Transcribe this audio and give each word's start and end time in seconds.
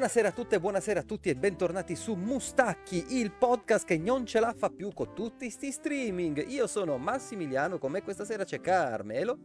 Buonasera 0.00 0.28
a 0.28 0.32
tutte, 0.32 0.58
buonasera 0.58 1.00
a 1.00 1.02
tutti 1.02 1.28
e 1.28 1.36
bentornati 1.36 1.94
su 1.94 2.14
Mustacchi, 2.14 3.18
il 3.18 3.32
podcast 3.32 3.86
che 3.86 3.98
non 3.98 4.24
ce 4.24 4.40
la 4.40 4.54
fa 4.56 4.70
più 4.70 4.94
con 4.94 5.12
tutti 5.12 5.50
sti 5.50 5.70
streaming. 5.70 6.48
Io 6.48 6.66
sono 6.66 6.96
Massimiliano, 6.96 7.76
con 7.76 7.90
me 7.90 8.02
questa 8.02 8.24
sera 8.24 8.44
c'è 8.44 8.62
Carmelo. 8.62 9.36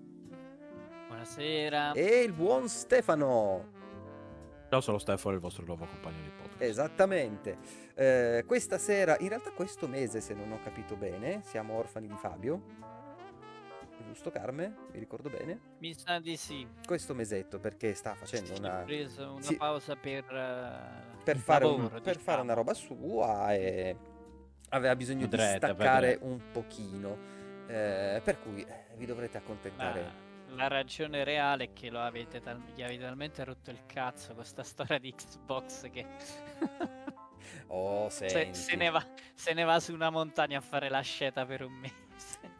Buonasera. 1.07 1.91
E 1.91 2.21
il 2.21 2.31
buon 2.31 2.69
Stefano. 2.69 3.65
Ciao, 4.69 4.79
sono 4.79 4.97
Stefano, 4.97 5.35
il 5.35 5.41
vostro 5.41 5.65
nuovo 5.65 5.85
compagno 5.87 6.21
di 6.23 6.31
podcast. 6.41 6.61
Esattamente. 6.61 7.57
Eh, 7.93 8.45
questa 8.47 8.77
sera, 8.77 9.17
in 9.19 9.27
realtà 9.27 9.51
questo 9.51 9.89
mese, 9.89 10.21
se 10.21 10.33
non 10.33 10.53
ho 10.53 10.59
capito 10.63 10.95
bene, 10.95 11.41
siamo 11.43 11.73
orfani 11.73 12.07
di 12.07 12.15
Fabio 12.15 12.94
giusto 14.15 14.31
Carme? 14.31 14.73
Mi 14.93 14.99
ricordo 14.99 15.29
bene? 15.29 15.59
Mi 15.79 15.93
sa 15.93 16.19
di 16.19 16.37
sì. 16.37 16.65
Questo 16.87 17.13
mesetto 17.13 17.59
perché 17.59 17.93
sta 17.93 18.15
facendo 18.15 18.55
sì, 18.55 18.61
una... 18.61 18.83
Preso 18.85 19.33
una 19.33 19.41
sì. 19.41 19.57
pausa 19.57 19.97
per... 19.97 20.23
Uh, 20.23 21.23
per, 21.23 21.35
fare, 21.35 21.65
lavoro, 21.65 21.83
un, 21.83 21.89
per 21.89 22.01
diciamo. 22.01 22.19
fare, 22.23 22.41
una 22.41 22.53
roba 22.53 22.73
sua 22.73 23.53
e 23.53 23.95
aveva 24.69 24.95
bisogno 24.95 25.27
Vedrete, 25.27 25.51
di 25.51 25.57
staccare 25.57 26.17
un 26.21 26.39
pochino. 26.53 27.33
Eh, 27.67 28.21
per 28.23 28.39
cui 28.39 28.61
eh, 28.61 28.95
vi 28.95 29.05
dovrete 29.05 29.37
accontentare. 29.37 30.01
Ma 30.01 30.55
la 30.55 30.67
ragione 30.69 31.25
reale 31.25 31.65
è 31.65 31.73
che 31.73 31.89
lo 31.89 31.99
avete 31.99 32.39
tal- 32.39 32.61
gli 32.73 32.83
avete 32.83 33.03
talmente 33.03 33.43
rotto 33.43 33.69
il 33.69 33.81
cazzo 33.85 34.33
con 34.33 34.45
sta 34.45 34.63
storia 34.63 34.97
di 34.97 35.13
Xbox 35.13 35.89
che... 35.91 36.05
Oh, 37.67 38.09
se, 38.09 38.27
senti. 38.27 38.57
se, 38.57 38.75
ne 38.75 38.89
va, 38.89 39.05
se 39.35 39.53
ne 39.53 39.63
va 39.63 39.79
su 39.79 39.93
una 39.93 40.09
montagna 40.09 40.57
a 40.57 40.61
fare 40.61 40.89
la 40.89 41.01
sceta 41.01 41.45
per 41.45 41.63
un 41.63 41.73
mese. 41.73 42.04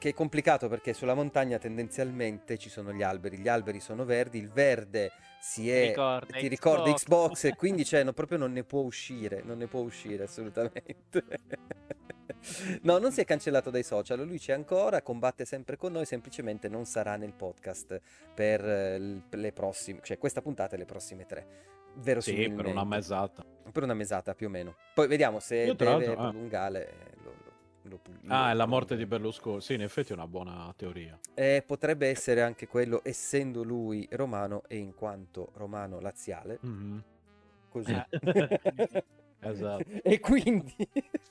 Che 0.06 0.12
è 0.12 0.14
complicato 0.14 0.70
perché 0.70 0.94
sulla 0.94 1.16
montagna 1.16 1.58
tendenzialmente 1.58 2.60
ci 2.60 2.70
sono 2.70 2.94
gli 2.94 3.02
alberi, 3.02 3.40
gli 3.40 3.48
alberi 3.48 3.80
sono 3.80 4.06
verdi, 4.06 4.38
il 4.38 4.50
verde 4.50 5.12
si 5.40 5.68
è, 5.72 5.88
ricorda 5.88 6.38
ti 6.38 6.48
ricorda 6.48 6.94
Xbox. 6.94 7.02
Xbox 7.02 7.44
e 7.46 7.56
quindi 7.56 7.84
cioè, 7.84 8.04
no, 8.04 8.14
proprio 8.14 8.38
non 8.38 8.52
ne 8.52 8.64
può 8.64 8.82
uscire, 8.82 9.42
non 9.44 9.58
ne 9.58 9.66
può 9.66 9.80
uscire 9.80 10.26
assolutamente. 10.26 11.24
No, 12.84 13.00
non 13.00 13.12
si 13.12 13.22
è 13.22 13.26
cancellato 13.26 13.72
dai 13.72 13.82
social, 13.82 14.24
lui 14.24 14.38
c'è 14.38 14.54
ancora, 14.54 15.02
combatte 15.02 15.46
sempre 15.46 15.78
con 15.78 15.92
noi, 15.94 16.06
semplicemente 16.06 16.70
non 16.70 16.86
sarà 16.86 17.16
nel 17.16 17.34
podcast 17.34 18.00
per 18.36 18.64
eh, 18.64 19.22
le 19.28 19.52
prossime, 19.52 20.02
cioè 20.04 20.20
questa 20.20 20.44
puntata 20.44 20.76
e 20.76 20.78
le 20.78 20.86
prossime 20.86 21.26
tre. 21.26 21.48
Sì, 21.96 22.02
Verosimilmente. 22.02 22.62
per 22.62 22.72
una 22.72 22.84
mesata. 22.84 23.44
Per 23.72 23.82
una 23.82 23.96
mesata 23.96 24.36
più 24.36 24.46
o 24.46 24.50
meno. 24.52 24.76
Poi 24.94 25.08
vediamo 25.08 25.40
se 25.40 25.56
Io, 25.56 25.74
deve 25.74 26.06
ah. 26.06 26.14
prolungare. 26.14 26.88
eh, 26.88 26.94
Lo, 27.24 27.34
lo- 27.90 28.00
Ah, 28.28 28.46
lo 28.46 28.52
è 28.52 28.54
la 28.54 28.66
morte 28.66 28.96
di 28.96 29.06
Berlusconi. 29.06 29.62
Sì, 29.62 29.74
in 29.76 29.82
effetti 29.82 30.12
è 30.12 30.16
una 30.16 30.28
buona 30.28 30.74
teoria. 30.76 31.18
Eh, 31.34 31.64
potrebbe 31.66 32.08
essere 32.10 32.42
anche 32.42 32.68
quello, 32.68 33.02
essendo 33.04 33.64
lui 33.64 34.08
romano 34.12 34.64
e 34.68 34.78
in 34.78 34.94
quanto 34.94 35.52
romano 35.56 36.00
laziale, 36.00 36.58
Mhm. 36.62 37.04
così. 37.70 37.94
Eh. 37.94 38.08
Esatto. 39.46 39.84
e 40.02 40.20
quindi 40.20 40.74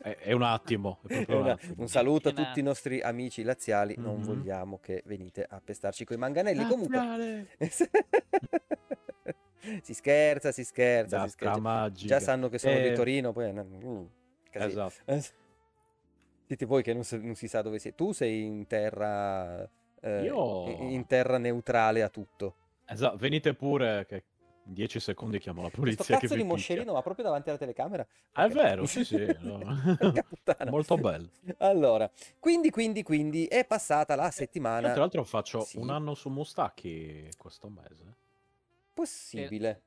È, 0.01 0.17
è 0.19 0.33
un 0.33 0.43
attimo. 0.43 1.01
È 1.05 1.25
proprio 1.25 1.37
un 1.37 1.43
Una- 1.43 1.53
attimo. 1.55 1.75
un 1.79 1.89
saluto 1.89 2.29
a 2.29 2.33
tutti 2.33 2.61
i 2.61 2.63
nostri 2.63 3.01
amici 3.01 3.43
laziali. 3.43 3.95
Non 3.99 4.19
Mhm. 4.19 4.23
vogliamo 4.25 4.79
che 4.81 5.03
venite 5.07 5.45
a 5.49 5.61
pestarci 5.65 6.05
coi 6.05 6.17
manganelli. 6.17 6.65
Comunque, 6.69 7.49
si 9.83 9.95
scherza, 9.95 10.53
si 10.53 10.63
scherza, 10.63 11.25
si 11.25 11.31
scherza. 11.31 11.91
Già 11.91 12.21
sanno 12.21 12.49
che 12.49 12.59
sono 12.59 12.75
Eh, 12.75 12.91
di 12.91 12.95
Torino, 12.95 13.33
poi 13.33 13.53
mm. 13.53 14.05
Esatto. 14.53 14.95
Siete 16.47 16.67
voi 16.67 16.83
che 16.83 16.93
non, 16.93 17.05
sa- 17.05 17.17
non 17.19 17.35
si 17.35 17.49
sa 17.49 17.63
dove 17.63 17.79
sei. 17.79 17.95
Tu 17.95 18.13
sei 18.13 18.43
in 18.45 18.67
terra. 18.67 19.69
eh, 20.01 20.23
Io- 20.25 20.69
in- 20.69 21.07
terra 21.07 21.39
neutrale 21.39 22.03
a 22.03 22.09
tutto. 22.11 22.57
Esatto. 22.87 23.17
Venite 23.17 23.55
pure 23.55 24.05
che 24.07 24.25
in 24.67 24.75
10 24.75 25.01
secondi 25.01 25.39
chiamo 25.39 25.63
la 25.63 25.69
Questo 25.71 25.81
polizia 25.81 26.19
che 26.19 26.27
cazzo 26.27 26.37
di 26.39 26.43
moscerino, 26.47 26.93
ma 26.93 27.01
proprio 27.03 27.25
davanti 27.25 27.49
alla 27.49 27.59
telecamera. 27.59 28.07
Ah, 28.33 28.45
è 28.45 28.47
Ok. 28.47 28.53
vero, 28.53 28.85
sì, 28.87 29.05
sì. 29.05 29.17
no. 29.41 29.59
Molto 30.69 30.97
bello. 30.99 31.29
Allora, 31.59 32.11
quindi, 32.39 32.69
quindi, 32.71 33.03
quindi 33.03 33.47
è 33.47 33.65
passata 33.65 34.15
la 34.15 34.25
Io, 34.27 34.31
settimana 34.31 34.91
tra 34.91 35.01
l'altro 35.01 35.25
faccio 35.25 35.61
Sì. 35.61 35.79
un 35.79 35.89
anno 35.91 36.15
su 36.15 36.29
Mustacchi 36.29 37.29
questo 37.39 37.69
mese. 37.71 38.15
possibile. 38.93 39.83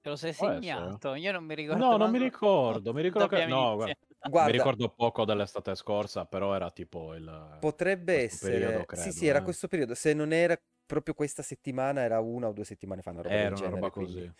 Te 0.00 0.08
lo 0.08 0.16
sei 0.16 0.32
segnato? 0.32 1.14
Io 1.14 1.32
non 1.32 1.44
mi 1.44 1.54
ricordo. 1.54 1.84
No, 1.84 1.96
non 1.96 2.10
mi 2.10 2.18
ricordo. 2.18 2.92
Mi 2.94 3.02
ricordo 3.02 3.26
che... 3.28 3.44
No, 3.46 3.74
guarda, 3.74 3.94
Guarda, 4.28 4.50
mi 4.50 4.56
ricordo 4.58 4.88
poco 4.90 5.24
dell'estate 5.24 5.74
scorsa, 5.74 6.26
però 6.26 6.54
era 6.54 6.70
tipo 6.70 7.14
il... 7.14 7.56
potrebbe 7.58 8.24
essere... 8.24 8.58
periodo, 8.58 8.80
sì, 8.80 8.86
credo, 8.86 9.10
sì, 9.12 9.26
era 9.26 9.38
eh. 9.38 9.42
questo 9.42 9.66
periodo. 9.66 9.94
Se 9.94 10.12
non 10.12 10.32
era 10.32 10.60
proprio 10.84 11.14
questa 11.14 11.42
settimana, 11.42 12.02
era 12.02 12.20
una 12.20 12.48
o 12.48 12.52
due 12.52 12.64
settimane 12.64 13.00
fa, 13.00 13.10
una 13.10 13.22
roba 13.22 13.34
Era 13.34 13.46
una 13.46 13.56
genere, 13.56 13.74
roba 13.76 13.90
quindi- 13.90 14.12
così. 14.12 14.32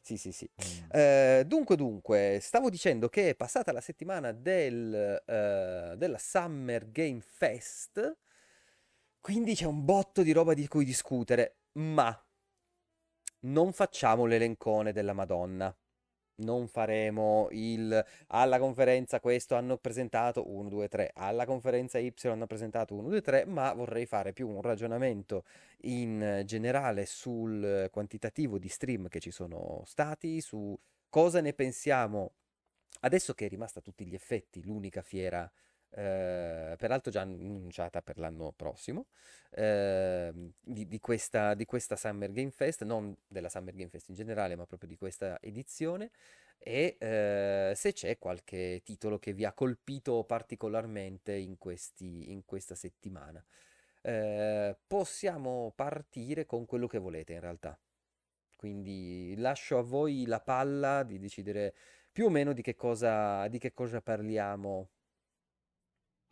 Sì, 0.00 0.16
sì, 0.18 0.32
sì. 0.32 0.48
Mm. 0.48 0.88
Eh, 0.90 1.44
dunque, 1.46 1.76
dunque, 1.76 2.38
stavo 2.40 2.68
dicendo 2.70 3.08
che 3.08 3.30
è 3.30 3.34
passata 3.34 3.72
la 3.72 3.80
settimana 3.80 4.32
del, 4.32 5.22
eh, 5.26 5.94
della 5.96 6.18
Summer 6.18 6.90
Game 6.90 7.20
Fest, 7.20 8.18
quindi 9.20 9.54
c'è 9.54 9.64
un 9.64 9.84
botto 9.84 10.22
di 10.22 10.32
roba 10.32 10.52
di 10.52 10.68
cui 10.68 10.84
discutere, 10.84 11.56
ma 11.72 12.16
non 13.40 13.72
facciamo 13.72 14.26
l'elencone 14.26 14.92
della 14.92 15.14
Madonna. 15.14 15.74
Non 16.36 16.66
faremo 16.66 17.46
il 17.52 18.04
alla 18.28 18.58
conferenza 18.58 19.20
questo 19.20 19.54
hanno 19.54 19.76
presentato 19.76 20.50
1, 20.50 20.68
2, 20.68 20.88
3, 20.88 21.10
alla 21.14 21.44
conferenza 21.44 21.98
Y 21.98 22.12
hanno 22.24 22.46
presentato 22.46 22.94
1, 22.94 23.08
2, 23.08 23.20
3, 23.20 23.44
ma 23.46 23.72
vorrei 23.72 24.04
fare 24.04 24.32
più 24.32 24.48
un 24.48 24.60
ragionamento 24.60 25.44
in 25.82 26.42
generale 26.44 27.06
sul 27.06 27.88
quantitativo 27.92 28.58
di 28.58 28.68
stream 28.68 29.06
che 29.08 29.20
ci 29.20 29.30
sono 29.30 29.82
stati, 29.86 30.40
su 30.40 30.76
cosa 31.08 31.40
ne 31.40 31.52
pensiamo 31.52 32.32
adesso 33.00 33.34
che 33.34 33.46
è 33.46 33.48
rimasta 33.48 33.78
a 33.78 33.82
tutti 33.82 34.04
gli 34.06 34.14
effetti 34.14 34.62
l'unica 34.62 35.02
fiera, 35.02 35.50
eh, 35.96 36.74
peraltro 36.76 37.10
già 37.10 37.20
annunciata 37.20 38.02
per 38.02 38.18
l'anno 38.18 38.52
prossimo, 38.52 39.06
ehm, 39.50 40.52
di, 40.60 40.88
di 40.88 40.98
questa, 41.00 41.54
di 41.54 41.64
questa 41.64 41.96
Summer 41.96 42.32
Game 42.32 42.50
Fest, 42.50 42.82
non 42.84 43.16
della 43.26 43.48
Summer 43.48 43.74
Game 43.74 43.90
Fest 43.90 44.08
in 44.08 44.14
generale, 44.14 44.56
ma 44.56 44.66
proprio 44.66 44.88
di 44.88 44.96
questa 44.96 45.38
edizione, 45.40 46.10
e 46.58 46.96
eh, 46.98 47.72
se 47.76 47.92
c'è 47.92 48.18
qualche 48.18 48.80
titolo 48.84 49.18
che 49.18 49.32
vi 49.32 49.44
ha 49.44 49.52
colpito 49.52 50.24
particolarmente 50.24 51.32
in, 51.32 51.58
questi, 51.58 52.30
in 52.32 52.44
questa 52.44 52.74
settimana. 52.74 53.44
Eh, 54.02 54.76
possiamo 54.86 55.72
partire 55.74 56.44
con 56.44 56.66
quello 56.66 56.86
che 56.86 56.98
volete 56.98 57.34
in 57.34 57.40
realtà. 57.40 57.78
Quindi 58.56 59.34
lascio 59.36 59.78
a 59.78 59.82
voi 59.82 60.26
la 60.26 60.40
palla 60.40 61.02
di 61.02 61.18
decidere 61.18 61.74
più 62.10 62.26
o 62.26 62.30
meno 62.30 62.52
di 62.52 62.62
che 62.62 62.74
cosa, 62.74 63.46
di 63.48 63.58
che 63.58 63.72
cosa 63.72 64.00
parliamo. 64.00 64.88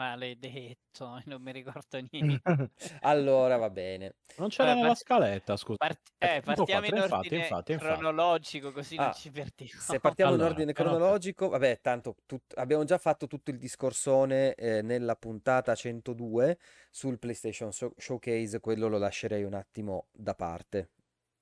Maledetto, 0.03 1.21
non 1.27 1.41
mi 1.43 1.53
ricordo 1.53 1.99
niente. 2.11 2.71
Allora, 3.03 3.57
va 3.57 3.71
bene. 3.71 4.17
Non 4.37 4.49
c'era 4.49 4.65
Vabbè, 4.69 4.77
nella 4.77 4.89
part- 4.89 5.01
scaletta, 5.01 5.57
scusa. 5.57 5.77
Part- 5.79 6.13
Eh, 6.19 6.37
eh, 6.37 6.41
partiamo 6.41 6.81
fatto, 6.83 6.95
in 6.95 7.03
infatti, 7.03 7.15
ordine 7.27 7.43
infatti, 7.43 7.73
infatti. 7.73 7.91
cronologico 7.95 8.73
così 8.73 8.97
Ah, 8.97 9.05
non 9.05 9.13
ci 9.15 9.31
perdiamo. 9.31 9.81
Se 9.81 10.01
partiamo 10.01 10.33
in 10.33 10.37
Allora, 10.39 10.53
ordine 10.55 10.73
però- 10.73 10.89
cronologico, 10.91 11.49
vabbè, 11.49 11.81
tanto 11.81 12.17
tut- 12.27 12.57
abbiamo 12.59 12.85
già 12.85 12.99
fatto 12.99 13.27
tutto 13.27 13.51
il 13.51 13.59
discorsone 13.59 14.55
eh, 14.55 14.83
nella 14.83 15.15
puntata 15.17 15.75
102 15.75 16.59
sul 16.91 17.19
PlayStation 17.19 17.73
Show- 17.73 17.95
Showcase, 17.99 18.61
quello 18.61 18.89
lo 18.89 18.99
lascerei 18.99 19.45
un 19.45 19.55
attimo 19.55 20.09
da 20.13 20.35
parte, 20.35 20.91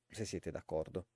se 0.09 0.25
siete 0.25 0.51
d'accordo. 0.51 1.07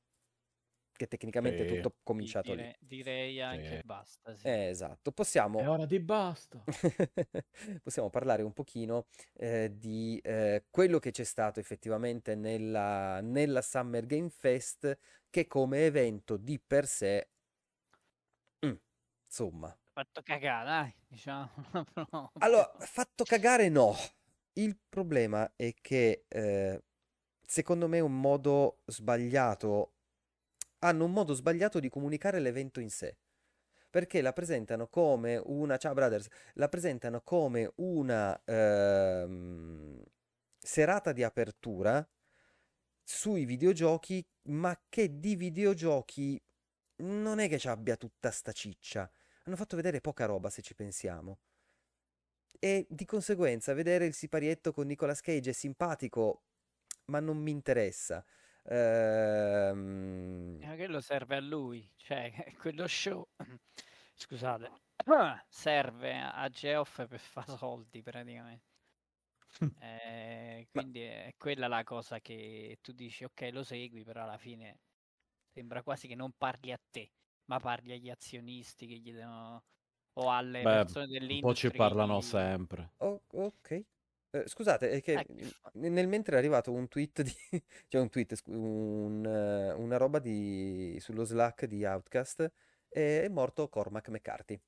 Che 0.97 1.09
tecnicamente 1.09 1.65
è 1.65 1.69
Sì. 1.69 1.75
tutto 1.75 1.97
cominciato 2.05 2.55
lì. 2.55 2.62
Dire- 2.62 2.77
direi 2.78 3.41
anche 3.41 3.78
Sì. 3.78 3.81
basta. 3.84 4.37
Sì. 4.37 4.47
Eh, 4.47 4.69
esatto, 4.69 5.10
possiamo... 5.10 5.59
È 5.59 5.69
ora 5.69 5.87
di 5.87 5.99
basta. 5.99 6.62
possiamo 7.82 8.11
parlare 8.11 8.43
un 8.43 8.52
pochino 8.52 9.06
eh, 9.32 9.73
di 9.76 10.20
eh, 10.23 10.67
quello 10.70 11.00
che 11.00 11.11
c'è 11.11 11.25
stato 11.25 11.58
effettivamente 11.58 12.37
nella, 12.37 13.20
nella 13.20 13.61
Summer 13.61 14.06
Game 14.06 14.29
Fest, 14.31 14.96
che 15.31 15.49
come 15.49 15.85
evento 15.85 16.37
di 16.37 16.61
per 16.64 16.87
sé, 16.87 17.29
mm, 18.64 18.73
insomma, 19.26 19.76
Fatto 19.93 20.23
cagare, 20.23 20.64
dai, 20.64 20.94
diciamo. 21.08 21.50
proprio. 21.93 22.32
allora, 22.38 22.73
fatto 22.81 23.25
cagare 23.25 23.69
no. 23.69 23.94
Il 24.55 24.79
problema 24.88 25.52
è 25.56 25.73
che 25.81 26.25
eh, 26.29 26.82
secondo 27.47 27.88
me 27.88 27.99
è 27.99 28.00
un 28.00 28.20
modo 28.20 28.81
sbagliato, 28.87 29.94
hanno 30.84 31.04
un 31.04 31.12
modo 31.12 31.32
sbagliato 31.32 31.81
di 31.81 31.88
comunicare 31.88 32.38
l'evento 32.38 32.81
in 32.81 32.90
sé. 32.90 33.16
Perché 33.90 34.20
la 34.20 34.32
presentano 34.32 34.88
come 34.88 35.40
una, 35.44 35.76
ciao 35.76 35.94
brothers, 35.94 36.26
la 36.54 36.69
presentano 36.69 37.20
come 37.22 37.72
una 37.76 38.38
ehm, 38.44 40.02
serata 40.58 41.12
di 41.12 41.22
apertura 41.22 42.06
sui 43.02 43.44
videogiochi, 43.44 44.26
ma 44.44 44.78
che 44.88 45.20
di 45.20 45.36
videogiochi 45.36 46.42
non 46.96 47.38
è 47.38 47.48
che 47.48 47.58
ci 47.58 47.69
abbia 47.69 47.96
tutta 47.96 48.30
sta 48.30 48.52
ciccia. 48.52 49.10
Hanno 49.44 49.56
fatto 49.56 49.76
vedere 49.76 50.00
poca 50.00 50.26
roba 50.26 50.50
se 50.50 50.60
ci 50.60 50.75
pensiamo. 50.75 51.38
E 52.58 52.87
di 52.88 53.04
conseguenza 53.04 53.75
vedere 53.75 54.06
il 54.06 54.14
siparietto 54.14 54.72
con 54.72 54.87
Nicolas 54.87 55.20
Cage 55.20 55.50
è 55.50 55.52
simpatico, 55.52 56.42
ma 57.06 57.20
non 57.20 57.38
mi 57.38 57.50
interessa. 57.52 58.25
Ehm, 58.70 60.64
Ma 60.64 60.75
quello 60.75 61.00
serve 61.00 61.37
a 61.37 61.40
lui, 61.40 61.88
cioè 61.96 62.32
quello 62.58 62.87
show, 62.88 63.28
scusate, 64.14 64.70
serve 65.49 66.19
a 66.20 66.49
Geoff 66.49 67.06
per 67.06 67.19
fare 67.20 67.56
soldi 67.56 68.02
praticamente. 68.02 68.64
Eh, 69.76 70.69
Ma- 70.75 70.84
quindi 70.84 71.00
è 71.02 71.34
quella 71.37 71.66
la 71.69 71.82
cosa 71.84 72.20
che 72.20 72.78
tu 72.81 72.93
dici, 72.93 73.25
ok, 73.25 73.50
lo 73.52 73.62
segui, 73.64 74.02
però 74.05 74.22
alla 74.22 74.38
fine 74.38 74.81
sembra 75.52 75.82
quasi 75.82 76.08
che 76.08 76.14
non 76.14 76.32
parli 76.37 76.72
a 76.72 76.78
te, 76.90 77.12
ma 77.46 77.58
parli 77.61 77.93
agli 77.93 78.11
azionisti 78.11 78.87
che 78.87 78.96
gli 78.99 79.12
devono 79.12 79.64
o 80.14 80.31
alle 80.32 80.66
Beh, 80.66 80.69
persone 80.69 81.06
un 81.28 81.38
po' 81.38 81.55
ci 81.55 81.70
dell'industria. 81.70 81.72
parlano 81.72 82.20
sempre. 82.20 82.94
oh, 82.99 83.22
ok. 83.31 83.84
Eh, 84.34 84.48
scusate, 84.48 84.90
è 84.90 85.00
che 85.00 85.12
Eh, 85.12 85.26
n- 85.75 85.92
nel 85.92 86.08
mentre 86.08 86.34
è 86.34 86.38
arrivato 86.38 86.72
un 86.72 86.88
tweet 86.88 87.22
di... 87.22 87.32
cioè 87.86 88.00
un 88.00 88.08
tweet, 88.10 88.34
scu- 88.34 88.52
un, 88.52 89.25
eh, 89.25 89.72
una 89.72 89.96
roba 89.96 90.19
di... 90.19 90.96
sullo 91.00 91.22
Slack 91.25 91.66
di 91.66 91.84
Outcast 91.84 92.50
è 92.88 93.28
morto 93.28 93.69
Cormac 93.69 94.08
McCarthy. 94.08 94.60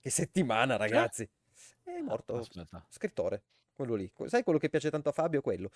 Che 0.00 0.10
settimana, 0.10 0.76
ragazzi! 0.76 1.28
È 1.84 2.00
morto 2.00 2.38
Aspetta. 2.38 2.84
scrittore, 2.88 3.44
quello 3.72 3.94
lì. 3.94 4.10
Sai 4.26 4.42
quello 4.42 4.58
che 4.58 4.68
piace 4.68 4.90
tanto 4.90 5.10
a 5.10 5.12
Fabio? 5.12 5.42
Quello. 5.42 5.70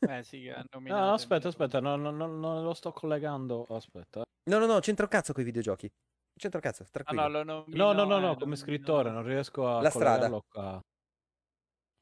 Eh 0.00 0.22
sì, 0.24 0.42
che 0.42 0.52
ha 0.52 0.56
No, 0.62 0.66
nominato 0.72 1.00
no, 1.02 1.06
il 1.08 1.12
aspetta, 1.14 1.48
aspetta, 1.48 1.80
no, 1.80 1.94
no, 1.96 2.10
no, 2.10 2.26
non 2.26 2.64
lo 2.64 2.74
sto 2.74 2.90
collegando. 2.92 3.64
Aspetta. 3.68 4.22
No, 4.50 4.58
no, 4.58 4.66
no, 4.66 4.80
c'entra 4.80 5.04
un 5.04 5.10
cazzo 5.10 5.32
con 5.32 5.42
i 5.42 5.46
videogiochi. 5.46 5.88
C'entra 6.36 6.60
un 6.60 6.64
cazzo, 6.70 6.82
Ah, 6.84 6.88
tranquillo. 6.90 7.22
no, 7.22 7.28
lo 7.28 7.42
No, 7.44 7.52
nomino, 7.66 7.92
no, 7.92 8.04
no, 8.04 8.16
eh, 8.16 8.20
no, 8.20 8.26
come 8.28 8.38
nomino- 8.38 8.56
scrittore 8.56 9.10
non 9.10 9.22
riesco 9.24 9.68
a 9.68 9.82
La 9.82 9.90
strada. 9.90 10.28
collegarlo 10.30 10.44
qua. 10.48 10.82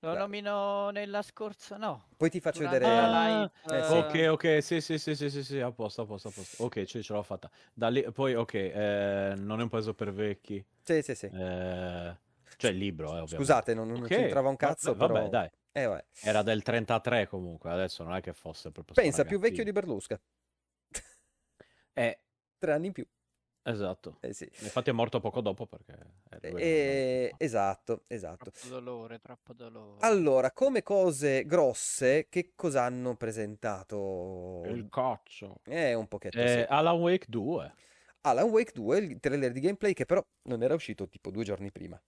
Lo 0.07 0.13
La- 0.13 0.19
nomino 0.21 0.91
nella 0.91 1.23
scorsa, 1.23 1.77
no. 1.77 2.09
Poi 2.17 2.31
ti 2.31 2.41
faccio 2.41 2.61
durante 2.61 2.79
vedere... 2.79 3.09
live, 3.09 3.51
Eh, 3.77 3.83
sì. 3.83 3.93
Ok, 3.99 4.27
ok, 4.31 4.63
sì, 4.63 4.81
sì, 4.81 4.99
sì, 4.99 5.15
sì, 5.17 5.29
sì, 5.31 5.43
sì, 5.43 5.61
a 5.61 5.73
posto, 5.73 6.03
a 6.03 6.07
posto, 6.07 6.29
a 6.29 6.31
posto. 6.31 6.63
Ok, 6.63 6.85
ce, 6.85 7.03
ce 7.03 7.13
l'ho 7.13 7.23
fatta. 7.23 7.51
Da 7.75 7.89
lì, 7.89 8.03
poi, 8.13 8.35
ok, 8.35 8.55
eh, 8.55 9.35
non 9.37 9.59
è 9.61 9.63
un 9.65 9.69
peso 9.69 9.95
per 9.95 10.13
vecchi. 10.13 10.65
Sì, 10.83 11.03
sì, 11.03 11.15
sì. 11.15 11.27
Eh, 11.27 12.17
cioè 12.57 12.71
il 12.71 12.77
libro, 12.79 13.09
eh, 13.17 13.21
ovviamente. 13.21 13.37
Scusate, 13.37 13.75
non, 13.75 13.89
non 13.89 14.03
Ok, 14.03 14.09
c'entrava 14.09 14.49
un 14.49 14.57
vabbè, 14.57 14.75
cazzo, 14.75 14.95
vabbè, 14.95 15.13
però... 15.13 15.29
dai. 15.29 15.51
Eh, 15.73 15.85
vabbè. 15.87 16.05
Era 16.21 16.43
del 16.43 16.63
33 16.63 17.27
comunque, 17.27 17.71
adesso 17.71 18.03
non 18.05 18.15
è 18.15 18.21
che 18.21 18.33
fosse 18.33 18.71
proprio 18.71 18.95
Pensa, 18.95 19.25
più 19.25 19.39
vecchio 19.39 19.65
di. 19.65 19.73
Berlusca. 19.73 20.19
Eh, 21.95 22.19
Tre 22.59 22.73
anni 22.73 22.87
in 22.87 22.93
più. 22.93 23.07
Esatto. 23.67 24.17
Eh 24.21 24.33
sì. 24.33 24.49
Infatti 24.61 24.91
è 24.91 24.93
morto 24.93 25.21
poco 25.21 25.41
dopo 25.41 25.67
perché... 25.67 25.93
eh, 26.31 26.39
era 26.49 26.59
Eh, 26.59 27.35
esatto, 27.39 28.03
esatto. 28.09 28.51
Troppo 28.51 28.69
dolore, 28.69 29.21
troppo 29.21 29.53
dolore. 29.53 30.07
Allora, 30.07 30.53
come 30.53 30.83
cose 30.83 31.45
grosse, 31.45 32.29
che 32.29 32.53
cosa 32.55 32.85
hanno 32.85 33.17
presentato? 33.17 34.63
Il 34.67 34.89
cazzo. 34.91 35.61
Eh, 35.65 35.95
un 35.95 36.07
pochetto, 36.09 36.39
Eh, 36.39 36.49
sì. 36.49 36.73
Alan 36.73 36.97
Wake 36.99 37.27
2. 37.29 37.75
Alan 38.23 38.49
Wake 38.49 38.73
2, 38.73 38.99
il 38.99 39.21
trailer 39.21 39.53
di 39.53 39.61
gameplay 39.61 39.93
che 39.93 40.05
però 40.05 40.25
non 40.49 40.63
era 40.63 40.75
uscito 40.75 41.09
tipo 41.09 41.31
due 41.31 41.45
giorni 41.45 41.71
prima. 41.71 42.01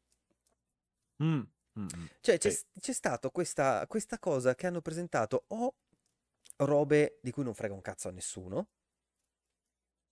Mm, 1.23 1.41
mm, 1.79 1.87
mm. 1.97 2.05
Cioè, 2.21 2.39
c'è, 2.39 2.51
Sì. 2.51 2.65
c'è 2.81 2.93
stato 2.93 3.31
questa, 3.31 3.87
questa 3.87 4.19
cosa 4.19 4.55
che 4.55 4.67
hanno 4.67 4.81
presentato 4.81 5.45
o 5.49 5.75
robe 6.59 7.19
di 7.23 7.31
cui 7.31 7.45
non 7.45 7.55
frega 7.55 7.75
un 7.75 7.81
cazzo 7.81 8.09
a 8.09 8.11
nessuno, 8.11 8.69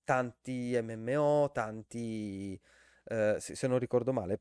tanti 0.06 0.78
MMO, 0.80 1.50
tanti, 1.52 2.58
eh, 3.04 3.36
se, 3.40 3.66
non 3.66 3.78
ricordo 3.78 4.12
male, 4.12 4.40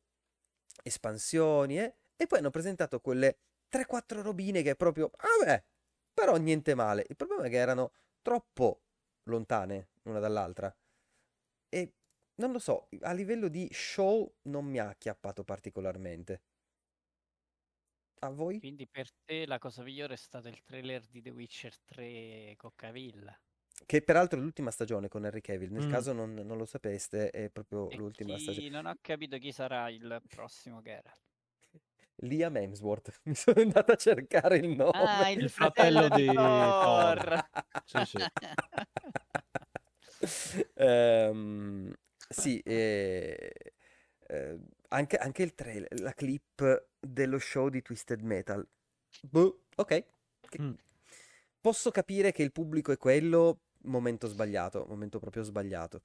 espansioni, 0.84 1.80
eh, 1.80 1.96
e 2.16 2.28
poi 2.28 2.40
hanno 2.40 2.52
presentato 2.52 3.02
quelle 3.02 3.40
3-4 3.68 4.22
robine 4.22 4.62
che 4.62 4.76
proprio, 4.76 5.12
vabbè, 5.40 5.64
però 6.14 6.38
niente 6.38 6.76
male. 6.76 7.06
Il 7.10 7.16
problema 7.16 7.44
è 7.46 7.50
che 7.50 7.58
erano 7.58 7.92
troppo 8.22 8.84
lontane 9.24 9.90
l'una 10.04 10.20
dall'altra. 10.20 10.74
E 11.68 11.94
non 12.36 12.52
lo 12.52 12.60
so, 12.60 12.88
a 13.02 13.12
livello 13.12 13.48
di 13.48 13.68
show 13.72 14.32
non 14.44 14.66
mi 14.66 14.80
ha 14.80 14.90
acchiappato 14.90 15.44
particolarmente. 15.44 16.42
A 18.20 18.30
voi? 18.30 18.60
Quindi 18.60 18.88
per 18.88 19.10
te 19.26 19.46
la 19.46 19.58
cosa 19.58 19.84
migliore 19.84 20.14
è 20.14 20.18
stato 20.18 20.48
il 20.48 20.62
trailer 20.64 21.06
di 21.08 21.22
The 21.22 21.32
Witcher 21.32 21.78
3 21.80 22.54
con 22.56 22.72
Cavill. 22.76 23.38
Che 23.86 24.02
peraltro 24.02 24.40
è 24.40 24.42
l'ultima 24.42 24.72
stagione 24.72 25.08
con 25.10 25.26
Henry 25.26 25.42
Cavill, 25.42 25.72
nel 25.72 25.86
Mm. 25.86 25.90
caso 25.90 26.14
non, 26.14 26.34
non 26.34 26.58
lo 26.58 26.66
sapeste, 26.66 27.30
è 27.30 27.50
proprio 27.50 27.90
E 27.90 27.98
l'ultima 27.98 28.36
chi- 28.36 28.42
stagione. 28.42 28.70
Non 28.70 28.86
ho 28.86 28.96
capito 29.02 29.38
chi 29.38 29.52
sarà 29.52 29.90
il 29.90 30.22
prossimo 30.28 30.82
Geralt. 30.82 31.20
Liam 32.20 32.56
Hemsworth, 32.56 33.20
mi 33.26 33.36
sono 33.36 33.62
andato 33.62 33.92
a 33.92 33.96
cercare 33.96 34.58
il 34.58 34.70
nome. 34.70 34.92
Ah, 34.94 35.30
il, 35.32 35.42
Il 35.42 35.50
fratello 35.50 36.08
di 36.10 36.26
Thor. 36.34 37.50
Sì, 37.86 38.04
sì. 38.06 38.26
Ehm, 40.76 41.94
sì, 42.30 42.60
eh, 42.62 43.52
eh, 44.28 44.60
anche, 44.90 45.18
anche 45.18 45.44
il 45.44 45.54
trailer, 45.54 46.00
la 46.00 46.14
clip 46.14 46.88
dello 47.00 47.38
show 47.38 47.70
di 47.70 47.82
Twisted 47.82 48.22
Metal. 48.22 48.68
Boh, 49.22 49.66
ok. 49.76 49.88
Che- 49.88 50.62
Mm. 50.62 50.74
Posso 51.66 51.90
capire 51.90 52.32
che 52.32 52.44
il 52.44 52.52
pubblico 52.52 52.92
è 52.92 52.98
quello, 53.00 53.62
momento 53.86 54.28
sbagliato, 54.28 54.86
momento 54.88 55.18
proprio 55.18 55.42
sbagliato. 55.42 56.04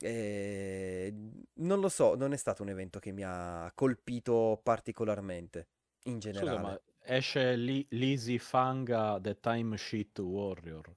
Eh, 0.00 1.12
non 1.56 1.80
lo 1.80 1.90
so, 1.90 2.14
non 2.14 2.32
è 2.32 2.38
stato 2.38 2.62
un 2.62 2.70
evento 2.70 2.98
che 2.98 3.12
mi 3.12 3.22
ha 3.22 3.70
colpito 3.74 4.58
particolarmente, 4.62 5.68
in 6.04 6.22
Scusa, 6.22 6.32
generale. 6.32 6.58
ma 6.58 6.80
esce 7.02 7.54
Li- 7.56 7.86
Lizzy 7.90 8.38
Fanga 8.38 9.18
The 9.20 9.38
Time 9.38 9.76
Sheet 9.76 10.20
Warrior, 10.20 10.90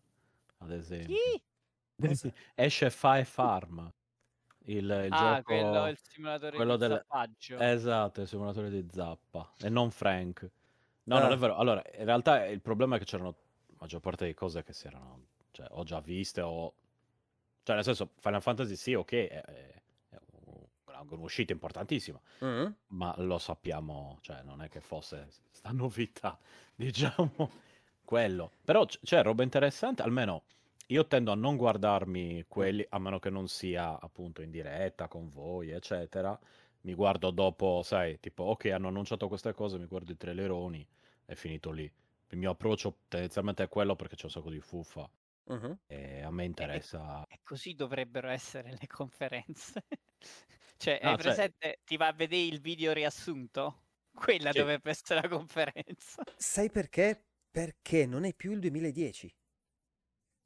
ad 0.60 0.72
esempio. 0.72 1.14
Chi? 1.14 1.44
Esce 2.56 2.90
Fae 2.90 3.26
Farm, 3.26 3.92
il, 4.68 4.86
il 4.86 5.08
Ah, 5.12 5.18
gioco... 5.36 5.42
quello 5.44 5.84
è 5.86 5.90
il 5.90 5.98
simulatore 6.02 6.56
quello 6.56 6.78
di 6.78 6.88
del- 6.88 6.92
zappaggio. 6.92 7.58
Esatto, 7.60 8.22
il 8.22 8.28
simulatore 8.30 8.70
di 8.70 8.88
zappa, 8.90 9.52
e 9.60 9.68
non 9.68 9.92
Frank. 9.92 10.50
No, 11.04 11.20
non 11.20 11.32
Ah. 11.32 11.34
è 11.34 11.38
vero. 11.38 11.58
Allora, 11.58 11.84
in 11.98 12.06
realtà 12.06 12.46
il 12.46 12.62
problema 12.62 12.96
è 12.96 13.00
che 13.00 13.06
c'erano 13.06 13.36
maggior 13.81 14.01
parte 14.01 14.25
di 14.28 14.33
cose 14.36 14.63
che 14.63 14.74
si 14.74 14.88
erano, 14.88 15.28
cioè, 15.51 15.68
ho 15.72 15.83
già 15.83 16.00
viste 16.01 16.42
o... 16.42 16.74
Cioè, 17.63 17.75
nel 17.75 17.83
senso, 17.83 18.12
Final 18.19 18.42
Fantasy 18.42 18.75
sì, 18.75 18.94
ok, 18.94 19.12
è, 19.13 19.28
è- 19.44 19.81
è 20.10 20.18
un- 20.45 21.07
un'uscita 21.10 21.51
importantissima, 21.54 22.19
Mm? 22.44 22.72
ma 22.89 23.13
lo 23.19 23.38
sappiamo, 23.38 24.18
cioè, 24.22 24.42
non 24.44 24.62
è 24.62 24.69
che 24.69 24.81
fosse 24.81 25.27
sta 25.51 25.72
novità, 25.72 26.39
diciamo, 26.75 27.51
quello. 28.03 28.51
Però 28.63 28.86
c- 28.86 29.00
c'è 29.03 29.22
roba 29.24 29.44
interessante, 29.44 30.01
almeno 30.01 30.44
io 30.88 31.08
tendo 31.08 31.32
a 31.32 31.36
non 31.36 31.56
guardarmi 31.58 32.46
quelli, 32.48 32.86
a 32.89 33.00
meno 33.00 33.20
che 33.20 33.29
non 33.29 33.48
sia 33.48 34.00
appunto 34.00 34.41
in 34.41 34.51
diretta 34.51 35.08
con 35.08 35.29
voi, 35.29 35.72
eccetera. 35.72 36.38
Mi 36.82 36.94
guardo 36.96 37.29
dopo, 37.32 37.82
sai, 37.84 38.20
tipo, 38.20 38.44
ok, 38.46 38.65
hanno 38.65 38.88
annunciato 38.89 39.27
queste 39.27 39.53
cose, 39.53 39.77
mi 39.77 39.86
guardo 39.86 40.12
i 40.12 40.17
traileroni, 40.17 40.86
è 41.25 41.36
finito 41.36 41.72
lì. 41.72 41.91
Il 42.32 42.38
mio 42.38 42.52
approccio 42.52 43.00
tendenzialmente 43.08 43.64
è 43.64 43.68
quello 43.68 43.96
perché 43.96 44.16
c'è 44.16 44.26
un 44.26 44.32
sacco 44.32 44.50
di 44.50 44.60
fuffa 44.62 45.10
Mhm. 45.46 45.80
e 45.88 46.22
a 46.22 46.32
me 46.32 46.46
interessa... 46.46 47.26
E 47.28 47.40
così 47.44 47.74
dovrebbero 47.76 48.30
essere 48.30 48.72
le 48.72 48.88
conferenze. 48.88 49.84
cioè, 50.78 50.94
hai 51.02 51.14
cioè- 51.14 51.18
presente? 51.18 51.80
Ti 51.84 51.98
va 51.98 52.08
a 52.08 52.14
vedere 52.14 52.44
il 52.44 52.62
video 52.62 52.94
riassunto? 52.94 53.84
Quella 54.14 54.52
Sì. 54.52 54.60
dovrebbe 54.60 54.90
essere 54.92 55.22
la 55.22 55.28
conferenza. 55.28 56.24
Sai 56.38 56.70
perché? 56.70 57.26
Perché 57.50 58.06
non 58.06 58.24
è 58.24 58.34
più 58.34 58.52
il 58.52 58.60
2010. 58.60 59.34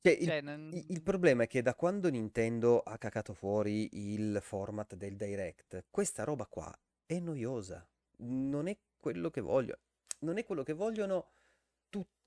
Cioè, 0.01 0.13
il, 0.13 0.25
Cioè, 0.27 0.41
non- 0.41 0.71
il 0.73 1.01
problema 1.03 1.43
è 1.43 1.47
che 1.47 1.61
da 1.61 1.75
quando 1.75 2.09
Nintendo 2.09 2.79
ha 2.79 2.97
cacato 2.97 3.33
fuori 3.33 3.89
il 3.93 4.39
format 4.41 4.95
del 4.95 5.15
Direct, 5.17 5.85
questa 5.91 6.23
roba 6.23 6.45
qua 6.47 6.73
è 7.05 7.19
noiosa. 7.19 7.87
Non 8.17 8.67
è 8.67 8.77
quello 8.97 9.29
che 9.29 9.41
voglio. 9.41 9.77
Non 10.19 10.37
è 10.37 10.45
quello 10.45 10.63
che 10.63 10.73
vogliono 10.73 11.31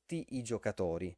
tutti 0.09 0.25
i 0.31 0.43
giocatori. 0.43 1.15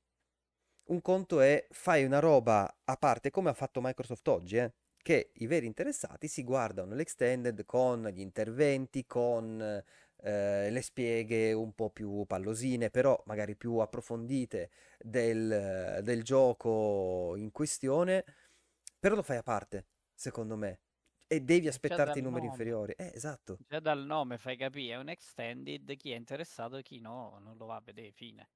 Un 0.87 1.01
conto 1.01 1.41
è 1.41 1.65
fai 1.71 2.05
una 2.05 2.19
roba 2.19 2.79
a 2.83 2.97
parte 2.97 3.31
come 3.31 3.49
ha 3.49 3.53
fatto 3.53 3.81
Microsoft 3.81 4.27
oggi, 4.27 4.57
eh, 4.57 4.73
che 4.97 5.31
i 5.35 5.47
veri 5.47 5.67
interessati 5.67 6.27
si 6.27 6.43
guardano 6.43 6.95
l'extended 6.97 7.65
con 7.65 8.09
gli 8.09 8.21
interventi, 8.21 9.07
con 9.07 9.61
eh, 9.63 10.71
le 10.71 10.83
spieghe 10.83 11.53
un 11.53 11.73
po' 11.73 11.91
più 11.91 12.25
pallosine, 12.27 12.91
però 12.91 13.21
magari 13.27 13.55
più 13.55 13.77
approfondite 13.77 14.71
del, 14.99 16.01
del 16.03 16.25
gioco 16.25 17.37
in 17.37 17.53
questione, 17.53 18.25
però 18.99 19.15
lo 19.15 19.23
fai 19.23 19.37
a 19.37 19.45
parte, 19.45 19.87
secondo 20.13 20.57
me. 20.57 20.81
E 21.29 21.41
devi 21.41 21.69
aspettarti 21.69 22.19
i 22.19 22.23
numeri 22.23 22.47
nome. 22.47 22.53
inferiori. 22.53 22.93
Eh, 22.97 23.13
esatto. 23.15 23.59
Già 23.69 23.79
dal 23.79 24.05
nome 24.05 24.37
fai 24.37 24.57
capire, 24.57 24.95
è 24.95 24.99
un 24.99 25.09
extended, 25.09 25.97
chi 25.97 26.11
è 26.11 26.17
interessato 26.17 26.77
e 26.79 26.83
chi 26.83 26.99
no, 26.99 27.39
non 27.41 27.57
lo 27.57 27.67
va 27.67 27.77
a 27.77 27.83
vedere, 27.85 28.11
fine. 28.11 28.49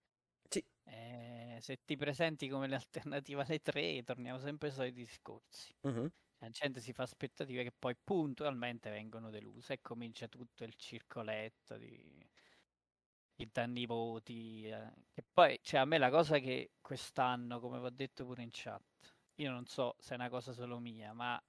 Eh, 0.86 1.58
se 1.60 1.78
ti 1.84 1.96
presenti 1.96 2.48
come 2.48 2.68
l'alternativa 2.68 3.42
alle 3.42 3.60
tre, 3.60 4.02
torniamo 4.02 4.38
sempre 4.38 4.68
ai 4.68 4.74
soliti 4.74 5.00
discorsi. 5.00 5.74
Mhm. 5.84 6.08
La 6.38 6.50
gente 6.50 6.80
si 6.80 6.92
fa 6.92 7.04
aspettative 7.04 7.62
che 7.64 7.72
poi 7.72 7.96
puntualmente 8.02 8.90
vengono 8.90 9.30
deluse 9.30 9.74
e 9.74 9.80
comincia 9.80 10.28
tutto 10.28 10.64
il 10.64 10.74
circoletto 10.76 11.78
di... 11.78 12.28
i 13.36 13.48
danni 13.50 13.86
voti. 13.86 14.64
Eh. 14.68 14.92
E 15.12 15.24
poi, 15.32 15.58
cioè, 15.62 15.80
a 15.80 15.84
me 15.84 15.98
la 15.98 16.10
cosa 16.10 16.38
che 16.38 16.72
quest'anno, 16.80 17.60
come 17.60 17.78
vi 17.80 17.86
ho 17.86 17.90
detto 17.90 18.24
pure 18.24 18.42
in 18.42 18.50
chat, 18.52 18.82
io 19.36 19.50
non 19.50 19.66
so 19.66 19.96
se 19.98 20.12
è 20.12 20.16
una 20.16 20.28
cosa 20.28 20.52
solo 20.52 20.78
mia, 20.78 21.12
ma 21.12 21.40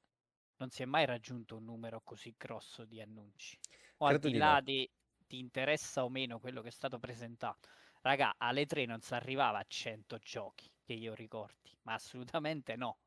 non 0.57 0.69
si 0.69 0.81
è 0.83 0.85
mai 0.85 1.05
raggiunto 1.05 1.57
un 1.57 1.65
numero 1.65 2.01
così 2.01 2.33
grosso 2.37 2.85
di 2.85 3.01
annunci. 3.01 3.57
O 3.97 4.05
Credo 4.05 4.19
al 4.19 4.19
di 4.19 4.33
di 4.37 4.37
là 4.37 4.59
no. 4.59 4.61
di 4.61 4.89
ti 5.27 5.39
interessa 5.39 6.03
o 6.03 6.09
meno 6.09 6.39
quello 6.39 6.61
che 6.61 6.67
è 6.69 6.71
stato 6.71 6.99
presentato. 6.99 7.67
Raga, 8.05 8.35
alle 8.37 8.65
3 8.65 8.85
non 8.85 9.01
si 9.01 9.13
arrivava 9.15 9.57
a 9.59 9.65
100 9.67 10.17
giochi, 10.17 10.71
che 10.85 10.93
io 10.93 11.13
ricordi, 11.13 11.77
ma 11.81 11.95
assolutamente 11.95 12.77
no. 12.77 12.99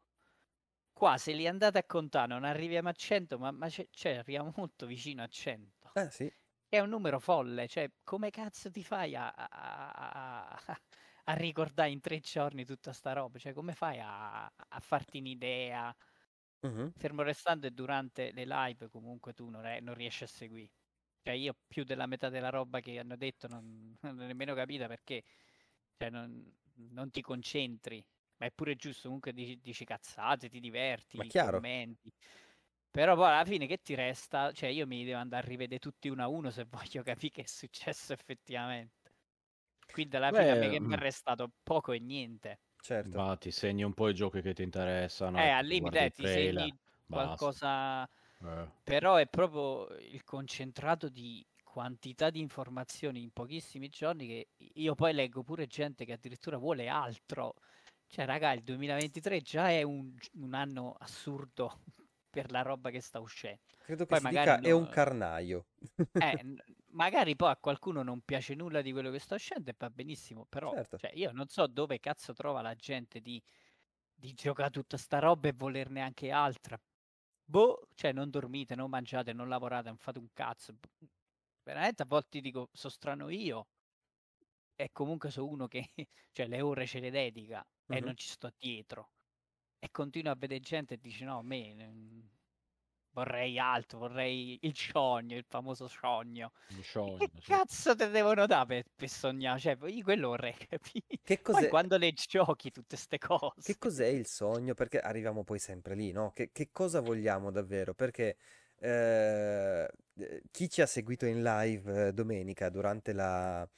Qua 0.93 1.17
se 1.17 1.33
li 1.33 1.47
andate 1.47 1.79
a 1.79 1.85
contare 1.85 2.27
non 2.29 2.45
arriviamo 2.45 2.89
a 2.89 2.93
100, 2.93 3.39
ma, 3.39 3.51
ma 3.53 3.69
c'è, 3.69 3.87
cioè, 3.91 4.17
arriviamo 4.17 4.53
molto 4.57 4.87
vicino 4.87 5.23
a 5.23 5.27
100. 5.29 5.93
Eh 5.95 6.11
sì, 6.11 6.33
È 6.69 6.79
un 6.81 6.89
numero 6.91 7.21
folle, 7.21 7.69
cioè 7.69 7.91
come 8.05 8.31
cazzo 8.31 8.71
ti 8.71 8.83
fai 8.85 9.15
a, 9.17 9.31
a- 9.31 9.49
a- 9.51 10.49
a- 10.67 10.81
a 11.25 11.35
ricordare 11.35 11.91
in 11.91 12.01
tre 12.01 12.21
giorni 12.21 12.65
tutta 12.67 12.93
sta 12.93 13.13
roba? 13.15 13.39
Cioè 13.39 13.53
come 13.55 13.75
fai 13.75 14.01
a, 14.01 14.47
a 14.47 14.81
farti 14.81 15.19
un'idea? 15.19 15.95
mhm. 16.63 16.89
Fermo 16.97 17.23
restando 17.23 17.67
e 17.67 17.71
durante 17.71 18.31
le 18.33 18.45
live 18.45 18.91
comunque 18.91 19.33
tu 19.33 19.49
non, 19.49 19.63
re- 19.63 19.81
non 19.81 19.95
riesci 19.95 20.25
a 20.25 20.27
seguire. 20.27 20.78
Cioè 21.29 21.37
io 21.37 21.55
più 21.67 21.85
della 21.85 22.07
metà 22.07 22.31
della 22.31 22.49
roba 22.49 22.81
che 22.81 22.99
hanno 22.99 23.15
detto 23.17 23.49
non, 23.49 23.95
non 24.01 24.19
ho 24.19 24.27
nemmeno 24.27 24.55
capita 24.55 24.87
perché 24.87 25.23
cioè, 25.99 26.09
non, 26.11 26.51
non 26.91 27.11
ti 27.11 27.21
concentri. 27.21 28.03
Ma 28.39 28.47
è 28.47 28.53
pure 28.53 28.77
giusto, 28.77 29.03
comunque 29.09 29.33
dici, 29.35 29.61
dici 29.61 29.85
cazzate, 29.85 30.49
ti 30.49 30.59
diverti, 30.61 31.19
Ma 31.19 31.25
chiaro. 31.27 31.67
commenti. 31.67 32.11
Però 32.91 33.15
poi 33.15 33.27
alla 33.27 33.45
fine 33.45 33.67
che 33.67 33.79
ti 33.83 33.95
resta? 33.95 34.53
Cioè 34.53 34.71
io 34.71 34.87
mi 34.87 35.05
devo 35.05 35.19
andare 35.19 35.45
a 35.47 35.49
rivedere 35.51 35.81
tutti 35.81 36.09
uno 36.09 36.23
a 36.23 36.29
uno 36.29 36.51
se 36.51 36.65
voglio 36.71 37.03
capire 37.03 37.31
che 37.33 37.43
è 37.43 37.47
successo 37.47 38.13
effettivamente. 38.15 39.13
Quindi 39.93 40.17
alla 40.17 40.33
fine 40.33 40.53
a 40.53 40.57
me 40.57 40.69
Beh, 40.69 40.71
che 40.71 40.81
mi 40.81 40.95
è 40.95 40.97
mm. 40.97 40.99
restato 40.99 41.53
poco 41.63 41.93
e 41.93 41.99
niente. 42.01 42.61
certo. 42.81 43.21
Va, 43.21 43.37
ti 43.37 43.51
segni 43.51 43.83
un 43.83 43.93
po' 43.95 44.09
i 44.09 44.15
giochi 44.15 44.41
che 44.41 44.53
ti 44.55 44.63
interessano, 44.63 45.43
eh, 45.43 45.51
al 45.51 45.67
limite 45.67 46.05
eh, 46.05 46.11
ti 46.11 46.27
segni 46.27 46.77
basta. 47.07 47.63
Eh. 48.45 48.69
però 48.83 49.17
è 49.17 49.27
proprio 49.29 49.89
il 49.99 50.25
concentrato 50.25 51.09
di 51.09 51.47
quantità 51.63 52.31
di 52.31 52.41
informazioni 52.41 53.23
in 53.23 53.31
pochissimi 53.33 53.89
giorni 53.89 54.27
che 54.27 54.49
io 54.75 54.95
poi 54.95 55.13
leggo 55.13 55.43
pure 55.43 55.67
gente 55.67 56.05
che 56.05 56.13
addirittura 56.13 56.57
vuole 56.57 56.89
altro. 56.89 57.55
Cioè, 58.07 58.25
raga, 58.25 58.53
il 58.53 58.63
2023 58.63 59.41
già 59.43 59.71
è 59.71 59.83
un, 59.83 60.15
un 60.35 60.55
anno 60.55 60.95
assurdo 60.99 61.83
per 62.31 62.51
la 62.51 62.63
roba 62.63 62.91
che 62.91 63.01
sta 63.01 63.21
uscendo. 63.21 63.63
Credo 63.83 64.07
che 64.07 64.15
Poi 64.15 64.21
si 64.21 64.29
magari 64.29 64.29
dica 64.29 64.61
è 64.61 64.71
un 64.71 64.87
carnaio. 64.87 65.67
Eh, 66.21 66.43
magari 66.91 67.37
poi 67.37 67.51
a 67.51 67.57
qualcuno 67.57 68.03
non 68.03 68.23
piace 68.23 68.55
nulla 68.55 68.83
di 68.83 68.93
quello 68.93 69.11
che 69.11 69.19
sta 69.21 69.35
uscendo 69.37 69.71
e 69.71 69.75
va 69.79 69.91
benissimo, 69.91 70.47
però 70.49 70.75
Certo. 70.75 70.97
cioè, 70.97 71.13
io 71.15 71.31
non 71.33 71.47
so 71.49 71.67
dove 71.67 72.01
cazzo 72.01 72.33
trova 72.33 72.61
la 72.61 72.75
gente 72.75 73.21
di, 73.21 73.41
di 74.15 74.33
giocare 74.35 74.71
tutta 74.71 74.97
sta 74.97 75.19
roba 75.21 75.49
e 75.49 75.53
volerne 75.57 76.01
anche 76.01 76.31
altra. 76.31 76.81
Boh, 77.51 77.89
cioè 77.95 78.13
non 78.13 78.29
dormite, 78.31 78.75
non 78.75 78.91
mangiate, 78.91 79.33
non 79.33 79.49
lavorate, 79.49 79.89
non 79.89 79.97
fate 79.97 80.19
un 80.19 80.29
cazzo. 80.33 80.73
B- 80.75 81.07
Veramente 81.63 82.03
a 82.03 82.07
volte 82.07 82.41
dico, 82.41 82.69
sono 82.73 82.93
strano 82.93 83.29
io. 83.31 83.69
E 84.75 84.91
comunque 84.93 85.31
sono 85.31 85.47
uno 85.49 85.67
che 85.69 85.89
cioè, 86.33 86.47
le 86.47 86.61
ore 86.61 86.87
ce 86.87 87.01
le 87.01 87.11
dedica 87.11 87.65
e 87.89 88.01
Mhm. 88.01 88.01
non 88.01 88.17
ci 88.17 88.29
sto 88.29 88.51
dietro. 88.57 89.13
E 89.79 89.91
continuo 89.91 90.33
a 90.33 90.37
vedere 90.37 90.61
gente 90.61 90.95
e 90.95 90.99
dice 91.01 91.25
no, 91.25 91.39
a 91.39 91.43
me 91.43 91.75
vorrei 93.19 93.59
altro, 93.59 93.99
vorrei 93.99 94.59
il 94.63 94.77
sogno, 94.77 95.37
il 95.37 95.45
famoso 95.49 95.89
sogno. 95.89 96.53
E 96.79 96.83
sogno, 96.83 97.19
che 97.19 97.31
sì. 97.41 97.57
cazzo 97.57 97.95
te 97.97 98.09
devono 98.11 98.47
dare 98.47 98.67
per, 98.67 98.85
per 98.95 99.09
sognare? 99.09 99.59
Cioè, 99.61 99.77
io 99.89 100.03
quello 100.05 100.29
vorrei 100.29 100.55
capire. 100.69 101.19
Che 101.23 101.41
Poi 101.49 101.67
cos'è, 101.67 101.69
quando 101.69 101.97
le 101.99 102.13
giochi 102.13 102.71
tutte 102.71 102.97
ste 102.97 103.19
che 103.63 103.77
cose. 103.77 103.79
cos'è 103.79 104.07
il 104.07 104.27
sogno? 104.27 104.75
Perché 104.75 104.99
arriviamo 105.01 105.45
poi 105.45 105.59
sempre 105.59 105.95
lì, 105.95 106.11
no? 106.13 106.33
Che, 106.33 106.51
che 106.53 106.71
cosa 106.73 107.01
vogliamo 107.01 107.51
davvero? 107.51 107.93
Perché 107.95 108.37
eh, 108.79 109.89
eh, 110.15 110.43
chi 110.51 110.71
ci 110.71 110.81
ha 110.81 110.87
seguito 110.87 111.27
in 111.27 111.43
live 111.43 112.09
eh, 112.09 112.13
domenica 112.13 112.71
durante 112.71 113.13
la, 113.13 113.69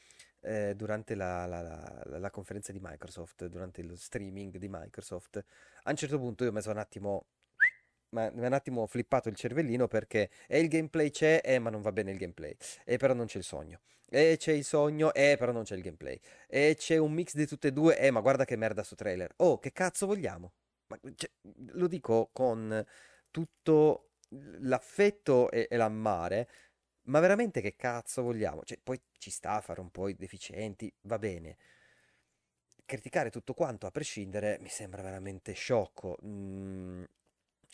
eh, 0.41 0.75
durante 0.77 1.15
la, 1.15 1.47
la- 1.47 1.63
la- 1.63 2.19
la 2.19 2.31
conferenza 2.31 2.73
di 2.73 2.79
Microsoft, 2.81 3.47
durante 3.47 3.83
lo 3.83 3.97
streaming 3.97 4.57
di 4.59 4.69
Microsoft, 4.69 5.43
a 5.85 5.91
un 5.91 5.97
certo 5.97 6.19
punto 6.19 6.45
io 6.45 6.53
mi 6.53 6.61
sono 6.61 6.75
un 6.75 6.81
attimo, 6.81 7.27
ma 8.11 8.31
mi 8.33 8.45
ha 8.45 8.47
un 8.47 8.53
attimo 8.53 8.87
flippato 8.87 9.29
il 9.29 9.37
cervellino 9.37 9.89
perché 9.89 10.31
e 10.47 10.61
il 10.61 10.69
gameplay 10.69 11.11
c'è, 11.11 11.41
eh, 11.45 11.59
ma 11.59 11.71
non 11.71 11.83
va 11.83 11.93
bene 11.93 12.11
il 12.13 12.19
gameplay, 12.19 12.55
e 12.85 12.97
però 12.97 13.15
non 13.15 13.27
c'è 13.27 13.39
il 13.39 13.45
sogno. 13.45 13.81
E 14.09 14.37
c'è 14.39 14.53
il 14.53 14.65
sogno, 14.65 15.13
eh, 15.15 15.37
però 15.39 15.53
non 15.53 15.63
c'è 15.63 15.77
il 15.77 15.83
gameplay. 15.83 16.19
E 16.49 16.75
c'è 16.77 16.97
un 16.97 17.13
mix 17.13 17.35
di 17.35 17.47
tutte 17.47 17.69
e 17.69 17.73
due, 17.73 17.99
eh, 17.99 18.11
ma 18.11 18.21
guarda 18.21 18.45
che 18.45 18.57
merda 18.57 18.83
sto 18.83 18.97
trailer. 18.97 19.33
Oh, 19.37 19.59
che 19.59 19.73
cazzo 19.73 20.07
vogliamo? 20.07 20.53
Ma, 20.89 20.99
cioè, 21.15 21.31
lo 21.73 21.87
dico 21.87 22.31
con 22.33 22.85
tutto 23.31 24.11
l'affetto 24.61 25.51
e, 25.51 25.69
e 25.71 25.77
l'ammare, 25.77 26.49
ma 27.05 27.21
veramente 27.21 27.61
che 27.61 27.77
cazzo 27.77 28.23
vogliamo? 28.23 28.63
Cioè, 28.65 28.79
poi 28.83 29.01
ci 29.19 29.31
sta 29.31 29.53
a 29.55 29.61
fare 29.61 29.81
un 29.81 29.91
po' 29.91 30.09
i 30.09 30.15
deficienti, 30.17 30.93
va 31.03 31.19
bene. 31.19 31.57
Criticare 32.85 33.31
tutto 33.31 33.55
quanto 33.55 33.87
a 33.87 33.91
prescindere 33.93 34.59
mi 34.61 34.69
sembra 34.69 35.03
veramente 35.03 35.53
sciocco. 35.53 36.19
Mm, 36.25 37.05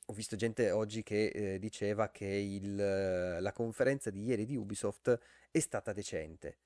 ho 0.06 0.12
visto 0.12 0.36
gente 0.36 0.70
oggi 0.70 1.02
che 1.02 1.26
eh, 1.26 1.58
diceva 1.58 2.10
che 2.10 2.26
il, 2.26 2.80
eh, 2.80 3.40
la 3.40 3.52
conferenza 3.52 4.10
di 4.10 4.22
ieri 4.22 4.44
di 4.44 4.56
Ubisoft 4.56 5.18
è 5.50 5.58
stata 5.58 5.92
decente. 5.92 6.58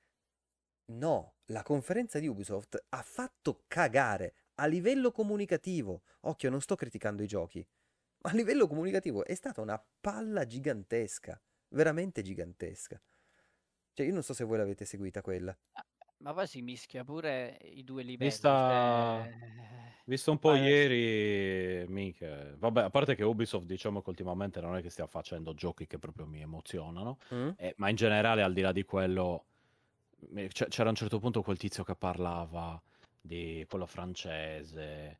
No, 0.91 1.35
la 1.45 1.63
conferenza 1.63 2.19
di 2.19 2.27
Ubisoft 2.27 2.85
ha 2.89 3.01
fatto 3.01 3.63
cagare 3.67 4.33
a 4.55 4.65
livello 4.65 5.11
comunicativo. 5.11 6.03
Occhio, 6.21 6.49
non 6.49 6.61
sto 6.61 6.75
criticando 6.75 7.23
i 7.23 7.27
giochi, 7.27 7.65
ma 8.23 8.31
a 8.31 8.33
livello 8.33 8.67
comunicativo 8.67 9.25
è 9.25 9.33
stata 9.33 9.61
una 9.61 9.83
palla 9.99 10.45
gigantesca, 10.45 11.41
veramente 11.69 12.21
gigantesca. 12.21 13.01
Cioè, 13.93 14.05
io 14.05 14.13
non 14.13 14.23
so 14.23 14.33
se 14.33 14.43
voi 14.43 14.57
l'avete 14.57 14.85
seguita 14.85 15.21
quella. 15.21 15.57
Ma 16.21 16.33
poi 16.33 16.45
si 16.47 16.61
mischia 16.61 17.03
pure 17.03 17.57
i 17.63 17.83
due 17.83 18.03
livelli. 18.03 18.29
Vista, 18.29 19.23
Cioè... 19.23 19.33
visto 20.05 20.31
un 20.31 20.37
po' 20.39 20.51
verso- 20.51 20.65
ieri, 20.65 21.87
mica. 21.87 22.55
Vabbè, 22.57 22.83
a 22.83 22.89
parte 22.89 23.15
che 23.15 23.23
Ubisoft, 23.23 23.65
diciamo 23.65 24.01
che 24.01 24.09
ultimamente 24.09 24.61
non 24.61 24.75
è 24.75 24.81
che 24.81 24.89
stia 24.89 25.07
facendo 25.07 25.53
giochi 25.53 25.87
che 25.87 25.97
proprio 25.97 26.25
mi 26.27 26.41
emozionano, 26.41 27.17
Mm? 27.33 27.49
eh, 27.57 27.73
ma 27.77 27.89
in 27.89 27.95
generale, 27.95 28.43
al 28.43 28.53
di 28.53 28.61
là 28.61 28.71
di 28.71 28.83
quello, 28.83 29.45
mi- 30.29 30.47
c'è- 30.47 30.67
c'era 30.67 30.87
a 30.87 30.91
un 30.91 30.95
certo 30.95 31.19
punto 31.19 31.41
quel 31.41 31.57
tizio 31.57 31.83
che 31.83 31.95
parlava 31.95 32.79
di 33.19 33.65
quello 33.67 33.85
francese, 33.87 35.17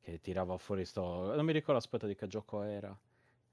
che 0.00 0.20
tirava 0.20 0.56
fuori 0.58 0.84
sto... 0.84 1.34
Non 1.34 1.44
mi 1.44 1.52
ricordo, 1.52 1.78
aspetta, 1.78 2.06
di 2.06 2.14
che 2.14 2.26
gioco 2.28 2.62
era. 2.62 2.96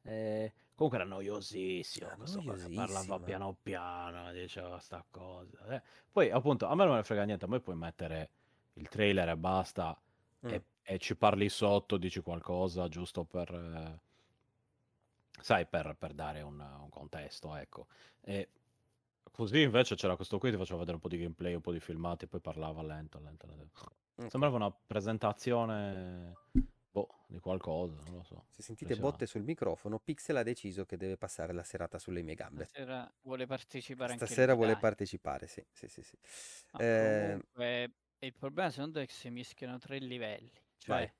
Eh, 0.04 0.52
comunque 0.76 1.00
era 1.00 1.08
noiosissimo, 1.10 2.08
Ah, 2.10 2.16
questo 2.16 2.42
qua 2.42 2.56
parlava 2.74 3.20
piano 3.20 3.58
piano, 3.62 4.32
diceva 4.32 4.80
sta 4.80 5.04
cosa. 5.10 5.66
eh. 5.76 5.82
Poi, 6.12 6.30
appunto, 6.32 6.66
a 6.68 6.76
me 6.76 6.84
non 6.84 6.92
me 6.94 6.98
ne 7.00 7.04
frega 7.04 7.24
niente, 7.24 7.46
a 7.46 7.48
me 7.48 7.60
puoi 7.60 7.76
mettere 7.76 8.30
il 8.74 8.88
trailer 8.90 9.30
e 9.30 9.38
basta 9.38 10.00
Mm. 10.44 10.50
e, 10.50 10.64
e 10.82 10.98
ci 10.98 11.16
parli 11.16 11.50
sotto, 11.50 11.98
dici 11.98 12.20
qualcosa 12.22 12.88
giusto 12.88 13.24
per, 13.26 13.54
eh, 13.54 14.00
sai, 15.40 15.68
per, 15.68 15.96
per 16.00 16.14
dare 16.14 16.42
un, 16.42 16.60
un 16.60 16.90
contesto, 16.90 17.54
ecco. 17.56 17.86
E 18.22 18.50
così 19.32 19.62
invece 19.62 19.94
c'era 19.96 20.16
questo 20.16 20.40
qui, 20.40 20.50
ti 20.50 20.58
faceva 20.58 20.80
vedere 20.80 20.96
un 20.96 21.02
po' 21.02 21.10
di 21.10 21.18
gameplay, 21.20 21.54
un 21.54 21.62
po' 21.62 21.72
di 21.72 21.80
filmati, 21.80 22.26
poi 22.26 22.40
parlava 22.40 22.82
lento, 22.82 23.20
lento, 23.20 23.46
lento. 23.48 23.92
Ok. 24.16 24.32
Sembrava 24.32 24.56
una 24.56 24.72
presentazione, 24.72 26.34
boh, 26.92 27.24
di 27.28 27.40
qualcosa, 27.40 28.02
non 28.06 28.18
lo 28.18 28.24
so. 28.24 28.46
Se 28.50 28.62
sentite 28.62 28.96
Impressionante. 28.96 28.98
botte 28.98 29.26
sul 29.26 29.44
microfono, 29.44 30.00
Pixel 30.00 30.38
ha 30.38 30.44
deciso 30.44 30.86
che 30.86 30.98
deve 30.98 31.18
passare 31.18 31.54
la 31.54 31.64
serata 31.64 31.98
sulle 32.00 32.22
mie 32.24 32.36
gambe. 32.36 32.70
Stasera 32.70 33.12
vuole 33.24 33.46
partecipare 33.48 34.14
anche 34.14 34.36
Stasera 34.36 34.54
vuole 34.54 34.76
dai. 34.76 34.78
partecipare, 34.78 35.48
sì, 35.48 35.66
sì, 35.72 35.88
sì, 35.88 36.04
sì. 36.04 36.18
No, 36.74 36.84
Eh, 36.84 36.86
comunque, 36.94 37.96
il 38.20 38.34
problema 38.34 38.70
secondo 38.70 39.00
me 39.00 39.06
è 39.06 39.08
che 39.08 39.14
si 39.14 39.30
mischiano 39.30 39.78
tre 39.78 40.00
livelli. 40.00 40.52
Vai. 40.86 41.08
Cioè, 41.08 41.14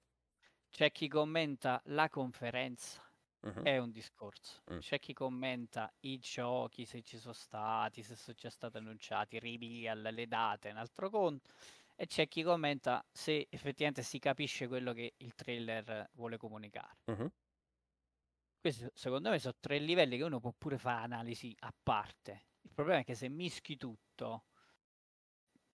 c'è 0.70 0.92
chi 0.92 1.08
commenta 1.08 1.82
la 1.86 2.10
conferenza, 2.10 3.02
mhm. 3.44 3.64
è 3.64 3.78
un 3.78 3.92
discorso. 3.92 4.64
Mm. 4.72 4.80
C'è 4.80 5.00
chi 5.00 5.14
commenta 5.14 5.94
i 6.02 6.20
giochi, 6.20 6.86
se 6.86 7.02
ci 7.04 7.18
sono 7.20 7.34
stati, 7.34 8.04
se 8.04 8.16
sono 8.16 8.36
già 8.38 8.50
stati 8.50 8.78
annunciati, 8.78 9.40
reveal, 9.40 10.02
le 10.14 10.28
date, 10.28 10.70
è 10.70 10.72
un 10.72 10.78
altro 10.78 11.10
conto. 11.10 11.52
E 12.02 12.08
c'è 12.08 12.28
chi 12.28 12.42
commenta 12.42 13.06
se 13.12 13.46
effettivamente 13.52 14.02
si 14.02 14.18
capisce 14.18 14.68
quello 14.68 14.92
che 14.92 15.14
il 15.18 15.36
trailer 15.36 16.10
vuole 16.14 16.36
comunicare. 16.36 16.98
Mhm. 17.08 17.32
Questi 18.60 18.88
secondo 18.96 19.30
me 19.30 19.38
sono 19.38 19.54
tre 19.60 19.78
livelli 19.78 20.18
che 20.18 20.24
uno 20.24 20.40
può 20.40 20.52
pure 20.58 20.80
fare 20.80 21.04
analisi 21.04 21.56
a 21.60 21.72
parte. 21.84 22.54
Il 22.62 22.72
problema 22.74 23.02
è 23.02 23.04
che 23.04 23.14
se 23.14 23.30
mischi 23.30 23.78
tutto, 23.78 24.46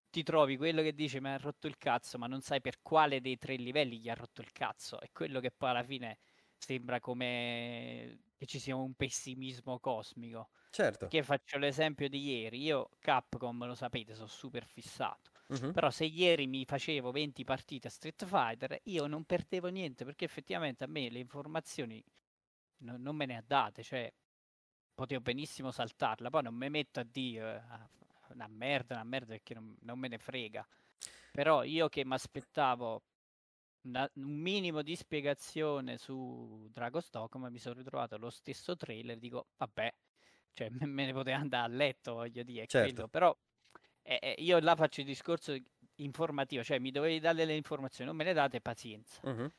ti 0.09 0.21
trovi 0.23 0.57
quello 0.57 0.81
che 0.81 0.93
dice 0.93 1.21
mi 1.21 1.29
ha 1.29 1.37
rotto 1.37 1.67
il 1.67 1.77
cazzo, 1.77 2.17
ma 2.17 2.27
non 2.27 2.41
sai 2.41 2.59
per 2.59 2.81
quale 2.81 3.21
dei 3.21 3.37
tre 3.37 3.55
livelli 3.55 3.97
gli 3.97 4.09
ha 4.09 4.13
rotto 4.13 4.41
il 4.41 4.51
cazzo. 4.51 4.99
E 4.99 5.11
quello 5.13 5.39
che 5.39 5.51
poi 5.51 5.69
alla 5.69 5.83
fine 5.83 6.17
sembra 6.57 6.99
come 6.99 8.19
che 8.35 8.45
ci 8.45 8.59
sia 8.59 8.75
un 8.75 8.95
pessimismo 8.95 9.79
cosmico. 9.79 10.49
Certo. 10.69 11.07
Che 11.07 11.23
faccio 11.23 11.57
l'esempio 11.57 12.09
di 12.09 12.21
ieri. 12.41 12.61
Io 12.63 12.89
Capcom, 12.99 13.65
lo 13.65 13.75
sapete, 13.75 14.13
sono 14.13 14.27
super 14.27 14.65
fissato. 14.65 15.31
Mhm. 15.49 15.71
Però 15.71 15.89
se 15.91 16.05
ieri 16.05 16.47
mi 16.47 16.65
facevo 16.65 17.11
20 17.11 17.43
partite 17.43 17.87
a 17.87 17.91
Street 17.91 18.25
Fighter, 18.25 18.79
io 18.85 19.05
non 19.07 19.25
perdevo 19.25 19.67
niente 19.67 20.05
perché 20.05 20.25
effettivamente 20.25 20.83
a 20.83 20.87
me 20.87 21.09
le 21.09 21.19
informazioni 21.19 22.03
no- 22.79 22.97
non 22.97 23.15
me 23.15 23.25
ne 23.25 23.37
ha 23.37 23.43
date, 23.45 23.83
cioè 23.83 24.11
potevo 24.93 25.21
benissimo 25.21 25.71
saltarla, 25.71 26.29
poi 26.29 26.43
non 26.43 26.55
mi 26.55 26.69
metto 26.69 26.99
a 26.99 27.03
dire 27.03 27.59
ah, 27.69 27.89
una 28.29 28.47
merda, 28.47 28.95
una 28.95 29.03
merda 29.03 29.27
perché 29.33 29.53
non, 29.53 29.75
non 29.81 29.99
me 29.99 30.07
ne 30.07 30.17
frega. 30.17 30.67
Però 31.31 31.63
io 31.63 31.87
che 31.89 32.03
mi 32.05 32.13
aspettavo 32.13 33.03
una- 33.81 34.09
un 34.15 34.31
minimo 34.41 34.81
di 34.81 34.95
spiegazione 34.95 35.97
su 35.97 36.67
Dragon's 36.71 37.09
Dogma 37.09 37.49
mi 37.49 37.59
sono 37.59 37.75
ritrovato 37.75 38.17
lo 38.17 38.29
stesso 38.29 38.75
trailer, 38.75 39.17
dico 39.17 39.47
vabbè, 39.57 39.93
cioè 40.53 40.69
me, 40.71 41.05
ne 41.05 41.13
potevo 41.13 41.37
andare 41.39 41.71
a 41.71 41.75
letto, 41.75 42.15
voglio 42.15 42.43
dire, 42.43 42.67
Certo. 42.67 42.77
quello, 42.79 43.07
però 43.07 43.35
eh, 44.21 44.35
io 44.39 44.59
là 44.59 44.75
faccio 44.75 45.01
il 45.01 45.05
discorso 45.05 45.55
informativo, 45.95 46.63
cioè 46.63 46.79
mi 46.79 46.91
dovevi 46.91 47.19
dare 47.19 47.35
delle 47.35 47.55
informazioni, 47.55 48.09
non 48.09 48.17
me 48.17 48.23
le 48.23 48.33
date, 48.33 48.61
pazienza. 48.61 49.21
Mhm. 49.23 49.51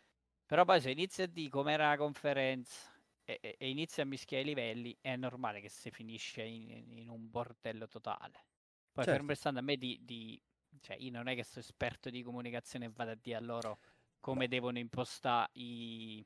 Però 0.46 0.64
poi 0.64 0.80
se 0.80 0.90
inizia 0.90 1.24
a 1.24 1.26
dire 1.26 1.50
com'era 1.50 1.88
la 1.90 1.96
conferenza 1.96 2.90
e, 3.24 3.38
e- 3.40 3.56
e 3.58 3.68
inizia 3.68 4.02
a 4.02 4.06
mischiare 4.06 4.42
i 4.42 4.46
livelli, 4.46 4.96
è 5.00 5.16
normale 5.16 5.60
che 5.60 5.68
si 5.68 5.90
finisce 5.90 6.42
in, 6.42 6.70
in 6.98 7.08
un 7.10 7.28
bordello 7.30 7.86
totale. 7.88 8.46
Poi 8.92 9.04
Certo. 9.04 9.10
fermo 9.10 9.28
restando 9.28 9.60
a 9.60 9.62
me 9.62 9.76
di, 9.76 9.98
di- 10.02 10.40
Cioè, 10.80 10.96
io 10.98 11.10
non 11.10 11.28
è 11.28 11.34
che 11.34 11.44
sono 11.44 11.64
esperto 11.66 12.10
di 12.10 12.22
comunicazione 12.22 12.86
e 12.86 12.90
vado 12.90 13.10
a 13.12 13.14
dire 13.20 13.36
a 13.36 13.40
loro 13.40 13.78
come 14.20 14.48
devono 14.48 14.78
impostare 14.78 15.50
i- 15.54 16.24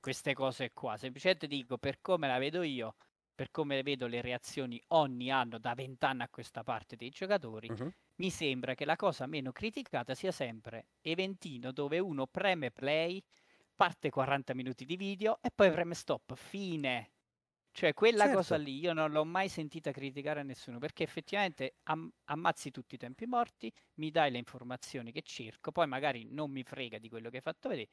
queste 0.00 0.34
cose 0.34 0.72
qua. 0.72 0.96
Semplicemente 0.96 1.46
dico, 1.46 1.78
per 1.78 2.00
come 2.00 2.26
la 2.28 2.38
vedo 2.38 2.62
io, 2.62 2.96
per 3.34 3.50
come 3.50 3.82
vedo 3.82 4.06
le 4.06 4.20
reazioni 4.20 4.80
ogni 4.88 5.30
anno 5.30 5.58
da 5.58 5.74
vent'anni 5.74 6.22
a 6.22 6.28
questa 6.28 6.62
parte 6.62 6.96
dei 6.96 7.10
giocatori, 7.10 7.70
Mhm. 7.70 7.90
mi 8.16 8.30
sembra 8.30 8.74
che 8.74 8.84
la 8.84 8.96
cosa 8.96 9.26
meno 9.26 9.52
criticata 9.52 10.14
sia 10.14 10.32
sempre 10.32 10.88
eventino 11.00 11.72
dove 11.72 11.98
uno 11.98 12.26
preme 12.26 12.70
play, 12.70 13.22
parte 13.74 14.10
40 14.10 14.54
minuti 14.54 14.84
di 14.84 14.96
video 14.96 15.38
e 15.40 15.50
poi 15.54 15.70
preme 15.70 15.94
stop, 15.94 16.34
fine. 16.34 17.12
Cioè 17.72 17.94
quella 17.94 18.28
cosa 18.28 18.56
Certo. 18.56 18.56
lì 18.56 18.78
io 18.78 18.92
non 18.92 19.12
l'ho 19.12 19.24
mai 19.24 19.48
sentita 19.48 19.92
criticare 19.92 20.40
a 20.40 20.42
nessuno 20.42 20.78
perché 20.78 21.04
effettivamente 21.04 21.76
am- 21.84 22.10
ammazzi 22.24 22.70
tutti 22.72 22.96
i 22.96 22.98
tempi 22.98 23.26
morti, 23.26 23.72
mi 23.94 24.10
dai 24.10 24.30
le 24.32 24.38
informazioni 24.38 25.12
che 25.12 25.22
cerco, 25.22 25.70
poi 25.70 25.86
magari 25.86 26.26
non 26.28 26.50
mi 26.50 26.64
frega 26.64 26.98
di 26.98 27.08
quello 27.08 27.30
che 27.30 27.36
hai 27.36 27.42
fatto 27.42 27.68
vedere, 27.68 27.88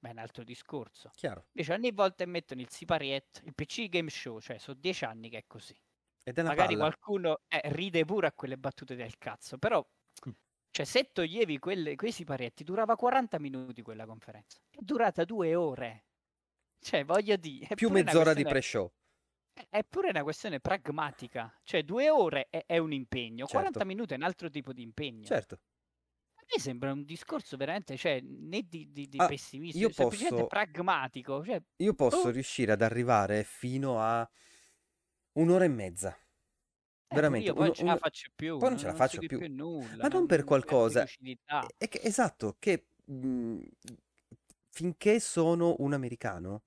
ma 0.00 0.08
è 0.08 0.12
un 0.12 0.18
altro 0.18 0.44
discorso. 0.44 1.16
Chiaro. 1.16 1.46
Invece 1.52 1.72
ogni 1.74 1.92
volta 1.92 2.24
mettono 2.26 2.60
il 2.60 2.70
siparietto, 2.70 3.40
il 3.44 3.54
PC 3.54 3.88
Game 3.88 4.10
Show, 4.10 4.40
cioè 4.40 4.58
sono 4.58 4.78
dieci 4.78 5.04
anni 5.04 5.28
che 5.30 5.38
è 5.38 5.44
così. 5.46 5.76
Ed 6.22 6.38
è 6.38 6.40
una 6.42 6.50
Magari 6.50 6.76
palla. 6.76 6.76
qualcuno 6.76 7.42
eh, 7.48 7.60
ride 7.72 8.04
pure 8.04 8.26
a 8.28 8.32
quelle 8.32 8.58
battute 8.58 8.94
del 8.96 9.16
cazzo, 9.18 9.58
però 9.58 9.84
Mm. 10.28 10.32
cioè, 10.70 10.84
se 10.86 11.10
toglievi 11.12 11.58
quelle, 11.58 11.94
quei 11.96 12.12
siparietti, 12.12 12.64
durava 12.64 12.96
40 12.96 13.38
minuti 13.38 13.82
quella 13.82 14.06
conferenza. 14.06 14.58
È 14.70 14.78
durata 14.80 15.24
due 15.24 15.54
ore. 15.54 16.06
Cioè, 16.80 17.04
voglio 17.04 17.36
dire, 17.36 17.74
Più 17.74 17.90
mezz'ora 17.90 18.34
di 18.34 18.44
pre-show. 18.44 18.90
È 19.68 19.82
pure 19.84 20.10
una 20.10 20.22
questione 20.22 20.60
pragmatica. 20.60 21.58
Cioè, 21.62 21.82
due 21.82 22.08
ore 22.10 22.48
è, 22.48 22.64
è 22.66 22.78
un 22.78 22.92
impegno, 22.92 23.48
40 23.48 23.80
Certo. 23.80 23.84
minuti 23.84 24.12
è 24.12 24.16
un 24.16 24.22
altro 24.22 24.48
tipo 24.50 24.72
di 24.72 24.82
impegno. 24.82 25.26
Certo. 25.26 25.60
Me 26.54 26.60
sembra 26.60 26.92
un 26.92 27.04
discorso 27.04 27.56
veramente, 27.56 27.96
cioè, 27.96 28.20
né 28.20 28.62
di, 28.68 28.90
di, 28.92 29.08
di 29.08 29.18
Ah, 29.18 29.26
pessimismo, 29.26 29.80
io 29.80 29.90
semplicemente 29.90 30.36
posso- 30.42 30.46
pragmatico. 30.48 31.44
Cioè, 31.44 31.60
Io 31.78 31.94
posso 31.94 32.28
Oh. 32.28 32.30
riuscire 32.30 32.72
ad 32.72 32.82
arrivare 32.82 33.42
fino 33.42 34.00
a 34.00 34.28
un'ora 35.32 35.64
e 35.64 35.68
mezza. 35.68 36.16
eh, 37.08 37.14
Veramente. 37.14 37.46
io 37.46 37.54
poi 37.54 37.68
uno- 37.68 37.72
non 37.72 37.76
ce 37.76 37.84
la 37.84 37.96
faccio 37.96 38.30
più, 38.34 38.58
poi 38.58 38.68
non 38.70 38.78
ce 38.78 38.86
la 38.86 38.94
faccio 38.94 39.20
segui 39.20 39.38
più. 39.38 39.54
nulla, 39.54 39.96
Ma 40.02 40.08
non 40.08 40.26
per 40.26 40.38
perdo 40.38 40.44
qualcosa. 40.46 41.04
È 41.76 41.88
che- 41.88 42.00
esatto, 42.02 42.56
che 42.58 42.88
mh, 43.04 43.58
finché 44.70 45.20
sono 45.20 45.76
un 45.78 45.92
americano, 45.92 46.64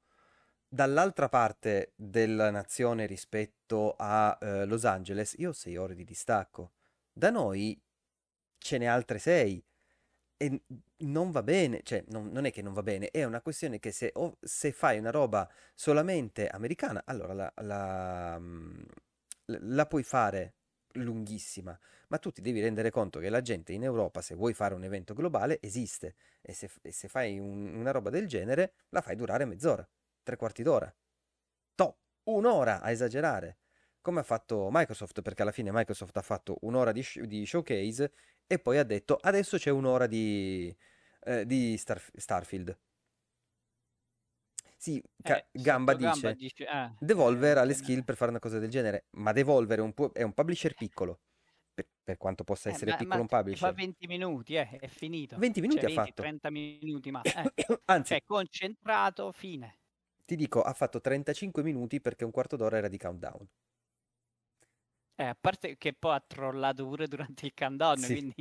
dall'altra 0.67 1.27
parte 1.29 1.91
della 1.97 2.51
nazione 2.51 3.05
rispetto 3.05 3.95
a 3.97 4.37
eh, 4.41 4.65
Los 4.65 4.85
Angeles, 4.85 5.35
io 5.39 5.49
ho 5.49 5.53
sei 5.53 5.75
ore 5.77 5.93
di 5.95 6.05
distacco. 6.05 6.71
Da 7.11 7.29
noi 7.31 7.77
ce 8.57 8.77
n'è 8.77 8.85
altre 8.85 9.19
sei. 9.19 9.61
E 10.41 10.61
non 10.99 11.31
va 11.31 11.43
bene, 11.43 11.81
cioè 11.83 12.01
non, 12.07 12.29
non 12.31 12.45
è 12.45 12.51
che 12.51 12.61
non 12.61 12.71
va 12.73 12.81
bene, 12.81 13.09
è 13.11 13.25
una 13.25 13.41
questione 13.41 13.77
che 13.79 13.91
se, 13.91 14.11
o 14.15 14.37
se 14.39 14.71
fai 14.71 14.97
una 14.97 15.11
roba 15.11 15.49
solamente 15.75 16.47
americana, 16.47 17.01
allora 17.05 17.33
la, 17.33 17.51
la, 17.57 18.37
mm, 18.39 18.81
l- 19.47 19.57
la 19.75 19.85
puoi 19.85 20.03
fare 20.03 20.53
lunghissima, 20.93 21.77
ma 22.07 22.17
tu 22.19 22.31
ti 22.31 22.41
devi 22.41 22.61
rendere 22.61 22.89
conto 22.89 23.19
che 23.19 23.29
la 23.29 23.41
gente 23.41 23.73
in 23.73 23.83
Europa, 23.83 24.21
se 24.21 24.33
vuoi 24.35 24.53
fare 24.53 24.73
un 24.75 24.83
evento 24.85 25.13
globale, 25.13 25.59
esiste 25.61 26.15
e 26.41 26.53
se, 26.53 26.69
e 26.83 26.91
se 26.93 27.09
fai 27.09 27.37
un- 27.37 27.73
una 27.75 27.91
roba 27.91 28.09
del 28.09 28.25
genere, 28.27 28.73
la 28.89 29.01
fai 29.01 29.15
durare 29.17 29.43
mezz'ora, 29.45 29.85
tre 30.23 30.37
quarti 30.37 30.63
d'ora, 30.63 30.93
to, 31.75 31.97
un'ora 32.25 32.81
a 32.81 32.91
esagerare, 32.91 33.57
come 34.01 34.19
ha 34.21 34.23
fatto 34.23 34.69
Microsoft, 34.71 35.21
perché 35.21 35.41
alla 35.41 35.51
fine 35.51 35.71
Microsoft 35.71 36.15
ha 36.17 36.21
fatto 36.21 36.57
un'ora 36.61 36.91
di, 36.91 37.03
sh- 37.03 37.21
di 37.21 37.45
showcase 37.45 38.13
e 38.47 38.59
poi 38.59 38.77
ha 38.77 38.83
detto 38.83 39.15
adesso 39.19 39.57
c'è 39.57 39.69
un'ora 39.71 40.07
di, 40.07 40.75
eh, 41.21 41.45
di 41.45 41.77
Starf- 41.77 42.15
Starfield. 42.17 42.77
Sì, 44.77 45.01
Ca- 45.21 45.35
Eh, 45.35 45.49
Gamba 45.51 45.93
dice, 45.93 46.35
dice, 46.35 46.65
ah, 46.65 46.93
Devolver 46.97 47.57
eh, 47.57 47.59
ha 47.59 47.63
le 47.63 47.73
skill 47.73 48.03
per 48.03 48.15
fare 48.15 48.31
una 48.31 48.39
cosa 48.39 48.59
del 48.59 48.69
genere, 48.69 49.07
ma 49.11 49.31
Devolver 49.33 49.79
è 49.79 49.81
un, 49.81 49.93
pu- 49.93 50.11
è 50.13 50.21
un 50.23 50.33
publisher 50.33 50.75
piccolo, 50.75 51.21
per, 51.73 51.87
per 52.03 52.17
quanto 52.17 52.43
possa 52.43 52.69
Eh, 52.69 52.69
essere 52.69 52.93
ma- 52.93 52.95
piccolo 52.95 53.21
ma 53.21 53.23
un 53.23 53.27
ti 53.47 53.55
fa 53.57 53.71
publisher. 53.71 53.73
20 53.73 54.07
minuti, 54.07 54.55
eh, 54.55 54.69
è 54.79 54.87
finito. 54.87 55.35
20 55.35 55.61
minuti 55.61 55.85
Cioè, 55.85 55.85
ha 55.85 55.89
fatto. 55.89 56.21
30 56.21 56.49
minuti, 56.49 57.11
ma 57.11 57.27
eh, 57.31 57.51
Anzi, 57.85 58.15
cioè 58.15 58.21
concentrato, 58.23 59.31
fine. 59.31 59.79
ti 60.23 60.37
dico, 60.37 60.61
ha 60.61 60.71
fatto 60.71 61.01
35 61.01 61.61
minuti 61.61 61.99
perché 61.99 62.23
un 62.23 62.31
quarto 62.31 62.55
d'ora 62.55 62.77
era 62.77 62.87
di 62.87 62.97
countdown. 62.97 63.45
Eh, 65.19 65.23
a 65.25 65.35
parte 65.35 65.77
che 65.77 65.91
poi 65.93 66.15
ha 66.15 66.21
trollato 66.25 66.85
pure 66.87 67.07
durante 67.07 67.45
il 67.45 67.53
countdown, 67.53 68.05
Sì. 68.05 68.07
quindi 68.09 68.33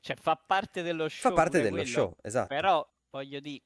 cioè, 0.00 0.16
fa 0.16 0.34
parte 0.36 0.80
dello 0.82 1.08
Fa 1.20 1.30
show. 1.30 1.32
parte 1.32 1.58
pure 1.58 1.62
dello 1.62 1.84
quello. 1.84 1.84
show, 1.84 2.16
esatto. 2.22 2.52
Però 2.54 2.86
voglio 3.10 3.38
dire, 3.40 3.62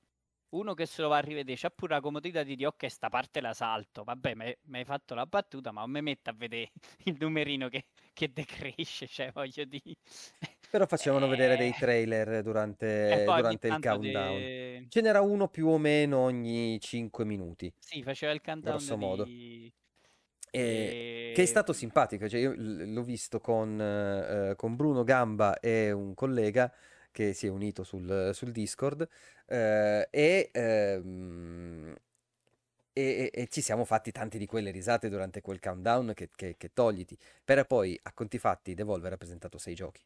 uno 0.50 0.74
che 0.74 0.84
se 0.86 1.02
lo 1.02 1.08
va 1.08 1.18
a 1.18 1.20
rivedere 1.20 1.56
c'ha 1.58 1.70
pure 1.70 1.94
la 1.94 2.00
comodità 2.00 2.42
di 2.42 2.56
dire 2.56 2.68
ok, 2.68 2.88
sta 2.90 3.08
parte 3.08 3.40
la 3.40 3.54
salto. 3.54 4.02
Vabbè, 4.04 4.34
mi 4.34 4.78
hai 4.78 4.84
fatto 4.84 5.14
la 5.14 5.26
battuta, 5.26 5.70
ma 5.70 5.82
non 5.82 5.90
mi 5.92 6.02
metto 6.02 6.30
a 6.30 6.32
vedere 6.36 6.72
il 7.04 7.16
numerino 7.20 7.68
che, 7.68 7.86
che 8.12 8.32
decresce, 8.32 9.06
cioè 9.08 9.30
voglio 9.32 9.64
dire. 9.64 9.96
Però 10.68 10.86
facevano 10.86 11.26
vedere 11.28 11.56
dei 11.56 11.72
Eh, 11.72 11.74
trailer 11.74 12.42
durante, 12.42 13.30
durante 13.32 13.68
il 13.68 13.78
countdown. 13.78 14.42
de- 14.42 14.88
Ce 14.88 15.00
n'era 15.00 15.20
uno 15.20 15.48
più 15.48 15.68
o 15.68 15.78
meno 15.78 16.18
ogni 16.18 16.78
5 16.80 17.24
minuti, 17.24 17.72
Sì, 17.78 18.02
faceva 18.02 18.32
il 18.32 18.42
countdown 18.42 18.84
grosso 18.84 18.96
modo. 18.96 19.32
E- 20.50 20.96
Che 21.36 21.42
è 21.42 21.46
stato 21.46 21.72
e- 21.72 21.74
simpatico, 21.74 22.28
cioè 22.30 22.40
io 22.40 22.54
l'ho 22.56 23.02
visto 23.02 23.40
con, 23.40 23.78
eh, 23.80 24.54
con 24.56 24.74
Bruno 24.74 25.04
Gamba 25.04 25.60
e 25.60 25.92
un 25.92 26.14
collega 26.14 26.72
che 27.10 27.34
si 27.34 27.46
è 27.46 27.50
unito 27.50 27.84
sul, 27.84 28.30
sul 28.32 28.52
Discord 28.52 29.06
eh, 29.46 30.08
e, 30.10 30.50
ehm, 30.52 31.94
e- 32.92 33.30
e- 33.32 33.48
ci 33.48 33.60
siamo 33.60 33.84
fatti 33.84 34.10
tanti 34.12 34.38
di 34.38 34.46
quelle 34.46 34.70
risate 34.70 35.08
durante 35.10 35.40
quel 35.42 35.60
countdown 35.60 36.12
che, 36.14 36.30
che- 36.34 36.56
che 36.56 36.72
togliti. 36.72 37.18
Per 37.44 37.64
poi, 37.66 37.98
a 38.02 38.12
conti 38.14 38.38
fatti, 38.38 38.74
Devolver 38.74 39.12
ha 39.12 39.16
presentato 39.18 39.58
sei 39.58 39.74
giochi. 39.74 40.02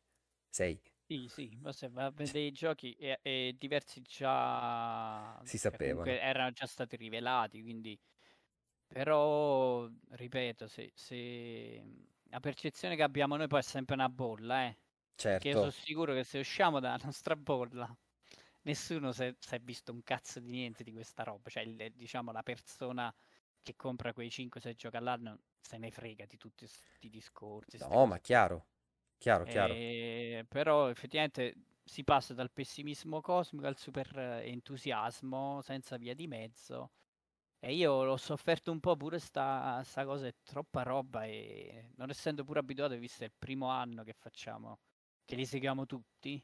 Sei, 0.48 0.80
Sì, 1.06 1.26
sì, 1.28 1.56
ma 1.56 1.72
se 1.72 1.88
va 1.88 2.04
a 2.06 2.10
vedere 2.12 2.44
i 2.46 2.52
giochi 2.52 2.92
e, 2.94 3.18
e 3.22 3.54
diversi 3.58 4.00
già 4.00 5.44
si 5.44 5.58
sapevano. 5.58 6.18
erano 6.20 6.52
già 6.52 6.66
stati 6.66 6.94
rivelati, 6.96 7.60
quindi 7.62 7.98
però 8.92 9.88
ripeto, 10.10 10.66
se, 10.68 10.90
se 10.94 11.82
la 12.24 12.40
percezione 12.40 12.96
che 12.96 13.02
abbiamo 13.02 13.36
noi 13.36 13.46
poi 13.46 13.60
è 13.60 13.62
sempre 13.62 13.94
una 13.94 14.08
bolla, 14.08 14.64
eh. 14.66 14.78
Che 15.38 15.48
io 15.48 15.56
sono 15.56 15.70
Certo, 15.70 15.72
sicuro 15.72 16.12
che 16.14 16.24
se 16.24 16.38
usciamo 16.40 16.80
dalla 16.80 16.98
nostra 17.04 17.36
bolla, 17.36 17.96
nessuno 18.62 19.12
si 19.12 19.22
è 19.24 19.58
visto 19.60 19.92
un 19.92 20.02
cazzo 20.02 20.40
di 20.40 20.50
niente 20.50 20.82
di 20.84 20.92
questa 20.92 21.22
roba. 21.24 21.48
Cioè, 21.50 21.62
il- 21.64 21.92
diciamo, 21.94 22.32
la 22.32 22.42
persona 22.42 23.14
che 23.62 23.76
compra 23.76 24.12
quei 24.12 24.30
5-6 24.30 24.74
giochi 24.74 24.96
all'anno 24.96 25.38
se 25.60 25.78
ne 25.78 25.90
frega 25.90 26.26
di 26.26 26.36
tutti 26.36 26.66
questi 26.66 27.08
discorsi. 27.08 27.78
no, 27.78 28.06
ma 28.06 28.18
chiaro, 28.20 28.66
chiaro, 29.18 29.46
chiaro. 29.46 29.82
Eh, 29.82 30.44
però 30.48 30.88
effettivamente 30.90 31.54
si 31.82 32.04
passa 32.04 32.34
dal 32.34 32.52
pessimismo 32.52 33.20
cosmico 33.20 33.66
al 33.66 33.76
super 33.78 34.16
eh, 34.18 34.48
entusiasmo 34.50 35.60
senza 35.62 35.96
via 35.96 36.14
di 36.14 36.26
mezzo. 36.26 36.92
E 37.62 37.74
io 37.74 38.04
l'ho 38.04 38.16
sofferto 38.16 38.72
un 38.72 38.80
po' 38.80 38.96
pure 38.96 39.18
sta, 39.18 39.82
sta 39.84 40.04
cosa, 40.06 40.26
è 40.26 40.34
troppa 40.42 40.82
roba 40.82 41.24
e 41.26 41.90
non 41.96 42.08
essendo 42.10 42.42
pure 42.44 42.60
abituato, 42.60 42.96
visto 42.96 43.22
è 43.22 43.26
il 43.26 43.34
primo 43.36 43.68
anno 43.68 44.02
che 44.02 44.14
facciamo, 44.14 44.80
che 45.24 45.36
li 45.36 45.44
seguiamo 45.46 45.84
tutti, 45.86 46.42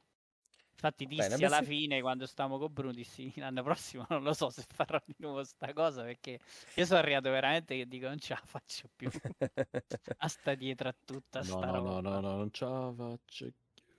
Infatti 0.78 1.06
dissi 1.06 1.42
Bene, 1.42 1.46
alla 1.46 1.62
sì. 1.62 1.62
fine 1.62 2.02
quando 2.02 2.26
stavamo 2.26 2.58
con 2.58 2.72
Bruno, 2.72 2.92
dissi 2.92 3.32
l'anno 3.40 3.62
prossimo 3.62 4.04
non 4.10 4.22
lo 4.22 4.34
so 4.34 4.50
se 4.50 4.62
farò 4.68 4.98
di 5.06 5.14
nuovo 5.18 5.42
sta 5.44 5.72
cosa 5.72 6.02
perché 6.02 6.38
io 6.74 6.84
sono 6.84 6.98
arrivato 7.00 7.30
veramente 7.30 7.76
che 7.76 7.86
dico 7.86 8.08
non 8.08 8.18
ce 8.18 8.34
la 8.34 8.42
faccio 8.44 8.88
più. 8.94 9.10
a 10.18 10.28
sta 10.28 10.54
dietro 10.54 10.88
a 10.90 10.96
tutta 11.04 11.42
No, 11.48 11.54
sta 11.54 11.70
no, 11.70 11.80
roba. 11.80 11.96
no, 12.00 12.00
no, 12.00 12.20
no, 12.20 12.36
non 12.36 12.50
ce 12.50 12.64
la 12.64 12.92
faccio 12.94 13.50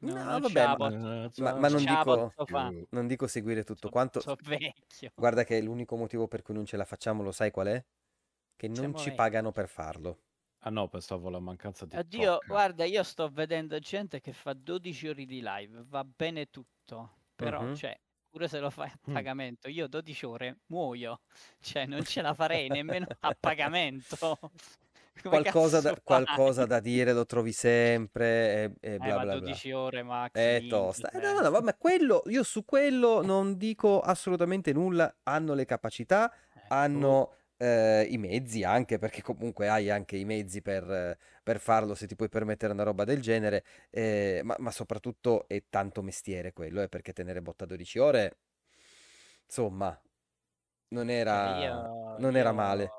No, 0.01 0.13
No, 0.23 0.39
vabbè, 0.39 0.67
ma, 0.67 0.75
posso, 0.75 1.31
ma- 1.35 1.53
ma 1.55 1.67
non 1.69 1.83
dico, 1.85 2.35
non 2.89 3.07
dico 3.07 3.25
seguire 3.27 3.63
tutto 3.63 3.89
So, 3.89 3.89
quanto. 3.89 4.21
so 4.21 4.35
vecchio. 4.43 5.11
Guarda 5.15 5.43
che 5.43 5.59
l'unico 5.61 5.95
motivo 5.97 6.27
per 6.27 6.41
cui 6.43 6.53
non 6.53 6.65
ce 6.65 6.77
la 6.77 6.85
facciamo, 6.85 7.23
lo 7.23 7.31
sai 7.31 7.51
qual 7.51 7.67
è? 7.67 7.85
Che 8.55 8.67
non 8.67 8.93
Siamo 8.93 8.95
ci 8.95 9.11
vecchi. 9.11 9.13
pagano 9.13 9.51
per 9.51 9.67
farlo. 9.69 10.23
Ah 10.59 10.69
no, 10.71 10.87
pensavo 10.89 11.29
la 11.29 11.39
mancanza 11.39 11.85
di 11.87 11.99
Oddio, 11.99 12.03
tocca. 12.13 12.45
guarda, 12.45 12.83
io 12.83 13.01
sto 13.03 13.29
vedendo 13.29 13.79
gente 13.79 14.19
che 14.19 14.33
fa 14.33 14.53
12 14.53 15.07
ore 15.07 15.25
di 15.25 15.41
live, 15.41 15.83
va 15.85 16.03
bene 16.03 16.47
tutto, 16.47 17.23
però, 17.33 17.65
Mhm. 17.65 17.71
cioè, 17.71 17.97
pure 18.29 18.47
se 18.49 18.59
lo 18.59 18.69
fai 18.69 18.89
a 18.89 18.99
pagamento, 19.09 19.69
io 19.69 19.87
12 19.87 20.25
ore 20.25 20.59
muoio, 20.67 21.21
cioè, 21.61 21.85
non 21.85 22.03
ce 22.03 22.21
la 22.21 22.33
farei 22.33 22.69
nemmeno 22.69 23.07
a 23.19 23.31
pagamento. 23.39 24.37
Come 25.23 25.41
Qualcosa 25.41 25.81
da, 25.81 25.89
cazzo 25.89 26.01
qualcosa 26.03 26.65
da 26.65 26.79
dire 26.79 27.13
lo 27.13 27.25
trovi 27.25 27.51
sempre 27.51 28.75
e, 28.79 28.89
e 28.91 28.93
Eh, 28.93 28.97
bla 28.99 29.15
ma 29.15 29.23
bla 29.23 29.37
bla. 29.37 29.39
12 29.39 29.71
ore 29.71 30.03
max, 30.03 30.31
È 30.33 30.59
minchia, 30.59 30.77
tosta. 30.77 31.09
Eh, 31.11 31.19
no, 31.19 31.33
no, 31.33 31.41
no, 31.41 31.49
vabbè, 31.51 31.77
quello, 31.77 32.23
io 32.27 32.43
su 32.43 32.63
quello 32.65 33.21
non 33.21 33.57
dico 33.57 33.99
assolutamente 34.01 34.71
nulla. 34.73 35.13
Hanno 35.23 35.53
le 35.53 35.65
capacità, 35.65 36.31
Eh, 36.53 36.59
boh. 36.59 36.65
hanno 36.75 37.33
eh, 37.57 38.07
i 38.09 38.17
mezzi 38.17 38.63
anche, 38.63 38.97
perché 38.99 39.21
comunque 39.21 39.67
hai 39.69 39.89
anche 39.89 40.15
i 40.17 40.25
mezzi 40.25 40.61
per, 40.61 40.83
eh, 40.91 41.17
per 41.43 41.59
farlo 41.59 41.95
se 41.95 42.05
ti 42.07 42.15
puoi 42.15 42.29
permettere 42.29 42.73
una 42.73 42.83
roba 42.83 43.03
del 43.03 43.21
genere. 43.21 43.63
eh, 43.89 44.41
ma, 44.43 44.55
ma 44.59 44.71
soprattutto 44.71 45.47
è 45.47 45.63
tanto 45.69 46.01
mestiere 46.03 46.53
quello, 46.53 46.81
eh, 46.81 46.87
perché 46.89 47.13
tenere 47.13 47.41
botta 47.41 47.65
12 47.65 47.97
ore, 47.99 48.37
insomma, 49.45 49.99
non 50.89 51.09
era, 51.09 51.57
io, 51.59 52.15
non 52.19 52.35
era 52.35 52.51
male. 52.51 52.91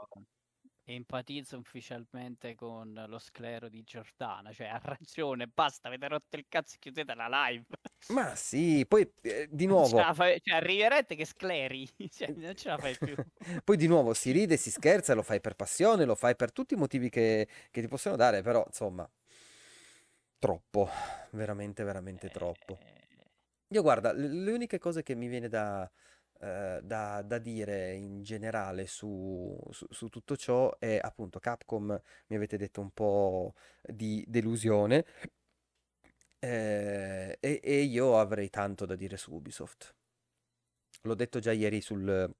Empatizzo 0.94 1.58
ufficialmente 1.58 2.54
con 2.54 3.04
lo 3.06 3.18
sclero 3.18 3.68
di 3.68 3.82
Giordana, 3.82 4.52
cioè 4.52 4.68
ha 4.68 4.80
ragione, 4.82 5.46
basta, 5.46 5.88
avete 5.88 6.08
rotto 6.08 6.36
il 6.36 6.46
cazzo 6.48 6.76
chiudete 6.78 7.14
la 7.14 7.28
live. 7.28 7.64
Ma 8.08 8.34
sì, 8.36 8.86
poi 8.88 9.10
eh, 9.20 9.48
di 9.50 9.66
nuovo. 9.66 9.98
fai, 10.14 10.40
cioè 10.42 10.56
arriverete 10.56 11.14
che 11.14 11.26
scleri, 11.26 11.86
cioè, 12.10 12.32
non 12.32 12.54
ce 12.54 12.68
la 12.68 12.78
fai 12.78 12.96
più. 12.96 13.14
Poi 13.64 13.76
di 13.76 13.86
nuovo 13.86 14.14
si 14.14 14.30
ride, 14.30 14.56
si 14.56 14.70
scherza, 14.70 15.14
lo 15.14 15.22
fai 15.22 15.40
per 15.40 15.54
passione, 15.54 16.04
lo 16.04 16.14
fai 16.14 16.34
per 16.34 16.52
tutti 16.52 16.74
i 16.74 16.76
motivi 16.76 17.10
che, 17.10 17.46
che 17.70 17.80
ti 17.80 17.88
possono 17.88 18.16
dare, 18.16 18.40
però 18.42 18.64
insomma, 18.66 19.08
troppo, 20.38 20.88
veramente, 21.32 21.82
veramente 21.84 22.30
troppo. 22.30 22.78
Eh, 22.78 23.26
Io 23.68 23.82
guarda, 23.82 24.12
le, 24.12 24.28
le 24.28 24.52
uniche 24.52 24.78
cose 24.78 25.02
che 25.02 25.14
mi 25.14 25.28
viene 25.28 25.48
da, 25.48 25.90
eh, 26.40 26.80
da- 26.82 27.22
da 27.22 27.38
dire 27.38 27.94
in 27.94 28.22
generale 28.22 28.86
su, 28.86 29.58
su- 29.70 29.86
su 29.90 30.08
tutto 30.08 30.36
ciò 30.36 30.76
è 30.78 30.98
appunto 31.00 31.38
Capcom, 31.40 32.00
mi 32.28 32.36
avete 32.36 32.56
detto 32.56 32.80
un 32.80 32.90
po' 32.92 33.54
di 33.82 34.24
delusione, 34.28 35.04
eh, 36.40 37.36
e, 37.40 37.60
e 37.62 37.82
io 37.82 38.18
avrei 38.18 38.50
tanto 38.50 38.86
da 38.86 38.96
dire 38.96 39.16
su 39.16 39.32
Ubisoft. 39.34 39.94
L'ho 41.02 41.14
detto 41.14 41.38
già 41.40 41.52
ieri 41.52 41.80
sul, 41.80 42.32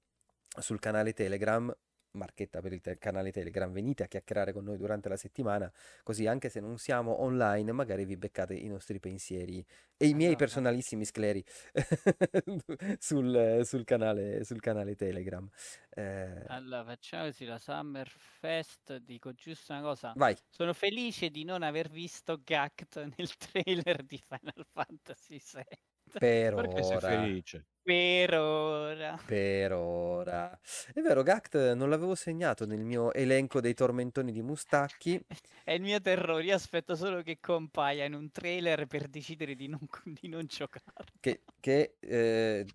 sul 0.59 0.79
canale 0.79 1.13
Telegram, 1.13 1.73
marchetta 2.11 2.61
per 2.61 2.73
il 2.73 2.81
te- 2.81 2.97
canale 2.97 3.31
Telegram, 3.31 3.71
venite 3.71 4.03
a 4.03 4.07
chiacchierare 4.07 4.53
con 4.53 4.63
noi 4.63 4.77
durante 4.77 5.09
la 5.09 5.17
settimana, 5.17 5.71
così 6.03 6.27
anche 6.27 6.49
se 6.49 6.59
non 6.59 6.77
siamo 6.77 7.21
online, 7.21 7.71
magari 7.71 8.05
vi 8.05 8.17
beccate 8.17 8.53
i 8.55 8.67
nostri 8.67 8.99
pensieri 8.99 9.65
e 9.97 10.07
i 10.07 10.13
miei 10.13 10.35
Allora. 10.35 10.35
personalissimi 10.35 11.05
scleri 11.05 11.43
sul, 12.99 13.61
sul 13.63 13.83
canale, 13.83 14.43
sul 14.43 14.59
canale 14.59 14.95
Telegram. 14.95 15.47
Eh, 15.89 16.45
allora, 16.47 16.83
facciamo 16.83 17.25
così, 17.25 17.45
la 17.45 17.57
Summer 17.59 18.07
Fest, 18.09 18.97
dico 18.97 19.33
giusto 19.33 19.71
una 19.73 19.81
cosa. 19.81 20.15
vai, 20.15 20.35
Sono 20.49 20.73
felice 20.73 21.29
di 21.29 21.43
non 21.43 21.61
aver 21.63 21.89
visto 21.89 22.41
Gact 22.43 23.03
nel 23.17 23.35
trailer 23.37 24.03
di 24.03 24.17
Final 24.17 24.65
Fantasy 24.71 25.39
VII. 25.39 25.79
Per 26.17 26.53
Perché 26.53 26.83
sei 26.83 26.97
ora. 26.97 27.07
felice? 27.07 27.65
Per 27.81 28.33
ora. 28.35 29.19
Per 29.25 29.71
ora. 29.73 30.59
È 30.93 30.99
vero, 31.01 31.23
Gact 31.23 31.73
non 31.73 31.89
l'avevo 31.89 32.15
segnato 32.15 32.65
nel 32.65 32.83
mio 32.83 33.13
elenco 33.13 33.61
dei 33.61 33.73
tormentoni 33.73 34.31
di 34.31 34.41
Mustacchi. 34.41 35.23
È 35.63 35.71
il 35.73 35.81
mio 35.81 36.01
terrore, 36.01 36.43
io 36.43 36.55
aspetto 36.55 36.95
solo 36.95 37.21
che 37.21 37.39
compaia 37.39 38.05
in 38.05 38.13
un 38.13 38.31
trailer 38.31 38.87
per 38.87 39.07
decidere 39.07 39.55
di 39.55 39.67
non, 39.67 39.79
di 40.03 40.27
non 40.27 40.45
giocare. 40.47 41.13
Che, 41.19 41.43
che, 41.59 41.97
eh, 41.99 42.65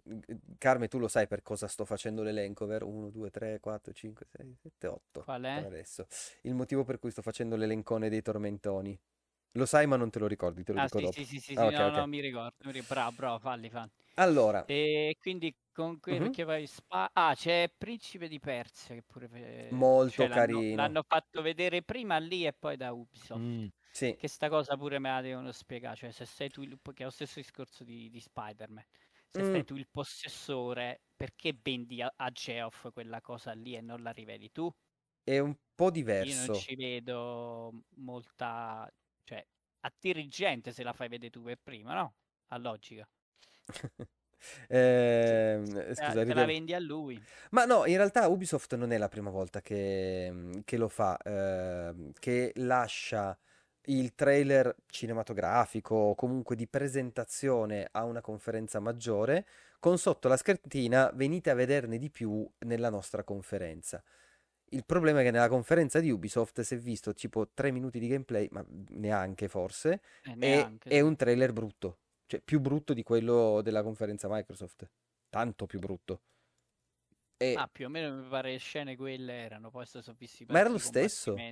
Carme, 0.58 0.88
tu 0.88 0.98
lo 0.98 1.08
sai 1.08 1.26
per 1.26 1.42
cosa 1.42 1.66
sto 1.66 1.84
facendo 1.84 2.22
l'elenco, 2.22 2.66
vero? 2.66 2.86
1, 2.88 3.10
2, 3.10 3.30
3, 3.30 3.58
4, 3.60 3.92
5, 3.92 4.26
6, 4.26 4.56
7, 4.62 4.86
8. 4.86 5.24
Qual 5.24 5.44
Per 5.50 5.64
è? 5.64 5.64
adesso. 5.64 6.06
Il 6.42 6.54
motivo 6.54 6.84
per 6.84 6.98
cui 6.98 7.10
sto 7.10 7.22
facendo 7.22 7.56
l'elencone 7.56 8.08
dei 8.08 8.22
tormentoni. 8.22 8.98
Lo 9.56 9.66
sai, 9.66 9.86
ma 9.86 9.96
non 9.96 10.10
te 10.10 10.18
lo 10.18 10.26
ricordi, 10.26 10.64
te 10.64 10.72
lo 10.72 10.78
Ah 10.78 10.86
dico 10.86 10.98
sì, 10.98 11.06
dopo. 11.06 11.22
sì, 11.22 11.24
sì, 11.24 11.38
sì, 11.38 11.54
Ah, 11.54 11.66
sì, 11.66 11.68
ok, 11.68 11.78
no, 11.78 11.88
ok. 11.88 11.98
no, 12.00 12.06
mi 12.06 12.20
ricordo, 12.20 12.56
mi 12.64 12.72
ricordo. 12.72 12.86
Bravo, 12.94 13.12
bravo, 13.12 13.38
falli, 13.38 13.70
falli. 13.70 13.92
Allora, 14.16 14.66
E 14.66 15.14
quindi 15.20 15.56
con 15.72 16.00
que- 16.00 16.18
Mhm. 16.18 16.20
perché 16.20 16.44
poi 16.44 16.66
Spa- 16.66 17.10
Ah, 17.12 17.34
c'è 17.34 17.72
Principe 17.76 18.26
di 18.28 18.40
Persia 18.40 18.94
che 18.96 19.02
pure 19.02 19.28
molto 19.74 20.26
cioè, 20.26 20.28
l'hanno, 20.28 20.64
carino. 20.66 20.72
l'hanno 20.72 21.02
fatto 21.06 21.42
vedere 21.42 21.82
prima 21.82 22.18
lì 22.18 22.44
e 22.46 22.52
poi 22.54 22.76
da 22.76 22.92
Ubisoft. 22.92 23.46
Mm. 23.46 23.68
Sì, 23.92 24.16
Che 24.16 24.28
sta 24.28 24.48
cosa 24.48 24.76
pure 24.76 24.98
me 24.98 25.10
la 25.10 25.20
devono 25.20 25.52
spiegare, 25.52 25.96
cioè 25.96 26.10
se 26.12 26.24
sei 26.26 26.48
tu 26.50 26.62
il, 26.62 26.78
che 26.82 27.02
è 27.02 27.04
lo 27.04 27.10
stesso 27.10 27.40
discorso 27.40 27.84
di, 27.84 28.10
di 28.10 28.20
Spider-Man. 28.20 28.84
Se 29.28 29.42
Mm. 29.42 29.44
sei 29.44 29.64
tu 29.64 29.76
il 29.76 29.88
possessore, 29.90 31.02
perché 31.16 31.56
vendi 31.62 32.02
a, 32.02 32.12
a 32.16 32.30
Geoff 32.30 32.90
quella 32.92 33.20
cosa 33.20 33.52
lì 33.52 33.74
e 33.76 33.80
non 33.80 34.02
la 34.02 34.10
riveli 34.12 34.50
tu? 34.52 34.70
è 35.22 35.38
un 35.38 35.54
po' 35.74 35.90
Io 36.18 36.34
diverso. 36.34 36.36
non 36.36 36.50
ci 36.52 36.76
vedo 36.76 37.82
molta, 37.96 38.88
cioè, 39.84 39.90
attiri 39.90 40.28
gente 40.28 40.72
se 40.72 40.82
la 40.82 40.92
fai 40.92 41.08
vedere 41.08 41.30
tu 41.30 41.42
per 41.42 41.58
prima, 41.62 41.94
no? 41.94 42.14
A 42.48 42.58
logica. 42.58 43.08
Ehm, 44.68 45.72
la- 45.72 45.94
scusa, 45.94 46.22
te 46.22 46.34
la 46.34 46.44
vendi 46.44 46.74
a 46.74 46.78
lui. 46.78 47.18
Ma 47.52 47.64
no, 47.64 47.86
in 47.86 47.96
realtà 47.96 48.28
Ubisoft 48.28 48.74
non 48.74 48.92
è 48.92 48.98
la 48.98 49.08
prima 49.08 49.30
volta 49.30 49.62
che, 49.62 50.60
che 50.66 50.76
lo 50.76 50.88
fa, 50.88 51.16
ehm, 51.16 52.12
che 52.18 52.52
lascia 52.56 53.38
il 53.86 54.14
trailer 54.14 54.76
cinematografico 54.86 55.94
o 55.94 56.14
comunque 56.14 56.56
di 56.56 56.66
presentazione 56.66 57.88
a 57.90 58.04
una 58.04 58.20
conferenza 58.20 58.80
maggiore 58.80 59.46
con 59.78 59.96
sotto 59.96 60.28
la 60.28 60.36
schertina 60.36 61.10
venite 61.14 61.48
a 61.48 61.54
vederne 61.54 61.96
di 61.96 62.10
più 62.10 62.46
nella 62.66 62.90
nostra 62.90 63.24
conferenza. 63.24 64.02
Il 64.74 64.84
problema 64.84 65.20
è 65.20 65.22
che 65.22 65.30
nella 65.30 65.48
conferenza 65.48 66.00
di 66.00 66.10
Ubisoft 66.10 66.60
si 66.62 66.74
è 66.74 66.78
visto 66.78 67.12
tipo 67.14 67.48
3 67.52 67.70
minuti 67.70 67.98
di 68.00 68.08
gameplay, 68.08 68.48
ma 68.50 68.64
neanche 68.90 69.46
forse, 69.48 70.00
Eh, 70.26 70.34
e 70.38 70.74
neanche, 70.74 70.92
è 70.96 70.98
sì. 70.98 71.00
un 71.00 71.14
trailer 71.16 71.52
brutto, 71.52 72.00
cioè 72.26 72.40
più 72.42 72.60
brutto 72.60 72.92
di 72.92 73.02
quello 73.04 73.60
della 73.62 73.82
conferenza 73.82 74.28
Microsoft, 74.28 74.90
tanto 75.28 75.66
più 75.66 75.78
brutto. 75.78 76.22
E 77.40 77.50
Ah, 77.56 77.68
più 77.68 77.86
o 77.86 77.88
meno 77.88 78.14
mi 78.16 78.28
pare 78.28 78.50
le 78.52 78.58
scene 78.58 78.96
quelle 78.96 79.32
erano, 79.32 79.70
poi 79.70 79.86
sono 79.86 80.02
visti 80.18 80.44
Ma 80.48 80.60
era 80.60 80.70
lo 80.70 80.78
stesso? 80.78 81.44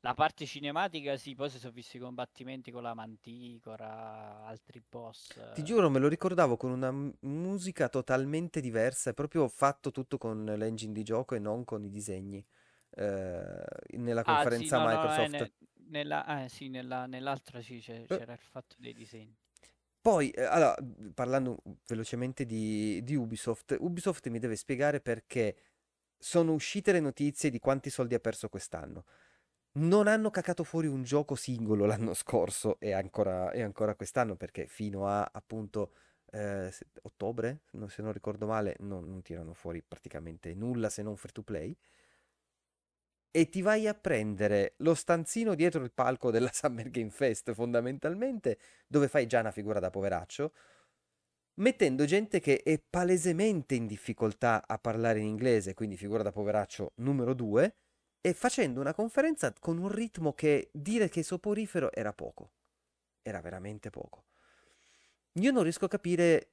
La 0.00 0.12
parte 0.12 0.44
cinematica 0.44 1.16
sì, 1.16 1.34
poi 1.34 1.48
si 1.48 1.58
sono 1.58 1.72
visti 1.72 1.96
i 1.96 2.00
combattimenti 2.00 2.70
con 2.70 2.82
la 2.82 2.92
Manticora, 2.92 4.44
altri 4.44 4.82
boss. 4.86 5.38
Ti 5.52 5.62
giuro, 5.64 5.90
me 5.90 5.98
lo 5.98 6.08
ricordavo 6.08 6.56
con 6.56 6.70
una 6.70 6.90
m- 6.92 7.12
musica 7.20 7.88
totalmente 7.88 8.60
diversa, 8.60 9.10
è 9.10 9.14
proprio 9.14 9.48
fatto 9.48 9.90
tutto 9.90 10.16
con 10.18 10.44
l'engine 10.44 10.92
di 10.92 11.02
gioco 11.02 11.34
e 11.34 11.38
non 11.38 11.64
con 11.64 11.84
i 11.84 11.90
disegni. 11.90 12.44
eh, 12.92 13.64
nella 13.98 14.24
Ah, 14.24 14.46
sì, 14.46 14.68
conferenza 14.68 14.70
no, 14.70 14.86
no, 14.86 15.04
no, 15.04 15.14
eh, 15.24 15.28
Microsoft. 15.28 15.28
ne- 15.28 15.52
nella, 15.90 16.24
ah, 16.24 16.48
sì, 16.48 16.68
nella- 16.70 17.04
nell'altra 17.06 17.60
sì, 17.60 17.78
c'è- 17.80 18.06
Eh. 18.10 18.20
c'era 18.20 18.32
il 18.32 18.38
fatto 18.40 18.76
dei 18.78 18.94
disegni. 18.94 19.36
Poi, 20.02 20.30
eh, 20.30 20.42
allora, 20.44 20.74
parlando 21.14 21.58
velocemente 21.86 22.46
di, 22.46 23.02
di 23.02 23.14
Ubisoft, 23.16 23.76
Ubisoft 23.78 24.28
mi 24.28 24.38
deve 24.38 24.56
spiegare 24.56 25.00
perché 25.00 25.56
sono 26.18 26.52
uscite 26.54 26.92
le 26.92 27.00
notizie 27.00 27.50
di 27.50 27.58
quanti 27.58 27.90
soldi 27.90 28.14
ha 28.14 28.20
perso 28.20 28.48
quest'anno. 28.48 29.04
Non 29.72 30.08
hanno 30.08 30.30
cacato 30.30 30.64
fuori 30.64 30.88
un 30.88 31.04
gioco 31.04 31.36
singolo 31.36 31.86
l'anno 31.86 32.12
scorso 32.14 32.78
e 32.80 32.92
ancora, 32.92 33.52
e 33.52 33.62
ancora 33.62 33.94
quest'anno 33.94 34.34
perché 34.34 34.66
fino 34.66 35.06
a 35.06 35.22
appunto 35.32 35.92
eh, 36.32 36.72
ottobre, 37.02 37.60
se 37.86 38.02
non 38.02 38.12
ricordo 38.12 38.46
male, 38.46 38.76
non, 38.80 39.08
non 39.08 39.22
tirano 39.22 39.54
fuori 39.54 39.80
praticamente 39.82 40.54
nulla 40.54 40.88
se 40.88 41.02
non 41.02 41.16
free 41.16 41.32
to 41.32 41.42
play. 41.42 41.76
E 43.32 43.48
ti 43.48 43.62
vai 43.62 43.86
a 43.86 43.94
prendere 43.94 44.74
lo 44.78 44.94
stanzino 44.94 45.54
dietro 45.54 45.82
il 45.84 45.92
palco 45.92 46.32
della 46.32 46.50
Summer 46.52 46.90
Game 46.90 47.10
Fest, 47.10 47.52
fondamentalmente, 47.52 48.58
dove 48.88 49.06
fai 49.06 49.26
già 49.26 49.38
una 49.40 49.52
figura 49.52 49.78
da 49.78 49.90
poveraccio, 49.90 50.52
mettendo 51.60 52.04
gente 52.06 52.40
che 52.40 52.62
è 52.62 52.80
palesemente 52.80 53.76
in 53.76 53.86
difficoltà 53.86 54.66
a 54.66 54.78
parlare 54.78 55.20
in 55.20 55.26
inglese, 55.26 55.74
quindi 55.74 55.96
figura 55.96 56.24
da 56.24 56.32
poveraccio 56.32 56.92
numero 56.96 57.34
due, 57.34 57.76
e 58.20 58.34
facendo 58.34 58.80
una 58.80 58.94
conferenza 58.94 59.52
con 59.58 59.78
un 59.78 59.88
ritmo 59.88 60.32
che 60.34 60.70
dire 60.72 61.08
che 61.08 61.22
soporifero 61.22 61.92
era 61.92 62.12
poco. 62.12 62.52
Era 63.22 63.40
veramente 63.40 63.90
poco. 63.90 64.24
io 65.34 65.52
non 65.52 65.62
riesco 65.62 65.84
a 65.86 65.88
capire 65.88 66.50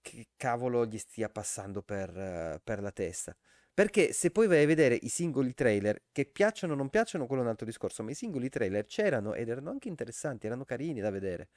che 0.00 0.28
cavolo 0.36 0.86
gli 0.86 0.98
stia 0.98 1.28
passando 1.28 1.82
per, 1.82 2.16
eh, 2.16 2.60
per 2.62 2.80
la 2.80 2.90
testa. 2.90 3.36
Perché 3.72 4.12
se 4.12 4.30
poi 4.30 4.46
vai 4.46 4.62
a 4.62 4.66
vedere 4.66 4.94
i 4.94 5.08
singoli 5.08 5.54
trailer, 5.54 6.02
che 6.12 6.26
piacciono 6.26 6.72
o 6.74 6.76
non 6.76 6.90
piacciono, 6.90 7.26
quello 7.26 7.42
è 7.42 7.44
un 7.44 7.50
altro 7.50 7.66
discorso, 7.66 8.02
ma 8.02 8.10
i 8.10 8.14
singoli 8.14 8.48
trailer 8.48 8.84
c'erano 8.86 9.34
ed 9.34 9.48
erano 9.48 9.70
anche 9.70 9.88
interessanti, 9.88 10.46
erano 10.46 10.64
carini 10.64 11.00
da 11.00 11.10
vedere. 11.10 11.48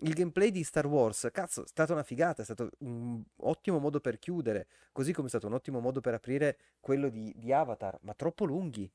Il 0.00 0.12
gameplay 0.14 0.50
di 0.50 0.62
Star 0.64 0.86
Wars, 0.86 1.28
cazzo, 1.32 1.64
è 1.64 1.66
stata 1.66 1.92
una 1.92 2.02
figata, 2.04 2.42
è 2.42 2.44
stato 2.44 2.70
un 2.80 3.22
ottimo 3.38 3.78
modo 3.78 4.00
per 4.00 4.18
chiudere, 4.18 4.68
così 4.92 5.12
come 5.12 5.26
è 5.26 5.30
stato 5.30 5.46
un 5.48 5.54
ottimo 5.54 5.80
modo 5.80 6.00
per 6.00 6.14
aprire 6.14 6.58
quello 6.80 7.08
di, 7.08 7.32
di 7.36 7.52
Avatar, 7.52 7.98
ma 8.02 8.14
troppo 8.14 8.44
lunghi. 8.44 8.90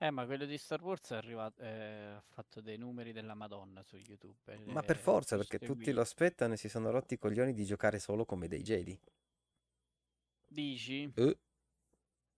Eh, 0.00 0.10
ma 0.10 0.24
quello 0.26 0.44
di 0.46 0.56
Star 0.58 0.80
Wars 0.82 1.10
è 1.10 1.16
arrivato, 1.16 1.60
eh, 1.62 2.12
ha 2.16 2.22
fatto 2.28 2.60
dei 2.60 2.76
numeri 2.78 3.12
della 3.12 3.34
Madonna 3.34 3.82
su 3.82 3.96
YouTube. 3.96 4.62
Ma 4.66 4.82
per 4.82 4.96
eh, 4.96 5.00
forza, 5.00 5.36
perché 5.36 5.58
tutti 5.58 5.90
lo 5.92 6.00
seguito. 6.00 6.00
aspettano 6.00 6.54
e 6.54 6.56
si 6.56 6.68
sono 6.68 6.90
rotti 6.90 7.14
i 7.14 7.18
coglioni 7.18 7.52
di 7.52 7.64
giocare 7.64 7.98
solo 7.98 8.24
come 8.24 8.46
dei 8.48 8.62
Jedi. 8.62 8.98
Dici? 10.48 11.14
Eh. 11.14 11.38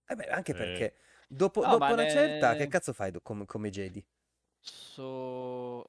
Eh 0.07 0.14
beh, 0.16 0.26
anche 0.26 0.53
Sì. 0.53 0.59
perché 0.59 0.94
dopo, 1.29 1.64
No, 1.64 1.79
dopo 1.79 1.92
una 1.92 2.03
ne- 2.03 2.11
certa, 2.11 2.55
che 2.57 2.66
cazzo 2.66 2.92
fai 2.92 3.11
do- 3.11 3.20
come, 3.20 3.46
come 3.46 3.70
Jedi? 3.70 4.05
So... 4.61 5.85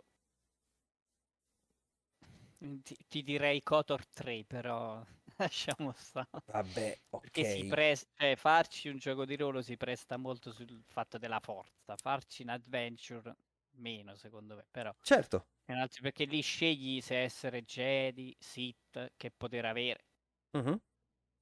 Ti, 2.83 2.95
ti 3.07 3.23
direi 3.23 3.61
Kotor 3.63 4.05
3, 4.07 4.45
però 4.45 5.03
lasciamo 5.37 5.91
stare. 5.93 6.29
Vabbè, 6.45 7.01
Perché 7.17 7.43
si 7.43 7.65
ok. 7.65 7.65
presta, 7.65 8.09
cioè, 8.15 8.35
farci 8.35 8.87
un 8.89 8.97
gioco 8.97 9.25
di 9.25 9.35
ruolo 9.35 9.61
si 9.61 9.77
presta 9.77 10.17
molto 10.17 10.51
sul 10.51 10.83
fatto 10.87 11.17
della 11.17 11.39
forza, 11.39 11.95
farci 11.97 12.43
un 12.43 12.49
adventure 12.49 13.35
meno, 13.77 14.15
secondo 14.15 14.55
me, 14.55 14.65
però 14.69 14.93
Certo. 15.03 15.47
altro- 15.67 16.01
perché 16.03 16.25
lì 16.25 16.41
scegli 16.41 17.01
se 17.01 17.17
essere 17.19 17.63
Jedi, 17.63 18.35
Sith, 18.39 19.13
che 19.17 19.31
poter 19.31 19.65
avere. 19.65 20.05
Mhm. 20.53 20.79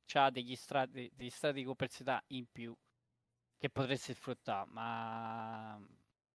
C'ha 0.06 0.30
degli 0.32 0.56
strati, 0.56 1.10
degli 1.14 1.30
strati 1.30 1.60
di 1.60 1.64
complessità 1.64 2.22
in 2.28 2.48
più 2.52 2.76
che 3.58 3.70
potresti 3.70 4.14
sfruttare, 4.14 4.70
ma 4.72 5.80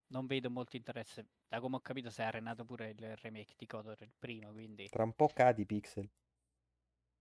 non 0.09 0.27
vedo 0.27 0.51
molto 0.51 0.77
interesse. 0.77 1.29
Da 1.55 1.61
come 1.61 1.77
ho 1.77 1.81
capito 1.81 2.11
si 2.11 2.21
è 2.21 2.25
arenato 2.25 2.65
pure 2.65 2.89
il 2.91 3.17
remake 3.19 3.55
di 3.57 3.65
Kotor, 3.65 3.97
il 4.01 4.11
primo, 4.19 4.51
quindi... 4.51 4.89
Tra 4.89 5.05
un 5.05 5.13
po' 5.15 5.29
cadi, 5.29 5.65
Pixel. 5.65 6.11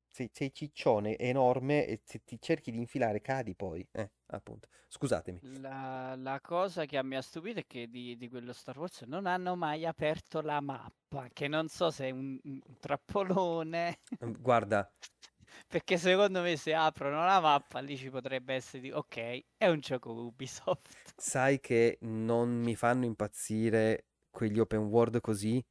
Sei, 0.10 0.28
sei 0.34 0.52
ciccione 0.52 1.20
enorme 1.20 1.86
e 1.86 2.02
se 2.04 2.24
ti 2.24 2.40
cerchi 2.42 2.72
di 2.72 2.80
infilare 2.80 3.22
cadi 3.22 3.54
poi. 3.54 3.88
Eh, 3.92 4.10
appunto. 4.32 4.70
Scusatemi. 4.88 5.40
La, 5.62 6.16
la 6.16 6.40
cosa 6.42 6.86
che 6.86 7.04
mi 7.04 7.16
ha 7.16 7.22
stupito 7.22 7.60
è 7.60 7.66
che 7.68 7.88
di, 7.90 8.18
di 8.18 8.28
quello 8.30 8.54
Star 8.54 8.78
Wars 8.80 9.02
non 9.02 9.28
hanno 9.28 9.56
mai 9.56 9.86
aperto 9.86 10.42
la 10.42 10.60
mappa, 10.62 11.30
che 11.32 11.48
non 11.48 11.68
so 11.68 11.92
se 11.92 12.08
è 12.08 12.10
un, 12.12 12.40
un 12.44 12.62
trappolone, 12.80 14.00
Mm, 14.24 14.34
Guarda, 14.42 14.92
perché 15.68 15.98
secondo 15.98 16.42
me 16.42 16.56
se 16.58 16.74
aprono 16.74 17.24
la 17.26 17.40
mappa 17.40 17.80
lì 17.80 17.98
ci 17.98 18.10
potrebbe 18.10 18.54
essere 18.56 18.82
di 18.82 18.92
ok, 18.92 19.44
è 19.58 19.68
un 19.68 19.80
gioco 19.80 20.12
Ubisoft. 20.12 21.14
sai 21.16 21.60
che 21.60 21.98
non 22.02 22.50
mi 22.62 22.76
fanno 22.76 23.06
impazzire 23.06 24.08
quegli 24.34 24.60
open 24.60 24.82
world 24.88 25.22
così, 25.22 25.64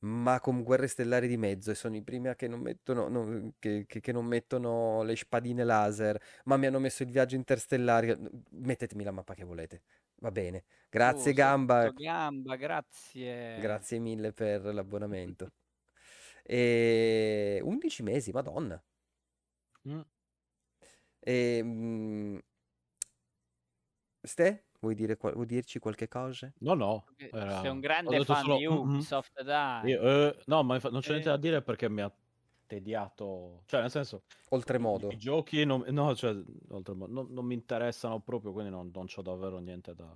ma 0.00 0.40
con 0.40 0.62
guerre 0.62 0.88
stellari 0.88 1.28
di 1.28 1.36
mezzo 1.38 1.70
e 1.70 1.74
sono 1.76 1.96
i 1.96 2.02
primi 2.02 2.28
a 2.28 2.34
che 2.36 2.48
non 2.48 2.60
mettono, 2.60 3.08
no, 3.08 3.54
che, 3.58 3.86
che- 3.86 4.00
che 4.00 4.12
non 4.12 4.26
mettono 4.26 5.02
le 5.02 5.16
spadine 5.16 5.64
laser, 5.64 6.20
ma 6.44 6.56
mi 6.58 6.66
hanno 6.66 6.80
messo 6.80 7.02
il 7.04 7.10
viaggio 7.10 7.36
interstellare. 7.36 8.18
Mettetemi 8.50 9.04
la 9.04 9.12
mappa 9.12 9.34
che 9.34 9.44
volete. 9.44 9.82
Va 10.16 10.30
bene. 10.30 10.64
Grazie 10.90 11.32
Oh, 11.32 11.34
Gamba, 11.34 11.92
gamba, 11.92 12.56
grazie. 12.56 13.60
grazie 13.60 13.98
mille 13.98 14.32
per 14.32 14.62
l'abbonamento. 14.64 15.50
E 16.46 17.60
11 17.64 18.02
mesi, 18.02 18.30
Madonna. 18.30 18.82
Mm. 19.86 20.04
E, 21.26 21.62
mm, 21.62 22.38
Ste, 24.24 24.64
vuoi 24.84 24.94
dire, 24.94 25.16
vuoi 25.20 25.46
dirci 25.46 25.78
qualche 25.78 26.08
cosa? 26.08 26.52
No, 26.58 26.74
no. 26.74 27.04
Era- 27.16 27.60
Sei 27.60 27.70
un 27.70 27.76
ho 27.78 27.80
grande 27.80 28.24
fan 28.24 28.42
solo, 28.44 28.56
di. 28.58 28.66
Ubisoft, 28.66 29.42
dai. 29.42 29.90
Io, 29.90 30.00
eh, 30.02 30.42
no, 30.46 30.62
ma 30.62 30.74
infa- 30.74 30.90
non 30.90 31.00
c'è 31.00 31.10
niente 31.10 31.28
Eh. 31.28 31.32
da 31.32 31.38
dire 31.38 31.62
perché 31.62 31.88
mi 31.88 32.00
ha 32.02 32.12
tediato. 32.66 33.62
Cioè, 33.66 33.80
nel 33.80 33.90
senso, 33.90 34.22
Oltremodo. 34.50 35.08
i 35.10 35.16
giochi 35.16 35.64
non, 35.64 35.84
no, 35.88 36.14
cioè, 36.14 36.34
oltremodo, 36.68 37.12
non, 37.12 37.26
non 37.30 37.44
mi 37.44 37.54
interessano 37.54 38.20
proprio, 38.20 38.52
quindi 38.52 38.70
non, 38.70 38.90
non 38.92 39.06
c'ho 39.06 39.22
davvero 39.22 39.58
niente 39.58 39.94
da, 39.94 40.10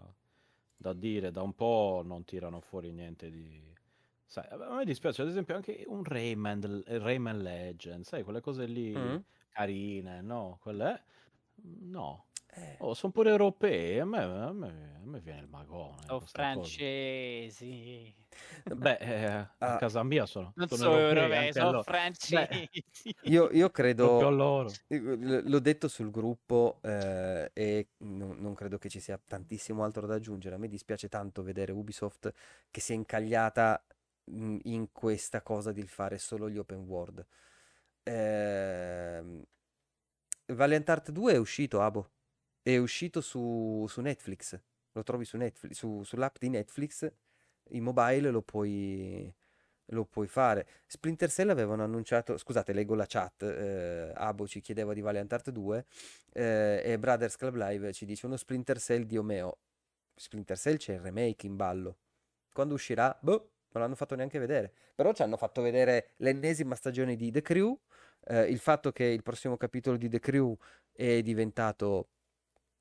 da 0.77 0.93
dire. 0.93 1.31
Da 1.31 1.43
un 1.43 1.55
po' 1.55 2.03
non 2.05 2.25
tirano 2.25 2.61
fuori 2.61 2.93
niente 2.93 3.31
di. 3.31 3.67
Sai, 4.25 4.47
a 4.51 4.75
me 4.77 4.85
dispiace, 4.85 5.23
ad 5.23 5.29
esempio, 5.29 5.55
anche 5.55 5.85
un 5.87 6.05
Rayman, 6.05 6.83
Rayman 6.87 7.39
Legend, 7.39 8.05
sai, 8.05 8.23
quelle 8.23 8.41
cose 8.43 8.67
lì 8.67 8.95
Mm? 8.95 9.17
carine, 9.51 10.21
no? 10.21 10.59
Quelle. 10.61 11.03
No. 11.63 12.28
Eh, 12.61 12.77
Oh, 12.81 12.95
sono 12.95 13.13
pure 13.13 13.31
europei, 13.31 13.99
a 13.99 14.05
me, 14.05 14.19
a 14.23 14.53
me- 14.53 14.95
a 15.03 15.05
me 15.07 15.21
viene 15.21 15.41
il 15.41 15.49
magone. 15.49 16.11
O 16.11 16.21
questa 16.21 16.47
cosa. 16.47 16.81
francesi. 16.81 18.15
Beh, 18.65 18.97
eh, 19.01 19.49
a 19.59 19.75
Ah. 19.75 19.77
casa 19.77 20.03
mia 20.03 20.27
sono, 20.27 20.55
Non 20.55 20.69
sono 20.69 20.85
so 20.85 20.97
europei 20.99 21.51
europei, 21.51 21.53
sono 21.53 21.69
loro. 21.71 21.85
francesi. 21.85 22.69
io, 23.23 23.51
io 23.51 23.71
credo, 23.71 24.77
io 24.89 25.15
l- 25.17 25.43
l'ho 25.49 25.59
detto 25.61 25.89
sul 25.89 26.11
gruppo 26.11 26.81
eh, 26.83 27.51
e 27.53 27.91
non, 27.99 28.39
non 28.41 28.55
credo 28.55 28.79
che 28.79 28.89
ci 28.89 29.01
sia 29.01 29.21
tantissimo 29.25 29.85
altro 29.85 30.07
da 30.07 30.15
aggiungere. 30.15 30.55
A 30.57 30.59
me 30.59 30.69
dispiace 30.69 31.09
tanto 31.09 31.43
vedere 31.43 31.73
Ubisoft 31.73 32.33
che 32.71 32.81
si 32.81 32.93
è 32.93 32.95
incagliata 32.97 33.85
mh, 34.25 34.59
in 34.65 34.91
questa 34.93 35.43
cosa 35.43 35.73
di 35.73 35.83
fare 35.87 36.19
solo 36.19 36.49
gli 36.51 36.59
open 36.59 36.81
world. 36.87 37.27
Ehm, 38.05 39.45
Valiant 40.53 40.89
Art 40.89 41.11
2 41.11 41.33
è 41.33 41.39
uscito, 41.39 41.81
Abo. 41.81 42.11
È 42.69 42.77
uscito 42.77 43.23
su, 43.23 43.87
su 43.89 44.03
Netflix. 44.03 44.61
Lo 44.93 45.03
trovi 45.03 45.25
su 45.25 45.39
Netflix, 45.39 45.75
su- 45.75 46.03
sull'app 46.03 46.37
di 46.39 46.51
Netflix. 46.51 47.11
In 47.71 47.83
mobile 47.83 48.29
lo 48.31 48.43
puoi, 48.43 49.35
lo 49.87 50.05
puoi 50.05 50.27
fare. 50.27 50.67
Splinter 50.85 51.31
Cell 51.31 51.49
avevano 51.49 51.83
annunciato, 51.83 52.37
scusate, 52.37 52.75
leggo 52.75 52.95
la 52.95 53.07
chat. 53.07 53.41
eh, 53.43 54.13
Abo 54.15 54.47
ci 54.47 54.61
chiedeva 54.61 54.93
di 54.93 55.01
Valiant 55.01 55.33
Art 55.33 55.49
2 55.49 55.87
eh, 56.35 56.83
e 56.85 56.99
Brothers 56.99 57.37
Club 57.37 57.55
Live 57.55 57.95
ci 57.95 58.05
dice 58.05 58.27
uno 58.27 58.37
Splinter 58.37 58.79
Cell 58.79 59.05
di 59.05 59.17
Omeo. 59.17 59.61
Splinter 60.15 60.59
Cell 60.59 60.77
c'è 60.77 60.93
il 60.93 61.01
remake 61.01 61.47
in 61.47 61.57
ballo. 61.57 61.97
Quando 62.53 62.75
uscirà? 62.75 63.17
Boh, 63.23 63.53
non 63.71 63.83
l'hanno 63.83 63.95
fatto 63.95 64.15
neanche 64.15 64.39
vedere. 64.39 64.75
Però 64.95 65.15
ci 65.15 65.23
hanno 65.23 65.39
fatto 65.39 65.63
vedere 65.63 66.11
l'ennesima 66.17 66.75
stagione 66.75 67.17
di 67.17 67.31
The 67.31 67.41
Crew, 67.41 67.81
eh, 68.27 68.43
il 68.43 68.59
fatto 68.59 68.93
che 68.93 69.05
il 69.05 69.23
prossimo 69.23 69.57
capitolo 69.57 69.97
di 69.97 70.11
The 70.11 70.19
Crew 70.19 70.55
è 70.93 71.23
diventato 71.23 72.11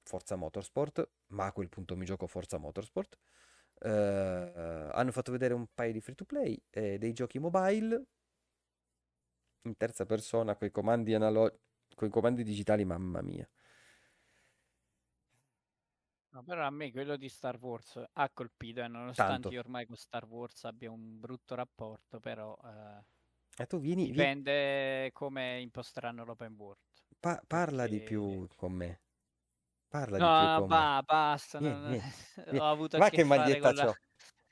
Forza 0.08 0.36
Motorsport, 0.38 1.08
ma 1.28 1.46
a 1.48 1.52
quel 1.52 1.70
punto 1.70 1.96
mi 1.98 2.06
gioco 2.06 2.26
Forza 2.28 2.58
Motorsport. 2.58 3.18
Eh, 3.80 4.90
hanno 4.92 5.12
fatto 5.12 5.32
vedere 5.32 5.54
un 5.54 5.68
paio 5.74 5.92
di 5.92 6.02
free 6.02 6.16
to 6.16 6.26
play, 6.26 6.60
eh, 6.72 6.98
dei 6.98 7.14
giochi 7.14 7.38
mobile 7.40 8.06
in 9.64 9.76
terza 9.78 10.06
persona 10.06 10.56
con 10.56 10.68
i 10.68 10.72
comandi 10.72 11.14
analogici, 11.14 11.60
con 11.94 12.08
i 12.08 12.12
comandi 12.12 12.44
digitali, 12.44 12.86
mamma 12.86 13.22
mia. 13.22 13.48
No, 16.30 16.44
però 16.44 16.66
a 16.66 16.70
me 16.70 16.92
quello 16.92 17.18
di 17.18 17.30
Star 17.30 17.58
Wars 17.60 18.02
ha 18.14 18.30
colpito, 18.30 18.82
e 18.82 18.88
nonostante 18.88 19.32
Tanto. 19.34 19.50
io 19.50 19.60
ormai 19.60 19.86
con 19.86 19.96
Star 19.96 20.26
Wars 20.26 20.64
abbia 20.66 20.92
un 20.92 21.20
brutto 21.20 21.56
rapporto, 21.56 22.20
però 22.20 22.56
eh, 22.64 23.04
E 23.58 23.66
tu 23.66 23.80
vieni, 23.80 24.06
vi- 24.06 24.12
dipende 24.12 25.10
come 25.14 25.60
imposteranno 25.62 26.24
l'open 26.26 26.54
world. 26.56 26.80
pa- 27.20 27.42
parla 27.48 27.88
di 27.88 27.98
perché- 27.98 28.04
più 28.04 28.48
con 28.56 28.72
me. 28.74 29.02
Parla 29.92 30.20
No, 30.20 30.26
di 30.26 30.32
più 30.32 30.50
no, 30.56 30.62
con 30.62 30.72
me. 30.72 30.92
ba- 30.96 31.02
basta, 31.06 31.60
Vieni, 31.60 31.76
non- 31.82 31.84
vieni, 31.96 32.14
ho 32.46 32.52
vieni. 32.52 32.66
avuto 32.66 32.98
a 32.98 33.10
che 33.10 33.10
che 33.12 33.24
fare 33.24 33.26
maglietta 33.26 33.60
con 33.60 33.76
la, 33.76 33.86
c'ho. 33.86 34.00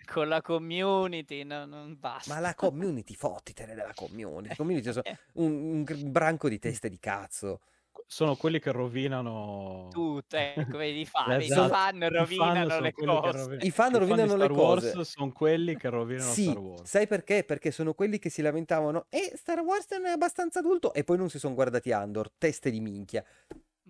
con 0.06 0.28
la 0.30 0.42
community, 0.42 1.44
no, 1.44 1.66
non 1.66 1.98
basta. 2.00 2.34
Ma 2.34 2.40
la 2.40 2.56
community, 2.56 3.14
fottitene 3.14 3.76
della 3.76 3.94
community. 3.94 4.48
La 4.50 4.56
community 4.56 4.92
sono 4.92 5.04
un, 5.34 5.52
un 5.52 5.84
gr- 5.84 6.04
branco 6.06 6.50
di 6.50 6.58
teste 6.60 6.90
di 6.90 6.98
cazzo. 7.00 7.62
Sono 8.08 8.36
quelli 8.36 8.60
che 8.60 8.72
rovinano 8.72 9.92
Tutto, 9.92 10.36
ecco, 10.36 10.78
vedi, 10.78 11.02
i 11.02 11.06
fan, 11.06 11.38
vedi, 11.38 11.60
i 11.60 11.64
Esatto. 11.64 11.70
fan 11.70 12.08
I 12.16 12.26
fan 12.26 12.66
rovinano 12.66 12.70
sono 12.70 12.90
le 12.90 12.92
quelli 12.92 13.20
che 13.20 13.32
cose. 13.32 13.32
rovinano- 13.32 13.66
I 13.66 13.72
fan 13.72 13.98
di 13.98 13.98
rovinano 13.98 14.36
le 14.38 14.48
Star 14.48 14.52
Wars 14.52 14.92
cose. 14.92 15.04
sono 15.04 15.32
quelli 15.32 15.76
che 15.76 15.90
rovinano 15.90 16.34
Sì, 16.34 16.36
Star 16.36 16.58
Wars. 16.58 16.90
sai 16.90 17.08
perché? 17.08 17.44
Perché 17.44 17.72
sono 17.72 17.94
quelli 17.94 18.20
che 18.20 18.30
si 18.30 18.42
lamentavano 18.42 19.08
e 19.10 19.34
Star 19.36 19.60
Wars 19.60 19.86
non 19.92 20.06
è 20.06 20.12
abbastanza 20.12 20.60
adulto 20.60 20.94
e 20.94 21.04
poi 21.04 21.18
non 21.18 21.30
si 21.30 21.40
sono 21.40 21.54
guardati 21.56 21.92
Andor, 21.92 22.32
teste 22.38 22.70
di 22.72 22.80
minchia. 22.80 23.24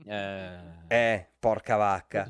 Eh... 0.04 0.84
Eh, 0.88 1.28
porca 1.40 1.76
vacca. 1.78 2.26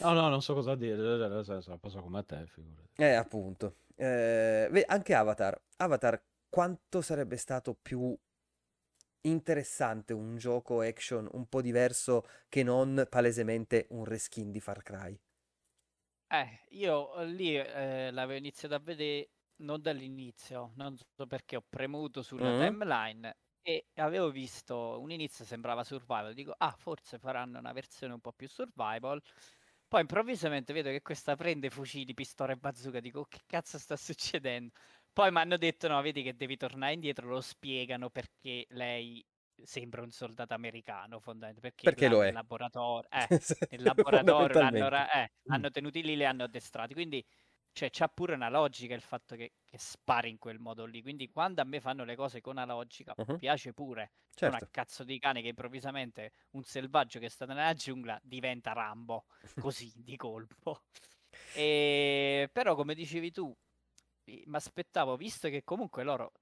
No, 0.00 0.12
no, 0.12 0.28
non 0.28 0.42
so 0.42 0.54
cosa 0.54 0.74
dire. 0.74 0.96
Nel 1.28 1.44
senso, 1.44 1.70
la 1.70 1.78
posso 1.78 2.00
come 2.00 2.24
te, 2.24 2.46
figurati. 2.46 2.88
Eh, 2.96 3.14
appunto. 3.14 3.76
Eh, 3.96 4.68
ve- 4.70 4.84
anche 4.86 5.14
Avatar. 5.14 5.60
Avatar, 5.76 6.22
quanto 6.48 7.00
sarebbe 7.00 7.36
stato 7.36 7.74
più 7.74 8.16
interessante 9.22 10.12
un 10.12 10.36
gioco 10.36 10.80
action 10.80 11.28
un 11.32 11.48
po' 11.48 11.60
diverso 11.60 12.26
che 12.48 12.62
non 12.62 13.06
palesemente 13.08 13.86
un 13.90 14.04
reskin 14.04 14.50
di 14.50 14.60
Far 14.60 14.82
Cry? 14.82 15.18
Eh, 16.30 16.60
io 16.70 17.22
lì 17.22 17.56
eh, 17.56 18.10
l'avevo 18.10 18.38
iniziato 18.38 18.74
a 18.74 18.78
vedere 18.78 19.30
non 19.56 19.80
dall'inizio, 19.80 20.72
non 20.76 20.96
so 20.96 21.26
perché 21.26 21.56
ho 21.56 21.64
premuto 21.68 22.22
sulla 22.22 22.50
Mm. 22.50 22.60
timeline 22.60 23.36
e 23.62 23.86
avevo 23.96 24.30
visto 24.30 24.98
un 25.00 25.10
inizio 25.10 25.44
sembrava 25.44 25.84
survival, 25.84 26.34
dico 26.34 26.54
ah 26.56 26.74
forse 26.76 27.18
faranno 27.18 27.58
una 27.58 27.72
versione 27.72 28.14
un 28.14 28.20
po' 28.20 28.32
più 28.32 28.48
survival, 28.48 29.20
poi 29.86 30.00
improvvisamente 30.02 30.72
vedo 30.72 30.90
che 30.90 31.02
questa 31.02 31.34
prende 31.36 31.70
fucili, 31.70 32.14
pistole 32.14 32.52
e 32.54 32.56
bazooka, 32.56 33.00
dico 33.00 33.20
"Oh, 33.20 33.24
che 33.26 33.40
cazzo 33.46 33.78
sta 33.78 33.96
succedendo? 33.96 34.72
Poi 35.12 35.30
mi 35.32 35.38
hanno 35.40 35.56
detto 35.56 35.88
no, 35.88 36.00
vedi 36.02 36.22
che 36.22 36.36
devi 36.36 36.56
tornare 36.56 36.92
indietro, 36.94 37.28
lo 37.28 37.40
spiegano 37.40 38.10
perché 38.10 38.66
lei 38.70 39.24
sembra 39.62 40.02
un 40.02 40.10
soldato 40.10 40.54
americano 40.54 41.18
fondamentalmente, 41.20 41.60
perché, 41.60 41.92
Perché 41.96 42.08
lo 42.08 42.22
è. 42.22 42.32
laboratorio, 42.32 43.08
eh, 43.10 43.28
nel 43.70 43.82
laboratorio 43.82 44.56
l'hanno, 44.56 44.88
ra- 44.88 45.10
eh, 45.10 45.30
Mm. 45.48 45.62
hanno 45.62 45.70
tenuti 45.70 46.02
lì, 46.02 46.16
li 46.16 46.24
hanno 46.24 46.44
addestrati, 46.44 46.92
quindi 46.94 47.24
cioè, 47.78 47.90
c'ha 47.90 48.08
pure 48.08 48.34
una 48.34 48.48
logica 48.48 48.94
il 48.94 49.00
fatto 49.02 49.36
che, 49.36 49.52
che 49.64 49.78
spari 49.78 50.28
in 50.30 50.38
quel 50.38 50.58
modo 50.58 50.84
lì. 50.84 51.00
Quindi 51.02 51.30
quando 51.30 51.60
a 51.60 51.64
me 51.64 51.80
fanno 51.80 52.04
le 52.04 52.16
cose 52.16 52.40
con 52.40 52.54
una 52.56 52.64
logica, 52.64 53.16
Mhm. 53.18 53.36
piace 53.36 53.72
pure. 53.72 54.12
Certo. 54.34 54.70
cazzo 54.70 55.04
di 55.04 55.18
cane 55.18 55.42
che 55.42 55.48
improvvisamente 55.48 56.32
un 56.52 56.62
selvaggio 56.64 57.18
che 57.20 57.26
è 57.26 57.28
stato 57.28 57.52
nella 57.52 57.74
giungla 57.74 58.18
diventa 58.22 58.72
Rambo, 58.72 59.26
così 59.56 59.92
di 59.96 60.16
colpo. 60.16 60.82
E... 61.50 62.48
Però, 62.52 62.74
come 62.74 62.94
dicevi 62.94 63.30
tu, 63.30 63.56
mi 64.26 64.56
aspettavo, 64.56 65.16
visto 65.16 65.48
che 65.48 65.64
comunque 65.64 66.02
loro 66.02 66.32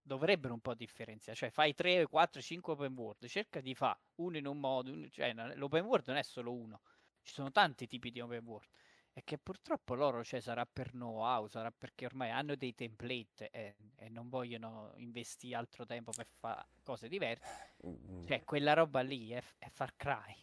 dovrebbero 0.00 0.54
un 0.54 0.60
po' 0.60 0.74
differenziare, 0.74 1.36
cioè 1.36 1.50
fai 1.50 1.74
3, 1.74 2.06
4, 2.06 2.40
5 2.40 2.74
open 2.74 2.92
world, 2.94 3.26
cerca 3.26 3.60
di 3.60 3.74
fare 3.74 4.00
uno 4.16 4.36
in 4.38 4.46
un 4.46 4.58
modo, 4.60 4.92
uno- 4.92 5.08
cioè 5.08 5.32
l'open 5.56 5.84
world 5.84 6.06
non 6.06 6.16
è 6.16 6.22
solo 6.22 6.54
uno, 6.54 6.80
ci 7.22 7.32
sono 7.34 7.50
tanti 7.50 7.86
tipi 7.86 8.10
di 8.12 8.20
open 8.20 8.44
world. 8.44 8.68
E 9.18 9.22
che 9.24 9.38
purtroppo 9.38 9.94
loro, 9.94 10.22
cioè, 10.22 10.40
sarà 10.40 10.66
per 10.66 10.90
know-how, 10.90 11.46
sarà 11.48 11.70
perché 11.70 12.04
ormai 12.04 12.30
hanno 12.30 12.54
dei 12.54 12.74
template 12.74 13.48
e, 13.50 13.76
e 13.96 14.10
non 14.10 14.28
vogliono 14.28 14.92
investire 14.96 15.54
altro 15.56 15.86
tempo 15.86 16.12
per 16.12 16.26
fare 16.38 16.68
cose 16.82 17.08
diverse. 17.08 17.76
Mm. 17.84 18.28
Cioè, 18.28 18.44
quella 18.44 18.74
roba 18.74 19.00
lì 19.00 19.30
è, 19.30 19.42
è 19.56 19.68
Far 19.70 19.96
Cry. 19.96 20.34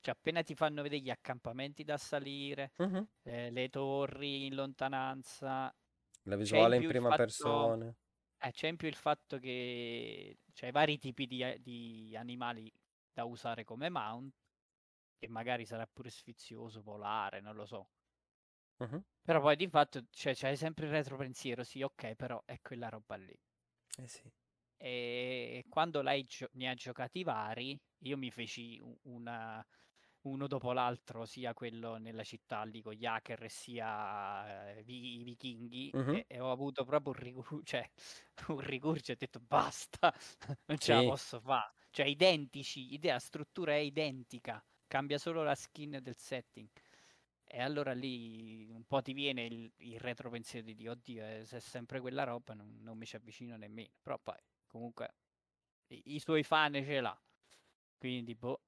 Cioè, 0.00 0.14
appena 0.14 0.42
ti 0.42 0.54
fanno 0.54 0.80
vedere 0.82 1.02
gli 1.02 1.10
accampamenti 1.10 1.84
da 1.84 1.98
salire, 1.98 2.72
Mhm. 2.78 3.04
eh, 3.24 3.50
le 3.50 3.68
torri 3.68 4.46
in 4.46 4.54
lontananza, 4.54 5.74
La 6.24 6.36
visuale 6.36 6.76
in 6.76 6.84
in 6.84 6.84
prima 6.84 7.14
fatto, 7.14 7.14
persona. 7.14 7.96
eh, 8.38 8.52
c'è 8.52 8.68
in 8.68 8.76
più 8.76 8.88
il 8.88 8.94
fatto 8.96 9.38
che 9.38 10.38
c'è 10.54 10.70
vari 10.72 10.98
tipi 10.98 11.26
di, 11.26 11.44
di 11.60 12.16
animali 12.16 12.72
da 13.12 13.24
usare 13.24 13.64
come 13.64 13.90
mount, 13.90 14.34
che 15.18 15.28
magari 15.28 15.66
sarà 15.66 15.86
pure 15.86 16.10
sfizioso 16.10 16.82
volare, 16.82 17.40
non 17.40 17.54
lo 17.56 17.66
so. 17.66 17.90
Mhm. 18.80 19.04
Però 19.22 19.40
poi 19.40 19.56
di 19.56 19.68
fatto 19.68 20.06
cioè, 20.10 20.34
c'hai 20.34 20.56
sempre 20.56 20.86
il 20.86 20.92
retropensiero, 20.92 21.62
sì, 21.62 21.82
ok, 21.82 22.14
però 22.14 22.42
è 22.46 22.60
quella 22.62 22.88
roba 22.88 23.16
lì. 23.16 23.38
Eh 23.98 24.06
sì. 24.08 24.32
E 24.76 25.64
quando 25.68 26.02
lei 26.02 26.24
gio- 26.24 26.48
ne 26.52 26.68
ha 26.68 26.74
giocati 26.74 27.22
vari, 27.22 27.78
io 28.00 28.16
mi 28.16 28.30
feci 28.30 28.80
una, 29.04 29.64
uno 30.22 30.46
dopo 30.46 30.72
l'altro, 30.72 31.24
sia 31.24 31.54
quello 31.54 31.96
nella 31.96 32.22
città 32.24 32.62
lì 32.64 32.82
con 32.82 32.92
gli 32.94 33.06
hacker, 33.06 33.50
sia 33.50 34.74
eh, 34.76 34.80
i 34.86 35.22
vichinghi, 35.24 35.94
Mhm. 35.94 36.18
e, 36.18 36.24
e 36.28 36.40
ho 36.40 36.50
avuto 36.50 36.84
proprio 36.84 37.12
un, 37.16 37.18
rigu- 37.22 37.62
cioè, 37.64 37.88
un 38.48 38.60
ho 39.12 39.14
detto 39.16 39.40
basta, 39.40 40.12
non 40.66 40.78
ce 40.78 40.92
la 40.92 41.02
Sì. 41.02 41.04
posso 41.04 41.40
fare. 41.40 41.72
Cioè, 41.90 42.06
identici, 42.06 42.92
idea, 42.92 43.18
struttura 43.18 43.72
è 43.72 43.76
identica, 43.76 44.62
cambia 44.86 45.18
solo 45.18 45.42
la 45.42 45.54
skin 45.54 45.98
del 46.02 46.16
setting. 46.16 46.68
E 47.46 47.60
allora 47.60 47.92
lì 47.92 48.68
un 48.70 48.84
po' 48.84 49.00
ti 49.02 49.12
viene 49.12 49.44
il, 49.44 49.72
il 49.78 50.00
retropensiero 50.00 50.64
di 50.66 50.74
dire, 50.74 50.90
oddio, 50.90 51.24
eh, 51.26 51.44
se 51.44 51.58
è 51.58 51.60
sempre 51.60 52.00
quella 52.00 52.24
roba 52.24 52.54
non, 52.54 52.78
non 52.80 52.98
mi 52.98 53.06
ci 53.06 53.16
avvicino 53.16 53.56
nemmeno. 53.56 53.90
Però 54.02 54.18
poi, 54.18 54.38
comunque, 54.66 55.14
i, 55.88 56.14
i 56.16 56.20
suoi 56.20 56.42
fan 56.44 56.74
ce 56.74 57.00
l'ha. 57.00 57.20
Quindi, 57.98 58.34
boh, 58.36 58.62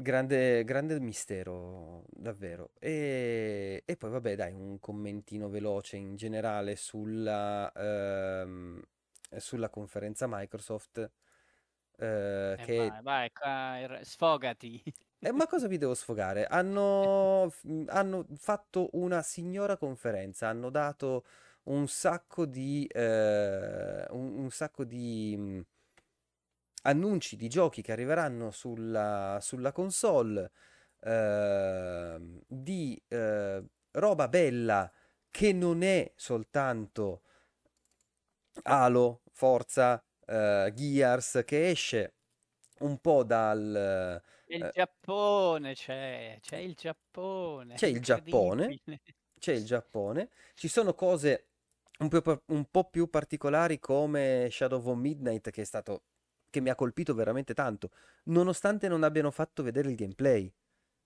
Grande, 0.00 0.62
grande 0.64 1.00
mistero, 1.00 2.04
davvero. 2.08 2.72
E, 2.78 3.82
e 3.84 3.96
poi, 3.96 4.10
vabbè, 4.10 4.36
dai, 4.36 4.52
un 4.52 4.78
commentino 4.78 5.48
veloce 5.48 5.96
in 5.96 6.14
generale 6.14 6.76
sulla, 6.76 7.72
ehm, 7.74 8.80
sulla 9.38 9.68
conferenza 9.70 10.26
Microsoft. 10.28 11.10
eh, 11.98 12.58
e 12.62 12.64
che 12.64 12.98
vai, 13.00 13.00
vai, 13.02 13.30
sfogati. 14.04 14.82
Eh, 15.20 15.32
ma 15.32 15.46
cosa 15.46 15.66
vi 15.66 15.78
devo 15.78 15.94
sfogare? 15.94 16.46
Hanno, 16.46 17.48
f- 17.50 17.64
hanno 17.88 18.26
fatto 18.36 18.88
una 18.92 19.20
signora 19.22 19.76
conferenza, 19.76 20.46
hanno 20.48 20.70
dato 20.70 21.24
un 21.64 21.88
sacco 21.88 22.46
di, 22.46 22.86
eh, 22.86 24.06
un, 24.10 24.38
un 24.38 24.50
sacco 24.50 24.84
di 24.84 25.34
mh, 25.36 25.60
annunci 26.82 27.36
di 27.36 27.48
giochi 27.48 27.82
che 27.82 27.92
arriveranno 27.92 28.50
sulla, 28.50 29.38
sulla 29.40 29.72
console, 29.72 30.50
ehm, 31.00 32.40
di 32.46 33.00
eh, 33.08 33.62
roba 33.92 34.28
bella 34.28 34.90
che 35.30 35.52
non 35.52 35.82
è 35.82 36.10
soltanto 36.16 37.22
Halo, 38.64 39.22
Forza, 39.32 40.02
eh, 40.26 40.72
Gears, 40.74 41.42
che 41.44 41.70
esce 41.70 42.14
un 42.80 42.98
po' 43.00 43.24
dal... 43.24 44.22
Il 44.50 44.64
eh, 44.64 44.70
Giappone 44.74 45.74
c'è, 45.74 46.38
c'è 46.40 46.56
il 46.56 46.74
Giappone, 46.74 47.74
c'è 47.74 47.86
il 47.86 48.00
Giappone, 48.00 48.80
c'è 49.38 49.52
il 49.52 49.64
Giappone, 49.64 50.30
ci 50.54 50.68
sono 50.68 50.94
cose 50.94 51.48
un 51.98 52.08
po', 52.08 52.42
un 52.46 52.64
po' 52.70 52.84
più 52.88 53.10
particolari 53.10 53.78
come 53.78 54.48
Shadow 54.50 54.82
of 54.82 54.96
Midnight 54.96 55.50
che 55.50 55.60
è 55.60 55.64
stato, 55.64 56.04
che 56.48 56.60
mi 56.60 56.70
ha 56.70 56.74
colpito 56.74 57.12
veramente 57.12 57.52
tanto, 57.52 57.90
nonostante 58.24 58.88
non 58.88 59.02
abbiano 59.02 59.30
fatto 59.30 59.62
vedere 59.62 59.90
il 59.90 59.96
gameplay. 59.96 60.50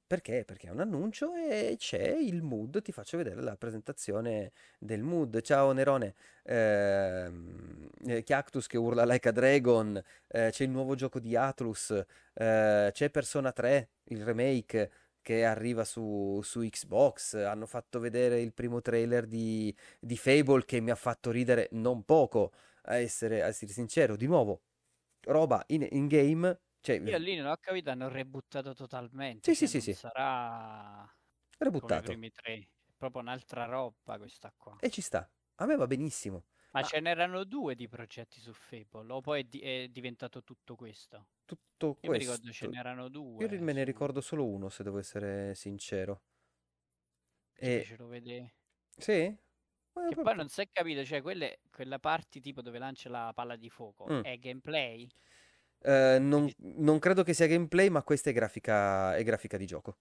Perché? 0.07 0.45
Perché 0.45 0.69
è 0.69 0.71
un 0.71 0.81
annuncio 0.81 1.33
e 1.35 1.75
c'è 1.79 2.15
il 2.15 2.43
mood, 2.43 2.83
ti 2.83 2.93
faccio 2.93 3.17
vedere 3.17 3.41
la 3.41 3.57
presentazione 3.57 4.53
del 4.79 5.03
mood. 5.03 5.41
Ciao 5.41 5.73
Nerone, 5.73 6.15
ehm, 6.45 7.89
eh, 8.07 8.23
Cactus 8.23 8.67
che 8.67 8.77
urla 8.77 9.05
like 9.07 9.29
a 9.29 9.33
dragon, 9.33 9.97
eh, 10.29 10.51
c'è 10.51 10.65
il 10.65 10.71
nuovo 10.71 10.95
gioco 10.95 11.19
di 11.19 11.35
Atlus, 11.35 11.91
eh, 12.35 12.91
c'è 12.93 13.11
Persona 13.11 13.53
3, 13.53 13.89
il 14.05 14.23
remake 14.23 14.91
che 15.23 15.45
arriva 15.45 15.85
su, 15.85 16.41
su 16.43 16.61
Xbox, 16.61 17.35
hanno 17.35 17.67
fatto 17.67 17.99
vedere 18.01 18.41
il 18.41 18.53
primo 18.53 18.83
trailer 18.83 19.27
di, 19.27 19.75
di 19.99 20.17
Fable 20.17 20.65
che 20.67 20.81
mi 20.81 20.91
ha 20.91 20.95
fatto 20.97 21.31
ridere 21.31 21.69
non 21.73 22.05
poco, 22.05 22.53
a 22.87 22.97
essere, 22.97 23.43
a 23.43 23.47
essere 23.47 23.73
sincero, 23.73 24.17
di 24.17 24.27
nuovo, 24.27 24.63
roba 25.23 25.63
in, 25.69 25.87
in 25.91 26.07
game, 26.09 26.59
cioè, 26.83 26.99
Io 27.05 27.19
lì 27.19 27.37
non 27.37 27.47
ho 27.47 27.57
capito, 27.59 27.91
hanno 27.91 28.09
rebuttato 28.09 28.75
sì 29.41 29.55
totalmente, 29.55 29.55
sì 29.55 29.67
cioè 29.67 29.69
sì 29.69 29.81
non 29.81 29.83
sì, 29.83 29.95
sarà 29.95 31.09
come 31.77 31.97
i 31.99 32.01
rebuttato, 32.01 32.03
primi 32.03 32.31
tre, 32.31 32.55
è 32.87 32.93
proprio 32.97 33.23
un'altra 33.23 33.65
roba 33.67 34.19
questa 34.19 34.53
qua. 34.57 34.79
e 34.79 34.91
ci 34.91 35.01
sta, 35.01 35.31
a 35.57 35.67
me 35.67 35.77
va 35.77 35.87
benissimo. 35.87 36.45
Ma 36.73 36.83
Ma 36.83 36.83
ce 36.83 37.01
n'erano 37.01 37.45
due 37.45 37.75
di 37.75 37.89
progetti 37.89 38.39
su 38.39 38.53
Fable, 38.53 39.11
o 39.13 39.21
poi 39.23 39.41
è, 39.41 39.45
di- 39.45 39.61
è 39.61 39.89
diventato 39.89 40.43
tutto 40.43 40.75
questo? 40.77 41.29
tutto 41.45 41.95
Io 42.01 42.11
mi 42.11 42.19
ricordo 42.19 42.53
ce 42.53 42.67
questo, 42.67 42.69
n'erano 42.69 43.09
io 43.37 43.47
due 43.47 43.49
ri- 43.49 43.61
me 43.61 43.73
ne 43.73 43.85
su... 43.85 43.85
ricordo 43.85 44.21
solo 44.21 44.47
uno, 44.49 44.69
se 44.69 44.83
devo 44.83 44.99
essere 44.99 45.55
sincero. 45.55 46.25
E 47.69 47.73
fecero 47.73 48.09
vedere. 48.09 48.57
sì? 48.99 49.13
Eh, 49.13 49.39
Che 50.07 50.17
po- 50.17 50.23
poi 50.23 50.35
po- 50.35 50.37
non 50.37 50.49
si 50.49 50.61
è 50.61 50.69
capito, 50.71 51.05
cioè 51.05 51.23
quelle, 51.23 51.61
quella 51.71 51.99
parte 51.99 52.41
tipo 52.41 52.63
dove 52.63 52.79
lancia 52.79 53.09
la 53.09 53.33
palla 53.35 53.57
di 53.57 53.69
fuoco 53.71 54.11
mm. 54.11 54.21
è 54.21 54.39
gameplay? 54.39 55.09
Eh, 55.85 56.19
non, 56.21 56.51
non 56.59 56.99
credo 56.99 57.23
che 57.23 57.35
sia 57.35 57.47
gameplay, 57.47 57.89
ma 57.89 58.03
questa 58.03 58.31
è 58.31 58.33
grafica, 58.33 59.17
è 59.17 59.23
grafica 59.23 59.57
di 59.57 59.67
gioco. 59.67 59.99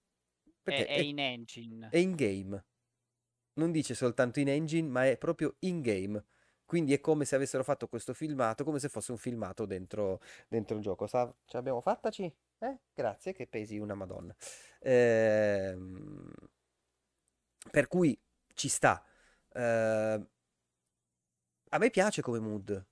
Perché 0.62 0.86
è 0.86 0.96
è, 0.96 1.00
in 1.00 1.18
engine. 1.18 1.88
è 1.90 1.98
in 1.98 2.14
game. 2.14 2.64
Non 3.54 3.70
dice 3.70 3.94
soltanto 3.94 4.40
in 4.40 4.48
engine, 4.48 4.88
ma 4.88 5.06
è 5.06 5.18
proprio 5.18 5.56
in 5.60 5.80
game. 5.80 6.24
Quindi 6.64 6.94
è 6.94 7.00
come 7.00 7.24
se 7.24 7.34
avessero 7.34 7.64
fatto 7.64 7.88
questo 7.88 8.14
filmato, 8.14 8.64
come 8.64 8.78
se 8.78 8.88
fosse 8.88 9.10
un 9.10 9.18
filmato 9.18 9.66
dentro, 9.66 10.20
dentro 10.48 10.76
il 10.76 10.82
gioco. 10.82 11.06
Sa- 11.06 11.34
ce 11.44 11.56
l'abbiamo 11.56 11.80
fattaci? 11.80 12.32
Eh? 12.58 12.78
Grazie, 12.94 13.32
che 13.32 13.46
pesi 13.46 13.76
una 13.76 13.94
Madonna. 13.94 14.34
Ehm, 14.80 16.32
per 17.70 17.88
cui 17.88 18.18
ci 18.54 18.68
sta. 18.68 19.04
Eh, 19.52 20.26
a 21.68 21.78
me 21.78 21.90
piace 21.90 22.22
come 22.22 22.38
mood. 22.38 22.86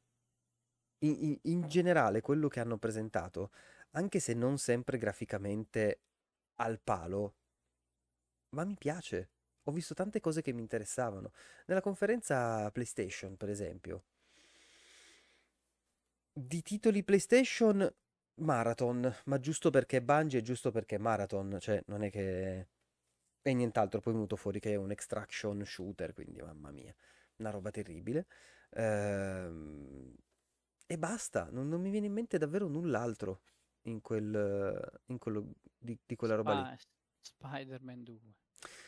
In, 1.01 1.17
in- 1.21 1.39
in 1.43 1.69
generale, 1.69 2.21
quello 2.23 2.49
che 2.49 2.61
hanno 2.61 2.79
presentato, 2.79 3.51
anche 3.93 4.19
se 4.21 4.35
non 4.35 4.57
sempre 4.59 4.99
graficamente 4.99 6.01
al 6.57 6.81
palo, 6.81 7.35
ma 8.51 8.65
mi 8.65 8.77
piace. 8.77 9.31
Ho 9.65 9.73
visto 9.73 9.93
tante 9.95 10.21
cose 10.21 10.41
che 10.43 10.53
mi 10.53 10.61
interessavano. 10.61 11.33
Nella 11.67 11.81
conferenza 11.81 12.71
PlayStation, 12.71 13.37
per 13.37 13.49
esempio, 13.51 14.05
di 16.33 16.63
titoli 16.63 17.03
PlayStation, 17.05 17.89
Marathon, 18.41 19.13
ma 19.27 19.39
giusto 19.39 19.71
perché 19.71 20.01
Bungie 20.03 20.43
giusto 20.43 20.71
perché 20.71 20.99
Marathon, 20.99 21.59
cioè 21.61 21.83
non 21.87 22.03
è 22.03 22.11
che 22.11 22.69
E 23.43 23.55
nient'altro, 23.55 24.01
poi 24.01 24.13
è 24.13 24.17
venuto 24.17 24.37
fuori 24.37 24.61
che 24.61 24.73
è 24.73 24.77
un 24.77 24.91
extraction 24.93 25.65
shooter, 25.67 26.15
quindi 26.15 26.41
mamma 26.43 26.71
mia, 26.73 26.95
una 27.39 27.51
roba 27.51 27.71
terribile. 27.73 28.27
Ehm, 28.73 30.15
e 30.91 30.99
basta, 30.99 31.49
non, 31.53 31.69
non 31.69 31.81
mi 31.81 31.89
viene 31.89 32.07
in 32.07 32.13
mente 32.13 32.37
davvero 32.37 32.67
null'altro 32.67 33.43
in 33.83 34.01
quel, 34.01 35.01
in 35.07 35.19
quello, 35.19 35.53
di, 35.79 35.97
di 36.05 36.17
quella 36.17 36.35
roba 36.35 36.53
lì. 36.53 36.67
Sp- 36.75 36.91
Spider-Man 37.23 38.03
2. 38.03 38.35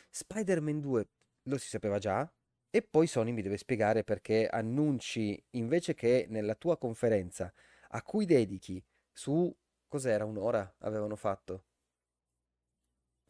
Spider-Man 0.09 0.81
2 0.81 1.07
lo 1.43 1.57
si 1.57 1.69
sapeva 1.69 1.99
già, 1.99 2.29
e 2.69 2.81
poi 2.81 3.07
Sony 3.07 3.31
mi 3.31 3.41
deve 3.41 3.55
spiegare 3.55 4.03
perché 4.03 4.47
annunci 4.47 5.41
invece 5.51 5.93
che 5.93 6.25
nella 6.27 6.55
tua 6.55 6.77
conferenza 6.77 7.53
a 7.89 8.01
cui 8.01 8.25
dedichi 8.25 8.83
su 9.13 9.55
cos'era 9.87 10.25
un'ora 10.25 10.75
avevano 10.79 11.15
fatto. 11.15 11.63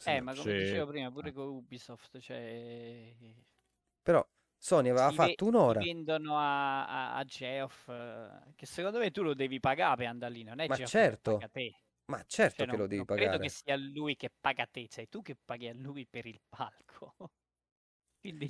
Eh, 0.05 0.19
ma 0.21 0.34
come 0.36 0.51
Sì. 0.51 0.59
dicevo 0.59 0.88
prima, 0.88 1.11
pure 1.11 1.30
Eh. 1.30 1.34
con 1.34 1.47
Ubisoft, 1.47 2.19
cioè... 2.19 3.13
Però 4.03 4.26
Sony 4.64 4.88
aveva 4.89 5.09
si 5.09 5.18
ve- 5.18 5.24
fatto 5.28 5.45
un'ora. 5.45 5.82
si 5.82 5.88
vendono 5.88 6.38
a, 6.38 6.86
a, 6.88 7.16
a 7.16 7.24
Geoff, 7.26 7.89
eh, 7.89 8.30
che 8.55 8.66
secondo 8.66 8.97
me 8.97 9.11
tu 9.11 9.22
lo 9.22 9.34
devi 9.34 9.59
pagare 9.59 9.97
per 9.97 10.05
andare 10.07 10.32
lì, 10.34 10.43
non 10.43 10.59
è 10.61 10.68
Ma 10.70 10.76
Geoff 10.78 10.89
certo. 10.89 11.32
che 11.38 11.38
paga 11.38 11.51
te. 11.51 11.76
Ma 12.05 12.24
certo 12.26 12.55
Cioè, 12.57 12.66
che 12.66 12.72
non, 12.72 12.80
lo 12.80 12.88
devi 12.88 12.95
non 12.97 13.05
credo 13.05 13.22
pagare. 13.32 13.43
che 13.43 13.49
sia 13.49 13.76
lui 13.76 14.16
che 14.16 14.30
paga 14.39 14.66
te, 14.72 14.88
sei 14.89 15.09
tu 15.09 15.22
che 15.22 15.36
paghi 15.43 15.68
a 15.68 15.74
lui 15.74 16.07
per 16.09 16.26
il 16.28 16.39
palco. 16.47 17.14
Quindi, 18.22 18.49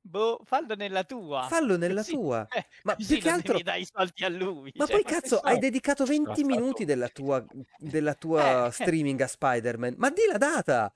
boh, 0.00 0.40
fallo 0.44 0.74
nella 0.74 1.04
tua. 1.04 1.42
Fallo 1.48 1.76
nella 1.76 2.00
Così- 2.00 2.12
tua. 2.14 2.46
eh, 2.48 2.66
Ma 2.84 2.94
così 2.96 3.12
più 3.14 3.22
che 3.22 3.28
non 3.28 3.34
altro- 3.38 3.52
devi 3.52 3.64
dare 3.64 3.80
i 3.80 3.84
soldi 3.92 4.24
a 4.24 4.28
lui. 4.30 4.72
Ma 4.76 4.86
cioè, 4.86 4.94
poi 4.96 5.04
che 5.04 5.12
cazzo, 5.20 5.38
hai 5.40 5.58
dedicato 5.58 6.06
20 6.06 6.24
Scazzato. 6.30 6.46
minuti 6.46 6.84
della 6.86 7.08
tua, 7.08 7.44
della 7.76 8.14
tua 8.14 8.68
Eh. 8.68 8.70
streaming 8.70 9.20
a 9.20 9.26
Spider-Man. 9.26 9.94
Ma 9.98 10.08
di 10.08 10.22
la 10.30 10.38
data! 10.38 10.94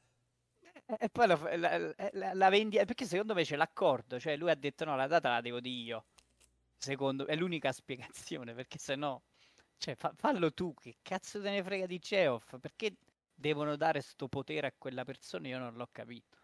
E 0.94 1.04
e 1.06 1.08
poi 1.10 1.26
lo 1.28 1.36
fa- 1.36 1.56
la, 1.56 1.78
la- 2.12 2.34
la 2.34 2.48
vendi 2.50 2.76
perché 2.78 3.04
secondo 3.06 3.34
me 3.34 3.42
c'è 3.44 3.56
l'accordo, 3.56 4.18
cioè 4.20 4.36
lui 4.36 4.50
ha 4.50 4.54
detto 4.54 4.84
no, 4.84 4.96
la 4.96 5.06
data 5.06 5.30
la 5.30 5.40
devo 5.40 5.60
di 5.60 5.82
io. 5.82 6.06
Secondo 6.76 7.26
è 7.26 7.34
l'unica 7.36 7.72
spiegazione, 7.72 8.54
perché 8.54 8.78
se 8.78 8.94
no, 8.96 9.22
cioè 9.78 9.94
fa- 9.96 10.12
fallo 10.16 10.52
tu, 10.52 10.74
che 10.74 10.96
cazzo 11.02 11.40
te 11.42 11.50
ne 11.50 11.62
frega 11.62 11.86
di 11.86 11.98
Geoff? 11.98 12.58
Perché 12.60 12.96
devono 13.34 13.76
dare 13.76 14.00
sto 14.02 14.28
potere 14.28 14.66
a 14.68 14.74
quella 14.76 15.04
persona? 15.04 15.48
Io 15.48 15.58
non 15.58 15.74
l'ho 15.74 15.88
capito. 15.92 16.38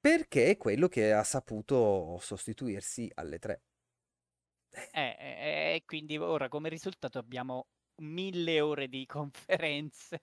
Perché 0.00 0.46
è 0.50 0.56
quello 0.56 0.88
che 0.88 1.12
ha 1.12 1.22
saputo 1.22 2.18
sostituirsi 2.20 3.08
alle 3.14 3.38
tre. 3.38 3.62
Eh, 4.92 5.16
eh, 5.18 5.74
E 5.76 5.82
quindi 5.86 6.16
ora 6.18 6.48
come 6.48 6.68
risultato 6.68 7.18
abbiamo 7.18 7.68
mille 7.96 8.60
ore 8.60 8.88
di 8.88 9.06
conferenze 9.06 10.20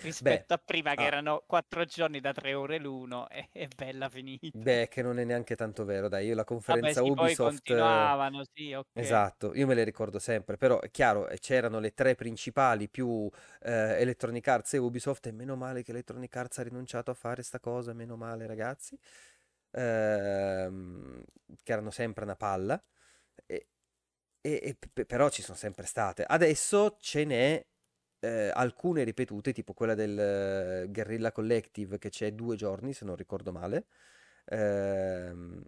rispetto 0.00 0.54
a 0.54 0.58
prima 0.58 0.94
che 0.94 1.02
ah. 1.02 1.06
erano 1.06 1.44
quattro 1.46 1.84
giorni 1.84 2.20
da 2.20 2.32
tre 2.32 2.54
ore 2.54 2.78
l'uno 2.78 3.28
e 3.30 3.48
è 3.52 3.68
bella 3.68 4.08
finita. 4.08 4.58
Beh, 4.58 4.88
che 4.88 5.02
non 5.02 5.18
è 5.18 5.24
neanche 5.24 5.56
tanto 5.56 5.84
vero, 5.84 6.08
dai, 6.08 6.26
io 6.26 6.34
la 6.34 6.44
Vabbè, 6.66 6.92
conferenza 6.92 7.02
sì, 7.02 7.10
poi 7.12 7.32
Ubisoft... 7.32 7.56
continuavano, 7.56 8.44
sì, 8.52 8.72
ok. 8.72 8.86
Esatto, 8.94 9.54
io 9.54 9.66
me 9.66 9.74
le 9.74 9.84
ricordo 9.84 10.18
sempre, 10.18 10.56
però 10.58 10.80
è 10.80 10.90
chiaro, 10.90 11.28
eh, 11.28 11.38
c'erano 11.38 11.78
le 11.80 11.94
tre 11.94 12.14
principali 12.14 12.88
più 12.90 13.28
eh, 13.62 14.00
Electronic 14.00 14.46
Arts 14.46 14.74
e 14.74 14.78
Ubisoft 14.78 15.26
e 15.26 15.32
meno 15.32 15.56
male 15.56 15.82
che 15.82 15.92
Electronic 15.92 16.36
Arts 16.36 16.58
ha 16.58 16.62
rinunciato 16.62 17.10
a 17.10 17.14
fare 17.14 17.42
sta 17.42 17.58
cosa, 17.58 17.94
meno 17.94 18.16
male 18.16 18.46
ragazzi, 18.46 18.98
ehm, 19.70 21.24
che 21.62 21.72
erano 21.72 21.90
sempre 21.90 22.24
una 22.24 22.36
palla, 22.36 22.82
e, 23.46 23.68
e- 24.40 24.76
e 24.94 25.04
però 25.06 25.30
ci 25.30 25.42
sono 25.42 25.56
sempre 25.56 25.86
state. 25.86 26.24
Adesso 26.24 26.96
ce 27.00 27.24
n'è 27.24 27.66
eh, 28.22 28.50
alcune 28.54 29.04
ripetute, 29.04 29.52
tipo 29.52 29.72
quella 29.74 29.94
del 29.94 30.18
eh, 30.18 30.86
Guerrilla 30.90 31.32
Collective 31.32 31.98
che 31.98 32.08
c'è 32.10 32.32
due 32.32 32.56
giorni, 32.56 32.92
se 32.94 33.04
non 33.04 33.16
ricordo 33.16 33.52
male. 33.52 33.86
Ehm, 34.46 35.62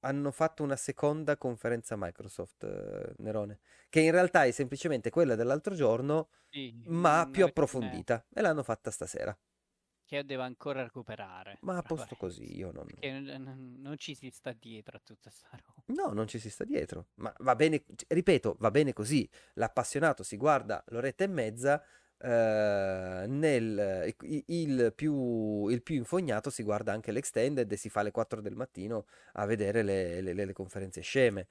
hanno 0.00 0.30
fatto 0.30 0.62
una 0.62 0.76
seconda 0.76 1.36
conferenza 1.36 1.96
Microsoft, 1.96 2.62
eh, 2.64 3.14
Nerone, 3.18 3.60
che 3.88 4.00
in 4.00 4.10
realtà 4.12 4.44
è 4.44 4.50
semplicemente 4.52 5.10
quella 5.10 5.34
dell'altro 5.34 5.74
giorno, 5.74 6.30
Sì, 6.52 6.74
ma 6.88 7.28
più 7.30 7.44
approfondita, 7.44 8.26
e 8.32 8.40
l'hanno 8.42 8.62
fatta 8.62 8.90
stasera. 8.90 9.36
Che 10.08 10.16
io 10.16 10.24
devo 10.24 10.40
ancora 10.40 10.82
recuperare. 10.82 11.58
Ma 11.60 11.76
a 11.76 11.82
posto 11.82 12.16
parentesi, 12.16 12.40
così, 12.46 12.56
io 12.56 12.72
non... 12.72 12.86
Non, 13.28 13.76
non- 13.82 13.98
ci 13.98 14.14
si 14.14 14.30
sta 14.30 14.54
dietro 14.58 14.96
a 14.96 15.00
tutta 15.04 15.28
sta 15.28 15.50
roba. 15.50 15.82
No, 16.02 16.14
non 16.14 16.26
ci 16.26 16.38
si 16.38 16.48
sta 16.48 16.64
dietro, 16.64 17.08
ma 17.16 17.30
va 17.40 17.54
bene, 17.54 17.84
ripeto, 18.06 18.56
va 18.58 18.70
bene 18.70 18.94
così. 18.94 19.28
L'appassionato 19.54 20.22
si 20.22 20.38
guarda 20.38 20.82
l'oretta 20.88 21.24
e 21.24 21.26
mezza, 21.26 21.84
eh, 22.16 23.24
nel, 23.28 24.14
il, 24.46 24.92
più, 24.96 25.68
il 25.68 25.82
più 25.82 25.96
infognato 25.96 26.48
si 26.48 26.62
guarda 26.62 26.92
anche 26.92 27.12
l'extended 27.12 27.70
e 27.70 27.76
si 27.76 27.90
fa 27.90 28.00
alle 28.00 28.10
4 28.10 28.40
del 28.40 28.54
mattino 28.56 29.04
a 29.34 29.44
vedere 29.44 29.82
le, 29.82 30.22
le- 30.22 30.32
le 30.32 30.52
conferenze 30.54 31.02
sceme. 31.02 31.48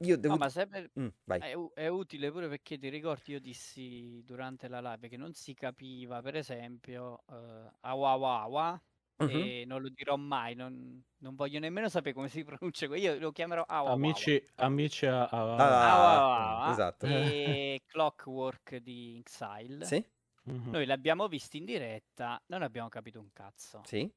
Io 0.00 0.16
devo... 0.18 0.34
No, 0.34 0.38
ma 0.38 0.48
sempre 0.48 0.92
Mm, 0.98 1.08
vai. 1.26 1.44
è, 1.44 1.52
u- 1.54 1.72
è 1.74 1.86
utile 1.88 2.30
pure 2.30 2.48
perché 2.48 2.78
ti 2.78 2.88
ricordi, 2.88 3.32
io 3.32 3.40
dissi 3.40 4.22
durante 4.24 4.68
la 4.68 4.80
live 4.80 5.08
che 5.08 5.16
non 5.16 5.32
si 5.34 5.54
capiva, 5.54 6.22
per 6.22 6.36
esempio, 6.36 7.24
uh, 7.26 7.70
Awawawa, 7.80 8.82
Mhm. 9.20 9.28
e 9.28 9.64
non 9.66 9.80
lo 9.82 9.88
dirò 9.90 10.16
mai, 10.16 10.54
non, 10.54 11.02
non 11.18 11.34
voglio 11.34 11.58
nemmeno 11.58 11.88
sapere 11.88 12.14
come 12.14 12.28
si 12.28 12.42
pronuncia, 12.44 12.86
io 12.96 13.18
lo 13.18 13.32
chiamerò 13.32 13.62
Awawawa. 13.64 13.94
Amici, 13.94 14.46
amici 14.56 15.06
a, 15.06 15.24
a- 15.26 15.56
Ah, 15.56 15.92
Awawawa 15.92 16.58
esatto. 16.64 17.06
e 17.06 17.82
Clockwork 17.86 18.76
di 18.78 19.18
Exile. 19.18 19.86
Sì? 19.88 20.04
Mhm. 20.46 20.74
Noi 20.74 20.86
l'abbiamo 20.86 21.28
visto 21.28 21.56
in 21.56 21.64
diretta, 21.64 22.42
non 22.48 22.62
abbiamo 22.62 22.88
capito 22.88 23.20
un 23.20 23.30
cazzo. 23.32 23.86
Sì? 23.86 24.12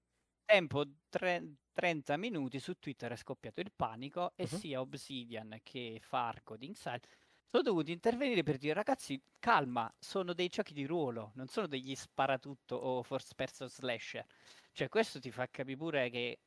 Tempo 0.46 0.86
tre- 1.10 1.56
30 1.78 2.18
minuti 2.18 2.60
su 2.60 2.74
Twitter 2.80 3.12
è 3.12 3.16
scoppiato 3.16 3.60
il 3.62 3.72
panico 3.76 4.34
e 4.36 4.48
Mhm. 4.52 4.60
sia 4.60 4.82
Obsidian 4.82 5.60
che 5.64 6.00
Farco 6.02 6.58
di 6.58 6.66
Inside 6.68 7.02
sono 7.46 7.64
dovuti 7.64 7.92
intervenire 7.92 8.42
per 8.44 8.58
dire 8.58 8.74
ragazzi 8.74 9.22
calma, 9.40 9.94
sono 10.00 10.34
dei 10.34 10.48
giochi 10.48 10.74
di 10.74 10.86
ruolo, 10.86 11.32
non 11.36 11.48
sono 11.48 11.68
degli 11.68 11.96
sparatutto 11.96 12.76
o 12.76 13.04
first 13.04 13.36
person 13.36 13.70
slasher. 13.70 14.26
Cioè 14.72 14.90
questo 14.90 15.20
ti 15.20 15.32
fa 15.32 15.48
capire 15.50 15.78
pure 15.78 16.10
che 16.10 16.40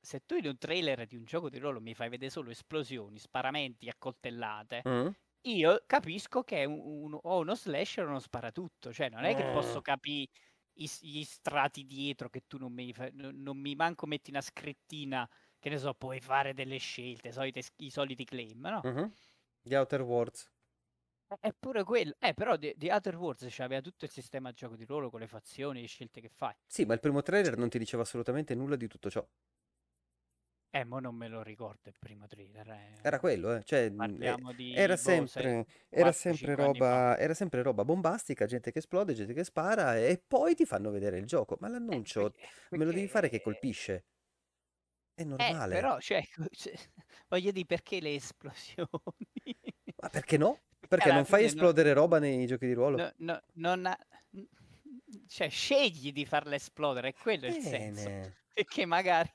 se 0.00 0.20
tu 0.24 0.36
in 0.36 0.46
un 0.46 0.58
trailer 0.58 1.06
di 1.06 1.16
un 1.16 1.24
gioco 1.24 1.48
di 1.50 1.58
ruolo 1.58 1.80
mi 1.80 1.94
fai 1.94 2.08
vedere 2.08 2.30
solo 2.30 2.50
esplosioni, 2.50 3.18
sparamenti, 3.18 3.88
accoltellate, 3.88 4.86
Mm? 4.86 5.14
io 5.48 5.82
capisco 5.86 6.42
che 6.42 6.58
è 6.62 6.64
un, 6.64 6.78
un- 6.80 7.18
o 7.22 7.38
uno 7.40 7.54
slasher 7.54 8.04
o 8.06 8.08
uno 8.10 8.18
sparatutto, 8.20 8.92
cioè 8.92 9.08
non 9.10 9.24
è 9.24 9.34
che 9.34 9.44
Mm. 9.44 9.50
posso 9.50 9.80
capire 9.80 10.28
i 10.76 10.90
gli 11.00 11.24
strati 11.24 11.84
dietro 11.86 12.28
che 12.28 12.42
tu 12.46 12.58
non 12.58 12.72
mi, 12.72 12.92
non, 13.12 13.58
mi 13.58 13.74
manco 13.74 14.06
metti 14.06 14.30
una 14.30 14.40
scrittina 14.40 15.28
che 15.58 15.68
ne 15.70 15.78
so, 15.78 15.94
puoi 15.94 16.20
fare 16.20 16.54
delle 16.54 16.78
scelte, 16.78 17.32
solite- 17.32 17.62
i 17.76 17.90
soliti 17.90 18.24
claim, 18.24 18.60
no? 18.66 18.86
Mhm. 18.86 19.12
The 19.66 19.76
Outer 19.76 20.02
Worlds. 20.02 20.50
Eppure 21.40 21.84
quello, 21.84 22.16
eh, 22.18 22.34
però 22.34 22.56
The, 22.58 22.74
The 22.76 22.90
Outer 22.92 23.14
Worlds 23.16 23.46
c'aveva 23.48 23.80
tutto 23.80 24.04
il 24.06 24.10
sistema 24.10 24.48
di 24.50 24.56
gioco 24.56 24.74
di 24.74 24.84
ruolo 24.84 25.08
con 25.08 25.20
le 25.20 25.28
fazioni, 25.28 25.80
le 25.80 25.86
scelte 25.86 26.20
che 26.20 26.28
fai. 26.28 26.54
Sì, 26.64 26.84
ma 26.84 26.94
il 26.94 27.00
primo 27.00 27.22
trailer 27.22 27.56
non 27.56 27.68
ti 27.68 27.76
diceva 27.76 28.02
assolutamente 28.04 28.54
nulla 28.54 28.76
di 28.76 28.86
tutto 28.86 29.10
ciò. 29.10 29.28
Eh, 30.80 30.84
mo 30.84 30.98
non 30.98 31.14
me 31.14 31.28
lo 31.28 31.42
ricordo 31.42 31.88
il 31.88 31.96
primo 31.98 32.26
trailer. 32.26 32.68
eh. 32.68 32.92
Era 33.02 33.18
quello, 33.18 33.54
eh. 33.54 33.62
Cioè, 33.62 33.88
mm, 33.88 33.92
eh, 33.92 33.96
Parliamo 33.96 34.52
di 34.52 34.74
era 34.74 34.94
boh, 34.94 35.00
sei- 35.00 35.26
sempre, 35.28 35.66
era 35.88 36.10
4-5 36.10 36.12
sempre 36.12 36.52
anni 36.52 36.56
fa. 36.56 36.64
roba, 36.66 37.18
era 37.18 37.34
sempre 37.34 37.62
roba 37.62 37.84
bombastica, 37.84 38.46
gente 38.46 38.72
che 38.72 38.78
esplode, 38.80 39.14
gente 39.14 39.32
che 39.32 39.44
spara 39.44 39.96
e 39.98 40.22
poi 40.26 40.54
ti 40.54 40.64
fanno 40.66 40.90
vedere 40.90 41.18
il 41.18 41.24
gioco. 41.26 41.56
Ma 41.60 41.68
Eh, 41.68 41.70
l'annuncio 41.70 42.30
perché- 42.30 42.48
me 42.76 42.84
lo 42.84 42.92
devi 42.92 43.08
fare 43.08 43.28
che 43.28 43.36
perché- 43.40 43.50
colpisce. 43.50 44.04
È 45.14 45.22
Eh, 45.22 45.24
normale. 45.24 45.74
però, 45.74 45.98
cioè, 45.98 46.22
cioè, 46.50 46.74
voglio 47.28 47.50
dire, 47.52 47.64
perché 47.66 48.00
le 48.00 48.14
esplosioni? 48.14 48.88
Ma 50.02 50.08
perché 50.10 50.36
no? 50.36 50.60
Perché 50.88 51.04
alla 51.08 51.14
non 51.16 51.24
fai 51.24 51.40
fine 51.48 51.52
no- 51.52 51.56
esplodere 51.68 51.92
roba 51.94 52.18
nei 52.20 52.46
giochi 52.46 52.66
di 52.66 52.72
ruolo? 52.74 52.96
no- 52.98 53.12
no- 53.16 53.42
non 53.54 53.86
ha- 53.86 53.98
cioè, 55.26 55.48
scegli 55.48 56.12
di 56.12 56.24
farla 56.26 56.54
esplodere, 56.54 57.08
è 57.08 57.12
quello 57.14 57.46
il 57.46 57.60
senso. 57.60 58.04
Bene. 58.04 58.34
Perché 58.56 58.86
magari 58.86 59.32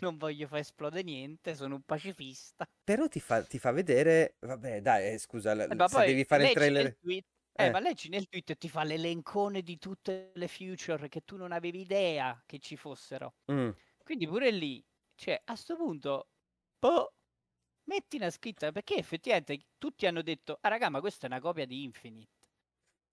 non 0.00 0.16
voglio 0.16 0.46
far 0.48 0.58
esplodere 0.60 1.02
niente, 1.02 1.54
sono 1.54 1.76
un 1.76 1.82
pacifista. 1.82 2.66
Però 2.82 3.08
ti 3.08 3.18
fa, 3.20 3.42
ti 3.44 3.58
fa 3.58 3.70
vedere, 3.72 4.36
vabbè, 4.40 4.80
dai, 4.82 5.14
eh, 5.14 5.18
scusa, 5.18 5.52
Eh, 5.66 5.74
ma 5.74 5.88
se 5.88 6.02
poi 6.02 6.04
devi 6.04 6.24
fare 6.24 6.44
il 6.44 6.50
trailer... 6.50 6.98
tweet, 7.00 7.24
eh, 7.52 7.68
Eh. 7.68 7.70
ma 7.70 7.80
leggi 7.80 8.08
nel 8.08 8.28
tweet 8.28 8.50
e 8.50 8.56
ti 8.56 8.68
fa 8.68 8.82
l'elencone 8.84 9.62
di 9.62 9.78
tutte 9.78 10.32
le 10.34 10.48
future 10.48 11.08
che 11.08 11.22
tu 11.22 11.36
non 11.36 11.52
avevi 11.52 11.80
idea 11.80 12.42
che 12.46 12.58
ci 12.58 12.76
fossero. 12.76 13.34
Mm, 13.50 13.74
Quindi 14.02 14.26
pure 14.26 14.50
lì, 14.50 14.84
cioè, 15.14 15.40
a 15.44 15.56
sto 15.56 15.76
punto, 15.76 16.30
boh, 16.78 17.14
metti 17.84 18.16
una 18.16 18.30
scritta, 18.30 18.72
perché 18.72 18.96
effettivamente 18.96 19.68
tutti 19.78 20.06
hanno 20.06 20.22
detto, 20.22 20.58
ah 20.60 20.68
raga, 20.68 20.90
ma 20.90 21.00
questa 21.00 21.26
è 21.26 21.30
una 21.30 21.40
copia 21.40 21.66
di 21.66 21.84
Infinite. 21.84 22.43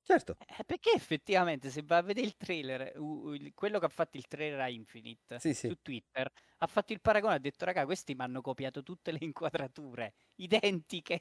Certo. 0.04 0.38
Eh, 0.44 0.64
perché 0.66 0.92
effettivamente 0.94 1.70
se 1.70 1.84
va 1.84 1.98
a 1.98 2.02
vedere 2.02 2.26
il 2.28 2.36
trailer, 2.36 2.94
u- 3.00 3.30
u- 3.34 3.54
quello 3.54 3.78
che 3.80 3.86
ha 3.86 3.90
fatto 3.90 4.18
il 4.18 4.28
trailer 4.28 4.60
a 4.60 4.70
Infinite 4.70 5.40
Sì, 5.40 5.54
sì. 5.54 5.72
su 5.72 5.76
Twitter, 5.82 6.30
ha 6.58 6.68
fatto 6.68 6.94
il 6.94 7.00
paragone, 7.02 7.36
ha 7.36 7.40
detto, 7.40 7.64
raga, 7.66 7.86
questi 7.86 8.16
mi 8.16 8.24
hanno 8.24 8.42
copiato 8.42 8.82
tutte 8.82 9.12
le 9.12 9.20
inquadrature, 9.22 10.14
identiche, 10.38 11.20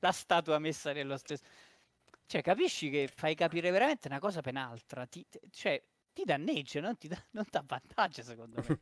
la 0.00 0.12
statua 0.12 0.58
messa 0.58 0.92
nello 0.92 1.16
stesso... 1.16 1.44
Cioè, 2.26 2.42
capisci 2.42 2.90
che 2.90 3.08
fai 3.08 3.34
capire 3.34 3.70
veramente 3.70 4.06
una 4.08 4.18
cosa 4.20 4.40
per 4.40 4.52
un'altra. 4.52 5.06
Ti, 5.06 5.26
cioè, 5.50 5.82
ti 6.12 6.22
danneggia, 6.24 6.80
non 6.80 6.96
ti 6.96 7.08
dà 7.08 7.16
non 7.32 7.44
avvantaggia, 7.50 8.22
secondo 8.22 8.62
me. 8.62 8.76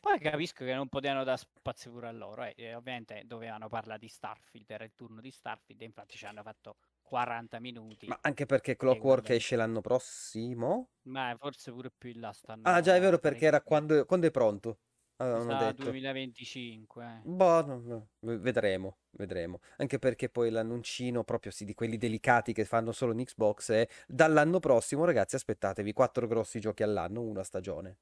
Poi 0.00 0.18
capisco 0.20 0.64
che 0.64 0.74
non 0.74 0.88
potevano 0.88 1.24
dare 1.24 1.36
spazio 1.38 1.90
pure 1.90 2.06
a 2.08 2.12
loro. 2.12 2.44
eh, 2.44 2.54
e 2.56 2.74
ovviamente 2.74 3.24
dovevano 3.24 3.68
parlare 3.68 3.98
di 3.98 4.08
Starfield, 4.08 4.70
era 4.70 4.84
il 4.84 4.94
turno 4.94 5.20
di 5.20 5.30
Starfield, 5.30 5.80
e 5.82 5.84
infatti 5.84 6.16
ci 6.16 6.26
hanno 6.26 6.42
fatto 6.42 6.76
40 7.04 7.60
minuti. 7.60 8.06
Ma 8.08 8.18
anche 8.22 8.46
perché 8.46 8.72
E 8.72 8.76
Clockwork 8.76 9.20
guarda- 9.20 9.34
esce 9.34 9.54
l'anno 9.54 9.80
prossimo? 9.80 10.88
Ma 11.02 11.36
forse 11.38 11.70
pure 11.70 11.92
più 11.96 12.10
in 12.10 12.20
là 12.20 12.32
stanno. 12.32 12.62
Ah, 12.64 12.80
già 12.80 12.96
è 12.96 13.00
vero 13.00 13.18
perché 13.18 13.44
era 13.46 13.60
quando, 13.60 14.04
quando 14.06 14.26
è 14.26 14.30
pronto. 14.30 14.78
Avevano 15.16 15.56
detto. 15.58 15.84
2025. 15.84 17.04
eh. 17.04 17.20
Boh, 17.22 17.64
no, 17.64 17.78
no, 17.78 18.08
vedremo, 18.38 18.98
vedremo. 19.10 19.60
Anche 19.76 20.00
perché 20.00 20.28
poi 20.28 20.50
l'annuncino 20.50 21.22
proprio 21.22 21.52
sì, 21.52 21.64
di 21.64 21.74
quelli 21.74 21.96
delicati 21.98 22.52
che 22.52 22.64
fanno 22.64 22.90
solo 22.90 23.12
in 23.12 23.22
Xbox 23.24 23.70
è 23.70 23.86
dall'anno 24.08 24.58
prossimo, 24.58 25.04
ragazzi, 25.04 25.36
aspettatevi 25.36 25.92
quattro 25.92 26.26
grossi 26.26 26.58
giochi 26.58 26.82
all'anno, 26.82 27.20
una 27.22 27.44
stagione. 27.44 27.98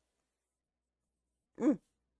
Mm, 1.60 1.72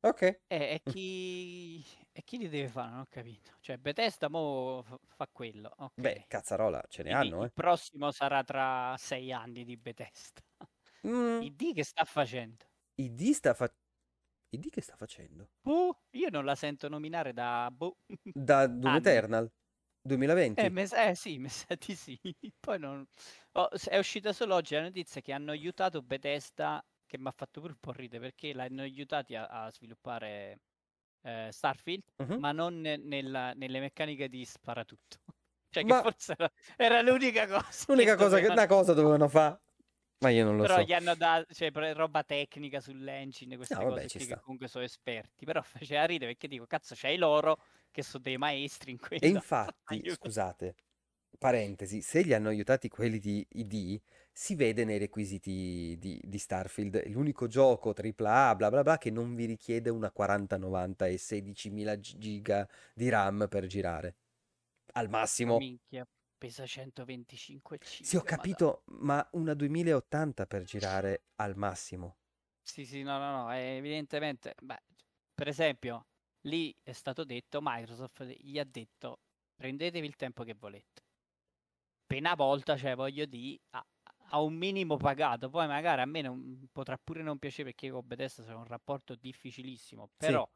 ok. 0.03 0.23
E, 0.51 0.57
e 0.75 0.83
chi... 0.85 1.83
e 2.13 2.23
chi 2.25 2.37
li 2.39 2.49
deve 2.49 2.69
fare? 2.69 2.91
Non 2.91 3.01
ho 3.01 3.07
capito. 3.09 3.53
Cioè, 3.61 3.79
Bethesda 3.79 4.29
mo 4.29 4.83
f- 4.83 4.99
fa 5.07 5.29
quello. 5.33 5.73
Ok. 5.79 5.95
Beh, 5.97 6.25
cazzarola, 6.29 6.85
ce 6.89 7.03
ne 7.03 7.13
Quindi 7.13 7.15
hanno, 7.15 7.45
il 7.45 7.47
eh. 7.47 7.53
prossimo 7.53 8.11
sarà 8.13 8.45
tra 8.45 8.97
sei 8.99 9.33
anni 9.33 9.65
di 9.65 9.77
Bethesda. 9.77 10.43
Mm, 11.05 11.47
ID 11.47 11.75
che 11.75 11.85
sta 11.85 12.05
facendo? 12.05 12.67
ID 13.05 13.21
sta 13.35 13.53
fa... 13.55 13.67
ID 14.57 14.71
che 14.71 14.81
sta 14.81 14.97
facendo? 14.97 15.51
Boh, 15.65 16.05
io 16.11 16.29
non 16.31 16.45
la 16.45 16.55
sento 16.55 16.89
nominare 16.89 17.33
da 17.33 17.69
boh. 17.73 17.99
Da 18.49 18.67
Doom. 18.69 19.01
Eternal 19.01 19.51
2020? 20.05 20.67
Eh, 20.67 20.71
me 20.71 20.87
sa- 20.87 21.07
eh, 21.11 21.15
sì, 21.15 21.39
mi 21.39 21.49
sa 21.49 21.75
di 21.77 21.95
sì. 21.95 22.19
Poi 22.61 22.79
non... 22.79 23.07
oh, 23.53 23.69
è 23.89 23.99
uscita 23.99 24.33
solo 24.33 24.55
oggi 24.55 24.75
la 24.75 24.83
notizia 24.83 25.21
che 25.21 25.33
hanno 25.33 25.51
aiutato 25.51 26.03
Bethesda, 26.03 26.85
che 27.13 27.19
mi 27.19 27.29
ha 27.29 27.33
fatto 27.37 27.61
pure 27.61 27.73
un 27.75 27.79
po' 27.79 27.93
ridere 27.93 28.21
perché 28.21 28.55
l'hanno 28.55 28.81
aiutati 28.83 29.35
a, 29.35 29.47
a 29.47 29.71
sviluppare 29.71 30.61
eh, 31.25 31.49
Starfield, 31.53 32.03
Mhm. 32.17 32.39
ma 32.41 32.53
non 32.53 32.81
ne- 32.81 32.97
nella- 32.97 33.53
nelle 33.53 33.81
meccaniche 33.81 34.29
di 34.29 34.45
sparatutto. 34.45 35.19
Cioè, 35.73 35.85
che 35.85 35.89
Ma- 35.91 36.03
forse 36.03 36.33
era, 36.37 36.51
era 36.77 37.01
l'unica 37.03 37.47
cosa. 37.47 37.85
L'unica 37.89 38.17
cosa 38.17 38.37
che... 38.37 38.43
dovevano- 38.43 38.61
Una 38.61 38.67
cosa 38.67 38.93
dovevano 38.95 39.29
fare. 39.29 39.61
Ma 40.23 40.29
io 40.31 40.45
non 40.45 40.57
lo 40.57 40.63
Però 40.63 40.77
so. 40.77 40.83
gli 40.83 40.93
hanno 40.93 41.15
dato 41.17 41.53
cioè, 41.53 41.71
roba 41.95 42.23
tecnica 42.23 42.81
sull'engine, 42.81 43.57
queste 43.57 43.75
No, 43.75 43.85
vabbè, 43.85 44.03
cose 44.03 44.19
che 44.27 44.39
comunque 44.41 44.69
sono 44.69 44.85
esperti. 44.85 45.45
Però 45.45 45.61
faceva 45.85 46.05
ridere 46.05 46.33
perché 46.33 46.49
dico, 46.49 46.67
cazzo, 46.67 46.95
c'hai 46.97 47.17
loro 47.17 47.59
che 47.91 48.03
sono 48.03 48.23
dei 48.23 48.37
maestri 48.39 48.93
in 48.93 48.99
quello. 48.99 49.25
E 49.25 49.29
infatti, 49.29 50.03
scusate, 50.11 50.75
parentesi, 51.39 52.03
se 52.03 52.23
li 52.23 52.35
hanno 52.35 52.49
aiutati 52.51 52.89
quelli 52.89 53.19
di 53.19 53.45
ID, 53.51 54.01
si 54.33 54.55
vede 54.55 54.85
nei 54.85 54.99
requisiti 54.99 55.97
di, 55.99 56.21
di 56.25 56.39
Starfield, 56.39 57.09
l'unico 57.09 57.47
gioco 57.47 57.93
AAA, 57.93 58.55
bla 58.57 58.71
bla 58.71 58.83
bla, 58.83 58.99
che 58.99 59.11
non 59.11 59.35
vi 59.35 59.45
richiede 59.47 59.91
una 59.91 60.11
4090 60.11 61.07
e 61.07 61.19
16.000 61.19 61.99
giga 61.99 62.69
di 62.95 63.09
RAM 63.09 63.47
per 63.49 63.67
girare. 63.67 64.17
Al 64.95 65.09
Ma 65.43 65.51
massimo. 65.51 65.55
minchia, 65.55 66.07
pesa 66.39 66.67
125 66.67 67.79
Sì, 68.01 68.17
ho 68.17 68.23
capito, 68.23 68.83
ma 69.01 69.27
una 69.33 69.55
2080 69.55 70.47
per 70.47 70.63
girare 70.65 71.25
al 71.37 71.57
massimo. 71.57 72.19
Sì, 72.65 72.85
sì, 72.85 73.03
no, 73.03 73.19
no, 73.19 73.31
no, 73.43 73.51
è 73.53 73.77
evidentemente, 73.77 74.55
beh, 74.61 74.83
per 75.35 75.49
esempio, 75.49 76.07
lì 76.43 76.75
è 76.83 76.93
stato 76.93 77.25
detto, 77.25 77.59
Microsoft 77.63 78.25
gli 78.25 78.59
ha 78.59 78.65
detto, 78.65 79.21
prendetevi 79.55 80.07
il 80.07 80.17
tempo 80.17 80.43
che 80.45 80.55
volete. 80.55 81.03
Una 82.15 82.35
volta, 82.37 82.77
cioè, 82.77 82.95
voglio 82.95 83.25
dire, 83.27 83.59
a, 83.71 83.85
a 84.35 84.41
un 84.41 84.55
minimo 84.55 84.97
pagato, 84.97 85.51
poi 85.51 85.67
magari 85.67 86.01
a 86.03 86.07
me 86.07 86.23
non, 86.23 86.69
potrà 86.73 86.97
pure 86.99 87.23
non 87.23 87.39
piacere 87.39 87.71
perché 87.71 87.91
con 87.91 88.07
Bethesda 88.07 88.45
c'è 88.45 88.55
un 88.55 88.65
rapporto 88.65 89.15
difficilissimo, 89.15 90.11
però 90.17 90.49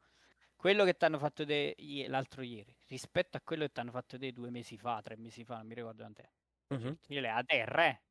quello 0.55 0.83
che 0.85 0.95
ti 0.97 1.05
hanno 1.05 1.19
fatto 1.19 1.43
ie- 1.43 2.07
l'altro 2.07 2.41
ieri, 2.41 2.75
rispetto 2.87 3.37
a 3.37 3.41
quello 3.41 3.65
che 3.65 3.71
ti 3.73 3.79
hanno 3.79 3.91
fatto 3.91 4.17
vedere 4.17 4.33
due 4.33 4.49
mesi 4.49 4.77
fa, 4.77 5.01
tre 5.01 5.15
mesi 5.17 5.43
fa, 5.45 5.57
non 5.57 5.67
mi 5.67 5.75
ricordo 5.75 6.01
quant'è, 6.03 6.29
cielo 7.01 7.27
è 7.27 7.29
a 7.29 7.43
terra, 7.43 7.87
eh. 7.87 8.01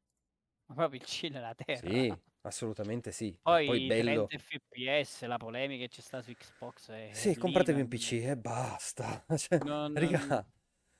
Ma 0.66 0.74
proprio 0.76 1.00
il 1.00 1.06
cielo 1.06 1.38
è 1.38 1.42
a 1.42 1.54
terra. 1.54 2.06
Sì, 2.06 2.18
assolutamente 2.42 3.12
sì. 3.12 3.38
Poi, 3.44 3.62
Poi 3.62 3.80
bello. 3.80 4.32
30 4.34 4.38
fps, 4.38 5.22
la 5.26 5.36
polemica 5.36 5.84
che 5.84 5.88
c'è 5.88 6.00
stata 6.00 6.22
su 6.24 6.32
Xbox 6.34 6.90
è 6.90 7.14
Sì, 7.14 7.36
lì, 7.36 7.36
compratevi 7.36 7.80
un 7.80 7.88
non- 7.88 7.88
PC 7.88 8.12
e 8.24 8.36
basta. 8.36 9.24
Cioè, 9.36 9.64
non- 9.64 9.92
raga, 9.92 10.46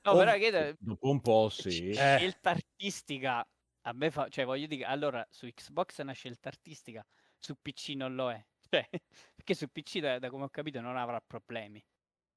No, 0.05 0.15
Oh, 0.15 0.15
però 0.15 0.33
che 0.37 0.77
Dopo 0.79 1.09
un 1.09 1.21
po' 1.21 1.49
sì. 1.49 1.91
Eh. 1.93 2.21
scelta 2.21 2.51
artistica 2.51 3.45
a 3.89 3.93
me 3.93 4.11
fa, 4.11 4.27
cioè 4.29 4.45
voglio 4.45 4.67
dire, 4.67 4.83
allora 4.85 5.25
su 5.29 5.47
Xbox 5.47 5.99
è 5.99 6.01
una 6.03 6.13
scelta 6.13 6.49
artistica, 6.49 7.05
su 7.39 7.55
PC 7.61 7.89
non 7.95 8.15
lo 8.15 8.31
è. 8.31 8.45
Cioè, 8.69 8.85
perché 9.33 9.53
su 9.53 9.69
PC 9.69 9.99
da, 9.99 10.19
da 10.19 10.29
come 10.29 10.43
ho 10.43 10.49
capito 10.49 10.81
non 10.81 10.97
avrà 10.97 11.21
problemi. 11.21 11.81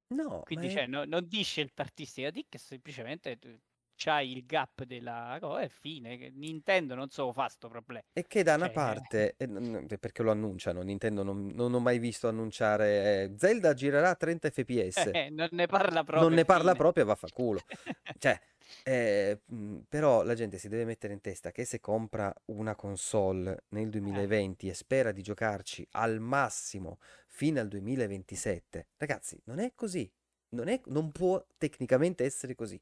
no, 0.09 0.43
Quindi 0.43 0.69
è- 0.69 0.69
cioè, 0.69 0.87
no- 0.87 1.05
non 1.05 1.27
di 1.27 1.43
scelta 1.43 1.81
artistica, 1.83 2.29
di 2.31 2.45
che 2.49 2.57
semplicemente 2.57 3.37
tu 3.37 3.55
c'hai 4.03 4.31
il 4.31 4.45
gap 4.45 4.83
della 4.83 5.37
cosa 5.39 5.61
e 5.61 5.69
fine. 5.69 6.29
Nintendo 6.33 6.95
non 6.95 7.09
so 7.09 7.31
fa 7.31 7.47
sto 7.49 7.67
problema. 7.67 8.03
E 8.13 8.25
che 8.27 8.41
da 8.43 8.55
una 8.55 8.65
Cioè, 8.65 8.73
parte, 8.73 9.35
e 9.37 9.45
n- 9.45 9.85
n- 9.89 9.97
perché 9.99 10.23
lo 10.23 10.31
annunciano, 10.31 10.81
Nintendo 10.81 11.23
non, 11.23 11.47
non 11.53 11.73
ho 11.73 11.79
mai 11.79 11.99
visto 11.99 12.27
annunciare 12.27 13.23
eh, 13.23 13.33
Zelda 13.37 13.73
girerà 13.73 14.09
a 14.09 14.15
30 14.15 14.49
fps. 14.49 15.11
eh, 15.13 15.29
non 15.29 15.49
ne 15.51 15.67
parla 15.67 16.03
proprio. 16.03 16.21
Non 16.27 16.33
ne 16.33 16.45
parla 16.45 16.71
fine. 16.71 16.77
proprio 16.77 17.05
vaffanculo. 17.05 17.59
Cioè, 18.17 18.39
eh, 18.83 19.39
però 19.87 20.23
la 20.23 20.33
gente 20.33 20.57
si 20.57 20.67
deve 20.67 20.85
mettere 20.85 21.13
in 21.13 21.21
testa 21.21 21.51
che 21.51 21.65
se 21.65 21.79
compra 21.79 22.33
una 22.45 22.75
console 22.75 23.63
nel 23.69 23.89
2020 23.89 24.67
e 24.69 24.73
spera 24.73 25.11
di 25.11 25.21
giocarci 25.21 25.87
al 25.91 26.19
massimo 26.19 26.99
fino 27.27 27.59
al 27.59 27.67
2027, 27.67 28.87
ragazzi, 28.97 29.39
non 29.45 29.59
è 29.59 29.73
così. 29.75 30.11
Non, 30.49 30.67
è- 30.67 30.81
non 30.85 31.11
può 31.11 31.43
tecnicamente 31.57 32.25
essere 32.25 32.55
così. 32.55 32.79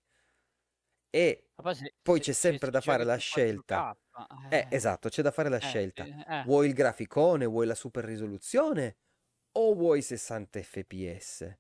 E 1.12 1.44
Ma 1.56 1.64
poi, 1.64 1.76
se- 1.76 1.94
Poi 2.02 2.20
se- 2.20 2.24
c'è 2.26 2.34
se 2.34 2.40
sempre 2.40 2.70
da 2.72 2.82
fare 2.82 3.04
la 3.04 3.18
su 3.18 3.20
scelta. 3.20 3.94
4K, 3.94 3.98
Eh, 4.50 4.68
esatto, 4.70 5.10
c'è 5.10 5.22
da 5.22 5.32
fare 5.32 5.50
la 5.50 5.58
eh, 5.58 5.68
scelta. 5.68 6.04
eh, 6.04 6.26
eh. 6.28 6.42
Vuoi 6.46 6.68
il 6.68 6.74
graficone, 6.74 7.46
vuoi 7.46 7.66
la 7.66 7.76
super 7.76 8.04
risoluzione 8.04 8.98
o 9.54 9.74
vuoi 9.76 10.02
60 10.02 10.60
fps? 10.62 11.58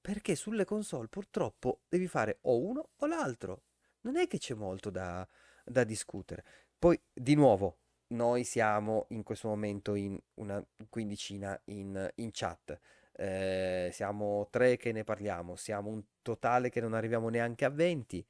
Perché 0.00 0.34
sulle 0.34 0.64
console 0.64 1.08
purtroppo 1.08 1.82
devi 1.88 2.06
fare 2.06 2.38
o 2.42 2.58
uno 2.58 2.90
o 2.96 3.06
l'altro. 3.06 3.64
Non 4.02 4.16
è 4.16 4.26
che 4.26 4.38
c'è 4.38 4.54
molto 4.54 4.90
da, 4.90 5.26
da 5.64 5.84
discutere. 5.84 6.44
Poi, 6.78 6.98
di 7.12 7.34
nuovo, 7.34 7.78
noi 8.08 8.44
siamo 8.44 9.06
in 9.10 9.22
questo 9.22 9.48
momento 9.48 9.94
in 9.94 10.18
una 10.34 10.64
quindicina 10.88 11.60
in, 11.66 12.10
in 12.16 12.30
chat. 12.32 12.78
Eh, 13.12 13.90
siamo 13.92 14.48
tre 14.50 14.76
che 14.78 14.92
ne 14.92 15.04
parliamo, 15.04 15.56
siamo 15.56 15.90
un 15.90 16.02
totale 16.22 16.70
che 16.70 16.80
non 16.80 16.94
arriviamo 16.94 17.28
neanche 17.28 17.64
a 17.66 17.70
20. 17.70 18.26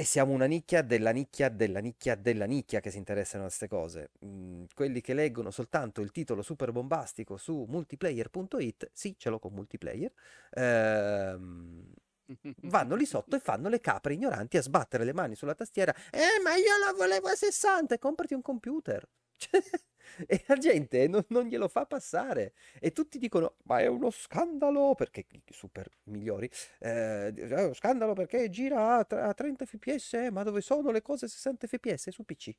E 0.00 0.04
siamo 0.04 0.32
una 0.32 0.46
nicchia 0.46 0.80
della 0.80 1.10
nicchia 1.10 1.50
della 1.50 1.78
nicchia 1.78 2.14
della 2.14 2.46
nicchia 2.46 2.80
che 2.80 2.90
si 2.90 2.96
interessano 2.96 3.42
a 3.42 3.48
queste 3.48 3.68
cose. 3.68 4.12
Mm, 4.24 4.64
quelli 4.74 5.02
che 5.02 5.12
leggono 5.12 5.50
soltanto 5.50 6.00
il 6.00 6.10
titolo 6.10 6.40
super 6.40 6.72
bombastico 6.72 7.36
su 7.36 7.66
multiplayer.it, 7.68 8.88
sì, 8.94 9.14
ce 9.18 9.28
l'ho 9.28 9.38
con 9.38 9.52
multiplayer, 9.52 10.10
ehm, 10.52 11.92
vanno 12.62 12.94
lì 12.94 13.04
sotto 13.04 13.36
e 13.36 13.40
fanno 13.40 13.68
le 13.68 13.80
capre 13.80 14.14
ignoranti 14.14 14.56
a 14.56 14.62
sbattere 14.62 15.04
le 15.04 15.12
mani 15.12 15.34
sulla 15.34 15.54
tastiera. 15.54 15.94
Eh, 16.10 16.40
ma 16.42 16.54
io 16.54 16.78
la 16.82 16.94
volevo 16.96 17.28
a 17.28 17.34
60 17.34 17.96
e 17.96 17.98
comprati 17.98 18.32
un 18.32 18.40
computer. 18.40 19.06
E 20.26 20.44
la 20.46 20.56
gente 20.56 21.08
non, 21.08 21.24
non 21.28 21.44
glielo 21.44 21.68
fa 21.68 21.86
passare. 21.86 22.54
E 22.78 22.92
tutti 22.92 23.18
dicono, 23.18 23.56
ma 23.64 23.80
è 23.80 23.86
uno 23.86 24.10
scandalo, 24.10 24.94
perché 24.94 25.26
i 25.30 25.42
super 25.48 25.88
migliori, 26.04 26.50
eh, 26.78 27.32
è 27.32 27.64
uno 27.64 27.74
scandalo 27.74 28.12
perché 28.12 28.48
gira 28.48 28.98
a, 28.98 29.06
a 29.28 29.34
30 29.34 29.64
fps, 29.66 30.14
eh, 30.14 30.30
ma 30.30 30.42
dove 30.42 30.60
sono 30.60 30.90
le 30.90 31.02
cose 31.02 31.26
a 31.26 31.28
60 31.28 31.66
fps? 31.66 32.10
Su 32.10 32.24
PC. 32.24 32.54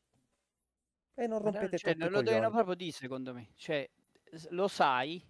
E 1.14 1.28
non 1.28 1.40
rompete 1.40 1.78
cioè, 1.78 1.92
i 1.92 2.10
lo 2.10 2.22
devono 2.22 2.50
proprio 2.50 2.76
dire, 2.76 2.92
secondo 2.92 3.34
me. 3.34 3.50
Cioè, 3.56 3.88
lo 4.50 4.68
sai, 4.68 5.24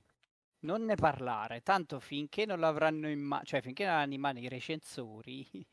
non 0.60 0.84
ne 0.84 0.96
parlare, 0.96 1.62
tanto 1.62 2.00
finché 2.00 2.46
non 2.46 2.60
l'avranno 2.60 3.10
in 3.10 3.20
mano, 3.20 3.44
cioè 3.44 3.62
finché 3.62 3.86
non 3.86 3.96
hanno 3.96 4.14
in 4.14 4.22
mano 4.22 4.40
i 4.40 4.48
recensori. 4.48 5.48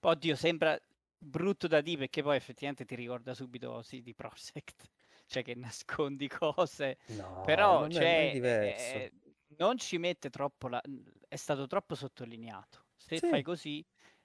Oddio, 0.00 0.36
sembra 0.36 0.78
brutto 1.18 1.66
da 1.66 1.80
dire 1.80 2.00
perché 2.00 2.22
poi 2.22 2.36
effettivamente 2.36 2.84
ti 2.84 2.94
ricorda 2.94 3.34
subito 3.34 3.80
CD 3.82 4.14
Projekt, 4.14 4.88
cioè 5.34 5.42
che 5.42 5.54
nascondi 5.54 6.28
cose. 6.28 6.98
No, 7.08 7.30
Però, 7.40 7.86
cioè, 7.88 8.38
eh, 8.58 9.12
non 9.58 9.76
ci 9.78 9.98
mette 9.98 10.30
troppo 10.30 10.68
la... 10.68 10.80
è 11.28 11.36
stato 11.36 11.66
troppo 11.66 11.94
sottolineato. 11.94 12.86
Se 12.96 13.20
Sì. 13.20 13.28
fai 13.28 13.42
così, 13.42 13.84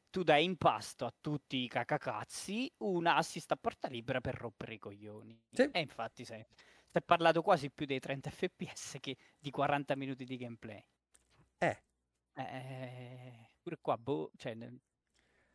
tu 0.10 0.24
dai 0.24 0.43
in 0.43 0.57
pasto 0.57 1.05
a 1.05 1.14
tutti 1.20 1.57
i 1.57 1.68
cacacazzi 1.68 2.72
un 2.80 3.05
assist 3.07 3.51
a 3.51 3.57
porta 3.57 3.88
libera 3.88 4.22
per 4.22 4.36
rompere 4.36 4.76
i 4.76 4.78
coglioni. 4.80 5.41
Sì. 5.51 5.70
E 5.72 5.80
infatti 5.80 6.26
si 6.26 6.34
è 6.34 7.01
parlato 7.05 7.41
quasi 7.41 7.72
più 7.72 7.86
dei 7.86 7.99
30 7.99 8.30
fps 8.32 8.97
che 8.99 9.16
di 9.39 9.51
40 9.51 9.95
minuti 9.95 10.26
di 10.26 10.38
gameplay. 10.38 10.84
Eh, 11.62 11.76
Eh, 12.36 13.49
pure 13.62 13.78
qua, 13.82 13.97
boh, 13.97 14.32
cioè, 14.36 14.55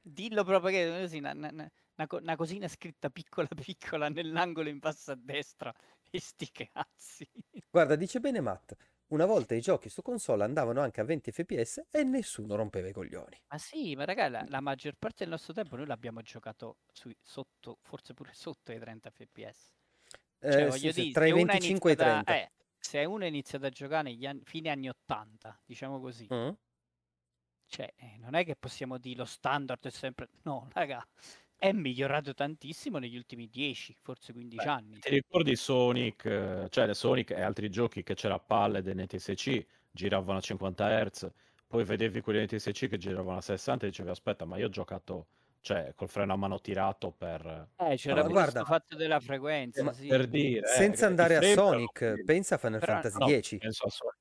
Dillo 0.06 0.44
proprio 0.44 0.70
che 0.70 1.00
così, 1.00 1.18
una, 1.18 1.32
una- 1.32 1.70
una 1.96 2.06
co- 2.06 2.18
una 2.18 2.36
cosina 2.36 2.68
scritta 2.68 3.10
piccola 3.10 3.48
piccola 3.54 4.08
nell'angolo 4.08 4.68
in 4.68 4.78
basso 4.78 5.12
a 5.12 5.16
destra. 5.16 5.72
E 6.14 6.20
sti 6.20 6.48
cazzi. 6.52 7.28
Guarda, 7.68 7.94
dice 7.94 8.20
bene 8.20 8.40
Matt, 8.40 8.72
una 9.08 9.26
volta 9.26 9.54
i 9.54 9.60
giochi 9.60 9.90
su 9.90 10.00
console 10.00 10.44
andavano 10.44 10.80
anche 10.80 11.02
a 11.02 11.04
20 11.04 11.30
fps 11.30 11.88
e 11.90 12.02
nessuno 12.02 12.54
rompeva 12.56 12.88
i 12.88 12.92
coglioni. 12.92 13.38
Ma 13.48 13.58
sì, 13.58 13.94
ma 13.94 14.04
raga, 14.04 14.28
la, 14.28 14.44
la 14.48 14.60
maggior 14.60 14.94
parte 14.98 15.18
del 15.20 15.28
nostro 15.28 15.52
tempo 15.52 15.76
noi 15.76 15.86
l'abbiamo 15.86 16.20
giocato 16.22 16.78
sui- 16.92 17.16
sotto, 17.22 17.78
forse 17.82 18.12
pure 18.14 18.32
sotto 18.34 18.72
i 18.72 18.78
30 18.78 19.10
fps. 19.10 19.72
Cioè, 20.46 20.66
Eh, 20.66 20.70
sì, 20.70 20.90
sì, 20.90 21.08
dire, 21.08 21.10
tra 21.10 21.26
i 21.26 21.28
se 21.28 21.32
uno 21.32 21.52
ha 21.52 21.54
25 21.54 21.90
e 21.90 21.92
i 21.94 21.96
iniziato 21.96 22.04
a- 22.04 22.22
30. 22.24 22.34
eh, 22.34 22.52
se 22.78 23.04
uno 23.04 23.24
ha 23.24 23.28
iniziato 23.28 23.66
a 23.66 23.70
giocare 23.70 24.02
negli 24.10 24.26
anni, 24.26 24.42
fine 24.44 24.70
anni 24.70 24.88
80, 24.88 25.58
diciamo 25.64 26.00
così, 26.00 26.30
Mm? 26.30 26.56
cioè, 27.66 27.92
eh, 27.96 28.16
non 28.18 28.34
è 28.34 28.44
che 28.44 28.56
possiamo 28.56 28.98
dire 28.98 29.18
lo 29.18 29.24
standard 29.24 29.84
è 29.86 29.90
sempre... 29.90 30.28
No, 30.42 30.68
raga, 30.72 31.04
è 31.68 31.72
migliorato 31.72 32.34
tantissimo 32.34 32.98
negli 32.98 33.16
ultimi 33.16 33.48
10, 33.48 33.96
forse 34.02 34.32
15 34.32 34.64
Beh, 34.66 34.70
anni. 34.70 34.98
Ti 34.98 35.08
ricordi 35.08 35.56
Sonic, 35.56 36.24
eh, 36.26 36.66
cioè 36.68 36.86
le 36.86 36.92
Sonic 36.94 37.30
e 37.30 37.40
altri 37.40 37.70
giochi 37.70 38.02
che 38.02 38.14
c'era 38.14 38.34
a 38.34 38.38
palle 38.38 38.82
dei 38.82 38.94
NTSC, 38.94 39.64
giravano 39.90 40.38
a 40.38 40.40
50 40.42 41.04
Hz, 41.04 41.30
poi 41.66 41.84
vedevi 41.84 42.20
quelli 42.20 42.44
NTSC 42.44 42.86
che 42.88 42.98
giravano 42.98 43.38
a 43.38 43.40
60 43.40 43.86
e 43.86 43.88
dicevi 43.88 44.10
aspetta, 44.10 44.44
ma 44.44 44.58
io 44.58 44.66
ho 44.66 44.68
giocato, 44.68 45.26
cioè, 45.62 45.92
col 45.96 46.10
freno 46.10 46.34
a 46.34 46.36
mano 46.36 46.60
tirato 46.60 47.10
per... 47.10 47.68
Eh, 47.78 47.96
c'era 47.96 48.20
pure 48.20 48.32
guarda- 48.32 48.60
sto 48.60 48.64
fatto 48.66 48.96
della 48.96 49.20
frequenza, 49.20 49.82
ma 49.82 49.92
sì. 49.94 50.06
Per 50.06 50.26
dire... 50.26 50.66
eh, 50.66 50.76
Senza 50.76 51.06
i 51.06 51.08
andare 51.08 51.36
a 51.36 51.42
Sonic, 51.42 51.92
quelli. 51.98 52.24
pensa 52.24 52.56
a 52.56 52.58
Final 52.58 52.78
Però- 52.80 52.92
Fantasy 53.00 53.18
No, 53.18 53.40
X. 53.40 53.56
penso 53.58 53.84
a 53.86 53.90
Sonic. 53.90 54.16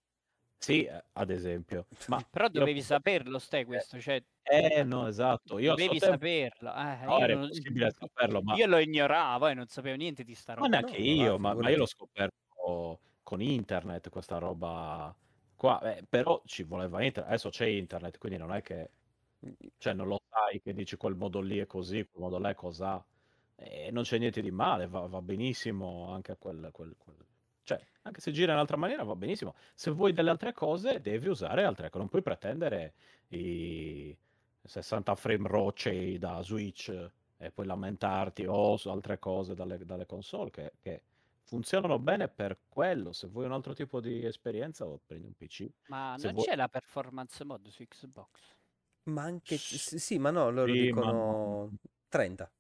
Sì, 0.58 0.86
eh, 0.86 1.04
ad 1.12 1.30
esempio. 1.30 1.88
Ma 2.08 2.26
Però 2.30 2.46
io- 2.46 2.52
dovevi 2.52 2.82
saperlo, 2.82 3.38
stai 3.38 3.66
questo, 3.66 4.00
cioè 4.00 4.24
Eh, 4.44 4.84
no, 4.84 5.08
esatto. 5.08 5.58
Io 5.58 5.76
suo 5.78 5.88
tempo- 5.88 6.06
saperlo. 6.06 6.74
eh, 6.76 7.06
No, 7.06 7.18
io, 7.18 7.24
era 7.24 7.36
non- 7.36 7.52
saperlo, 7.52 8.42
ma... 8.42 8.56
io 8.56 8.68
lo 8.68 8.78
ignoravo 8.78 9.48
e 9.48 9.54
non 9.54 9.68
sapevo 9.68 9.96
niente 9.96 10.24
di 10.24 10.36
sta 10.36 10.54
Ma 10.54 10.60
roba. 10.62 10.70
neanche 10.80 10.98
No, 10.98 11.04
io, 11.06 11.40
ma, 11.40 11.54
ma 11.54 11.70
io 11.70 11.78
l'ho 11.78 11.86
scoperto 11.86 13.00
con 13.24 13.42
internet, 13.42 14.10
questa 14.10 14.38
roba 14.38 15.16
qua. 15.56 15.80
Eh, 15.96 16.04
però 16.08 16.42
ci 16.46 16.64
voleva 16.64 17.02
internet. 17.02 17.30
Adesso 17.32 17.50
c'è 17.50 17.66
internet, 17.68 18.18
quindi 18.18 18.38
non 18.38 18.54
è 18.54 18.62
che... 18.62 18.90
Cioè, 19.78 19.94
non 19.94 20.08
lo 20.08 20.20
sai 20.30 20.62
che 20.62 20.74
dici 20.74 20.96
quel 20.98 21.16
modo 21.16 21.40
lì 21.42 21.58
è 21.60 21.66
così, 21.66 22.06
quel 22.10 22.24
modo 22.24 22.38
là 22.38 22.50
è 22.50 22.56
cos'ha. 22.56 23.04
E 23.56 23.92
non 23.92 24.04
c'è 24.04 24.18
niente 24.18 24.42
di 24.42 24.52
male, 24.52 24.88
va, 24.88 25.02
va 25.08 25.22
benissimo 25.22 26.10
anche 26.12 26.36
quel, 26.38 26.70
quel- 26.72 26.96
quel- 26.98 27.16
Cioè, 27.64 27.80
anche 28.04 28.20
se 28.20 28.32
gira 28.32 28.48
in 28.52 28.54
un'altra 28.56 28.78
maniera 28.78 29.04
va 29.04 29.16
benissimo. 29.16 29.56
Se 29.74 29.92
vuoi 29.92 30.12
delle 30.12 30.30
altre 30.32 30.52
cose, 30.54 31.00
devi 31.02 31.28
usare 31.30 31.64
altre 31.64 31.88
cose. 31.90 32.00
Non 32.00 32.10
puoi 32.10 32.22
pretendere 32.22 32.94
i 33.30 34.16
60 34.64 35.16
frame 35.16 35.48
rocce 35.48 36.18
da 36.18 36.42
Switch 36.42 36.90
e 37.38 37.52
poi 37.52 37.66
lamentarti 37.66 38.46
o 38.46 38.78
su 38.78 38.90
altre 38.90 39.20
cose 39.20 39.54
dalle, 39.56 39.84
dalle 39.86 40.06
console 40.06 40.50
che, 40.52 40.74
che 40.80 41.04
funzionano 41.44 42.00
bene 42.00 42.30
per 42.30 42.60
quello. 42.70 43.12
Se 43.12 43.28
vuoi 43.28 43.46
un 43.46 43.52
altro 43.52 43.74
tipo 43.74 44.00
di 44.00 44.24
esperienza, 44.26 44.86
o 44.86 45.00
prendi 45.06 45.28
un 45.28 45.34
PC. 45.34 45.70
Ma 45.86 46.16
Se 46.16 46.28
non 46.28 46.34
vuoi- 46.34 46.46
c'è 46.46 46.56
la 46.58 46.68
performance 46.68 47.44
mode 47.46 47.70
su 47.72 47.86
Xbox? 47.86 48.58
Ma 49.06 49.24
anche... 49.24 49.58
s- 49.58 49.96
Sì, 49.96 50.18
ma 50.18 50.32
no, 50.32 50.50
loro 50.50 50.76
Sì, 50.76 50.92
ma 50.94 51.12
dicono 51.12 51.12
no. 51.12 51.78
30. 52.08 52.52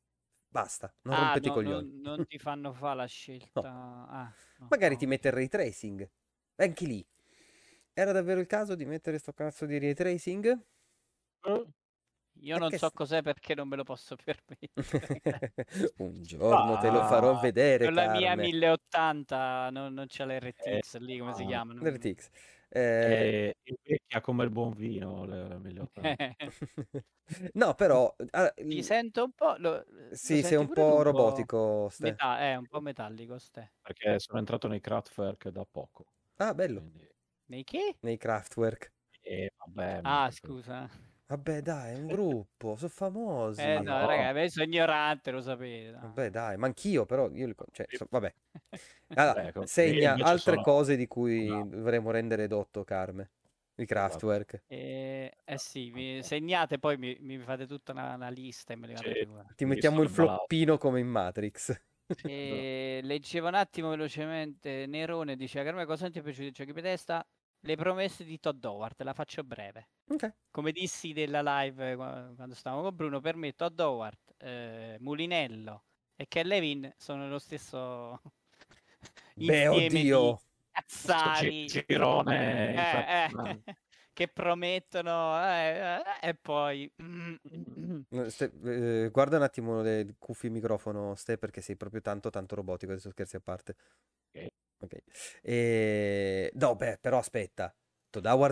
Basta, 0.47 0.93
non 1.03 1.15
ah, 1.15 1.17
rompete 1.17 1.47
i 1.47 1.51
no, 1.51 1.53
coglioni. 1.53 1.87
non, 1.87 1.99
non 2.01 2.25
ti 2.25 2.37
fanno 2.39 2.73
fare 2.73 2.95
la 2.97 3.05
scelta. 3.05 3.71
Ah, 4.09 4.33
no, 4.57 4.67
Magari 4.69 4.95
no. 4.95 4.97
ti 4.97 5.05
mette 5.05 5.27
il 5.29 5.33
ray 5.33 5.47
tracing. 5.47 6.09
Anche 6.55 6.85
lì. 6.85 7.05
Era 7.93 8.11
davvero 8.11 8.39
il 8.39 8.47
caso 8.47 8.75
di 8.75 8.85
mettere 8.85 9.19
sto 9.19 9.33
cazzo 9.33 9.65
di 9.65 9.77
ray 9.79 9.93
tracing? 9.93 10.65
Io 12.41 12.57
non 12.57 12.71
so 12.73 12.91
cos'è 12.91 13.21
perché 13.21 13.53
non 13.55 13.67
me 13.67 13.75
lo 13.75 13.83
posso 13.83 14.15
permettere. 14.23 14.71
Un 15.97 16.23
giorno 16.23 16.77
te 16.77 16.89
lo 16.89 17.03
farò 17.03 17.35
Ah, 17.35 17.37
vedere, 17.37 17.89
Con 17.89 17.93
la 17.93 18.07
mia 18.07 18.35
Carme. 18.35 18.49
1080 18.49 19.69
non, 19.71 19.93
non 19.93 20.07
c'è 20.07 20.25
l'RTX 20.25 20.97
lì, 20.97 21.17
come 21.19 21.33
si 21.33 21.45
no. 21.45 21.45
chiamano? 21.45 21.89
RTX. 21.89 22.29
Eh, 22.69 23.53
invecchia 23.63 24.21
come 24.21 24.43
il 24.43 24.49
buon 24.51 24.73
vino, 24.73 25.25
le, 25.25 25.47
le 25.47 25.57
1080. 25.59 26.23
no, 27.53 27.73
però... 27.75 28.15
ah, 28.31 28.53
Mi 28.65 28.81
il- 28.81 28.83
sento 28.83 29.23
un 29.23 29.31
po'. 29.33 29.55
Lo, 29.57 29.83
lo 29.87 30.15
Sì, 30.15 30.43
sei 30.43 30.55
senti 30.55 30.63
un 30.63 30.69
po' 30.69 31.01
robotico, 31.01 31.89
Ste. 31.89 32.19
Meta- 32.19 32.39
è 32.39 32.55
un 32.55 32.67
po' 32.67 32.81
metallico, 32.81 33.37
ste. 33.39 33.71
Perché 33.85 34.17
sono 34.19 34.39
entrato 34.39 34.67
nei 34.69 34.79
Kraftwerk 34.79 35.49
da 35.49 35.65
poco. 35.65 36.05
Ah, 36.37 36.53
bello. 36.53 36.79
Quindi, 36.81 37.05
Nei 37.49 37.63
che? 37.63 37.97
Nei 38.01 38.17
Kraftwerk. 38.17 38.93
eh, 39.21 39.51
vabbè, 39.57 40.01
Ah, 40.05 40.29
scusa. 40.31 40.89
Vabbè, 41.33 41.61
dai, 41.61 41.93
è 41.95 41.97
un 41.97 42.05
gruppo, 42.13 42.75
sono 42.75 42.89
famosi. 42.89 43.61
Eh, 43.61 43.79
no, 43.79 43.99
no. 44.01 44.05
raga, 44.07 44.33
me 44.33 44.49
sono 44.49 44.65
ignorante, 44.65 45.31
lo 45.31 45.41
sapete. 45.41 45.89
no. 45.91 45.99
Vabbè, 46.01 46.29
dai, 46.29 46.57
ma 46.57 46.67
anch'io, 46.67 47.05
però 47.07 47.27
io 47.31 47.47
li 47.47 47.55
con- 47.55 47.65
cioè, 47.71 47.87
so- 47.89 48.07
vabbè. 48.09 48.33
Allora, 49.15 49.43
Ecco, 49.47 49.61
io 49.61 49.65
segna 49.65 50.11
invece 50.11 50.29
altre 50.29 50.51
sono- 50.53 50.61
cose 50.63 50.95
di 50.95 51.07
cui 51.07 51.45
No. 51.47 51.65
dovremmo 51.65 52.11
rendere 52.11 52.47
dotto, 52.47 52.83
Carme. 52.83 53.29
I 53.75 53.85
Kraftwerk. 53.85 54.63
Eh, 54.67 55.31
eh 55.43 55.57
sì, 55.57 55.89
mi 55.91 56.21
segnate, 56.21 56.77
poi 56.77 56.97
mi, 56.97 57.17
mi 57.19 57.39
fate 57.39 57.65
tutta 57.65 57.91
una, 57.91 58.13
una 58.13 58.29
lista 58.29 58.73
e 58.73 58.75
me 58.75 58.87
le 58.87 58.95
Sì. 58.95 59.03
mandate 59.03 59.25
pure. 59.25 59.45
Ti 59.55 59.65
mettiamo 59.65 59.95
sono 59.97 60.07
il 60.07 60.11
imbalato. 60.11 60.37
floppino 60.37 60.77
come 60.77 60.99
in 60.99 61.07
Matrix. 61.07 61.81
E 62.23 62.99
leggevo 63.03 63.47
un 63.47 63.55
attimo 63.55 63.89
velocemente. 63.89 64.85
Nerone 64.85 65.35
dice: 65.35 65.59
A 65.59 65.71
me 65.73 65.85
cosa 65.85 66.03
non 66.03 66.11
ti 66.11 66.19
è 66.19 66.21
piaciuto 66.21 66.47
i 66.47 66.51
giochi 66.51 66.73
per 66.73 66.83
testa? 66.83 67.25
Le 67.65 67.75
promesse 67.77 68.25
di 68.25 68.39
Todd 68.39 68.63
Howard, 68.65 69.01
la 69.03 69.13
faccio 69.13 69.41
breve. 69.43 69.87
Ok. 70.09 70.33
Come 70.51 70.71
dissi 70.73 71.13
della 71.13 71.41
live 71.41 71.95
qua- 71.95 72.31
quando 72.35 72.55
stavamo 72.55 72.81
con 72.83 72.95
Bruno, 72.95 73.21
per 73.21 73.35
me 73.37 73.53
Todd 73.53 73.79
Howard, 73.79 74.17
eh, 74.37 74.97
Mulinello 74.99 75.85
e 76.15 76.27
Ken 76.27 76.45
Levin 76.47 76.93
sono 76.97 77.29
lo 77.29 77.39
stesso 77.39 78.21
Beh, 79.35 79.67
oddio. 79.67 80.41
cazzari 80.71 81.65
Gi- 81.65 81.85
girone 81.85 83.29
eh, 83.31 83.63
eh, 83.63 83.73
che 84.13 84.27
promettono 84.27 85.39
eh, 85.41 86.01
eh, 86.21 86.29
e 86.29 86.35
poi 86.35 86.91
mm, 87.01 87.35
Ste- 88.27 88.51
eh, 89.05 89.09
guarda 89.09 89.37
un 89.37 89.43
attimo 89.43 89.81
le 89.81 90.15
cuffie 90.19 90.49
microfono, 90.49 91.15
Ste, 91.15 91.37
perché 91.37 91.61
sei 91.61 91.75
proprio 91.77 92.01
tanto, 92.01 92.29
tanto 92.29 92.55
robotico. 92.55 92.91
Adesso 92.91 93.09
scherzi 93.09 93.37
a 93.37 93.39
parte. 93.41 93.75
Ok. 94.35 94.62
Ok. 94.83 94.97
E... 95.41 96.51
No, 96.55 96.75
beh, 96.75 96.97
però 96.99 97.17
aspetta. 97.19 97.73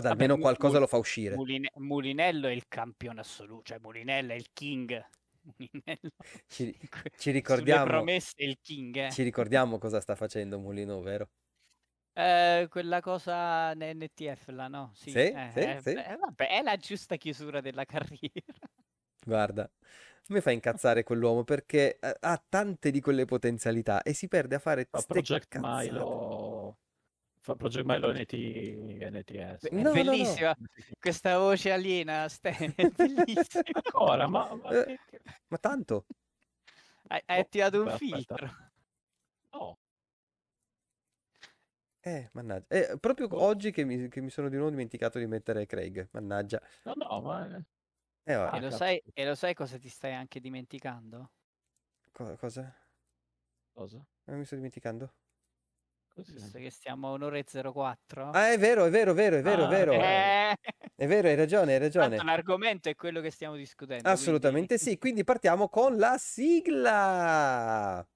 Vabbè, 0.06 0.08
almeno 0.08 0.36
Mu- 0.36 0.38
qualcosa 0.38 0.78
Mu- 0.78 0.78
lo 0.78 0.86
fa 0.86 0.96
uscire. 0.96 1.36
Muline- 1.36 1.70
Mulinello 1.76 2.48
è 2.48 2.52
il 2.52 2.66
campione 2.68 3.20
assoluto, 3.20 3.62
cioè 3.64 3.78
Mulinello 3.78 4.32
è 4.32 4.36
il 4.36 4.48
king. 4.52 5.08
Ci, 6.48 6.74
ci 7.14 7.30
ricordiamo, 7.30 7.80
promesse 7.80 8.42
il 8.44 8.58
king, 8.60 8.96
eh. 8.96 9.14
ci 9.14 9.22
ricordiamo 9.22 9.78
cosa 9.78 10.00
sta 10.00 10.16
facendo 10.16 10.58
Mulino, 10.58 11.00
vero? 11.02 11.30
Eh, 12.14 12.66
quella 12.70 13.00
cosa 13.00 13.72
NTF 13.74 14.48
là, 14.48 14.68
no? 14.68 14.92
Sì, 14.94 15.12
Sì, 15.14 15.18
eh, 15.30 15.38
sì, 15.46 15.76
eh, 15.76 15.82
sì. 15.82 16.04
vabbè, 16.18 16.48
è 16.48 16.62
la 16.62 16.76
giusta 16.76 17.16
chiusura 17.16 17.60
della 17.62 17.84
carriera. 17.86 18.68
Guarda, 19.24 19.70
mi 20.28 20.40
fa 20.40 20.50
incazzare 20.50 21.02
quell'uomo 21.02 21.44
perché 21.44 21.98
eh, 21.98 22.16
ha 22.20 22.44
tante 22.48 22.90
di 22.90 23.00
quelle 23.00 23.24
potenzialità 23.24 24.02
e 24.02 24.12
si 24.14 24.28
perde 24.28 24.56
a 24.56 24.58
fare 24.58 24.88
Fa 24.90 25.02
Project 25.02 25.48
cazzate. 25.48 25.88
Milo. 25.90 26.76
Fa 27.40 27.54
Project 27.56 27.84
Milo 27.86 28.12
NT, 28.12 28.34
NTS. 29.10 29.68
È 29.68 29.82
No, 29.82 30.02
no, 30.02 30.16
no. 30.16 30.34
bellissima 30.34 30.56
questa 30.98 31.38
voce 31.38 31.72
aliena, 31.72 32.28
Ste, 32.28 32.50
è 32.76 32.86
bellissima. 32.96 33.64
Ancora, 33.72 34.28
ma, 34.28 34.54
ma 34.54 34.70
Eh, 34.74 34.86
Ma 35.48 35.58
tanto? 35.58 36.06
Hai, 37.10 37.20
hai 37.28 37.38
Oh, 37.38 37.44
attivato 37.44 37.80
un 37.82 37.88
aspetta. 37.94 37.98
filtro. 37.98 38.46
No, 39.52 39.78
Eh, 42.04 42.28
mannaggia. 42.32 42.66
Eh, 42.68 42.98
proprio 42.98 43.28
Oh. 43.30 43.44
oggi 43.44 43.70
che 43.70 43.84
mi, 43.84 44.08
che 44.08 44.20
mi 44.20 44.30
sono 44.30 44.48
di 44.48 44.56
nuovo 44.56 44.70
dimenticato 44.70 45.18
di 45.20 45.26
mettere 45.26 45.66
Craig, 45.66 46.08
mannaggia. 46.12 46.60
no, 46.84 46.94
no, 46.96 47.20
ma... 47.22 47.64
Eh, 48.26 48.34
E 48.54 48.60
lo, 48.60 48.70
sai, 48.70 49.02
e 49.14 49.24
lo 49.24 49.34
sai 49.34 49.54
cosa 49.54 49.78
ti 49.78 49.88
stai 49.88 50.14
anche 50.14 50.38
dimenticando? 50.40 51.32
co- 52.12 52.36
cosa? 52.36 52.74
Cosa? 53.74 54.06
Eh, 54.26 54.34
mi 54.36 54.44
sto 54.44 54.54
dimenticando? 54.56 55.12
Così. 56.14 56.32
Visto 56.34 56.58
che 56.58 56.70
stiamo 56.70 57.08
a 57.08 57.12
un'ora 57.12 57.38
e 57.38 57.44
04. 57.44 58.30
Ah, 58.30 58.52
è 58.52 58.58
vero, 58.58 58.84
è 58.84 58.90
vero, 58.90 59.12
è 59.12 59.14
vero, 59.14 59.36
è 59.36 59.42
vero, 59.42 59.62
è 59.62 59.66
Ah, 59.66 59.68
vero. 59.68 59.92
Eh, 59.92 60.56
È 60.94 61.06
vero, 61.06 61.28
hai 61.28 61.34
ragione, 61.34 61.72
hai 61.72 61.78
ragione. 61.78 62.08
tanto 62.08 62.22
l'argomento 62.24 62.88
è 62.88 62.94
quello 62.94 63.20
che 63.20 63.30
stiamo 63.30 63.56
discutendo. 63.56 64.08
Assolutamente 64.08 64.76
quindi- 64.76 64.92
sì, 64.92 64.98
quindi 64.98 65.24
partiamo 65.24 65.68
con 65.68 65.96
la 65.96 66.16
sigla. 66.18 68.06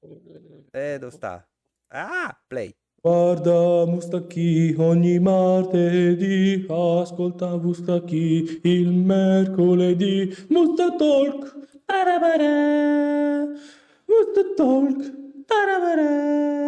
Eh, 0.73 0.99
dove 0.99 1.13
sta? 1.13 1.49
Ah, 1.89 2.43
play. 2.47 2.77
Guarda 3.01 3.87
Mustacchi 3.87 4.75
ogni 4.79 5.19
martedì, 5.21 6.67
ascolta 6.69 7.57
Mustacchi 7.57 8.61
il 8.65 8.91
mercoledì. 8.91 10.35
Musta 10.49 10.95
Talk, 10.97 11.85
tarabara, 11.85 13.45
Musta 14.07 14.43
Talk, 14.57 15.45
tarabara. 15.47 16.67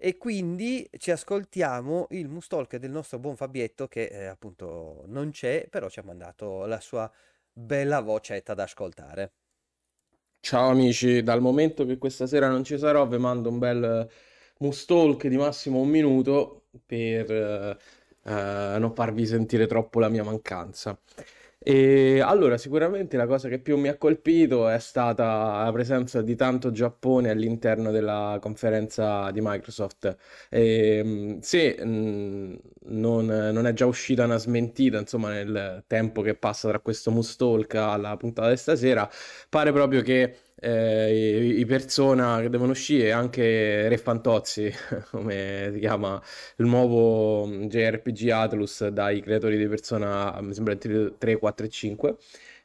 E 0.00 0.16
quindi 0.16 0.88
ci 0.96 1.10
ascoltiamo 1.10 2.06
il 2.10 2.28
Mustalk 2.28 2.76
del 2.76 2.90
nostro 2.90 3.18
buon 3.18 3.36
Fabietto 3.36 3.88
che 3.88 4.04
eh, 4.04 4.26
appunto 4.26 5.04
non 5.08 5.30
c'è, 5.32 5.66
però 5.68 5.88
ci 5.90 5.98
ha 5.98 6.04
mandato 6.04 6.64
la 6.66 6.80
sua 6.80 7.10
bella 7.52 8.00
vocetta 8.00 8.54
da 8.54 8.62
ascoltare. 8.62 9.32
Ciao 10.40 10.70
amici, 10.70 11.22
dal 11.22 11.40
momento 11.40 11.84
che 11.84 11.98
questa 11.98 12.26
sera 12.26 12.48
non 12.48 12.64
ci 12.64 12.78
sarò, 12.78 13.06
vi 13.06 13.18
mando 13.18 13.48
un 13.50 13.58
bel 13.58 14.08
Mustalk 14.58 15.26
di 15.26 15.36
massimo 15.36 15.80
un 15.80 15.88
minuto 15.88 16.64
per 16.84 17.30
eh, 17.30 17.76
eh, 18.24 18.76
non 18.78 18.92
farvi 18.94 19.26
sentire 19.26 19.66
troppo 19.66 20.00
la 20.00 20.08
mia 20.08 20.24
mancanza. 20.24 20.98
E 21.60 22.20
allora, 22.20 22.56
sicuramente 22.56 23.16
la 23.16 23.26
cosa 23.26 23.48
che 23.48 23.58
più 23.58 23.76
mi 23.76 23.88
ha 23.88 23.96
colpito 23.98 24.68
è 24.68 24.78
stata 24.78 25.64
la 25.64 25.72
presenza 25.72 26.22
di 26.22 26.36
tanto 26.36 26.70
Giappone 26.70 27.30
all'interno 27.30 27.90
della 27.90 28.38
conferenza 28.40 29.30
di 29.32 29.40
Microsoft. 29.42 30.16
E, 30.48 31.02
mh, 31.02 31.38
se 31.40 31.84
mh, 31.84 32.60
non, 32.90 33.26
non 33.26 33.66
è 33.66 33.72
già 33.72 33.86
uscita 33.86 34.24
una 34.24 34.38
smentita, 34.38 34.98
insomma, 34.98 35.30
nel 35.30 35.84
tempo 35.86 36.22
che 36.22 36.34
passa 36.36 36.68
tra 36.68 36.78
questo 36.80 37.10
Mustalk 37.10 37.74
alla 37.74 38.16
puntata 38.16 38.50
di 38.50 38.56
stasera, 38.56 39.08
pare 39.48 39.72
proprio 39.72 40.00
che 40.02 40.36
eh, 40.60 41.54
i, 41.58 41.64
persona 41.66 42.40
che 42.40 42.48
devono 42.50 42.72
uscire, 42.72 43.12
anche 43.12 43.88
Re 43.88 43.98
Fantozzi, 43.98 44.70
come 45.10 45.70
si 45.72 45.78
chiama 45.78 46.20
il 46.56 46.66
nuovo 46.66 47.46
JRPG 47.48 48.28
Atlus 48.30 48.86
dai 48.88 49.20
creatori 49.20 49.56
di 49.56 49.68
Persona, 49.68 50.38
mi 50.40 50.54
sembra 50.54 50.76
3, 50.76 51.36
4 51.38 51.66
e 51.66 51.68
5, 51.68 52.16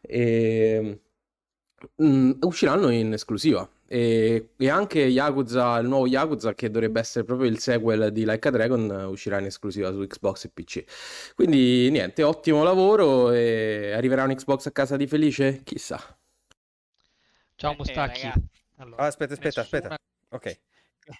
e, 0.01 0.99
mm, 2.01 2.31
usciranno 2.41 2.89
in 2.89 3.13
esclusiva. 3.13 3.67
E, 3.87 4.49
e 4.57 4.69
anche 4.69 4.99
Yakuza, 5.01 5.77
il 5.77 5.87
nuovo 5.87 6.07
Yakuza, 6.07 6.55
che 6.55 6.71
dovrebbe 6.71 6.99
essere 6.99 7.25
proprio 7.25 7.47
il 7.47 7.59
sequel 7.59 8.11
di 8.11 8.25
Like 8.25 8.47
a 8.47 8.51
Dragon, 8.51 8.89
uscirà 9.09 9.39
in 9.39 9.45
esclusiva 9.45 9.91
su 9.91 9.99
Xbox 10.07 10.45
e 10.45 10.49
PC. 10.49 10.83
Quindi 11.35 11.89
niente, 11.91 12.23
ottimo 12.23 12.63
lavoro. 12.63 13.31
E 13.31 13.91
arriverà 13.93 14.23
un 14.23 14.33
Xbox 14.33 14.65
a 14.65 14.71
casa 14.71 14.97
di 14.97 15.05
Felice? 15.05 15.61
Chissà. 15.63 16.17
Ciao 17.63 17.71
Eh, 17.71 17.75
Mustacchi. 17.77 18.21
raga, 18.23 18.41
Allora, 18.75 19.03
Ah, 19.03 19.07
aspetta, 19.07 19.33
aspetta, 19.35 19.61
aspetta. 19.61 19.87
nessuna- 19.89 19.97
Ok, 20.35 20.59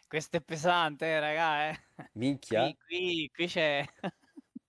Questo 0.07 0.35
è 0.37 0.41
pesante, 0.41 1.05
eh, 1.05 1.19
raga. 1.21 1.69
Eh. 1.69 1.79
minchia. 2.15 2.63
Qui, 2.63 2.77
qui, 2.85 3.29
qui 3.33 3.47
c'è. 3.47 3.85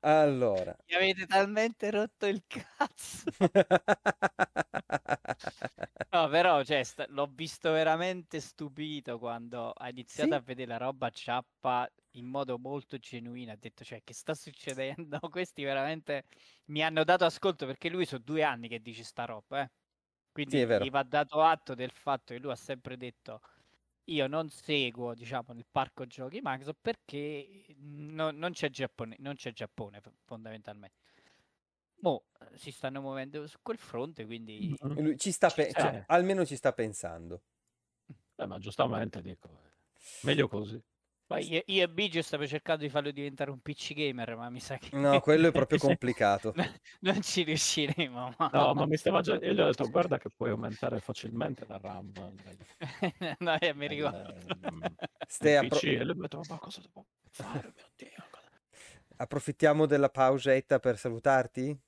Allora. 0.00 0.76
Mi 0.88 0.94
avete 0.96 1.26
talmente 1.26 1.90
rotto 1.90 2.26
il 2.26 2.44
cazzo. 2.46 3.30
No, 6.12 6.28
però, 6.28 6.62
cioè, 6.62 6.82
sta- 6.82 7.06
l'ho 7.08 7.26
visto 7.26 7.70
veramente 7.72 8.38
stupito 8.40 9.18
quando 9.18 9.70
ha 9.70 9.88
iniziato 9.88 10.30
Sì. 10.30 10.36
a 10.36 10.40
vedere 10.40 10.68
la 10.68 10.76
roba 10.76 11.08
ciappa 11.08 11.90
in 12.16 12.26
modo 12.26 12.58
molto 12.58 12.98
genuino. 12.98 13.52
Ha 13.52 13.56
detto, 13.56 13.82
cioè, 13.84 14.02
che 14.04 14.12
sta 14.12 14.34
succedendo? 14.34 15.18
Questi 15.30 15.62
veramente 15.62 16.26
mi 16.66 16.82
hanno 16.82 17.02
dato 17.04 17.24
ascolto 17.24 17.64
perché 17.64 17.88
lui 17.88 18.04
sono 18.04 18.22
due 18.22 18.42
anni 18.42 18.68
che 18.68 18.80
dice 18.80 19.02
sta 19.04 19.24
roba, 19.24 19.62
eh. 19.62 19.70
Quindi 20.32 20.58
Sì, 20.58 20.66
gli 20.74 20.90
va 20.90 21.02
dato 21.02 21.42
atto 21.42 21.74
del 21.74 21.90
fatto 21.90 22.32
che 22.34 22.40
lui 22.40 22.50
ha 22.52 22.56
sempre 22.56 22.96
detto 22.96 23.40
io 24.06 24.26
non 24.26 24.48
seguo, 24.50 25.14
diciamo, 25.14 25.52
nel 25.52 25.66
parco 25.70 26.06
giochi 26.06 26.40
Microsoft 26.42 26.78
perché 26.80 27.66
no- 27.78 28.30
non 28.32 28.52
c'è 28.52 28.68
Giappone, 28.70 29.16
non 29.20 29.34
c'è 29.34 29.52
Giappone 29.52 30.00
fondamentalmente. 30.24 30.98
Mo 32.02 32.24
si 32.54 32.70
stanno 32.70 33.00
muovendo 33.00 33.46
su 33.46 33.58
quel 33.62 33.78
fronte, 33.78 34.26
quindi 34.26 34.76
Lui 34.96 35.16
ci 35.18 35.30
sta 35.32 35.50
pe- 35.50 35.74
cioè, 35.74 36.02
almeno 36.06 36.44
ci 36.46 36.56
sta 36.56 36.72
pensando. 36.72 37.42
Eh, 38.36 38.46
ma 38.46 38.58
giustamente 38.58 39.20
dico, 39.22 39.48
eh, 39.64 39.70
meglio 40.20 40.48
così. 40.48 40.82
Poi 41.32 41.50
io, 41.50 41.62
io 41.66 41.82
e 41.84 41.88
Biggio 41.88 42.22
stavo 42.22 42.46
cercando 42.46 42.82
di 42.82 42.90
farlo 42.90 43.10
diventare 43.10 43.50
un 43.50 43.60
PC 43.60 43.94
gamer, 43.94 44.36
ma 44.36 44.50
mi 44.50 44.60
sa 44.60 44.76
che 44.76 44.94
No, 44.96 45.20
quello 45.20 45.48
è 45.48 45.52
proprio 45.52 45.78
complicato. 45.80 46.52
no- 46.54 46.72
non 47.00 47.22
ci 47.22 47.42
riusciremo. 47.42 48.34
ma- 48.38 48.50
No, 48.52 48.74
ma 48.74 48.86
mi 48.86 48.96
stava 48.96 49.20
già... 49.20 49.34
Io 49.34 49.52
gli 49.52 49.60
ho 49.60 49.66
detto, 49.66 49.88
guarda 49.88 50.18
che 50.18 50.28
puoi 50.36 50.50
aumentare 50.50 51.00
facilmente 51.00 51.64
la 51.66 51.78
RAM. 51.78 52.10
del- 52.12 52.56
no, 53.40 53.58
eh, 53.58 53.74
mi 53.74 53.88
del- 53.88 53.96
ricordo. 53.96 54.34
mm, 54.54 54.80
Stai 55.26 55.54
del 55.54 55.64
appro- 55.64 55.78
PC. 55.78 55.84
E 55.84 56.04
lui 56.04 56.14
mi 56.14 56.18
ha 56.24 56.28
detto, 56.28 56.40
ma 56.48 56.58
cosa 56.58 56.80
devo 56.80 57.06
fare, 57.30 57.72
mio 57.74 57.86
Dio? 57.96 58.10
Approfittiamo 59.16 59.86
della 59.86 60.08
pausetta 60.08 60.78
per 60.80 60.98
salutarti? 60.98 61.78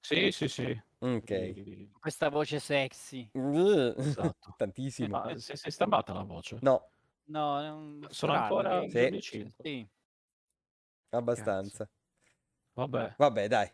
Sì, 0.00 0.30
sì, 0.30 0.48
sì. 0.48 0.82
Ok. 1.00 1.98
Questa 2.00 2.28
voce 2.30 2.58
sexy. 2.58 3.28
Esatto. 3.32 4.54
Tantissimo. 4.56 5.08
Ma 5.08 5.36
si, 5.36 5.56
si 5.56 5.68
è 5.68 5.70
stampata 5.70 6.12
la 6.14 6.22
voce? 6.22 6.58
No, 6.62 6.90
No, 7.30 7.58
un 7.76 8.06
Sono 8.10 8.32
strano, 8.32 8.42
ancora 8.42 8.80
Sì. 8.88 8.98
giorni 8.98 9.20
5. 9.20 9.64
sì. 9.64 9.88
abbastanza. 11.12 11.90
Vabbè, 12.74 13.16
Vabbè, 13.16 13.48
dai. 13.48 13.70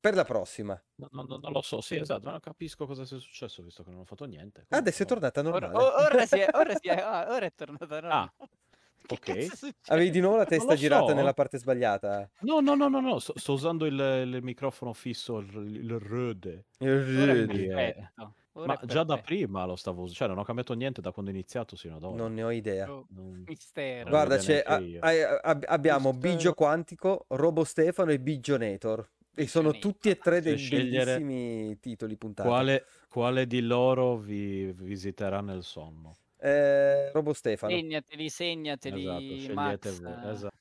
Per 0.00 0.14
la 0.14 0.24
prossima. 0.24 0.80
no- 0.98 1.08
no- 1.12 1.22
no- 1.24 1.36
non 1.38 1.52
lo 1.52 1.62
so, 1.62 1.80
sì, 1.80 1.96
esatto, 1.96 2.30
non 2.30 2.40
capisco 2.40 2.86
cosa 2.86 3.04
sia 3.04 3.18
successo 3.18 3.62
visto 3.62 3.82
che 3.82 3.90
non 3.90 4.00
ho 4.00 4.04
fatto 4.04 4.24
niente. 4.24 4.64
Adesso 4.68 5.02
è 5.02 5.06
Comunque, 5.06 5.06
tornata 5.06 5.42
Ora, 5.48 5.68
normale. 5.68 5.84
o- 5.84 6.04
ora 6.04 6.26
si 6.26 6.38
è, 6.38 6.48
ora 6.52 6.74
si 6.76 6.88
è, 6.88 6.96
ah, 7.00 7.26
ora 7.30 7.46
è 7.46 7.54
tornata 7.54 8.00
normale. 8.00 8.32
Che 8.38 8.65
ok. 9.08 9.70
Avevi 9.86 10.10
di 10.10 10.20
nuovo 10.20 10.36
la 10.36 10.44
testa 10.44 10.74
girata 10.74 11.08
so. 11.08 11.14
nella 11.14 11.32
parte 11.34 11.58
sbagliata. 11.58 12.28
No, 12.40 12.60
no, 12.60 12.74
no, 12.74 12.88
no, 12.88 13.00
no, 13.00 13.18
sto, 13.18 13.32
sto 13.36 13.52
usando 13.52 13.86
il, 13.86 13.94
il 13.94 14.42
microfono 14.42 14.92
fisso, 14.92 15.38
il, 15.38 15.54
il 15.56 15.98
Rode. 15.98 16.66
Perfetto. 16.78 18.34
ora 18.52 18.66
Ma 18.66 18.80
già 18.86 19.04
da 19.04 19.18
prima 19.18 19.64
lo 19.64 19.76
stavo 19.76 20.02
usando, 20.02 20.14
cioè 20.14 20.28
non 20.28 20.38
ho 20.38 20.44
cambiato 20.44 20.72
niente 20.74 21.00
da 21.00 21.12
quando 21.12 21.30
ho 21.30 21.34
iniziato 21.34 21.76
sino 21.76 21.96
ad 21.96 22.04
ora. 22.04 22.16
Non 22.16 22.34
ne 22.34 22.42
ho 22.42 22.50
idea. 22.50 22.90
Oh, 22.90 23.06
Non- 23.10 23.44
Mistero. 23.46 24.08
Guarda, 24.08 24.36
Guarda, 24.36 24.62
c'è, 24.62 24.62
a- 24.64 25.08
a- 25.08 25.40
ab- 25.42 25.64
abbiamo 25.66 26.12
Mistero. 26.12 26.32
Biggio 26.34 26.54
Quantico, 26.54 27.24
Robo 27.28 27.64
Stefano 27.64 28.10
e 28.12 28.18
Biggio 28.20 28.56
Nator. 28.56 29.08
E 29.38 29.46
sono 29.46 29.72
tutti 29.72 30.08
e 30.08 30.16
tre 30.16 30.40
dei 30.40 30.56
scegliere 30.56 31.18
bellissimi 31.18 31.78
titoli 31.78 32.16
puntati. 32.16 32.48
Quale, 32.48 32.86
quale 33.06 33.46
di 33.46 33.60
loro 33.60 34.16
vi 34.16 34.72
visiterà 34.72 35.42
nel 35.42 35.62
sonno? 35.62 36.16
Eh, 36.38 37.10
Robo 37.12 37.32
Stefano. 37.34 37.72
Segnateli, 37.72 38.28
segnateli, 38.30 39.00
Esatto, 39.00 39.54
Max, 39.54 40.00
voi. 40.00 40.16
Esatto. 40.22 40.56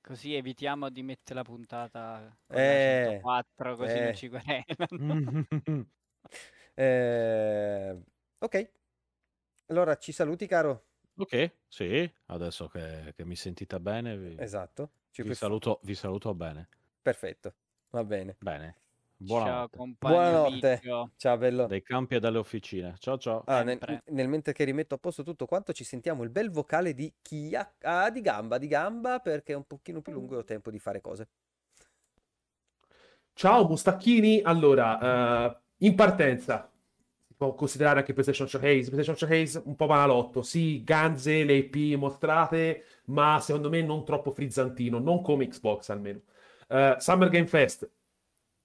Così 0.00 0.34
evitiamo 0.34 0.90
di 0.90 1.02
mettere 1.02 1.36
la 1.36 1.42
puntata 1.44 2.38
Eh, 2.48 2.56
la 2.62 2.76
104, 2.78 3.74
così 3.76 4.00
eh. 4.00 4.00
non 4.00 4.12
ci 4.12 4.28
querelano. 4.28 4.98
Eh, 6.76 8.02
ok. 8.40 8.70
Allora, 9.66 9.96
ci 9.98 10.12
saluti, 10.12 10.46
caro? 10.46 10.86
ok, 11.16 11.56
sì, 11.68 12.12
adesso 12.26 12.68
che, 12.68 13.12
che 13.16 13.24
mi 13.24 13.36
sentite 13.36 13.80
bene, 13.80 14.16
vi, 14.16 14.34
Esatto. 14.36 14.90
Ci 15.10 15.22
vi 15.22 15.34
saluto, 15.34 15.80
vi 15.84 15.94
saluto 15.94 16.34
bene. 16.34 16.68
Perfetto. 17.02 17.54
Va 17.90 18.04
bene. 18.04 18.38
Bene. 18.40 18.76
Ciao 19.16 19.26
Buonanotte. 19.26 19.76
compagno 19.76 20.14
Buonanotte. 20.14 20.80
Ciao, 21.16 21.36
bello. 21.36 21.66
Dai 21.66 21.82
campi 21.82 22.16
e 22.16 22.20
dalle 22.20 22.38
officine. 22.38 22.94
Ciao 22.98 23.16
ciao. 23.16 23.42
Ah, 23.46 23.62
nel, 23.62 23.78
nel 24.06 24.28
mentre 24.28 24.52
che 24.52 24.64
rimetto 24.64 24.96
a 24.96 24.98
posto 24.98 25.22
tutto 25.22 25.46
quanto, 25.46 25.72
ci 25.72 25.84
sentiamo 25.84 26.24
il 26.24 26.30
bel 26.30 26.50
vocale 26.50 26.94
di 26.94 27.12
Chia. 27.22 27.74
Ah, 27.82 28.10
di 28.10 28.20
gamba, 28.20 28.58
di 28.58 28.66
gamba, 28.66 29.20
perché 29.20 29.52
è 29.52 29.56
un 29.56 29.64
pochino 29.64 30.00
più 30.00 30.12
lungo 30.12 30.34
e 30.34 30.38
ho 30.38 30.44
tempo 30.44 30.70
di 30.70 30.78
fare 30.78 31.00
cose. 31.00 31.28
Ciao 33.36 33.66
Mustacchini, 33.66 34.42
allora, 34.42 35.50
eh, 35.50 35.58
in 35.78 35.96
partenza, 35.96 36.70
si 37.26 37.34
può 37.34 37.52
considerare 37.54 37.98
anche 37.98 38.12
PlayStation 38.12 38.46
Showcase, 38.46 38.90
PlayStation 38.90 39.16
Showcase 39.16 39.62
un 39.64 39.74
po' 39.74 39.86
banalotto, 39.86 40.42
sì, 40.42 40.84
ganze, 40.84 41.42
le 41.42 41.54
IP 41.54 41.98
mostrate, 41.98 42.84
ma 43.06 43.40
secondo 43.40 43.70
me 43.70 43.82
non 43.82 44.04
troppo 44.04 44.30
frizzantino, 44.30 45.00
non 45.00 45.20
come 45.20 45.48
Xbox 45.48 45.88
almeno. 45.88 46.20
Eh, 46.68 46.94
Summer 46.98 47.28
Game 47.28 47.48
Fest, 47.48 47.90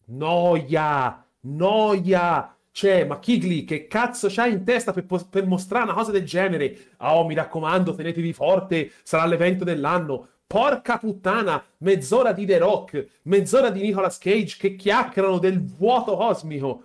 noia, 0.10 1.26
noia, 1.42 2.56
cioè, 2.72 3.04
ma 3.04 3.20
Kigli, 3.20 3.66
che 3.66 3.88
cazzo 3.88 4.28
c'hai 4.30 4.54
in 4.54 4.64
testa 4.64 4.94
per, 4.94 5.06
per 5.30 5.46
mostrare 5.46 5.86
una 5.86 5.94
cosa 5.94 6.12
del 6.12 6.24
genere? 6.26 6.94
Oh, 7.00 7.26
mi 7.26 7.34
raccomando, 7.34 7.94
tenetevi 7.94 8.32
forte, 8.34 8.92
sarà 9.04 9.26
l'evento 9.26 9.64
dell'anno. 9.64 10.28
Porca 10.48 10.98
puttana, 10.98 11.64
mezz'ora 11.80 12.32
di 12.32 12.46
The 12.46 12.58
Rock, 12.58 13.08
mezz'ora 13.24 13.70
di 13.70 13.82
Nicolas 13.82 14.18
Cage 14.18 14.56
che 14.58 14.76
chiacchierano 14.76 15.40
del 15.40 15.62
vuoto 15.62 16.16
cosmico. 16.16 16.84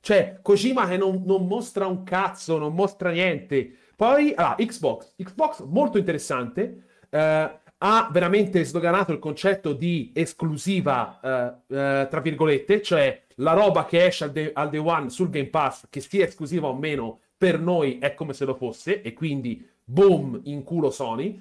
Cioè, 0.00 0.38
Kojima 0.42 0.86
che 0.88 0.96
non, 0.96 1.22
non 1.24 1.46
mostra 1.46 1.86
un 1.86 2.02
cazzo, 2.04 2.58
non 2.58 2.74
mostra 2.74 3.10
niente. 3.10 3.70
Poi, 3.96 4.32
ah, 4.34 4.54
Xbox. 4.58 5.14
Xbox 5.16 5.62
molto 5.64 5.98
interessante. 5.98 6.84
eh, 7.10 7.50
ha 7.86 8.08
veramente 8.10 8.64
sdoganato 8.64 9.12
il 9.12 9.18
concetto 9.18 9.74
di 9.74 10.10
esclusiva, 10.14 11.20
eh, 11.22 11.76
eh, 11.76 12.08
tra 12.08 12.20
virgolette, 12.20 12.80
cioè 12.80 13.24
la 13.36 13.52
roba 13.52 13.84
che 13.84 14.06
esce 14.06 14.24
al 14.24 14.32
day, 14.32 14.50
al 14.54 14.70
day 14.70 14.80
one 14.80 15.10
sul 15.10 15.28
Game 15.28 15.48
Pass, 15.48 15.86
che 15.90 16.00
sia 16.00 16.24
esclusiva 16.24 16.68
o 16.68 16.74
meno, 16.74 17.20
per 17.36 17.60
noi 17.60 17.98
è 17.98 18.14
come 18.14 18.32
se 18.32 18.46
lo 18.46 18.54
fosse, 18.54 19.02
e 19.02 19.12
quindi 19.12 19.68
boom, 19.84 20.40
in 20.44 20.62
culo 20.62 20.90
Sony. 20.90 21.38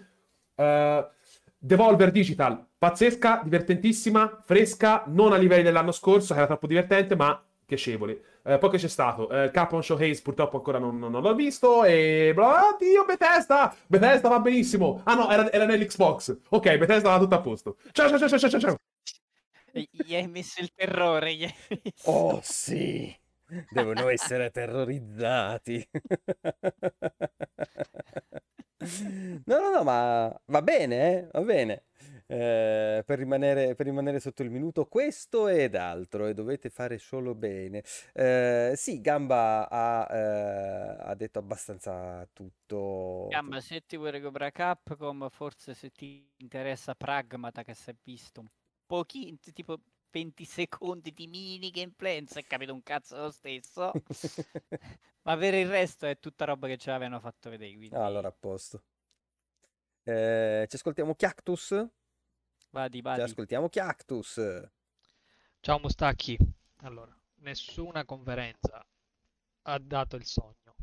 Eh, 0.56 1.08
Devolver 1.58 2.12
Digital, 2.12 2.62
pazzesca, 2.78 3.39
divertentissima, 3.41 4.41
fresca, 4.44 5.06
non 5.08 5.32
a 5.32 5.38
livelli 5.38 5.64
dell'anno 5.64 5.94
scorso, 5.94 6.34
che 6.34 6.39
era 6.39 6.48
troppo 6.48 6.68
divertente, 6.68 7.16
ma 7.16 7.41
piacevole. 7.66 8.22
Eh, 8.46 8.58
poi 8.58 8.70
che 8.72 8.78
c'è 8.78 8.89
stato? 8.89 9.30
Eh, 9.30 9.52
Capcom 9.52 9.80
Showcase 9.80 10.22
purtroppo 10.22 10.58
ancora 10.58 10.78
non, 10.78 11.00
non- 11.00 11.12
non 11.12 11.22
l'ho 11.22 11.34
visto 11.34 11.84
e... 11.86 12.34
bla- 12.36 12.68
Oddio, 12.74 13.06
Bethesda! 13.06 13.74
Bethesda 13.88 14.28
va 14.30 14.39
benissimo! 14.39 15.02
Ah 15.06 15.16
no, 15.16 15.30
era, 15.32 15.50
era 15.52 15.66
nell'Xbox. 15.66 16.39
Ok, 16.50 16.78
Bethesda 16.78 17.10
va 17.10 17.20
tutto 17.20 17.36
a 17.36 17.41
posto. 17.41 17.78
Ciao 17.91 18.10
ciao 18.10 18.18
ciao 18.28 18.38
ciao 18.38 18.50
ciao 18.50 18.60
ciao! 18.60 18.78
Gli 19.91 20.14
hai 20.16 20.28
messo 20.28 20.62
il 20.62 20.72
terrore. 20.74 21.34
Gli 21.36 21.44
hai 21.46 21.54
messo. 21.70 22.10
Oh 22.12 22.39
sì, 22.44 23.16
devono 23.72 24.10
essere 24.10 24.52
terrorizzati. 24.52 25.88
No, 29.46 29.60
no, 29.60 29.70
no, 29.70 29.84
ma 29.84 30.41
va 30.48 30.62
bene, 30.62 30.96
eh, 31.20 31.28
va 31.32 31.41
bene. 31.41 31.84
Eh, 32.26 33.04
per 33.06 33.18
rimanere, 33.18 33.76
per 33.76 33.86
rimanere 33.86 34.20
sotto 34.20 34.44
il 34.44 34.50
minuto, 34.50 34.86
questo 34.86 35.48
ed 35.48 35.76
altro, 35.76 36.28
e 36.28 36.34
dovete 36.34 36.70
fare 36.70 36.98
solo 36.98 37.36
bene. 37.36 37.84
Eh, 38.14 38.74
sì, 38.76 39.02
Gamba 39.02 39.70
ha, 39.70 40.08
eh, 40.10 40.96
ha 41.00 41.16
detto 41.16 41.40
abbastanza 41.40 42.28
tutto. 42.34 43.28
Gamba, 43.30 43.60
se 43.60 43.86
ti 43.86 43.98
vuoi 43.98 44.12
recuperare 44.12 44.52
Capcom, 44.52 45.30
forse 45.30 45.74
se 45.74 45.90
ti 45.92 46.30
interessa 46.38 46.96
Pragmata, 46.96 47.64
che 47.64 47.74
si 47.74 47.90
è 47.90 47.96
visto 48.04 48.42
un 48.42 48.48
pochino, 48.86 49.38
tipo 49.54 49.80
20 50.14 50.46
secondi 50.46 51.12
di 51.12 51.28
mini 51.28 51.72
gameplay, 51.72 52.20
non 52.20 52.28
si 52.28 52.40
è 52.40 52.44
capito 52.44 52.74
un 52.74 52.84
cazzo 52.84 53.18
lo 53.18 53.32
stesso. 53.32 53.92
Ma 55.24 55.38
per 55.38 55.54
il 55.56 55.68
resto 55.68 56.06
è 56.06 56.20
tutta 56.20 56.46
roba 56.46 56.68
che 56.68 56.78
ce 56.78 56.92
l'avevano 56.92 57.20
fatto 57.20 57.50
vedere. 57.50 57.76
Quindi... 57.76 57.96
Allora 57.96 58.28
a 58.28 58.36
posto. 58.38 58.84
Eh, 60.04 60.66
ci 60.70 60.76
ascoltiamo 60.76 61.16
Cactus? 61.16 61.90
Vadi, 62.74 62.98
Ci 62.98 63.02
vadi. 63.04 63.22
ascoltiamo 63.22 63.70
Cactus. 63.70 64.40
Ciao 65.62 65.80
Mustacchi. 65.80 66.38
Allora, 66.78 67.16
nessuna 67.42 68.04
conferenza 68.04 68.86
ha 69.64 69.78
dato 69.80 70.16
il 70.16 70.26
sogno, 70.26 70.76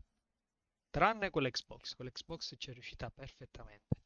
tranne 0.88 1.30
con 1.30 1.42
l'Xbox. 1.42 1.96
Con 1.96 2.06
l'Xbox 2.06 2.54
ci 2.58 2.70
è 2.70 2.72
riuscita 2.72 3.10
perfettamente. 3.10 3.96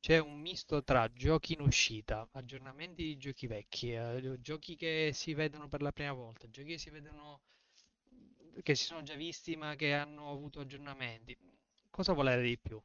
C'è 0.00 0.18
un 0.18 0.40
misto 0.40 0.82
tra 0.82 1.12
giochi 1.12 1.52
in 1.52 1.60
uscita, 1.60 2.26
aggiornamenti 2.32 3.02
di 3.02 3.16
giochi 3.18 3.46
vecchi, 3.46 3.92
eh, 3.92 4.38
giochi 4.40 4.74
che 4.74 5.10
si 5.12 5.34
vedono 5.34 5.68
per 5.68 5.82
la 5.82 5.92
prima 5.92 6.12
volta, 6.12 6.48
giochi 6.48 6.70
che 6.70 6.78
si 6.78 6.88
vedono 6.88 7.42
che 8.62 8.74
si 8.74 8.84
sono 8.84 9.02
già 9.02 9.14
visti 9.14 9.56
ma 9.56 9.76
che 9.76 9.92
hanno 9.92 10.30
avuto 10.30 10.60
aggiornamenti. 10.60 11.36
Cosa 11.90 12.14
volere 12.14 12.42
di 12.42 12.58
più? 12.58 12.80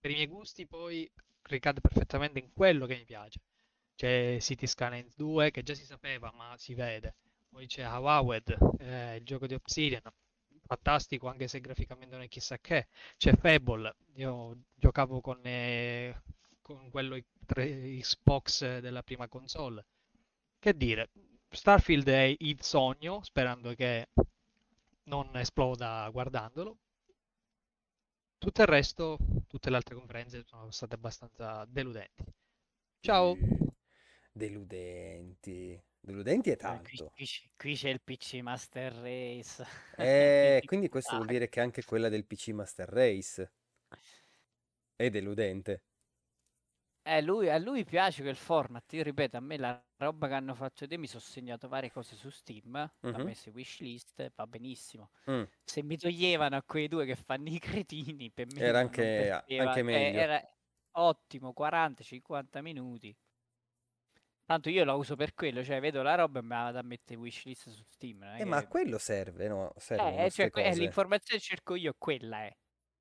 Per 0.00 0.10
i 0.10 0.14
miei 0.14 0.26
gusti 0.26 0.66
poi 0.66 1.10
ricade 1.50 1.80
perfettamente 1.80 2.38
in 2.38 2.52
quello 2.52 2.86
che 2.86 2.96
mi 2.96 3.04
piace. 3.04 3.40
C'è 3.94 4.38
City 4.40 4.66
Skylines 4.66 5.14
2 5.16 5.50
che 5.50 5.62
già 5.62 5.74
si 5.74 5.84
sapeva 5.84 6.32
ma 6.34 6.54
si 6.56 6.74
vede. 6.74 7.16
Poi 7.50 7.66
c'è 7.66 7.82
Hawawed, 7.82 8.56
eh, 8.78 9.16
il 9.16 9.24
gioco 9.24 9.46
di 9.46 9.54
Obsidian, 9.54 10.02
fantastico 10.64 11.28
anche 11.28 11.48
se 11.48 11.60
graficamente 11.60 12.14
non 12.14 12.24
è 12.24 12.28
chissà 12.28 12.58
che. 12.58 12.86
C'è 13.16 13.34
Fable, 13.34 13.94
io 14.14 14.56
giocavo 14.74 15.20
con, 15.20 15.40
eh, 15.42 16.22
con 16.62 16.88
quello 16.90 17.18
Xbox 17.44 18.78
della 18.78 19.02
prima 19.02 19.26
console. 19.28 19.84
Che 20.58 20.76
dire, 20.76 21.10
Starfield 21.48 22.08
è 22.08 22.34
il 22.38 22.62
sogno, 22.62 23.22
sperando 23.24 23.74
che 23.74 24.08
non 25.04 25.36
esploda 25.36 26.08
guardandolo. 26.12 26.76
Tutto 28.40 28.62
il 28.62 28.68
resto, 28.68 29.18
tutte 29.46 29.68
le 29.68 29.76
altre 29.76 29.94
conferenze 29.94 30.42
sono 30.46 30.70
state 30.70 30.94
abbastanza 30.94 31.66
deludenti. 31.68 32.24
Ciao! 33.00 33.36
Deludenti. 34.32 35.78
Deludenti 36.00 36.48
è 36.48 36.56
qui, 36.56 36.66
tanto. 36.66 37.12
qui 37.14 37.26
c'è- 37.26 37.50
qui 37.54 37.74
c'è 37.74 37.90
il 37.90 38.00
PC 38.00 38.40
Master 38.40 38.94
Race. 38.94 39.62
Eh, 39.98 40.62
quindi 40.64 40.88
questo 40.88 41.16
vuol 41.16 41.28
dire 41.28 41.50
che 41.50 41.60
anche 41.60 41.84
quella 41.84 42.08
del 42.08 42.24
PC 42.24 42.48
Master 42.48 42.88
Race 42.88 43.52
è 44.96 45.10
deludente. 45.10 45.82
Eh, 47.12 47.22
lui, 47.22 47.48
a 47.50 47.58
lui 47.58 47.84
piace 47.84 48.22
quel 48.22 48.36
format. 48.36 48.92
Io 48.92 49.02
ripeto, 49.02 49.36
a 49.36 49.40
me 49.40 49.56
la 49.56 49.84
roba 49.96 50.28
che 50.28 50.34
hanno 50.34 50.54
fatto 50.54 50.76
vedere 50.82 51.00
mi 51.00 51.08
sono 51.08 51.20
segnato 51.22 51.66
varie 51.66 51.90
cose 51.90 52.14
su 52.14 52.30
Steam. 52.30 52.72
L'ho 53.08 53.18
Mhm. 53.18 53.20
messo 53.20 53.50
wishlist, 53.50 54.32
va 54.36 54.46
benissimo. 54.46 55.10
Mm. 55.26 55.50
Se 55.64 55.82
mi 55.82 55.96
toglievano 55.96 56.54
a 56.56 56.62
quei 56.62 56.86
due 56.88 57.06
che 57.06 57.16
fanno 57.16 57.48
i 57.48 57.58
cretini, 57.58 58.30
per 58.32 58.46
me 58.46 58.62
Era 58.62 58.78
anche, 58.80 59.30
anche 59.56 59.82
cioè, 59.88 60.10
meglio. 60.12 60.20
era 60.20 60.40
ottimo, 60.92 61.52
40-50 61.52 62.62
minuti. 62.62 63.16
Tanto 64.44 64.68
io 64.68 64.84
la 64.84 64.94
uso 64.94 65.16
per 65.16 65.32
quello, 65.34 65.64
cioè 65.64 65.80
vedo 65.80 66.02
la 66.02 66.14
roba 66.14 66.40
e 66.40 66.42
me 66.42 66.54
la 66.56 66.62
vado 66.64 66.78
a 66.78 66.82
mettere 66.82 67.18
wishlist 67.18 67.70
su 67.70 67.82
Steam. 67.88 68.22
Eh, 68.36 68.44
ma 68.44 68.56
a 68.58 68.64
che... 68.64 68.66
quello 68.66 68.98
serve, 68.98 69.48
no? 69.48 69.72
Servono 69.76 70.18
Eh, 70.24 70.30
queste 70.32 70.50
cioè, 70.50 70.50
eh, 70.54 70.74
l'informazione 70.74 71.40
che 71.40 71.46
cerco 71.46 71.74
io, 71.74 71.94
quella 71.98 72.44
è. 72.44 72.56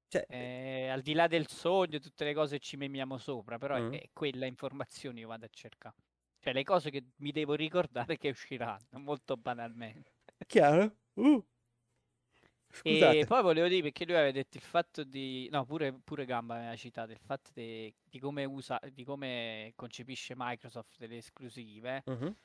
Cioè, 0.09 0.25
Eh, 0.27 0.87
al 0.89 1.01
di 1.01 1.13
là 1.13 1.27
del 1.27 1.47
sogno, 1.47 1.99
tutte 1.99 2.25
le 2.25 2.33
cose 2.33 2.57
ci 2.59 2.77
memiamo 2.77 3.17
sopra, 3.17 3.57
però 3.59 3.75
è- 3.75 3.81
Mm. 3.81 3.93
è, 3.93 4.09
quella 4.11 4.45
informazione 4.47 5.19
io 5.19 5.27
vado 5.27 5.45
a 5.45 5.49
cercare. 5.51 5.95
Cioè 6.39 6.51
le 6.53 6.63
cose 6.63 6.89
che 6.89 7.03
mi 7.17 7.31
devo 7.31 7.53
ricordare 7.53 8.17
che 8.17 8.29
usciranno, 8.29 8.97
molto 8.99 9.37
banalmente. 9.37 10.11
chiaro? 10.47 10.95
Uh. 11.15 11.45
E 12.83 13.25
poi 13.27 13.41
volevo 13.41 13.67
dire, 13.67 13.81
perché 13.81 14.05
lui 14.05 14.15
aveva 14.15 14.31
detto 14.31 14.57
il 14.57 14.63
fatto 14.63 15.03
di... 15.03 15.47
No, 15.51 15.65
pure, 15.65 15.91
pure 16.03 16.25
Gamba 16.25 16.55
aveva 16.55 16.75
citato 16.75 17.11
il 17.11 17.19
fatto 17.19 17.49
de- 17.53 17.95
di 18.03 18.19
come 18.19 18.45
usa, 18.45 18.79
di 18.91 19.03
come 19.03 19.73
concepisce 19.75 20.33
Microsoft 20.37 20.97
delle 20.97 21.17
esclusive. 21.17 22.03
Mhm. 22.05 22.35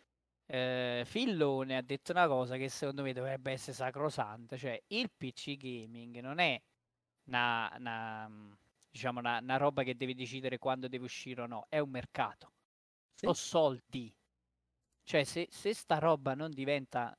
Eh, 0.47 1.03
Fillone 1.07 1.77
ha 1.77 1.83
detto 1.83 2.12
una 2.12 2.27
cosa 2.27 2.57
che 2.57 2.69
secondo 2.69 3.03
me 3.03 3.12
dovrebbe 3.12 3.53
essere 3.53 3.73
sacrosanta, 3.75 4.57
cioè 4.57 4.83
il 4.89 5.11
PC 5.17 5.57
gaming 5.57 6.19
non 6.21 6.39
è 6.39 6.61
una, 7.27 8.29
mm, 8.29 8.53
diciamo 8.91 9.20
una, 9.20 9.39
una 9.39 9.57
roba 9.57 9.83
che 9.83 9.97
devi 9.97 10.14
decidere 10.14 10.59
quando 10.59 10.89
deve 10.89 11.05
uscire 11.05 11.43
o 11.43 11.47
no, 11.47 11.66
è 11.68 11.79
un 11.79 11.91
mercato. 11.91 12.53
Sì. 13.14 13.27
Sono 13.27 13.35
soldi. 13.35 14.14
Cioè, 15.03 15.25
se, 15.25 15.49
se 15.51 15.75
sta 15.75 15.99
roba 15.99 16.35
non 16.35 16.51
diventa 16.51 17.16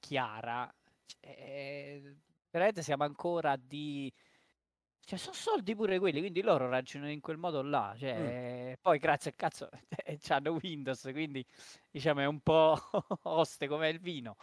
chiara, 0.00 0.72
cioè, 1.06 2.00
veramente 2.50 2.82
siamo 2.82 3.04
ancora 3.04 3.56
di... 3.56 4.12
Cioè, 5.00 5.18
sono 5.18 5.34
soldi 5.34 5.74
pure 5.74 5.98
quelli, 5.98 6.20
quindi 6.20 6.42
loro 6.42 6.68
ragionano 6.68 7.10
in 7.10 7.20
quel 7.20 7.38
modo 7.38 7.62
là. 7.62 7.94
Cioè, 7.96 8.76
poi 8.80 8.98
grazie 8.98 9.30
al 9.30 9.36
cazzo 9.36 9.68
hanno 10.28 10.58
Windows, 10.62 11.08
quindi 11.12 11.44
diciamo 11.90 12.20
è 12.20 12.26
un 12.26 12.40
po' 12.40 12.76
oste 13.22 13.68
come 13.68 13.88
il 13.88 14.00
vino. 14.00 14.36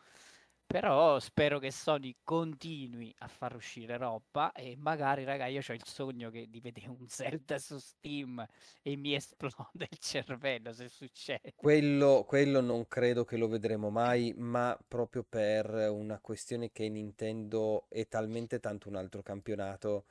Però 0.68 1.20
spero 1.20 1.60
che 1.60 1.72
Sony 1.72 2.18
continui 2.24 3.14
a 3.20 3.28
far 3.28 3.56
uscire 3.56 3.98
roba 3.98 4.52
e 4.52 4.76
magari, 4.76 5.24
raga, 5.24 5.46
io 5.46 5.62
ho 5.66 5.74
il 5.74 5.86
sogno 5.86 6.30
che- 6.32 6.50
di 6.50 6.60
vedere 6.60 6.88
un 6.90 7.08
Zelda 7.08 7.58
su 7.60 7.78
Steam 7.78 8.46
e 8.82 8.96
mi 8.98 9.14
esplode 9.16 9.88
il 9.90 9.98
cervello 10.00 10.74
se 10.74 10.90
succede. 10.90 11.54
Quello, 11.56 12.24
quello 12.28 12.62
non 12.62 12.88
credo 12.88 13.24
che 13.24 13.38
lo 13.38 13.48
vedremo 13.48 13.90
mai, 13.90 14.34
ma 14.36 14.78
proprio 14.88 15.24
per 15.24 15.70
una 15.90 16.20
questione 16.20 16.72
che 16.72 16.90
Nintendo 16.90 17.86
è 17.90 18.08
talmente 18.08 18.60
tanto 18.60 18.90
un 18.90 18.96
altro 18.96 19.22
campionato 19.22 20.06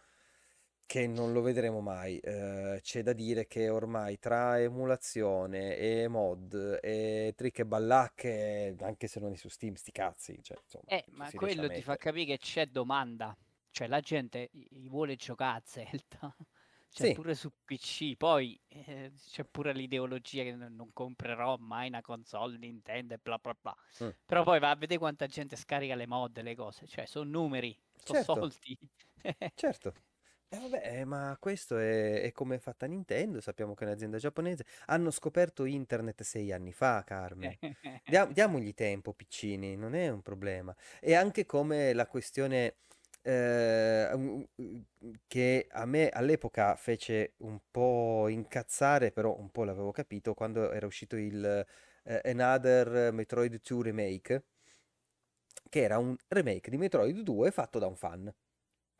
che 0.86 1.06
non 1.06 1.32
lo 1.32 1.40
vedremo 1.42 1.80
mai. 1.80 2.18
Eh, 2.18 2.78
c'è 2.82 3.02
da 3.02 3.12
dire 3.12 3.46
che 3.46 3.68
ormai 3.68 4.18
tra 4.18 4.60
emulazione 4.60 5.76
e 5.76 6.08
mod 6.08 6.78
e 6.82 7.32
trick 7.36 7.60
e 7.60 7.66
ballacche, 7.66 8.76
anche 8.80 9.06
se 9.08 9.20
non 9.20 9.32
è 9.32 9.36
su 9.36 9.48
Steam, 9.48 9.74
sti 9.74 9.92
cazzi, 9.92 10.42
cioè, 10.42 10.58
insomma, 10.62 10.84
Eh, 10.86 11.04
ma 11.12 11.32
quello 11.32 11.70
ti 11.70 11.82
fa 11.82 11.96
capire 11.96 12.24
che 12.26 12.38
c'è 12.38 12.66
domanda. 12.66 13.36
Cioè, 13.70 13.88
la 13.88 14.00
gente 14.00 14.50
vuole 14.72 15.16
giocare 15.16 15.58
a 15.58 15.62
Zelda. 15.64 16.36
Cioè, 16.90 17.08
Sì. 17.08 17.10
pure 17.10 17.34
su 17.34 17.50
PC. 17.64 18.14
Poi 18.16 18.60
eh, 18.68 19.12
c'è 19.16 19.44
pure 19.44 19.72
l'ideologia 19.72 20.44
che 20.44 20.54
non 20.54 20.74
non 20.76 20.92
comprerò 20.92 21.56
mai 21.56 21.88
una 21.88 22.00
console 22.02 22.56
Nintendo 22.56 23.14
e 23.14 23.18
bla 23.20 23.38
bla 23.38 23.54
bla. 23.60 23.74
Mm. 24.00 24.14
Però 24.24 24.44
poi 24.44 24.60
va 24.60 24.70
a 24.70 24.76
vedere 24.76 24.98
quanta 25.00 25.26
gente 25.26 25.56
scarica 25.56 25.94
le 25.96 26.06
mod, 26.06 26.40
le 26.40 26.54
cose. 26.54 26.86
Cioè, 26.86 27.04
sono 27.06 27.28
numeri, 27.30 27.76
sono 27.94 28.14
Certo. 28.14 28.18
soldi. 28.18 28.78
Certo. 29.56 29.94
Eh, 30.48 30.58
vabbè, 30.58 31.00
eh, 31.00 31.04
ma 31.04 31.36
questo 31.40 31.78
è, 31.78 32.20
è 32.22 32.30
come 32.32 32.56
è 32.56 32.58
fatta 32.58 32.86
Nintendo, 32.86 33.40
sappiamo 33.40 33.74
che 33.74 33.84
è 33.84 33.86
un'azienda 33.88 34.18
giapponese. 34.18 34.64
Hanno 34.86 35.10
scoperto 35.10 35.64
internet 35.64 36.22
sei 36.22 36.52
anni 36.52 36.72
fa, 36.72 37.02
Carmen. 37.04 37.56
Dia- 38.04 38.26
diamogli 38.30 38.72
tempo, 38.74 39.12
piccini, 39.14 39.74
non 39.76 39.94
è 39.94 40.08
un 40.08 40.22
problema. 40.22 40.74
E 41.00 41.14
anche 41.14 41.44
come 41.44 41.92
la 41.92 42.06
questione 42.06 42.76
eh, 43.22 44.46
che 45.26 45.66
a 45.70 45.84
me 45.86 46.08
all'epoca 46.08 46.76
fece 46.76 47.34
un 47.38 47.58
po' 47.70 48.28
incazzare, 48.28 49.10
però 49.10 49.36
un 49.36 49.50
po' 49.50 49.64
l'avevo 49.64 49.90
capito, 49.90 50.34
quando 50.34 50.70
era 50.70 50.86
uscito 50.86 51.16
il 51.16 51.66
eh, 52.04 52.20
Another 52.30 53.12
Metroid 53.12 53.60
2 53.60 53.82
Remake, 53.82 54.44
che 55.68 55.82
era 55.82 55.98
un 55.98 56.16
remake 56.28 56.70
di 56.70 56.76
Metroid 56.76 57.18
2 57.20 57.50
fatto 57.50 57.78
da 57.78 57.86
un 57.86 57.96
fan. 57.96 58.32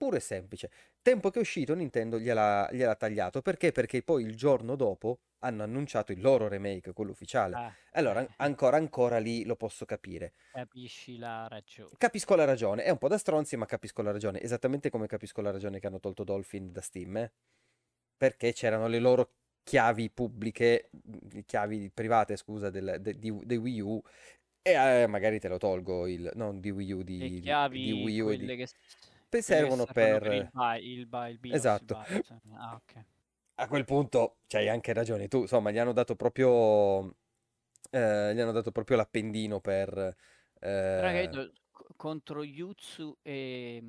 Puro 0.05 0.17
e 0.17 0.21
semplice. 0.21 0.71
Tempo 1.01 1.31
che 1.31 1.39
è 1.39 1.41
uscito, 1.41 1.75
Nintendo 1.75 2.19
gliel'ha, 2.19 2.69
gliel'ha 2.71 2.95
tagliato. 2.95 3.41
Perché? 3.41 3.73
Perché 3.73 4.03
poi 4.03 4.23
il 4.23 4.37
giorno 4.37 4.77
dopo 4.77 5.21
hanno 5.39 5.63
annunciato 5.63 6.13
il 6.13 6.21
loro 6.21 6.47
remake, 6.47 6.93
quello 6.93 7.13
ufficiale. 7.13 7.55
Ah, 7.55 7.75
Allora, 7.93 8.27
ancora, 8.37 8.77
ancora 8.77 9.17
lì 9.17 9.47
lo 9.47 9.57
posso 9.57 9.87
capire. 9.87 10.35
capisci 10.53 11.17
la 11.17 11.49
ragione. 11.49 11.93
Capisco 11.97 12.35
la 12.35 12.45
ragione, 12.45 12.83
è 12.83 12.91
un 12.91 12.99
po' 12.99 13.09
da 13.09 13.17
stronzi, 13.17 13.57
ma 13.57 13.65
capisco 13.65 14.03
la 14.03 14.13
ragione. 14.13 14.43
Esattamente 14.43 14.91
come 14.91 15.07
capisco 15.07 15.41
la 15.41 15.51
ragione 15.51 15.81
che 15.81 15.87
hanno 15.87 16.01
tolto 16.01 16.23
Dolphin 16.23 16.71
da 16.71 16.83
Steam, 16.83 17.17
eh. 17.17 17.33
Perché 18.15 18.53
c'erano 18.53 18.87
le 18.89 18.99
loro 18.99 19.31
chiavi 19.63 20.11
pubbliche, 20.11 20.91
chiavi 21.47 21.91
private, 21.95 22.37
scusa, 22.37 22.69
del, 22.69 22.99
de- 23.01 23.19
di, 23.19 23.35
di 23.43 23.57
Wii 23.57 23.81
U 23.81 24.03
e 24.67 24.73
eh, 25.03 25.07
magari 25.07 25.39
te 25.39 25.49
lo 25.49 25.59
tolgo, 25.59 26.07
il, 26.07 26.31
non 26.35 26.61
di 26.61 26.71
Wii 26.71 26.93
U, 26.93 27.03
di, 27.03 27.19
Le 27.19 27.41
chiavi, 27.41 27.85
di 27.85 27.93
Wii 27.93 28.21
U 28.21 28.25
quelle 28.25 28.57
di... 28.57 28.65
che, 28.65 28.69
per- 29.41 29.41
che 29.41 29.43
servono 29.43 29.85
servono 29.87 30.19
per... 30.19 30.33
il, 30.33 30.51
bi- 30.53 30.91
il, 30.91 31.07
bi- 31.07 31.31
il 31.31 31.39
BIOS, 31.39 31.55
il 31.55 31.57
Esatto. 31.57 31.95
BIOS. 31.95 32.35
Ah, 32.57 32.75
ok. 32.75 33.05
A 33.57 33.69
quel 33.69 33.85
punto 33.85 34.39
c'hai 34.49 34.69
anche 34.69 34.93
ragione 34.93 35.29
tu, 35.29 35.43
insomma, 35.43 35.71
gli 35.71 35.79
hanno 35.79 35.93
dato 35.93 36.17
proprio, 36.17 37.05
eh, 37.91 38.33
gli 38.35 38.41
hanno 38.41 38.53
dato 38.53 38.73
proprio 38.73 38.97
l'appendino 38.97 39.61
per... 39.61 40.17
Però 40.59 41.09
eh, 41.09 41.53
co- 41.71 41.87
contro 41.97 42.43
Yutsu 42.43 43.17
e 43.23 43.83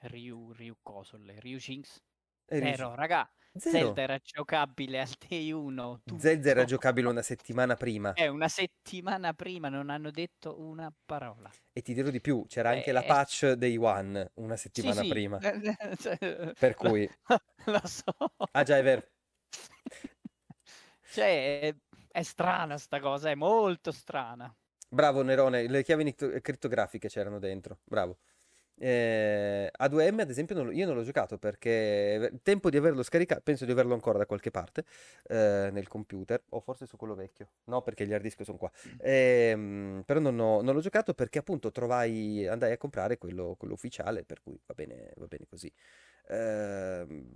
Ryu, 0.00 0.52
Ryu 0.52 0.76
Cosole, 0.82 1.38
Ryu 1.38 1.58
Jinx. 1.58 2.02
Zero, 2.46 2.94
raga. 2.94 3.30
Zero. 3.56 3.94
Zelda 3.94 4.02
era 4.02 4.18
giocabile 4.18 5.00
al 5.00 5.10
day 5.28 5.50
1. 5.52 6.00
Zelda 6.18 6.50
era 6.50 6.64
giocabile 6.64 7.08
una 7.08 7.22
settimana 7.22 7.76
prima. 7.76 8.14
Eh, 8.16 8.28
una 8.28 8.46
settimana 8.48 9.32
prima 9.34 9.68
non 9.68 9.90
hanno 9.90 10.12
detto 10.12 10.60
una 10.60 10.94
parola. 11.04 11.50
E 11.76 11.82
ti 11.82 11.92
dirò 11.92 12.08
di 12.10 12.20
più, 12.20 12.44
c'era 12.46 12.70
anche 12.70 12.92
la 12.92 13.02
Eh, 13.02 13.04
patch 13.04 13.52
dei 13.54 13.76
One 13.76 14.30
una 14.34 14.56
Sì, 14.76 14.92
settimana 14.92 14.92
sì, 14.92 15.04
prima. 15.04 15.40
Per 16.58 16.74
cui... 16.76 17.10
Lo 17.66 17.80
so. 17.86 18.12
Ah 18.56 18.62
già, 18.62 18.78
è 18.78 18.82
vero. 18.82 19.04
Cioè, 21.08 21.60
è, 21.60 21.76
è 22.08 22.22
strana 22.22 22.78
sta 22.78 22.98
cosa, 23.00 23.30
è 23.30 23.34
molto 23.34 23.92
strana. 23.92 24.54
Bravo 24.92 25.22
Nerone, 25.22 25.66
le 25.66 25.82
chiavi 25.82 26.14
criptografiche 26.14 27.08
c'erano 27.08 27.38
dentro, 27.38 27.80
bravo. 27.84 28.18
Eh, 28.76 29.70
A2M 29.72 30.18
ad 30.18 30.30
esempio 30.30 30.56
non 30.56 30.74
io 30.74 30.84
non 30.84 30.96
l'ho 30.96 31.04
giocato 31.04 31.38
perché 31.38 32.32
tempo 32.42 32.70
di 32.70 32.76
averlo 32.76 33.02
scaricato, 33.04 33.40
penso 33.42 33.64
di 33.64 33.70
averlo 33.70 33.94
ancora 33.94 34.18
da 34.18 34.26
qualche 34.26 34.50
parte 34.50 34.84
eh, 35.28 35.68
nel 35.72 35.86
computer 35.86 36.42
o 36.50 36.60
forse 36.60 36.84
su 36.86 36.96
quello 36.96 37.14
vecchio, 37.14 37.48
no 37.66 37.82
perché 37.82 38.04
gli 38.06 38.12
hard 38.12 38.22
disk 38.24 38.42
sono 38.44 38.58
qua, 38.58 38.70
Ehm, 39.00 40.02
però 40.04 40.18
non, 40.20 40.38
ho- 40.40 40.60
non 40.62 40.74
l'ho 40.74 40.80
giocato 40.80 41.14
perché 41.14 41.38
appunto 41.38 41.70
trovai, 41.70 42.46
andai 42.48 42.72
a 42.72 42.76
comprare 42.78 43.16
quello, 43.18 43.54
quello 43.56 43.74
ufficiale 43.74 44.24
per 44.24 44.40
cui 44.42 44.58
va 44.66 44.74
bene, 44.74 45.12
va 45.16 45.26
bene 45.26 45.46
così. 45.48 45.72
Ehm, 46.28 47.30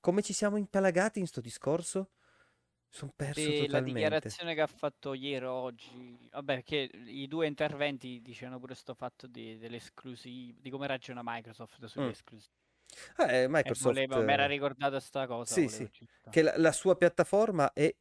come 0.00 0.22
ci 0.22 0.32
siamo 0.32 0.56
impalagati 0.56 1.18
in 1.18 1.26
sto 1.26 1.40
discorso? 1.40 2.10
Sono 2.92 3.12
perso 3.16 3.52
E 3.54 3.66
la 3.68 3.80
totalmente. 3.80 3.80
dichiarazione 3.80 4.54
che 4.54 4.60
ha 4.62 4.66
fatto 4.66 5.14
ieri 5.14 5.44
o 5.44 5.52
oggi, 5.52 6.28
vabbè, 6.30 6.62
che 6.64 6.90
i 6.92 7.26
due 7.28 7.46
interventi 7.46 8.20
dicevano 8.20 8.58
pure 8.58 8.74
sto 8.74 8.94
fatto 8.94 9.26
di, 9.28 9.56
dell'esclusiva, 9.58 10.58
di 10.60 10.70
come 10.70 10.86
ragiona 10.88 11.20
Microsoft 11.24 11.84
sulle 11.86 12.10
Mm. 12.10 12.12
esclusive. 12.12 12.52
Ah, 13.18 13.32
eh, 13.32 13.48
E 13.62 13.72
Microsoft... 13.78 14.14
mi 14.22 14.32
era 14.32 14.46
ricordato 14.46 14.98
sta 15.00 15.26
cosa, 15.26 15.62
Sì, 15.62 15.68
sì, 15.68 15.90
che 16.28 16.42
la, 16.42 16.54
la 16.58 16.72
sua 16.72 16.96
piattaforma 16.96 17.72
è 17.72 17.94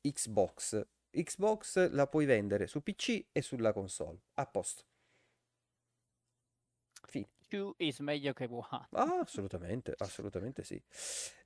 Xbox. 0.00 0.86
Xbox 1.10 1.90
la 1.90 2.06
puoi 2.08 2.26
vendere 2.26 2.66
su 2.66 2.82
PC 2.82 3.28
e 3.32 3.42
sulla 3.42 3.72
console. 3.72 4.20
A 4.34 4.46
posto. 4.46 4.84
Fine. 7.08 7.28
Two 7.48 7.74
is 7.78 7.98
meglio 8.00 8.34
che 8.34 8.46
one. 8.50 8.66
Ah, 8.92 9.20
assolutamente, 9.22 9.94
assolutamente 9.96 10.62
sì. 10.62 10.80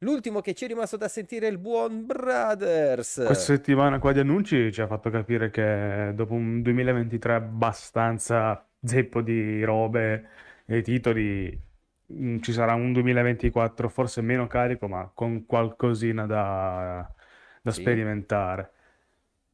L'ultimo 0.00 0.40
che 0.40 0.52
ci 0.52 0.64
è 0.64 0.68
rimasto 0.68 0.96
da 0.96 1.06
sentire 1.06 1.46
è 1.46 1.50
il 1.50 1.58
buon 1.58 2.04
Brothers. 2.06 3.22
Questa 3.24 3.54
settimana 3.54 4.00
qua 4.00 4.12
di 4.12 4.18
annunci 4.18 4.72
ci 4.72 4.80
ha 4.80 4.88
fatto 4.88 5.10
capire 5.10 5.50
che 5.50 6.10
dopo 6.14 6.34
un 6.34 6.60
2023 6.60 7.34
abbastanza 7.34 8.66
zeppo 8.82 9.20
di 9.20 9.62
robe 9.62 10.28
e 10.66 10.82
titoli, 10.82 11.56
mm, 12.12 12.40
ci 12.40 12.52
sarà 12.52 12.74
un 12.74 12.92
2024 12.92 13.88
forse 13.88 14.20
meno 14.22 14.48
carico, 14.48 14.88
ma 14.88 15.08
con 15.14 15.46
qualcosina 15.46 16.26
da, 16.26 17.08
da 17.62 17.70
Sì. 17.70 17.80
sperimentare. 17.80 18.72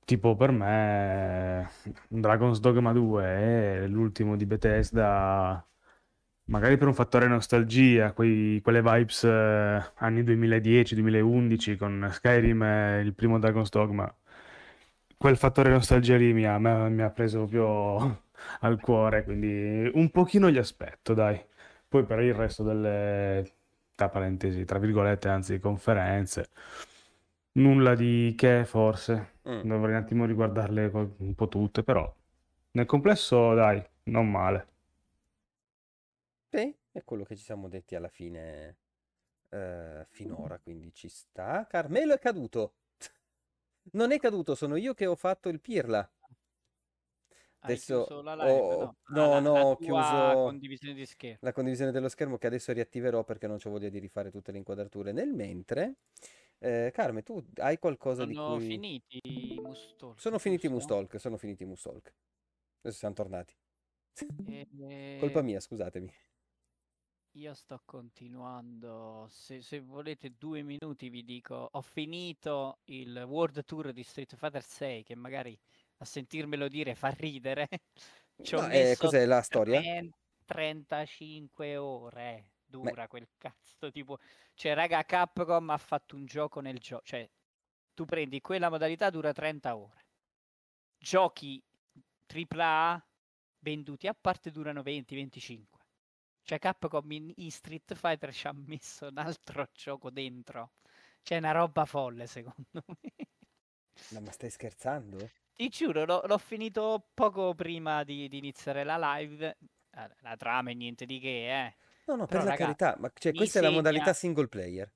Tipo 0.05 0.35
per 0.35 0.51
me 0.53 1.69
Dragon's 2.09 2.61
Dogma 2.61 2.93
2 2.95 3.25
è 3.83 3.87
l'ultimo 3.87 4.37
di 4.37 4.47
Bethesda, 4.47 5.63
magari 6.49 6.77
per 6.77 6.89
un 6.89 6.95
fattore 6.95 7.27
nostalgia, 7.29 8.13
quei- 8.13 8.61
quelle 8.63 8.83
vibes 8.83 9.25
eh, 9.25 9.93
anni 9.97 10.23
2010-2011 10.25 11.77
con 11.77 12.09
Skyrim 12.11 12.63
e 12.63 13.01
il 13.01 13.15
primo 13.15 13.39
Dragon's 13.39 13.71
Dogma. 13.71 14.13
Quel 15.17 15.37
fattore 15.37 15.71
nostalgia 15.71 16.17
lì 16.17 16.33
mi 16.33 16.47
ha, 16.47 16.59
mi 16.59 17.03
ha- 17.03 17.11
preso 17.11 17.39
proprio 17.47 18.23
al 18.61 18.81
cuore, 18.81 19.25
quindi 19.25 19.91
un 19.95 20.11
pochino 20.11 20.51
gli 20.51 20.59
aspetto, 20.59 21.13
dai. 21.15 21.41
Poi 21.89 22.05
per 22.05 22.21
il 22.21 22.35
resto 22.35 22.63
delle, 22.63 23.45
tra 23.95 24.09
parentesi, 24.09 24.65
tra 24.65 24.79
virgolette, 24.79 25.29
anzi, 25.29 25.59
conferenze, 25.59 26.51
nulla 27.53 27.95
di 27.95 28.35
che 28.37 28.65
forse. 28.65 29.37
Mm. 29.49 29.61
Dovrei 29.69 29.95
un 29.95 30.01
attimo 30.03 30.25
riguardarle 30.25 30.91
un 31.19 31.35
po' 31.35 31.49
tutte, 31.49 31.83
però 31.83 32.13
nel 32.73 32.87
complesso, 32.87 33.55
dai, 33.55 33.83
non 34.05 34.31
male. 34.31 34.67
Sì, 36.51 36.75
è 36.93 37.05
quello 37.05 37.25
che 37.25 37.37
ci 37.37 37.43
siamo 37.45 37.69
detti 37.69 37.95
alla 37.95 38.09
fine 38.09 38.79
eh, 39.51 40.07
finora, 40.09 40.59
quindi 40.59 40.93
ci 40.95 41.09
sta. 41.09 41.67
Carmelo 41.69 42.15
è 42.15 42.19
caduto. 42.19 42.75
Non 43.93 44.13
è 44.13 44.19
caduto, 44.19 44.55
sono 44.55 44.77
io 44.77 44.93
che 44.95 45.07
ho 45.07 45.15
fatto 45.15 45.49
il 45.49 45.61
pirla. 45.61 46.11
Adesso 47.61 48.23
la 48.23 48.35
live, 48.35 48.61
ho- 48.61 48.77
no? 48.79 48.97
no, 49.09 49.23
Ah, 49.23 49.29
la, 49.29 49.41
no, 49.41 49.53
la 49.53 49.61
ho 49.61 49.77
tua 49.77 49.85
chiuso- 49.85 50.45
condivisione 50.45 50.95
di 50.95 51.07
schermo. 51.07 51.39
la 51.41 51.53
condivisione 51.53 51.91
dello 51.91 52.09
schermo 52.09 52.39
che 52.39 52.47
adesso 52.47 52.73
riattiverò 52.73 53.25
perché 53.25 53.47
non 53.47 53.59
ho 53.63 53.71
voglia 53.71 53.89
di 53.89 53.99
rifare 53.99 54.31
tutte 54.31 54.53
le 54.53 54.59
inquadrature. 54.59 55.13
Nel 55.13 55.33
mentre, 55.33 55.97
eh, 56.59 56.91
Carme, 56.95 57.23
tu 57.23 57.43
hai 57.57 57.79
qualcosa 57.79 58.25
di 58.25 58.35
Sono 58.35 58.57
cui... 58.59 58.67
finiti 58.67 59.21
i 59.23 59.61
Mustalk, 59.61 60.21
Sono 60.21 60.39
finiti? 60.39 60.69
Mustalk, 60.69 61.19
sono 61.21 61.37
finiti 61.37 61.63
i 61.63 61.67
Mustalk. 61.67 62.15
Adesso 62.83 62.99
siamo 62.99 63.15
tornati. 63.15 63.55
E- 64.47 64.67
Colpa 65.21 65.43
mia, 65.43 65.61
scusatemi. 65.61 66.13
Io 67.39 67.55
sto 67.55 67.81
continuando. 67.85 69.29
Se, 69.31 69.63
se 69.63 69.79
volete 69.79 70.35
due 70.37 70.63
minuti 70.63 71.09
vi 71.09 71.23
dico, 71.23 71.69
ho 71.71 71.83
finito 71.83 72.81
il 72.87 73.17
World 73.17 73.65
Tour 73.65 73.93
di 73.93 74.03
Street 74.03 74.35
Fighter 74.35 74.65
6 74.65 75.05
che 75.05 75.15
magari 75.15 75.57
a 75.99 76.05
sentirmelo 76.05 76.67
dire 76.67 76.97
fa 76.97 77.11
ridere. 77.11 77.69
Ci 78.43 78.57
Ma, 78.57 78.71
eh, 78.71 78.97
cos'è 78.99 79.25
la 79.25 79.41
storia? 79.43 79.81
30 79.81 80.17
35 80.47 81.77
ore 81.77 82.51
dura 82.65 83.07
quel 83.07 83.29
cazzo 83.39 83.91
tipo 83.93 84.19
cioè 84.55 84.75
raga 84.75 85.05
Capcom 85.05 85.71
ha 85.71 85.79
fatto 85.79 86.17
un 86.17 86.25
gioco 86.25 86.61
nel 86.61 86.79
gioco 86.79 87.03
cioè 87.05 87.29
tu 87.93 88.05
prendi 88.05 88.41
quella 88.41 88.71
modalità 88.71 89.11
dura 89.11 89.33
30 89.33 89.77
ore 89.77 90.07
giochi 90.97 91.63
AAA 92.27 93.07
venduti 93.59 94.07
a 94.07 94.15
parte 94.15 94.51
durano 94.51 94.81
20-25 94.81 95.78
cioè 96.49 96.59
Capcom 96.59 97.11
in, 97.13 97.33
in 97.37 97.51
Street 97.51 97.95
Fighter 97.95 98.33
ci 98.33 98.47
ha 98.47 98.53
messo 98.55 99.07
un 99.09 99.19
altro 99.19 99.69
gioco 99.75 100.11
dentro 100.11 100.73
c'è 101.23 101.37
una 101.37 101.53
roba 101.53 101.85
folle 101.85 102.27
secondo 102.27 102.83
me 102.87 103.13
No, 104.11 104.21
ma 104.21 104.31
stai 104.33 104.51
scherzando? 104.51 105.31
ti 105.55 105.69
giuro, 105.69 106.05
l'ho, 106.05 106.23
l'ho 106.25 106.39
finito 106.39 107.09
poco 107.15 107.55
prima 107.55 108.05
di, 108.05 108.29
di 108.29 108.39
iniziare 108.39 108.85
la 108.85 108.97
live. 109.17 109.57
La 110.21 110.37
trama 110.37 110.71
è 110.71 110.75
niente 110.75 111.05
di 111.07 111.19
che, 111.19 111.67
eh. 111.67 111.77
No, 112.07 112.17
no, 112.17 112.27
Però, 112.27 112.41
per 112.41 112.45
la 112.45 112.51
raga, 112.51 112.67
carità, 112.67 112.97
ma 112.99 113.11
cioè, 113.15 113.35
questa 113.35 113.59
è 113.59 113.63
la 113.63 113.69
segna- 113.69 113.77
modalità 113.79 114.13
single 114.13 114.49
player. 114.49 114.93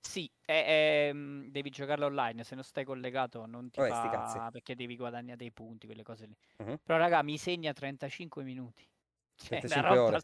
Sì, 0.00 0.30
è- 0.44 1.08
è, 1.08 1.12
mm, 1.12 1.48
devi 1.48 1.70
giocarlo 1.70 2.06
online, 2.06 2.44
se 2.44 2.54
non 2.54 2.64
stai 2.64 2.84
collegato 2.84 3.46
non 3.46 3.70
ti 3.70 3.80
cazzi. 4.08 4.38
fa 4.38 4.50
perché 4.52 4.74
devi 4.74 4.96
guadagnare 4.96 5.36
dei 5.36 5.50
punti, 5.52 5.86
quelle 5.86 6.02
cose 6.02 6.26
lì. 6.26 6.36
Mhm. 6.58 6.78
Però 6.82 6.98
raga, 6.98 7.22
mi 7.22 7.38
segna 7.38 7.72
35 7.72 8.42
minuti. 8.44 8.84
Cioè, 9.42 9.64
una 9.64 9.80
35 9.80 9.80
roba 9.80 10.02
ore. 10.02 10.22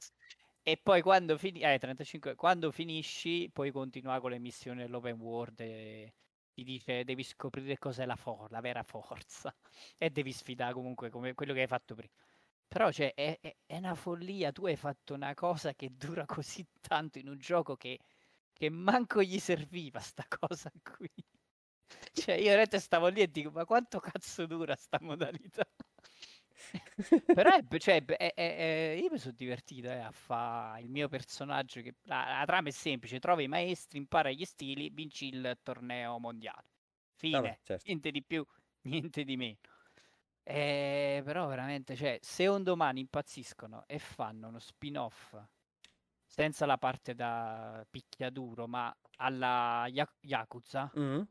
E 0.62 0.76
poi 0.82 1.00
quando, 1.02 1.38
fini- 1.38 1.60
eh, 1.62 1.78
35 1.78 2.34
quando 2.34 2.70
finisci, 2.70 3.50
puoi 3.52 3.70
continuare 3.70 4.20
con 4.20 4.30
le 4.30 4.38
missioni 4.38 4.80
dell'open 4.82 5.18
world 5.18 5.60
e 5.60 6.14
ti 6.52 6.62
dice 6.64 7.04
devi 7.04 7.22
scoprire 7.22 7.78
cos'è 7.78 8.04
la, 8.04 8.16
for- 8.16 8.50
la 8.50 8.60
vera 8.60 8.82
forza 8.82 9.54
e 9.98 10.10
devi 10.10 10.32
sfidare 10.32 10.74
comunque 10.74 11.10
come 11.10 11.34
quello 11.34 11.54
che 11.54 11.62
hai 11.62 11.66
fatto 11.66 11.94
prima. 11.94 12.12
Però 12.68 12.92
cioè, 12.92 13.14
è, 13.14 13.38
è- 13.40 13.56
è 13.66 13.76
una 13.78 13.94
follia, 13.94 14.52
tu 14.52 14.66
hai 14.66 14.76
fatto 14.76 15.14
una 15.14 15.32
cosa 15.34 15.74
che 15.74 15.90
dura 15.96 16.24
così 16.26 16.66
tanto 16.80 17.18
in 17.18 17.28
un 17.28 17.38
gioco 17.38 17.76
che, 17.76 17.98
che 18.52 18.68
manco 18.70 19.22
gli 19.22 19.38
serviva 19.38 20.00
sta 20.00 20.24
cosa 20.38 20.70
qui. 20.82 21.10
Cioè, 22.12 22.34
io 22.34 22.48
in 22.50 22.54
realtà 22.54 22.78
stavo 22.78 23.08
lì 23.08 23.20
e 23.22 23.30
dico, 23.30 23.50
ma 23.50 23.64
quanto 23.64 23.98
cazzo 24.00 24.46
dura 24.46 24.76
sta 24.76 24.98
modalità? 25.00 25.64
Però 27.32 27.50
è, 27.54 27.64
cioè, 27.78 28.04
è- 28.04 28.34
è- 28.34 28.98
io 29.00 29.10
mi 29.10 29.18
sono 29.18 29.34
divertito 29.36 29.88
eh, 29.88 29.98
a 30.00 30.10
fare 30.10 30.82
il 30.82 30.90
mio 30.90 31.08
personaggio. 31.08 31.80
Che, 31.82 31.94
la, 32.04 32.38
la 32.38 32.44
trama 32.46 32.68
è 32.68 32.70
semplice: 32.72 33.18
trovi 33.20 33.44
i 33.44 33.48
maestri, 33.48 33.98
impara 33.98 34.30
gli 34.30 34.44
stili, 34.44 34.90
vinci 34.90 35.26
il 35.28 35.58
torneo 35.62 36.18
mondiale. 36.18 36.66
Fine, 37.14 37.50
Vabbè, 37.50 37.60
certo. 37.62 37.86
niente 37.86 38.10
di 38.10 38.24
più, 38.24 38.44
niente 38.82 39.24
di 39.24 39.36
meno. 39.36 39.58
Eh, 40.42 41.20
però 41.24 41.46
veramente, 41.46 41.94
cioè, 41.96 42.18
se 42.22 42.46
un 42.46 42.62
domani 42.62 43.00
impazziscono 43.00 43.84
e 43.86 43.98
fanno 43.98 44.48
uno 44.48 44.58
spin-off 44.58 45.36
senza 46.26 46.66
la 46.66 46.78
parte 46.78 47.14
da 47.14 47.86
picchiaduro, 47.90 48.66
ma 48.66 48.94
alla 49.16 49.86
Ya- 49.88 50.10
Yakuza, 50.20 50.92
Mm? 50.94 51.28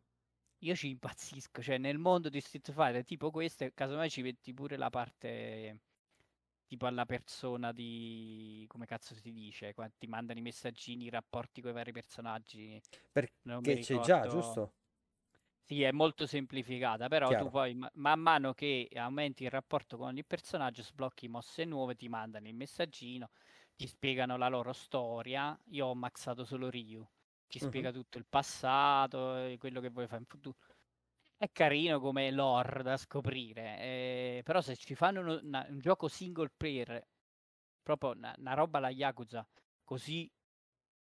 Io 0.59 0.75
ci 0.75 0.89
impazzisco. 0.89 1.61
Cioè, 1.61 1.77
nel 1.77 1.97
mondo 1.97 2.29
di 2.29 2.41
Street 2.41 2.71
Fighter, 2.71 3.03
tipo 3.05 3.31
questo, 3.31 3.67
casomai 3.73 4.09
ci 4.09 4.21
metti 4.21 4.53
pure 4.53 4.77
la 4.77 4.89
parte 4.89 5.79
tipo 6.67 6.85
alla 6.85 7.05
persona 7.05 7.71
di... 7.71 8.65
come 8.67 8.85
cazzo 8.85 9.15
si 9.15 9.31
dice? 9.31 9.73
Quando 9.73 9.93
ti 9.97 10.07
mandano 10.07 10.39
i 10.39 10.41
messaggini, 10.41 11.05
i 11.05 11.09
rapporti 11.09 11.61
con 11.61 11.71
i 11.71 11.73
vari 11.73 11.91
personaggi. 11.91 12.79
Perché 13.11 13.79
c'è 13.79 13.99
già, 14.01 14.27
giusto? 14.27 14.73
Sì, 15.63 15.81
è 15.83 15.91
molto 15.91 16.25
semplificata, 16.25 17.09
però 17.09 17.27
tu 17.27 17.33
Chiaro. 17.33 17.49
poi 17.49 17.73
ma- 17.73 17.91
man 17.95 18.19
mano 18.21 18.53
che 18.53 18.87
aumenti 18.95 19.43
il 19.43 19.49
rapporto 19.49 19.97
con 19.97 20.15
il 20.15 20.25
personaggio, 20.25 20.81
sblocchi 20.81 21.27
mosse 21.27 21.65
nuove, 21.65 21.95
ti 21.95 22.07
mandano 22.07 22.47
il 22.47 22.55
messaggino, 22.55 23.29
ti 23.75 23.85
spiegano 23.85 24.37
la 24.37 24.47
loro 24.47 24.71
storia. 24.71 25.57
Io 25.71 25.87
ho 25.87 25.95
maxato 25.95 26.45
solo 26.45 26.69
Ryu, 26.69 27.05
ti 27.47 27.59
Mhm. 27.59 27.59
spiega 27.59 27.91
tutto 27.91 28.17
il 28.17 28.25
passato, 28.27 29.37
e 29.37 29.57
quello 29.57 29.81
che 29.81 29.89
vuoi 29.89 30.07
fare 30.07 30.21
in 30.21 30.27
futuro. 30.27 30.57
È 31.37 31.51
carino 31.51 31.99
come 31.99 32.31
lore 32.31 32.83
da 32.83 32.97
scoprire, 32.97 33.79
eh, 33.79 34.41
però 34.43 34.61
se 34.61 34.75
ci 34.75 34.95
fanno 34.95 35.21
uno- 35.21 35.39
una- 35.41 35.65
un 35.69 35.79
gioco 35.79 36.07
single 36.07 36.49
player, 36.55 37.07
proprio 37.83 38.11
una, 38.11 38.33
una 38.37 38.53
roba 38.53 38.77
alla 38.79 38.89
Yakuza, 38.89 39.47
così 39.83 40.31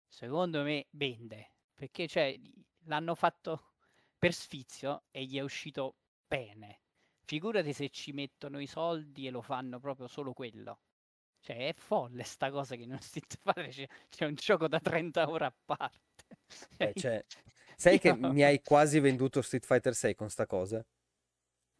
secondo 0.08 0.64
me 0.64 0.88
vende, 0.92 1.56
perché 1.74 2.08
cioè, 2.08 2.38
l'hanno 2.86 3.16
fatto 3.16 3.74
per 4.18 4.34
sfizio 4.34 5.06
e 5.12 5.26
gli 5.26 5.38
è 5.38 5.42
uscito 5.42 5.98
bene. 6.28 6.82
Figurati 7.26 7.74
se 7.74 7.90
ci 7.90 8.12
mettono 8.12 8.60
i 8.60 8.68
soldi 8.68 9.28
e 9.28 9.32
lo 9.32 9.42
fanno 9.42 9.80
proprio 9.80 10.08
solo 10.08 10.34
quello. 10.34 10.82
Cioè, 11.40 11.70
è 11.70 11.74
folle 11.74 12.24
sta 12.24 12.52
cosa 12.52 12.76
che 12.76 12.86
non 12.86 13.00
si 13.00 13.22
fare, 13.42 13.70
c'è, 13.70 13.88
c'è 14.10 14.26
un 14.26 14.36
gioco 14.36 14.68
da 14.68 14.80
30 14.80 15.30
ore 15.30 15.46
a 15.46 15.56
parte. 15.66 16.15
Eh, 16.78 16.94
Cioè, 16.96 17.24
cioè, 17.28 17.44
sai 17.76 18.00
che 18.00 18.14
mi 18.14 18.44
hai 18.44 18.62
quasi 18.64 19.00
venduto 19.00 19.42
Street 19.42 19.66
Fighter 19.66 19.94
6 19.96 20.16
con 20.16 20.30
sta 20.30 20.46
cosa? 20.46 20.86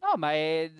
No, 0.00 0.16
ma 0.16 0.32
è... 0.32 0.70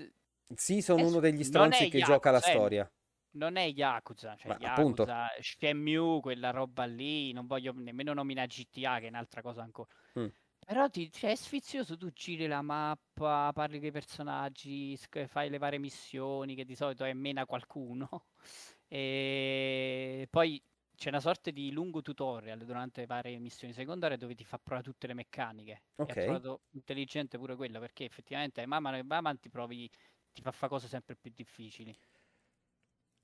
Sì, 0.55 0.81
sono 0.83 1.03
è 1.03 1.05
uno 1.05 1.21
degli 1.21 1.45
stronzi 1.45 1.89
che 1.89 2.03
gioca 2.03 2.31
la 2.31 2.39
Yakuza, 2.39 2.51
eh, 2.53 2.55
storia. 2.55 2.93
non 3.33 3.57
è 3.57 3.65
Yakuza, 3.67 4.37
cioè 4.37 4.49
Ma 4.49 4.57
appunto. 4.61 5.03
Yakuza, 5.05 5.29
Shenmue, 5.41 6.21
quella 6.21 6.51
roba 6.51 6.85
lì, 6.85 7.33
non 7.33 7.47
voglio 7.47 7.73
nemmeno 7.75 8.13
nominare 8.15 8.49
GTA 8.49 8.99
che 8.99 9.07
è 9.07 9.09
un'altra 9.09 9.43
cosa 9.43 9.63
ancora. 9.63 9.89
Mm. 10.19 10.27
Però 10.67 10.89
ti, 10.89 11.11
cioè, 11.13 11.31
è 11.31 11.35
sfizioso, 11.37 11.97
tu 11.97 12.11
giri 12.13 12.47
la 12.49 12.61
mappa, 12.63 13.53
parli 13.55 13.79
con 13.79 13.89
i 13.89 13.93
personaggi, 13.93 14.99
fai 15.29 15.49
le 15.49 15.59
varie 15.59 15.79
missioni 15.79 16.55
che 16.57 16.65
di 16.65 16.75
solito 16.75 17.05
è 17.05 17.13
mena 17.13 17.47
qualcuno. 17.47 18.27
E 18.89 20.29
poi 20.31 20.63
c'è 20.97 21.09
una 21.11 21.21
sorta 21.21 21.51
di 21.51 21.71
lungo 21.73 22.03
tutorial 22.03 22.65
durante 22.65 23.01
le 23.03 23.07
varie 23.07 23.39
missioni 23.39 23.73
secondarie 23.73 24.17
dove 24.17 24.35
ti 24.35 24.45
fa 24.45 24.59
provare 24.59 24.85
tutte 24.89 25.07
le 25.07 25.15
meccaniche. 25.15 25.85
E 26.03 26.05
Ok. 26.05 26.17
ho 26.17 26.17
trovato 26.17 26.63
intelligente 26.73 27.39
pure 27.39 27.57
quello 27.57 27.79
perché 27.81 28.05
effettivamente 28.05 28.65
man 28.67 28.83
mano 28.83 28.97
che 28.97 29.05
vai 29.05 29.19
avanti 29.19 29.49
provi, 29.51 29.89
ti 30.33 30.43
fa 30.43 30.53
fare 30.53 30.69
cose 30.73 30.89
sempre 30.89 31.17
più 31.17 31.31
difficili. 31.35 31.97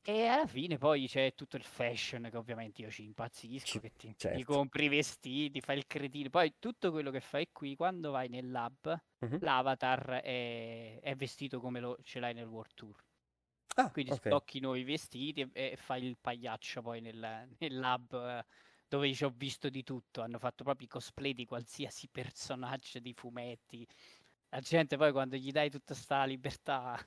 E 0.04 0.26
alla 0.26 0.46
fine 0.46 0.78
poi 0.78 1.06
c'è 1.08 1.34
tutto 1.34 1.56
il 1.56 1.62
fashion 1.64 2.28
che 2.30 2.36
ovviamente 2.36 2.82
io 2.82 2.90
ci 2.90 3.02
impazzisco, 3.04 3.78
Ci- 3.78 3.80
che 3.80 3.90
ti, 3.96 4.16
ti 4.30 4.42
certo. 4.42 4.44
compri 4.44 4.84
i 4.86 4.88
vestiti, 4.88 5.60
fai 5.60 5.78
il 5.78 5.86
cretino. 5.86 6.28
Poi 6.30 6.54
tutto 6.58 6.90
quello 6.90 7.10
che 7.10 7.20
fai 7.20 7.50
qui, 7.52 7.74
quando 7.76 8.10
vai 8.12 8.28
nel 8.28 8.50
lab, 8.50 8.96
Mhm. 9.22 9.38
l'avatar 9.38 10.20
è, 10.22 11.00
è 11.00 11.14
vestito 11.16 11.60
come 11.60 11.80
lo, 11.80 11.96
ce 12.02 12.18
l'hai 12.20 12.34
nel 12.34 12.46
World 12.46 12.74
Tour. 12.74 13.04
Ah, 13.76 13.92
Quindi 13.92 14.10
ok. 14.10 14.26
sblocchi 14.26 14.60
nuovi 14.60 14.84
vestiti 14.84 15.40
e, 15.42 15.50
e 15.72 15.76
fai 15.76 16.04
il 16.04 16.18
pagliaccio 16.18 16.82
poi 16.82 17.00
nel, 17.00 17.48
nel 17.58 17.78
lab 17.78 18.12
eh, 18.14 18.44
dove 18.88 19.12
ci 19.14 19.24
ho 19.24 19.30
visto 19.30 19.68
di 19.68 19.82
tutto. 19.82 20.22
Hanno 20.22 20.38
fatto 20.38 20.64
proprio 20.64 20.86
i 20.86 20.90
cosplay 20.90 21.34
di 21.34 21.44
qualsiasi 21.46 22.08
personaggio 22.10 22.98
di 23.00 23.12
fumetti. 23.14 23.86
La 24.50 24.60
gente 24.60 24.96
poi 24.96 25.12
quando 25.12 25.36
gli 25.36 25.50
dai 25.50 25.70
tutta 25.70 25.94
sta 25.94 26.24
libertà 26.24 26.98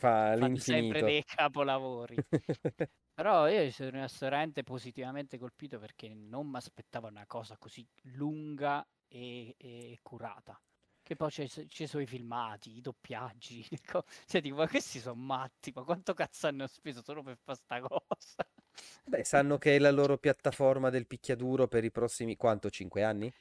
Fa 0.00 0.36
sempre 0.56 1.02
dei 1.02 1.22
capolavori. 1.24 2.22
Però 3.14 3.48
io 3.48 3.70
sono 3.70 3.90
rimasto 3.90 4.24
veramente 4.26 4.62
positivamente 4.62 5.38
colpito 5.38 5.78
perché 5.78 6.14
non 6.14 6.48
mi 6.48 6.56
aspettavo 6.56 7.08
una 7.08 7.26
cosa 7.26 7.56
così 7.58 7.86
lunga 8.04 8.86
e, 9.08 9.54
e 9.58 9.98
curata. 10.02 10.60
Che 11.04 11.16
poi 11.16 11.30
ci 11.30 11.86
sono 11.86 12.02
i 12.02 12.06
filmati, 12.06 12.76
i 12.76 12.80
doppiaggi. 12.80 13.66
co- 13.84 14.04
Cioè, 14.26 14.40
dico, 14.40 14.56
ma 14.56 14.68
questi 14.68 15.00
sono 15.00 15.16
matti, 15.20 15.72
ma 15.74 15.82
quanto 15.82 16.14
cazzo 16.14 16.46
hanno 16.46 16.66
speso 16.66 17.02
solo 17.02 17.22
per 17.22 17.36
fare 17.42 17.58
sta 17.58 17.80
cosa? 17.80 18.48
Beh, 19.04 19.22
sanno 19.22 19.58
che 19.58 19.76
è 19.76 19.78
la 19.78 19.92
loro 19.92 20.18
piattaforma 20.18 20.90
del 20.90 21.06
picchiaduro 21.06 21.68
per 21.68 21.84
i 21.84 21.92
prossimi, 21.92 22.34
quanto, 22.36 22.68
5 22.68 23.04
anni? 23.04 23.32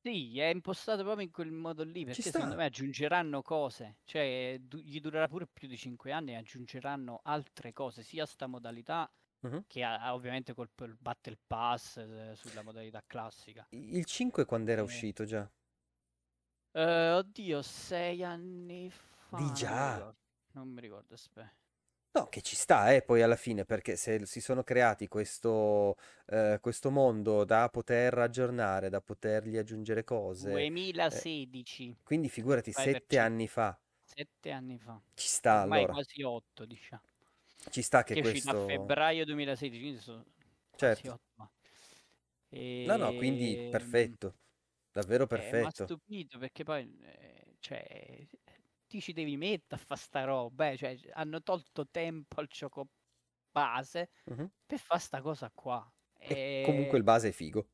Sì, 0.00 0.38
è 0.38 0.44
impostato 0.46 1.02
proprio 1.02 1.24
in 1.24 1.32
quel 1.32 1.50
modo 1.50 1.82
lì, 1.82 2.04
perché 2.04 2.30
secondo 2.30 2.54
me 2.56 2.66
aggiungeranno 2.66 3.40
cose, 3.40 3.96
cioè 4.04 4.58
du- 4.60 4.78
gli 4.78 5.00
durerà 5.00 5.26
pure 5.28 5.46
più 5.50 5.66
di 5.66 5.78
5 5.78 6.12
anni 6.12 6.32
e 6.32 6.36
aggiungeranno 6.36 7.20
altre 7.24 7.72
cose, 7.72 8.02
sia 8.02 8.26
sta 8.26 8.46
modalità 8.46 9.10
Mhm. 9.42 9.64
che 9.66 9.82
ha, 9.82 10.12
ovviamente 10.14 10.52
col 10.54 10.68
Battle 10.98 11.38
Pass 11.46 11.96
eh, 11.96 12.32
sulla 12.36 12.60
modalità 12.62 13.02
classica. 13.06 13.66
Il 13.72 14.06
5 14.06 14.46
quando 14.46 14.70
era 14.70 14.82
Eh. 14.82 14.82
uscito 14.82 15.26
già? 15.26 15.46
Eh, 16.74 17.10
oddio, 17.12 17.62
sei 17.62 18.22
anni 18.22 18.90
fa. 18.90 19.58
non 19.66 19.78
mi 19.78 19.80
già? 19.80 19.92
ricordo, 19.92 20.18
Non 20.52 20.68
mi 20.68 20.80
ricordo, 20.80 21.14
aspetta. 21.14 21.52
No, 22.12 22.28
che 22.28 22.42
ci 22.42 22.54
sta, 22.54 22.92
eh, 22.94 23.02
poi 23.02 23.22
alla 23.22 23.34
fine, 23.34 23.64
perché 23.64 23.96
se 23.96 24.24
si 24.24 24.40
sono 24.40 24.62
creati 24.62 25.08
questo, 25.08 25.96
eh, 26.26 26.58
questo 26.60 26.90
mondo 26.92 27.42
da 27.44 27.68
poter 27.68 28.16
aggiornare, 28.18 28.88
da 28.88 29.00
potergli 29.00 29.56
aggiungere 29.56 30.04
cose, 30.04 30.70
2016, 30.84 31.96
quindi 32.04 32.28
figurati, 32.28 32.72
Vai 32.72 32.88
per 32.88 33.04
sette 33.04 33.18
anni 33.18 33.48
fa, 33.48 33.78
sette 34.02 34.50
anni 34.52 34.78
fa. 34.78 35.00
ci 35.16 35.26
sta 35.28 35.60
Ormai 35.60 35.62
allora, 35.62 35.88
quasi 35.88 36.22
8, 36.22 36.64
diciamo. 36.64 37.02
ci 37.70 37.82
sta 37.82 38.02
che 38.04 38.16
Che 38.16 38.20
è 38.20 38.22
uscito 38.22 38.50
a 38.50 38.54
questo... 38.54 38.54
febbraio 38.54 39.24
2016, 39.26 39.80
quindi 39.80 40.00
sono 40.00 40.24
quasi 40.78 41.06
Certo. 41.06 41.08
8 41.08 41.50
No, 42.84 42.96
no, 42.96 43.14
quindi 43.14 43.60
Ehm, 43.62 43.68
perfetto, 43.68 44.36
davvero 44.94 45.26
Eh, 45.36 45.52
mi 45.54 45.64
ha 45.66 45.70
perfetto. 45.70 45.94
stupito 46.10 46.38
perché 46.38 46.62
poi, 46.64 46.96
eh, 47.00 47.56
cioè, 47.58 48.28
ti 48.86 49.00
ci 49.00 49.12
devi 49.12 49.36
mettere 49.36 49.80
a 49.82 49.84
fare 49.84 50.00
sta 50.00 50.24
roba, 50.24 50.70
eh, 50.70 50.76
cioè, 50.76 50.96
hanno 51.12 51.42
tolto 51.42 51.88
tempo 51.88 52.40
al 52.40 52.46
gioco 52.46 52.88
base 53.50 54.10
Mhm. 54.26 54.50
per 54.66 54.78
fare 54.78 55.00
sta 55.00 55.20
cosa 55.22 55.50
qua. 55.52 55.92
E 56.26 56.36
comunque 56.60 56.98
il 56.98 57.04
E... 57.04 57.04
base 57.04 57.28
è 57.28 57.32
figo. 57.32 57.70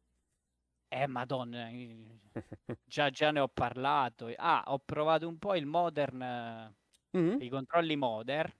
Eh, 0.92 1.06
madonna, 1.06 1.68
eh, 1.70 2.20
già, 2.84 3.10
già 3.10 3.30
ne 3.30 3.40
ho 3.40 3.48
parlato. 3.48 4.32
Ah, 4.36 4.64
ho 4.66 4.78
provato 4.80 5.28
un 5.28 5.38
po' 5.38 5.54
il 5.54 5.66
modern, 5.66 6.20
eh, 6.22 6.76
Mhm. 7.14 7.40
i 7.44 7.48
controlli 7.48 7.94
modern 7.96 8.52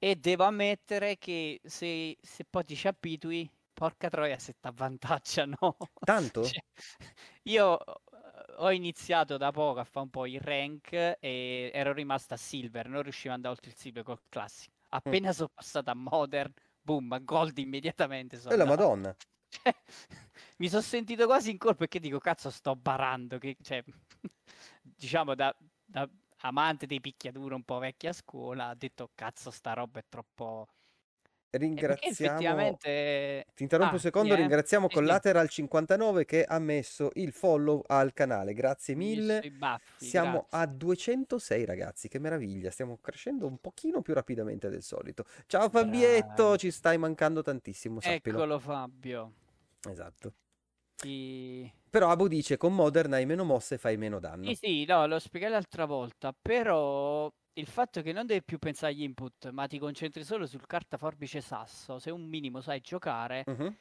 e 0.00 0.16
devo 0.16 0.44
ammettere 0.44 1.18
che 1.18 1.60
se, 1.64 2.16
se 2.20 2.44
poi 2.44 2.64
ti 2.64 2.76
ci 2.76 2.86
abitui, 2.88 3.50
porca 3.72 4.08
troia 4.08 4.38
se 4.38 4.54
ti 4.58 4.66
avvantaggiano. 4.68 5.56
Tanto? 6.04 6.42
Cioè, 6.58 6.60
io 7.48 7.78
eh, 7.78 7.94
ho 8.56 8.70
iniziato 8.70 9.36
da 9.36 9.50
poco 9.50 9.80
a 9.80 9.84
fare 9.84 10.04
un 10.04 10.10
po' 10.10 10.26
il 10.26 10.40
rank 10.40 10.92
e 10.92 11.70
ero 11.72 11.92
rimasto 11.92 12.34
a 12.34 12.36
silver, 12.36 12.88
non 12.88 13.02
riuscivo 13.02 13.28
ad 13.30 13.36
andare 13.36 13.54
oltre 13.54 13.70
il 13.70 13.76
silver 13.76 14.02
col 14.02 14.20
classic. 14.28 14.72
Appena 14.90 15.32
sono 15.32 15.50
passato 15.52 15.90
a 15.90 15.94
modern, 15.94 16.52
boom, 16.80 17.22
gold 17.24 17.58
immediatamente 17.58 18.38
sono 18.38 18.54
E 18.54 18.56
la. 18.56 18.64
Madonna. 18.64 19.14
Cioè, 19.50 19.74
mi 20.58 20.68
sono 20.68 20.82
sentito 20.82 21.24
quasi 21.24 21.50
in 21.50 21.56
colpa 21.56 21.78
perché 21.78 22.00
dico, 22.00 22.18
cazzo, 22.18 22.50
sto 22.50 22.76
barando. 22.76 23.38
Che, 23.38 23.56
cioè, 23.62 23.82
diciamo, 24.82 25.34
da, 25.34 25.56
da 25.82 26.06
amante 26.40 26.86
dei 26.86 27.00
picchiaduro 27.00 27.54
un 27.54 27.62
po' 27.62 27.78
vecchia 27.78 28.12
scuola, 28.12 28.68
ho 28.68 28.74
detto, 28.74 29.10
cazzo, 29.14 29.50
sta 29.50 29.72
roba 29.72 30.00
è 30.00 30.04
troppo... 30.06 30.68
Eh, 31.50 31.58
perché 31.58 31.66
Ringraziamo... 31.66 32.12
effettivamente... 32.36 33.46
Ti 33.54 33.62
interrompo 33.62 33.92
Ah, 33.92 33.96
un 33.96 34.00
secondo, 34.00 34.28
sì, 34.28 34.34
eh? 34.34 34.42
ringraziamo 34.42 34.86
Sì, 34.88 34.94
sì. 34.96 35.00
Collateral59 35.02 36.24
che 36.26 36.44
ha 36.44 36.58
messo 36.58 37.10
il 37.14 37.32
follow 37.32 37.82
al 37.86 38.12
canale, 38.12 38.52
grazie 38.52 38.94
Mi 38.94 39.06
mille. 39.06 39.40
i 39.42 39.50
baffi, 39.50 40.04
Siamo 40.04 40.46
grazie. 40.50 40.58
a 40.58 40.66
206 40.66 41.64
ragazzi, 41.64 42.08
che 42.08 42.18
meraviglia, 42.18 42.70
stiamo 42.70 42.98
crescendo 43.00 43.46
un 43.46 43.58
pochino 43.58 44.02
più 44.02 44.12
rapidamente 44.14 44.68
del 44.68 44.82
solito. 44.82 45.24
Ciao 45.46 45.70
Fabietto, 45.70 46.42
Bravi. 46.44 46.58
ci 46.58 46.70
stai 46.70 46.98
mancando 46.98 47.42
tantissimo, 47.42 48.00
sappilo. 48.00 48.36
Eccolo 48.38 48.58
Fabio. 48.58 49.32
Esatto. 49.88 50.32
Ti- 51.00 51.70
Però 51.90 52.10
Abu 52.10 52.28
dice 52.28 52.56
con 52.56 52.74
Modern 52.74 53.12
hai 53.14 53.24
meno 53.26 53.44
mosse 53.44 53.74
e 53.74 53.78
fai 53.78 53.96
meno 53.96 54.18
danno. 54.20 54.52
Sì, 54.52 54.54
sì, 54.54 54.84
no, 54.84 55.06
l'ho 55.06 55.18
spiegato 55.18 55.52
l'altra 55.52 55.84
volta, 55.84 56.32
però 56.32 57.30
il 57.54 57.66
fatto 57.66 58.02
che 58.02 58.12
non 58.12 58.26
devi 58.26 58.42
più 58.44 58.58
pensare 58.58 58.92
agli 58.92 59.02
input, 59.02 59.50
ma 59.50 59.66
ti 59.66 59.78
concentri 59.78 60.22
solo 60.24 60.46
sul 60.46 60.64
carta 60.66 60.96
forbice 60.96 61.40
sasso, 61.40 61.98
se 61.98 62.10
un 62.10 62.24
minimo 62.26 62.60
sai 62.60 62.80
giocare, 62.80 63.44
Mhm. 63.46 63.76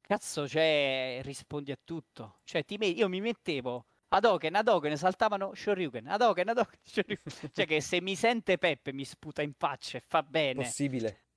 cazzo, 0.00 0.48
cioè, 0.48 1.20
rispondi 1.22 1.72
a 1.72 1.78
tutto. 1.82 2.40
Cioè, 2.44 2.64
ti 2.64 2.76
me- 2.78 2.86
io 2.86 3.08
mi 3.08 3.20
mettevo 3.20 3.86
Hadoken, 4.08 4.54
Hadoken, 4.54 4.96
saltavano 4.96 5.54
Shoryuken, 5.54 6.06
Hadoken, 6.06 6.48
Hadoken, 6.48 6.78
Shoryuken. 6.84 7.50
Cioè 7.52 7.66
che 7.66 7.80
se 7.80 8.00
mi 8.00 8.16
sente 8.16 8.56
Peppe 8.58 8.92
mi 8.92 9.04
sputa 9.04 9.42
in 9.42 9.52
faccia 9.56 9.98
e 9.98 10.00
fa 10.06 10.22
bene. 10.22 10.54
Possibile. 10.64 11.27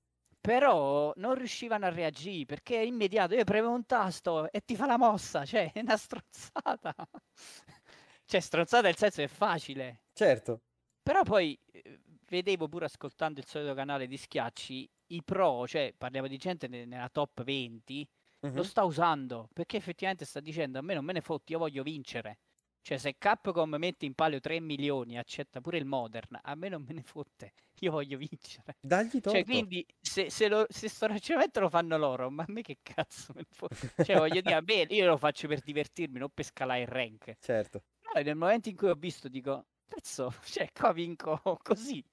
Però 0.41 1.13
non 1.17 1.35
riuscivano 1.35 1.85
a 1.85 1.89
reagire 1.89 2.45
perché 2.45 2.77
è 2.77 2.83
immediato. 2.83 3.35
Io 3.35 3.43
premevo 3.43 3.73
un 3.73 3.85
tasto 3.85 4.51
e 4.51 4.61
ti 4.65 4.75
fa 4.75 4.85
la 4.87 4.97
mossa, 4.97 5.45
cioè 5.45 5.71
è 5.71 5.79
una 5.81 5.97
strozzata. 5.97 6.93
cioè, 8.25 8.39
strozzata 8.39 8.83
nel 8.87 8.97
senso 8.97 9.17
che 9.17 9.23
è 9.25 9.27
facile. 9.27 10.03
Certo. 10.13 10.61
Però 11.03 11.23
poi 11.23 11.57
eh, 11.71 11.99
vedevo 12.27 12.67
pure 12.67 12.85
ascoltando 12.85 13.39
il 13.39 13.45
solito 13.47 13.73
canale 13.73 14.07
di 14.07 14.17
Schiacci, 14.17 14.89
i 15.07 15.23
pro, 15.23 15.67
cioè 15.67 15.93
parliamo 15.97 16.27
di 16.27 16.37
gente 16.37 16.67
ne- 16.67 16.85
nella 16.85 17.09
top 17.09 17.43
20, 17.43 18.07
lo 18.53 18.63
Mhm. 18.63 18.63
sta 18.63 18.83
usando 18.83 19.49
perché 19.53 19.77
effettivamente 19.77 20.25
sta 20.25 20.39
dicendo 20.39 20.79
a 20.79 20.81
me 20.81 20.93
non 20.93 21.05
me 21.05 21.13
ne 21.13 21.21
fotti, 21.21 21.51
io 21.53 21.59
voglio 21.59 21.83
vincere. 21.83 22.39
Cioè 22.83 22.97
se 22.97 23.15
Capcom 23.17 23.75
mette 23.75 24.05
in 24.05 24.15
palio 24.15 24.39
3 24.39 24.59
milioni, 24.59 25.17
accetta 25.17 25.61
pure 25.61 25.77
il 25.77 25.85
Modern, 25.85 26.39
a 26.41 26.55
me 26.55 26.67
non 26.67 26.83
me 26.83 26.93
ne 26.93 27.03
fotte, 27.03 27.53
io 27.81 27.91
voglio 27.91 28.17
vincere. 28.17 28.77
Dagli 28.79 29.19
torto. 29.19 29.31
Cioè 29.31 29.43
quindi 29.43 29.85
se, 29.99 30.29
se, 30.29 30.47
lo, 30.47 30.65
se 30.67 30.89
sto 30.89 31.05
ragionamento 31.05 31.59
lo 31.59 31.69
fanno 31.69 31.97
loro, 31.97 32.31
ma 32.31 32.43
a 32.43 32.51
me 32.51 32.61
che 32.61 32.79
cazzo 32.81 33.33
me 33.35 33.41
ne 33.41 33.47
fotte? 33.51 34.03
Cioè 34.03 34.17
voglio 34.17 34.41
dire, 34.41 34.55
a 34.55 34.63
me 34.65 34.87
io 34.89 35.05
lo 35.05 35.17
faccio 35.17 35.47
per 35.47 35.61
divertirmi, 35.61 36.17
non 36.17 36.29
per 36.33 36.45
scalare 36.45 36.81
il 36.81 36.87
rank. 36.87 37.37
Certo. 37.39 37.83
Poi 38.01 38.23
nel 38.23 38.35
momento 38.35 38.69
in 38.69 38.75
cui 38.75 38.89
ho 38.89 38.95
visto 38.95 39.29
dico, 39.29 39.67
cazzo, 39.87 40.33
cioè 40.45 40.71
qua 40.73 40.91
vinco 40.91 41.39
così. 41.61 42.03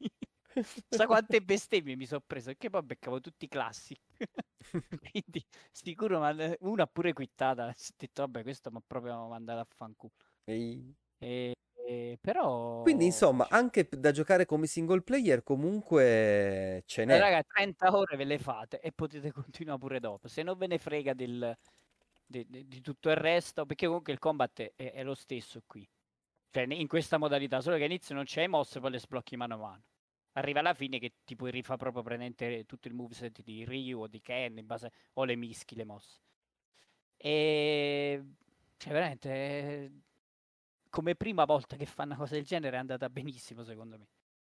Sa 0.89 1.07
quante 1.07 1.41
bestemmie 1.41 1.97
mi 1.97 2.07
sono 2.07 2.23
preso, 2.27 2.53
che 2.59 2.69
poi 2.69 2.83
beccavo 2.83 3.21
tutti 3.21 3.45
i 3.45 3.49
classic. 3.49 4.01
Quindi 5.11 5.45
sicuro, 5.71 6.19
ma 6.19 6.35
una 6.61 6.87
pure 6.87 7.13
quittata. 7.13 7.69
Ho 7.69 7.75
detto, 7.97 8.23
vabbè, 8.23 8.43
questo 8.43 8.71
mi 8.71 8.79
ha 8.79 8.83
proprio 8.85 9.29
mandato 9.29 9.61
a 9.61 9.67
fanculo. 9.69 10.13
Ehi. 10.49 10.95
E, 11.19 11.53
e- 11.87 12.19
però... 12.21 12.83
Quindi, 12.83 13.05
insomma, 13.07 13.49
anche 13.51 13.85
p- 13.85 13.97
da 13.97 14.13
giocare 14.13 14.47
come 14.47 14.67
single 14.67 15.03
player 15.03 15.43
comunque 15.43 16.83
ce 16.87 17.03
Eh, 17.03 17.05
n'è. 17.05 17.19
raga, 17.19 17.43
30 17.43 17.95
ore 17.95 18.17
ve 18.17 18.25
le 18.25 18.39
fate 18.39 18.81
e 18.81 18.93
potete 18.93 19.31
continuare 19.33 19.79
pure 19.79 20.01
dopo. 20.01 20.27
Se 20.29 20.43
non 20.43 20.57
ve 20.57 20.67
ne 20.69 20.79
frega 20.79 21.13
del, 21.13 21.55
de- 22.27 22.47
de- 22.49 22.67
di 22.67 22.81
tutto 22.81 23.11
il 23.11 23.17
resto, 23.17 23.67
perché 23.67 23.87
comunque 23.87 24.13
il 24.13 24.19
combat 24.19 24.73
è, 24.75 24.93
è 24.93 25.03
lo 25.03 25.15
stesso 25.15 25.63
qui. 25.67 25.87
Cioè, 26.51 26.65
ne- 26.67 26.77
in 26.77 26.87
questa 26.89 27.19
modalità, 27.19 27.61
solo 27.61 27.77
che 27.77 27.85
all'inizio 27.85 28.15
non 28.15 28.25
c'è 28.25 28.47
mosse, 28.47 28.81
poi 28.81 28.91
le 28.93 28.99
sblocchi 29.01 29.37
mano 29.37 29.55
a 29.55 29.59
mano. 29.59 29.83
Arriva 30.33 30.61
alla 30.61 30.73
fine 30.75 30.99
che 30.99 31.13
ti 31.25 31.35
puoi 31.37 31.51
rifare 31.51 31.79
proprio 31.79 32.03
prendente 32.03 32.65
tutto 32.65 32.89
il 32.89 32.95
moveset 32.95 33.43
di 33.43 33.65
Ryu 33.67 34.01
o 34.01 34.07
di 34.07 34.21
Ken, 34.21 34.57
in 34.57 34.67
base 34.67 34.91
o 35.15 35.25
le 35.25 35.37
mischi, 35.37 35.75
le 35.75 35.85
mosse. 35.85 36.21
E 37.17 38.23
cioè, 38.77 38.93
veramente 38.93 39.29
eh, 39.31 39.91
come 40.91 41.15
prima 41.15 41.45
volta 41.45 41.77
che 41.77 41.87
fanno 41.87 42.11
una 42.15 42.19
cosa 42.23 42.35
del 42.35 42.45
genere 42.45 42.77
è 42.77 42.81
andata 42.81 43.09
benissimo, 43.11 43.65
secondo 43.65 43.99
me. 43.99 44.09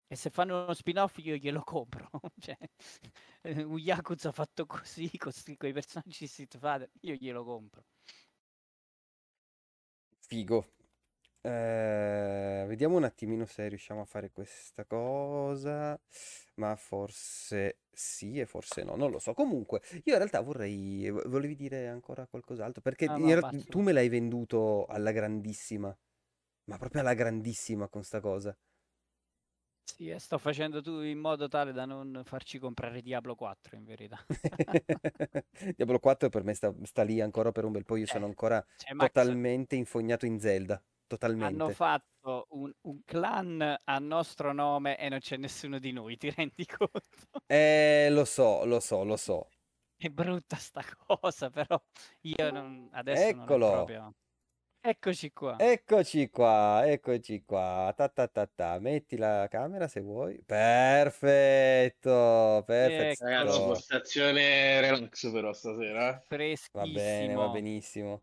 E 0.09 0.17
se 0.17 0.31
fanno 0.31 0.65
uno 0.65 0.75
spin-off 0.75 1.19
io 1.19 1.37
glielo 1.37 1.63
compro. 1.63 2.09
cioè, 2.41 2.57
eh, 3.43 3.63
un 3.63 3.79
Yakuza 3.79 4.33
fatto 4.33 4.67
così, 4.67 5.11
con 5.19 5.33
i 5.69 5.73
personaggi 5.73 6.19
di 6.21 6.27
Street 6.29 6.59
Fighter, 6.59 6.91
io 7.03 7.15
glielo 7.15 7.45
compro. 7.45 7.85
Figo. 10.27 10.67
Eh, 11.41 12.65
vediamo 12.67 12.97
un 12.97 13.05
attimino 13.05 13.47
se 13.47 13.69
riusciamo 13.69 14.01
a 14.03 14.05
fare 14.05 14.31
questa 14.31 14.85
cosa. 14.85 15.99
Ma 16.57 16.77
forse 16.77 17.79
sì 17.91 18.39
e 18.39 18.47
forse 18.47 18.83
no, 18.85 18.97
non 18.97 19.11
lo 19.11 19.19
so. 19.19 19.33
Comunque, 19.35 19.81
io 20.05 20.13
in 20.13 20.19
realtà 20.19 20.41
vorrei. 20.41 21.09
vo- 21.11 21.23
Volevi 21.27 21.55
dire 21.57 21.89
ancora 21.89 22.27
qualcos'altro? 22.27 22.83
Perché 22.83 23.07
Ah, 23.07 23.17
no, 23.19 23.35
tu 23.69 23.81
me 23.81 23.93
l'hai 23.93 24.09
venduto 24.09 24.87
alla 24.87 25.13
grandissima. 25.13 25.97
Ma 26.69 26.79
proprio 26.79 27.01
alla 27.01 27.15
grandissima 27.15 27.89
con 27.89 28.05
sta 28.05 28.21
cosa. 28.21 28.57
Sì, 29.83 30.09
e 30.09 30.19
sto 30.21 30.39
facendo 30.39 30.81
tu 30.81 31.01
in 31.01 31.19
modo 31.19 31.49
tale 31.49 31.73
da 31.73 31.85
non 31.85 32.23
farci 32.25 32.59
comprare 32.61 33.03
Diablo 33.03 33.35
4, 33.35 33.75
in 33.77 33.85
verità. 33.85 34.25
Diablo 35.77 35.99
4 35.99 36.29
per 36.29 36.45
me 36.45 36.55
sta, 36.55 36.75
sta 36.83 37.03
lì 37.03 37.21
ancora 37.21 37.53
per 37.53 37.65
un 37.65 37.73
bel 37.73 37.85
po'. 37.85 37.97
Io 37.97 38.07
sono 38.07 38.25
Eh, 38.25 38.27
ancora 38.27 38.65
cioè, 38.77 38.95
Max, 38.95 39.33
totalmente 39.33 39.77
infognato 39.77 40.27
in 40.27 40.39
Zelda. 40.41 40.83
hanno 41.37 41.69
Totalmente. 41.69 41.71
fatto 41.71 42.47
un, 42.51 42.73
un 42.83 43.03
clan 43.05 43.81
a 43.85 43.99
nostro 43.99 44.53
nome 44.53 44.99
e 44.99 45.09
non 45.09 45.19
c'è 45.21 45.37
nessuno 45.37 45.79
di 45.79 45.93
noi, 45.93 46.17
ti 46.17 46.31
rendi 46.31 46.65
conto? 46.67 47.43
Eh, 47.51 48.09
lo 48.11 48.25
so, 48.25 48.65
lo 48.65 48.81
so, 48.81 49.05
lo 49.05 49.17
so. 49.19 49.53
È 49.97 50.09
brutta 50.09 50.57
sta 50.57 50.83
cosa, 50.97 51.51
però 51.51 51.81
io 52.23 52.51
non, 52.51 52.89
adesso 52.93 53.35
non 53.35 53.51
è 53.53 53.59
Eccolo. 53.59 53.67
proprio... 53.67 54.13
Eccoci 54.85 55.33
qua. 55.33 55.57
Eccoci 55.61 56.31
qua, 56.31 56.83
eccoci 56.89 57.43
qua. 57.45 57.93
Ta 57.97 58.09
ta 58.09 58.29
ta 58.29 58.47
ta. 58.47 58.79
Metti 58.79 59.17
la 59.17 59.47
camera 59.51 59.89
se 59.89 60.01
vuoi. 60.01 60.41
Perfetto, 60.45 62.11
perfetto. 62.65 63.25
Ragazzi, 63.25 63.63
postazione 63.65 64.81
relax 64.81 65.31
però 65.33 65.53
stasera. 65.53 66.17
eh. 66.17 66.27
Va 66.73 66.87
bene, 66.87 67.35
va 67.35 67.49
Freschissimo. 67.49 67.51
benissimo. 67.51 68.23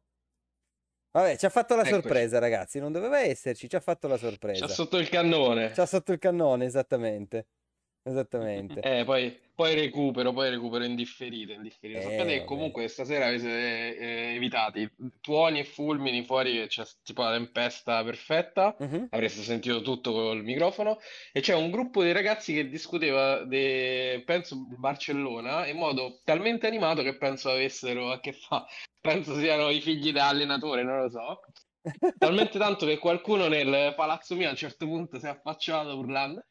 Vabbè, 1.12 1.38
ci 1.38 1.46
ha 1.46 1.50
fatto 1.50 1.76
la 1.76 1.84
Eccoci. 1.84 1.94
sorpresa, 2.02 2.40
ragazzi. 2.40 2.80
Non 2.80 2.92
doveva 2.92 3.20
esserci, 3.20 3.70
ci 3.70 3.76
ha 3.78 3.80
fatto 3.80 4.08
la 4.08 4.18
C'ha 4.52 4.68
sorpresa. 4.68 4.68
sotto 4.68 4.98
il 4.98 5.08
cannone. 5.10 5.72
C'ha 5.72 5.86
sotto 5.86 6.12
il 6.14 6.18
cannone, 6.20 6.66
esattamente. 6.66 7.48
Esattamente. 8.08 8.82
Eh, 8.82 9.04
poi, 9.04 9.36
poi 9.56 9.74
recupero, 9.74 10.32
poi 10.32 10.52
recupero 10.52 10.84
in 10.84 10.94
differita, 10.94 11.54
in 11.54 11.64
differita. 11.64 11.98
Eh, 11.98 12.02
Sappiate 12.04 12.30
che 12.30 12.36
vabbè. 12.38 12.48
comunque 12.48 12.88
stasera 12.88 13.26
avete 13.26 13.98
eh, 13.98 14.36
evitati 14.36 14.88
tuoni 15.22 15.58
e 15.60 15.64
fulmini 15.64 16.24
fuori, 16.24 16.68
c'è 16.68 16.84
tipo 17.02 17.24
la 17.24 17.32
tempesta 17.32 18.04
perfetta. 18.04 18.76
Mhm. 18.78 19.08
Avreste 19.10 19.42
sentito 19.42 19.82
tutto 19.82 20.12
col 20.12 20.44
microfono. 20.44 21.00
E 21.32 21.40
c'è 21.40 21.56
un 21.56 21.72
gruppo 21.72 22.04
di 22.04 22.12
ragazzi 22.12 22.54
che 22.54 22.70
discuteva 22.70 23.44
di, 23.44 24.22
penso, 24.24 24.56
Barcellona 24.78 25.66
in 25.66 25.78
modo 25.78 26.22
talmente 26.24 26.68
animato 26.68 27.02
che 27.02 27.18
penso 27.18 27.50
avessero 27.50 28.12
a 28.12 28.20
che 28.20 28.34
fa. 28.34 28.68
Penso 29.02 29.36
siano 29.36 29.72
i 29.72 29.82
figli 29.82 30.12
dell'allenatore, 30.12 30.84
non 30.84 31.00
lo 31.02 31.10
so. 31.10 31.40
Talmente 32.20 32.60
tanto 32.60 32.86
che 32.86 33.00
qualcuno 33.00 33.48
nel 33.48 33.94
palazzo 33.96 34.36
mio 34.36 34.48
a 34.48 34.52
un 34.52 34.56
certo 34.58 34.86
punto 34.86 35.18
si 35.18 35.26
è 35.26 35.30
affacciato 35.30 35.98
urlando. 35.98 36.46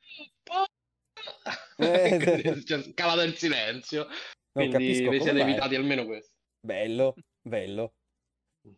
"Oh, 1.77 1.85
Eh, 1.85 2.19
Quindi 2.43 2.63
c'è 2.65 2.83
scalato 2.83 3.23
il 3.23 3.37
silenzio. 3.37 4.05
Non 4.07 4.69
Quindi 4.69 4.73
capisco 4.73 5.11
vi 5.11 5.21
siete 5.21 5.39
mai. 5.39 5.51
evitati 5.51 5.75
almeno 5.75 6.05
questo. 6.07 6.33
Bello, 6.61 7.15
bello. 7.41 7.95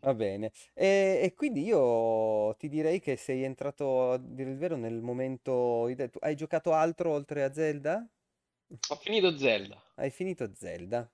Va 0.01 0.13
bene. 0.13 0.51
E, 0.73 1.21
e 1.23 1.33
quindi 1.33 1.63
io 1.63 2.53
ti 2.55 2.67
direi 2.67 2.99
che 2.99 3.15
sei 3.15 3.43
entrato, 3.43 4.11
a 4.11 4.17
dire 4.17 4.49
il 4.51 4.57
vero, 4.57 4.75
nel 4.75 5.01
momento... 5.01 5.85
Hai 6.19 6.35
giocato 6.35 6.73
altro 6.73 7.11
oltre 7.11 7.43
a 7.43 7.53
Zelda? 7.53 8.05
Ho 8.89 8.95
finito 8.95 9.37
Zelda. 9.37 9.81
Hai 9.95 10.09
finito 10.09 10.53
Zelda? 10.53 11.09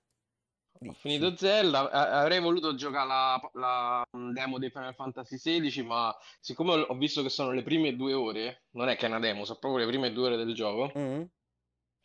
Ho 0.88 0.92
finito 0.92 1.36
Zelda. 1.36 1.90
Avrei 1.90 2.40
voluto 2.40 2.74
giocare 2.74 3.06
la, 3.06 3.50
la 3.54 4.06
demo 4.32 4.58
di 4.58 4.70
Final 4.70 4.94
Fantasy 4.94 5.36
XVI, 5.36 5.82
ma 5.82 6.16
siccome 6.40 6.74
ho 6.74 6.94
visto 6.96 7.22
che 7.22 7.28
sono 7.28 7.52
le 7.52 7.62
prime 7.62 7.96
due 7.96 8.12
ore, 8.12 8.64
non 8.72 8.88
è 8.88 8.96
che 8.96 9.06
è 9.06 9.08
una 9.08 9.18
demo, 9.18 9.44
sono 9.44 9.58
proprio 9.58 9.84
le 9.84 9.90
prime 9.90 10.12
due 10.12 10.26
ore 10.26 10.36
del 10.36 10.54
gioco. 10.54 10.92
Mm? 10.98 11.22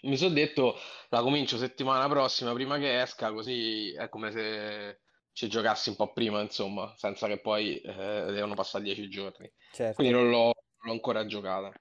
Mi 0.01 0.15
sono 0.15 0.33
detto 0.33 0.75
la 1.09 1.21
comincio 1.21 1.57
settimana 1.57 2.07
prossima 2.07 2.53
prima 2.53 2.77
che 2.77 3.01
esca, 3.01 3.33
così 3.33 3.93
è 3.93 4.07
come 4.07 4.31
se 4.31 5.01
ci 5.33 5.49
giocassi 5.49 5.89
un 5.89 5.95
po' 5.95 6.13
prima, 6.13 6.41
insomma, 6.41 6.93
senza 6.95 7.27
che 7.27 7.39
poi 7.39 7.77
eh, 7.79 8.25
devono 8.31 8.55
passare 8.55 8.83
dieci 8.83 9.09
giorni. 9.09 9.51
Certo. 9.71 9.95
Quindi 9.95 10.13
non 10.13 10.29
l'ho 10.29 10.53
non 10.79 10.87
l'ho 10.87 10.91
ancora 10.91 11.25
giocata. 11.25 11.71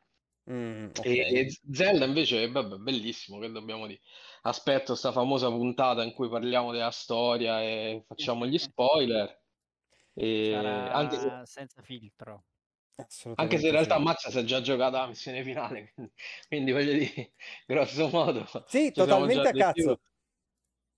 Mm, 0.48 0.90
ok. 0.98 1.16
E, 1.16 1.38
e 1.40 1.48
Zelda 1.72 2.04
invece, 2.04 2.48
vabbè, 2.50 2.76
bellissimo, 2.76 3.38
che 3.38 3.50
dobbiamo 3.50 3.86
dire. 3.86 4.00
Aspetto 4.42 4.94
sta 4.94 5.12
famosa 5.12 5.48
puntata 5.48 6.02
in 6.02 6.12
cui 6.12 6.28
parliamo 6.28 6.72
della 6.72 6.90
storia 6.90 7.62
e 7.62 8.04
facciamo 8.06 8.46
gli 8.46 8.58
spoiler. 8.58 9.42
E 10.14 10.88
anche 10.92 11.18
senza 11.44 11.82
filtro. 11.82 12.46
anche 13.34 13.58
se 13.58 13.66
in 13.66 13.72
Assolutamente 13.72 13.72
realtà 13.72 13.98
sì. 13.98 13.98
Mazza 13.98 14.30
si 14.30 14.38
è 14.38 14.44
già 14.44 14.60
giocata 14.60 15.00
la 15.00 15.06
missione 15.06 15.42
finale, 15.44 15.92
quindi, 15.94 16.12
quindi 16.48 16.72
voglio 16.72 16.92
dire, 16.92 17.34
grosso 17.66 18.08
modo, 18.08 18.46
Sì, 18.64 18.92
ci 18.92 19.02
siamo 19.02 19.26
totalmente 19.26 19.48
a 19.48 19.54
cazzo. 19.54 20.00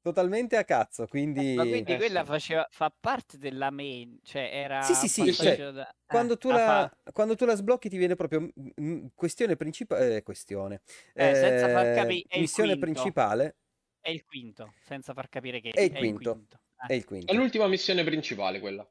Totalmente 0.05 0.57
a 0.57 0.65
cazzo, 0.65 1.07
Ma 1.55 1.65
quindi... 1.65 1.67
quindi 1.67 1.97
Eh, 1.97 1.97
quella 1.97 2.25
sì. 2.25 2.25
faceva, 2.25 2.67
fa 2.71 2.91
parte 2.99 3.39
della 3.39 3.71
main, 3.71 4.19
cioè 4.23 4.43
era 4.53 4.83
Sì, 4.83 4.95
sì, 4.95 5.09
sì, 5.09 5.31
cioè, 5.31 5.63
da... 5.73 5.95
quando 6.07 6.37
eh, 6.37 6.39
tu 6.39 6.51
ah, 6.51 6.59
la, 6.59 6.89
fa- 6.89 6.91
quando 7.13 7.35
tu 7.37 7.45
la 7.45 7.55
sblocchi 7.55 7.91
ti 7.91 7.99
viene 7.99 8.15
proprio 8.17 8.41
mm, 8.41 8.49
mm, 8.81 9.07
questione 9.15 9.57
principale, 9.57 10.17
eh, 10.17 10.23
questione, 10.23 10.81
eh, 11.15 11.35
senza 11.35 11.69
far 11.69 11.89
eh, 11.89 11.91
capire, 11.91 12.25
è 12.29 12.37
missione 12.37 12.79
quinto, 12.89 13.17
principale 13.19 13.57
è 14.01 14.11
il 14.11 14.25
quinto, 14.25 14.77
senza 14.81 15.15
far 15.15 15.29
capire 15.29 15.61
che 15.61 15.71
è 15.73 15.81
il 15.83 15.95
è 15.95 15.99
il 15.99 16.13
quinto, 16.13 16.13
quinto. 16.13 16.61
è 16.85 16.93
Eh, 16.93 16.95
il 16.95 17.05
È 17.25 17.33
quinto, 17.33 17.35
l'ultima 17.35 17.67
missione 17.69 18.05
principale 18.05 18.61
quella. 18.61 18.89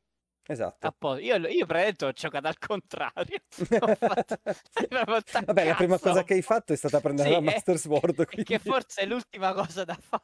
esatto. 0.48 0.90
a 0.90 0.94
posto. 0.98 1.22
Io, 1.24 1.38
io 1.38 1.66
praticamente 1.66 2.06
ho 2.06 2.12
giocato 2.14 2.48
al 2.48 2.58
contrario, 2.60 3.40
ho 3.82 3.90
fatto 3.90 4.36
Vabbè, 5.46 5.64
la 5.66 5.76
prima 5.76 6.00
cosa 6.00 6.24
che 6.24 6.34
hai 6.34 6.42
fatto 6.42 6.74
è 6.74 6.76
stata 6.76 7.00
prendere 7.00 7.30
Sì, 7.30 7.32
la 7.32 7.42
è- 7.42 7.42
Master 7.42 7.78
Sword, 7.78 8.26
quindi... 8.26 8.46
che 8.46 8.60
forse 8.60 9.02
è 9.02 9.06
l'ultima 9.06 9.54
cosa 9.54 9.84
da 9.84 9.96
fare. 9.96 10.24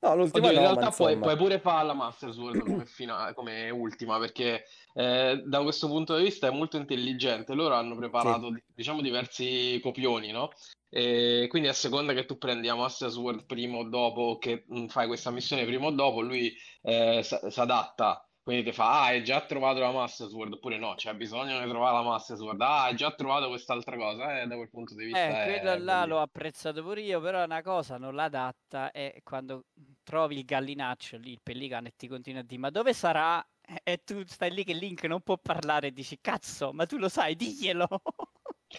No, 0.00 0.14
l'ultima 0.14 0.48
Oddio, 0.48 0.52
in 0.52 0.58
no, 0.60 0.60
realtà 0.60 0.90
puoi, 0.92 1.18
puoi 1.18 1.36
pure 1.36 1.58
fare 1.60 1.86
la 1.86 1.94
Master 1.94 2.32
Sword 2.32 2.64
come, 2.64 2.84
fina- 2.86 3.32
come 3.34 3.70
ultima, 3.70 4.18
perché 4.18 4.64
eh, 4.94 5.42
da 5.44 5.62
questo 5.62 5.88
punto 5.88 6.16
di 6.16 6.24
vista 6.24 6.46
è 6.46 6.50
molto 6.50 6.76
intelligente. 6.76 7.54
Loro 7.54 7.74
hanno 7.74 7.96
Sì, 8.18 8.28
preparato, 8.28 8.54
diciamo, 8.74 9.00
diversi 9.02 9.78
copioni, 9.82 10.30
no? 10.30 10.50
E 10.88 11.46
quindi 11.48 11.68
a 11.68 11.72
seconda 11.72 12.12
che 12.12 12.24
tu 12.26 12.38
prendi 12.38 12.66
la 12.68 12.74
Master 12.76 13.10
Sword 13.10 13.44
prima 13.46 13.78
o 13.78 13.84
dopo, 13.88 14.38
che 14.38 14.64
mh, 14.68 14.86
fai 14.86 15.06
questa 15.06 15.30
missione 15.30 15.64
prima 15.64 15.86
o 15.86 15.90
dopo, 15.90 16.20
lui 16.20 16.54
eh, 16.82 17.22
si 17.22 17.60
adatta. 17.60 18.25
Quindi 18.46 18.62
ti 18.62 18.72
fa, 18.72 19.00
ah, 19.02 19.04
hai 19.06 19.24
già 19.24 19.44
trovato 19.44 19.80
la 19.80 19.90
Master 19.90 20.28
Sword, 20.28 20.52
oppure 20.52 20.78
no, 20.78 20.94
c'è 20.94 21.12
bisogno 21.16 21.60
di 21.60 21.68
trovare 21.68 21.96
la 21.96 22.02
Master 22.02 22.36
Sword. 22.36 22.60
Ah, 22.60 22.84
hai 22.84 22.94
già 22.94 23.12
trovato 23.12 23.48
quest'altra 23.48 23.96
cosa, 23.96 24.40
eh, 24.40 24.46
da 24.46 24.54
quel 24.54 24.70
punto 24.70 24.94
di 24.94 25.04
vista 25.04 25.32
Eh, 25.32 25.38
quello 25.38 25.74
là 25.76 26.04
l'ho 26.04 26.20
apprezzato 26.20 26.82
pure 26.82 27.00
io, 27.00 27.20
però 27.20 27.44
una 27.44 27.62
cosa 27.62 27.96
non 27.96 28.14
l'adatta 28.14 28.90
è 28.90 29.20
quando 29.22 29.66
trovi 30.02 30.36
il 30.38 30.44
gallinaccio 30.44 31.16
lì, 31.16 31.30
il 31.32 31.40
pellicano, 31.42 31.86
e 31.88 31.92
ti 31.96 32.08
continua 32.08 32.40
a 32.40 32.42
dire, 32.44 32.60
ma 32.60 32.70
dove 32.70 32.92
sarà? 32.92 33.44
E 33.82 34.02
tu 34.04 34.22
stai 34.26 34.52
lì 34.52 34.64
che 34.64 34.74
Link 34.74 35.04
non 35.04 35.22
può 35.22 35.38
parlare 35.38 35.88
e 35.88 35.92
dici, 35.92 36.18
cazzo, 36.20 36.72
ma 36.72 36.86
tu 36.86 36.98
lo 36.98 37.08
sai, 37.08 37.34
diglielo! 37.36 37.86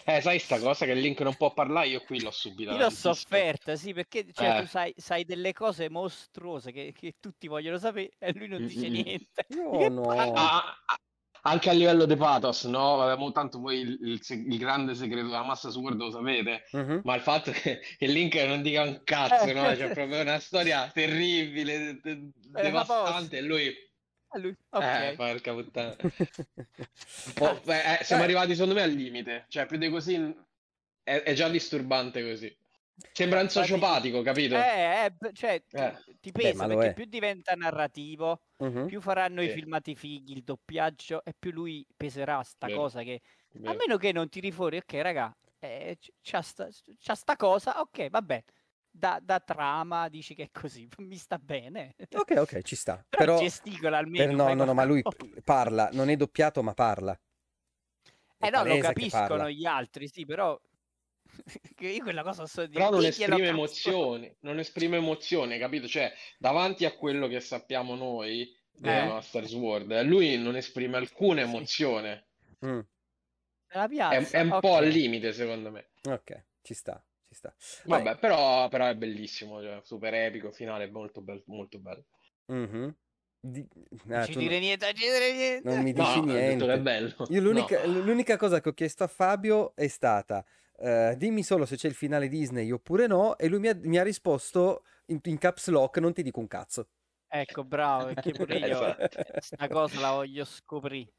Eh, 0.04 0.20
sai 0.20 0.38
sta 0.38 0.58
cosa 0.60 0.84
che 0.84 0.92
Link 0.94 1.20
non 1.20 1.34
può 1.36 1.52
parlare, 1.54 1.88
io 1.88 2.00
qui 2.02 2.20
l'ho 2.20 2.30
subita 2.30 2.72
Io 2.72 2.78
l'ho 2.78 2.90
sofferta, 2.90 3.74
sì, 3.74 3.94
perché 3.94 4.26
cioè, 4.32 4.58
Eh. 4.58 4.60
tu 4.60 4.66
sai, 4.66 4.92
sai 4.96 5.24
delle 5.24 5.54
cose 5.54 5.88
mostruose 5.88 6.72
che, 6.72 6.92
che 6.92 7.14
tutti 7.18 7.48
vogliono 7.48 7.78
sapere 7.78 8.10
e 8.18 8.32
lui 8.34 8.48
non 8.48 8.66
dice 8.66 8.80
Mm, 8.88 8.92
mm, 8.92 8.98
mm. 8.98 9.02
niente. 9.02 9.46
No. 9.90 10.02
parla? 10.02 10.32
Ah, 10.34 10.82
ah, 10.84 10.96
anche 11.42 11.70
a 11.70 11.72
livello 11.72 12.04
di 12.04 12.16
pathos, 12.16 12.64
no? 12.64 13.32
Tanto 13.32 13.58
voi 13.60 13.78
il, 13.80 13.98
il 14.02 14.20
il 14.28 14.58
grande 14.58 14.94
segreto 14.94 15.28
della 15.28 15.42
Massa 15.44 15.70
Sword 15.70 15.96
lo 15.96 16.10
sapete, 16.10 16.64
Mhm. 16.72 17.00
ma 17.04 17.14
il 17.14 17.22
fatto 17.22 17.50
che, 17.50 17.80
che 17.96 18.06
Link 18.06 18.34
non 18.34 18.60
dica 18.60 18.82
un 18.82 19.00
cazzo, 19.04 19.50
no? 19.54 19.62
C'è 19.74 19.90
proprio 19.92 20.20
una 20.20 20.38
storia 20.38 20.90
terribile, 20.92 21.78
de- 21.78 22.00
de- 22.02 22.30
Eh, 22.56 22.62
devastante, 22.62 23.38
e 23.38 23.42
lui... 23.42 23.86
Ah, 24.30 24.38
lui, 24.38 24.56
Eh, 24.80 25.12
ok. 25.12 25.16
porca 25.16 25.52
puttana. 25.54 25.96
Po'- 27.36 27.60
beh, 27.64 28.00
eh, 28.00 28.04
siamo 28.04 28.22
Eh. 28.22 28.24
arrivati 28.24 28.52
secondo 28.54 28.74
me 28.74 28.82
al 28.82 28.90
limite, 28.92 29.46
cioè 29.48 29.66
più 29.66 29.76
di 29.78 29.88
così 29.90 30.14
è, 31.02 31.22
è 31.22 31.32
già 31.34 31.48
disturbante 31.48 32.22
così. 32.22 32.56
Sembra 33.12 33.40
un 33.40 33.50
sociopatico, 33.50 34.22
capito? 34.22 34.56
Eh, 34.56 35.10
eh, 35.20 35.32
cioè, 35.32 35.62
ti- 35.66 35.76
Eh. 35.76 35.92
ti 36.20 36.32
Beh, 36.32 36.52
pesa 36.52 36.66
ma 36.66 36.66
lo 36.66 36.80
perché 36.80 36.90
è. 36.90 36.92
più 36.92 37.04
diventa 37.04 37.54
narrativo, 37.54 38.40
Mhm. 38.60 38.86
più 38.86 39.00
faranno 39.00 39.42
i 39.42 39.48
Sì. 39.48 39.50
filmati 39.50 39.94
fighi, 39.94 40.32
il 40.32 40.42
doppiaggio, 40.42 41.22
e 41.24 41.34
più 41.38 41.50
lui 41.50 41.86
peserà 41.96 42.42
sta 42.42 42.68
Vero. 42.68 42.70
cosa 42.70 43.02
che... 43.02 43.20
A 43.64 43.74
Vero. 43.74 43.78
meno 43.78 43.98
che 43.98 44.12
non 44.12 44.28
tiri 44.30 44.50
fuori, 44.50 44.78
ok, 44.78 44.92
raga, 45.02 45.36
eh, 45.58 45.98
c'ha, 46.22 46.40
sta, 46.42 46.68
c'ha 46.98 47.14
sta 47.14 47.36
cosa, 47.36 47.80
ok, 47.80 48.08
vabbè. 48.08 48.42
Da, 48.98 49.20
da 49.22 49.38
trama 49.38 50.08
dici 50.08 50.34
che 50.34 50.44
è 50.44 50.50
così, 50.50 50.88
mi 50.98 51.16
sta 51.16 51.38
bene. 51.38 51.94
Ok, 52.16 52.34
ok, 52.36 52.62
ci 52.62 52.74
sta. 52.74 53.04
Però, 53.08 53.24
Però, 53.24 53.38
gesticola 53.38 53.98
almeno. 53.98 54.26
per- 54.32 54.36
no, 54.36 54.54
no, 54.54 54.64
no, 54.64 54.74
ma 54.74 54.84
lui 54.84 55.02
parla, 55.44 55.88
non 55.92 56.08
è 56.08 56.16
doppiato, 56.16 56.62
ma 56.62 56.74
parla. 56.74 57.18
È 58.36 58.46
Eh 58.46 58.50
no, 58.50 58.64
lo 58.64 58.78
capiscono 58.78 59.50
gli 59.50 59.64
altri, 59.64 60.08
sì, 60.08 60.24
però... 60.24 60.58
io 61.80 62.02
quella 62.02 62.22
cosa 62.22 62.46
so 62.46 62.66
dire. 62.66 62.80
Però 62.82 62.90
non 62.90 63.04
esprime 63.04 63.48
emozioni, 63.48 64.36
non 64.40 64.58
esprime 64.58 64.96
emozione, 64.96 65.58
capito? 65.58 65.86
Cioè, 65.86 66.12
davanti 66.38 66.84
a 66.84 66.94
quello 66.96 67.26
che 67.28 67.40
sappiamo 67.40 67.94
noi 67.94 68.52
della 68.72 69.02
Eh. 69.02 69.06
Master 69.06 69.46
Sword, 69.46 70.00
lui 70.02 70.36
non 70.38 70.56
esprime 70.56 70.96
alcuna 70.96 71.42
Sì. 71.42 71.48
emozione. 71.48 72.26
Mm, 72.64 72.80
La 73.72 73.86
È, 74.06 74.16
piazza, 74.18 74.36
è 74.38 74.40
un 74.42 74.58
po' 74.58 74.74
al 74.74 74.88
limite, 74.88 75.32
secondo 75.32 75.70
me. 75.70 75.90
ok, 76.08 76.44
ci 76.62 76.74
sta, 76.74 77.02
sta. 77.38 77.54
Vabbè, 77.84 78.02
Vabbè, 78.04 78.18
però, 78.18 78.68
però 78.68 78.86
è 78.86 78.94
bellissimo, 78.96 79.60
cioè, 79.62 79.80
super 79.82 80.12
epico, 80.14 80.50
finale 80.52 80.90
molto 80.90 81.20
bello, 81.22 81.42
molto 81.46 81.78
bello. 81.78 82.04
mhm. 82.46 82.94
Di- 83.40 83.64
Non 84.06 84.18
ah, 84.18 84.24
ci 84.24 84.32
tu 84.32 84.40
dire 84.40 84.54
no- 84.54 84.60
niente, 84.60 84.84
non 84.86 84.94
ci 84.96 85.04
dire 85.04 85.32
niente. 85.32 85.68
non 85.68 85.82
mi 85.82 85.92
No, 85.92 86.04
dici 86.04 86.18
ho 86.18 86.22
detto 86.22 86.66
che 86.66 86.72
è 86.72 86.78
niente. 86.78 86.78
bello. 86.80 87.14
Io 87.28 87.40
l'unica, 87.40 87.86
No. 87.86 88.00
l'unica 88.00 88.36
cosa 88.36 88.60
che 88.60 88.68
ho 88.70 88.72
chiesto 88.72 89.04
a 89.04 89.06
Fabio 89.06 89.74
è 89.76 89.86
stata 89.86 90.44
eh, 90.80 91.14
dimmi 91.16 91.42
solo 91.44 91.64
se 91.64 91.76
c'è 91.76 91.86
il 91.88 91.94
finale 91.94 92.28
Disney 92.28 92.70
oppure 92.70 93.06
no 93.06 93.36
e 93.38 93.48
lui 93.48 93.58
mi 93.60 93.68
ha, 93.68 93.76
mi 93.82 93.98
ha 93.98 94.02
risposto 94.04 94.84
in, 95.06 95.18
in 95.24 95.38
caps 95.38 95.68
lock 95.68 95.98
non 95.98 96.12
ti 96.12 96.22
dico 96.22 96.40
un 96.40 96.48
cazzo. 96.48 96.88
Ecco, 97.30 97.62
bravo, 97.62 98.06
perché 98.06 98.32
pure 98.32 98.56
io 98.56 98.66
Esatto. 98.66 99.08
sta 99.40 99.68
cosa 99.68 100.00
la 100.00 100.12
voglio 100.12 100.44
scoprire. 100.46 101.12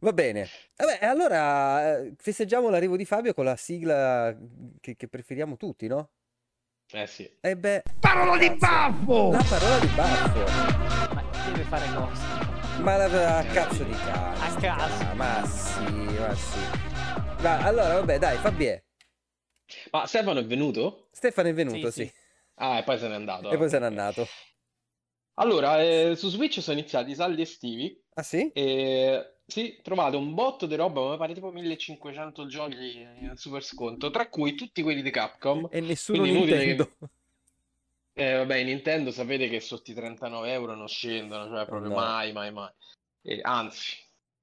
Va 0.00 0.12
bene. 0.14 0.48
Vabbè, 0.76 1.04
allora 1.04 1.98
eh, 1.98 2.14
festeggiamo 2.16 2.70
l'arrivo 2.70 2.96
di 2.96 3.04
Fabio 3.04 3.34
con 3.34 3.44
la 3.44 3.56
sigla 3.56 4.34
che, 4.80 4.96
che 4.96 5.08
preferiamo 5.08 5.56
tutti, 5.58 5.86
no? 5.86 6.10
Eh 6.92 7.06
sì. 7.06 7.30
E 7.40 7.56
beh, 7.56 7.82
Parola 8.00 8.38
di 8.38 8.54
baffo! 8.56 9.32
La 9.32 9.44
parola 9.46 9.78
di 9.78 9.86
baffo. 9.88 11.14
Ma 11.14 11.22
deve 11.44 11.62
fare 11.64 11.94
cosa? 11.94 12.52
Ma 12.80 12.96
la, 12.96 13.38
a 13.38 13.44
cazzo 13.44 13.84
di 13.84 13.92
cane. 13.92 14.38
A 14.38 14.54
caso. 14.60 15.14
Ma 15.14 15.44
sì, 15.46 15.92
ma 15.92 16.34
sì. 16.34 16.58
Va, 17.42 17.62
allora, 17.64 17.94
vabbè, 17.94 18.18
dai, 18.18 18.36
Fabio. 18.38 18.82
Ma 19.90 20.06
Stefano 20.06 20.40
è 20.40 20.44
venuto? 20.46 21.08
Stefano 21.12 21.48
è 21.48 21.52
venuto, 21.54 21.90
Sì, 21.90 22.04
sì. 22.04 22.06
sì. 22.06 22.12
Ah, 22.56 22.78
e 22.78 22.82
poi 22.82 22.98
se 22.98 23.08
n'è 23.08 23.14
andato. 23.14 23.50
E 23.50 23.56
poi 23.56 23.66
eh, 23.66 23.68
se 23.68 23.78
n'è 23.78 23.86
andato. 23.86 24.26
Allora, 25.34 25.82
eh, 25.82 26.14
su 26.16 26.28
Switch 26.28 26.60
sono 26.62 26.78
iniziati 26.78 27.10
i 27.10 27.14
saldi 27.14 27.42
estivi 27.42 28.00
Ah 28.14 28.22
sì? 28.22 28.50
e 28.52 29.36
sì, 29.46 29.80
trovate 29.82 30.16
un 30.16 30.32
botto 30.32 30.66
di 30.66 30.76
roba, 30.76 31.10
mi 31.10 31.16
pare 31.16 31.34
tipo 31.34 31.50
1500 31.50 32.46
giochi 32.46 33.00
in 33.00 33.32
super 33.36 33.62
sconto, 33.62 34.10
tra 34.10 34.28
cui 34.28 34.54
tutti 34.54 34.82
quelli 34.82 35.02
di 35.02 35.10
Capcom. 35.10 35.68
E 35.70 35.80
nessuno 35.80 36.20
Quindi 36.20 36.36
inutile 36.36 36.58
che- 36.58 36.64
Nintendo. 36.66 36.96
Eh, 38.16 38.32
vabbè, 38.36 38.62
Nintendo 38.62 39.10
sapete 39.10 39.48
che 39.48 39.58
sotto 39.58 39.90
i 39.90 39.94
39 39.94 40.52
euro 40.52 40.76
non 40.76 40.86
scendono, 40.86 41.48
cioè 41.48 41.66
proprio 41.66 41.90
No. 41.90 41.96
mai, 41.96 42.32
mai, 42.32 42.52
mai. 42.52 42.70
E, 43.22 43.40
anzi, 43.42 43.96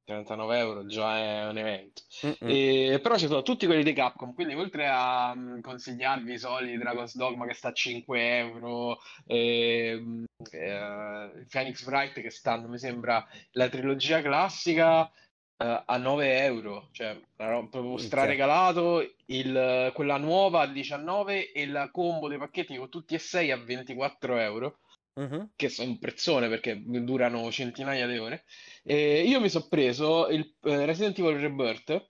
39 0.04 0.58
euro 0.58 0.86
già 0.86 1.18
è 1.18 1.48
un 1.48 1.58
evento. 1.58 2.02
E- 2.40 3.00
però 3.02 3.18
ci 3.18 3.28
sono 3.28 3.42
tutti 3.42 3.66
quelli 3.66 3.84
di 3.84 3.94
Capcom, 3.94 4.34
quindi 4.34 4.54
oltre 4.56 4.88
a 4.88 5.34
mm, 5.36 5.62
consigliarvi 5.62 6.34
i 6.34 6.38
soliti 6.38 6.78
Dragon's 6.78 7.16
Dogma 7.16 7.46
che 7.46 7.54
sta 7.54 7.70
a 7.70 7.74
5 7.74 8.38
euro, 8.38 9.00
e, 9.26 9.98
mm, 10.00 10.24
eh, 10.52 11.46
Phoenix 11.50 11.86
Wright 11.86 12.20
che 12.20 12.30
stanno, 12.30 12.68
mi 12.68 12.78
sembra, 12.78 13.26
la 13.52 13.70
trilogia 13.70 14.22
classica 14.22 15.10
eh, 15.58 15.84
a 15.86 15.98
9 15.98 16.44
euro, 16.44 16.90
cioè 16.92 17.20
proprio 17.36 17.98
straregalato, 17.98 19.14
il, 19.26 19.92
quella 19.94 20.18
nuova 20.18 20.62
a 20.62 20.68
19 20.68 21.52
e 21.52 21.68
la 21.68 21.90
combo 21.92 22.28
dei 22.28 22.38
pacchetti 22.38 22.76
con 22.76 22.90
tutti 22.90 23.16
e 23.16 23.20
6 23.20 23.52
a 23.52 23.58
24 23.58 24.38
euro 24.38 24.78
Mhm. 25.14 25.52
che 25.56 25.70
sono 25.70 25.90
un 25.92 26.00
prezzone 26.00 26.48
perché 26.48 26.82
durano 26.86 27.52
centinaia 27.52 28.08
di 28.08 28.18
ore. 28.18 28.46
E 28.84 29.24
io 29.24 29.42
mi 29.42 29.50
sono 29.50 29.68
preso 29.68 30.28
il 30.30 30.56
eh, 30.62 30.86
Resident 30.86 31.18
Evil 31.20 31.38
Rebirth, 31.38 32.10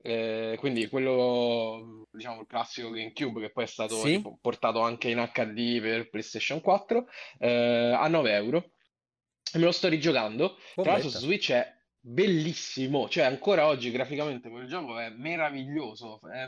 eh, 0.00 0.56
quindi 0.58 0.88
quello, 0.88 2.06
diciamo, 2.10 2.40
il 2.42 2.46
classico 2.46 2.90
GameCube 2.90 3.40
che 3.40 3.50
poi 3.50 3.64
è 3.64 3.66
stato 3.66 3.96
Sì. 3.96 4.16
tipo, 4.16 4.38
portato 4.40 4.80
anche 4.80 5.10
in 5.10 5.18
HD 5.32 5.80
per 5.80 6.08
PlayStation 6.10 6.60
4, 6.60 7.06
eh, 7.38 7.92
a 7.98 8.06
9 8.08 8.32
euro. 8.34 8.72
E 9.52 9.58
me 9.58 9.64
lo 9.64 9.72
sto 9.72 9.88
rigiocando. 9.88 10.56
Tra 10.74 10.92
l'altro 10.92 11.08
su. 11.08 11.18
Switch 11.18 11.50
è 11.52 11.76
bellissimo, 12.00 13.08
cioè 13.08 13.24
ancora 13.24 13.66
oggi 13.66 13.90
graficamente 13.90 14.48
quel 14.50 14.66
gioco 14.66 14.98
è 14.98 15.10
meraviglioso, 15.10 16.20
è 16.30 16.46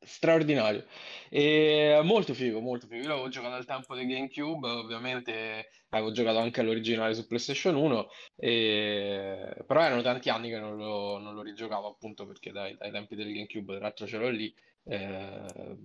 straordinario. 0.00 0.86
E 1.28 2.00
molto 2.04 2.34
figo, 2.34 2.60
molto 2.60 2.86
figo. 2.86 3.02
Io 3.02 3.08
l'avevo 3.08 3.28
giocato 3.28 3.54
al 3.54 3.64
tempo 3.66 3.94
del 3.94 4.06
GameCube, 4.06 4.68
ovviamente 4.68 5.68
avevo 5.90 6.12
giocato 6.12 6.38
anche 6.38 6.60
all'originale 6.60 7.14
su 7.14 7.26
PlayStation 7.26 7.74
1, 7.76 8.08
e- 8.36 9.64
però 9.66 9.82
erano 9.82 10.02
tanti 10.02 10.28
anni 10.30 10.48
che 10.48 10.58
non 10.58 10.76
lo, 10.76 11.18
non 11.18 11.34
lo 11.34 11.42
rigiocavo 11.42 11.88
appunto 11.88 12.26
perché 12.26 12.50
dai, 12.52 12.76
dai 12.76 12.90
tempi 12.90 13.14
del 13.16 13.32
GameCube, 13.32 13.74
tra 13.74 13.82
l'altro 13.82 14.06
ce 14.06 14.18
l'ho 14.18 14.28
lì, 14.30 14.52
eh, 14.84 15.76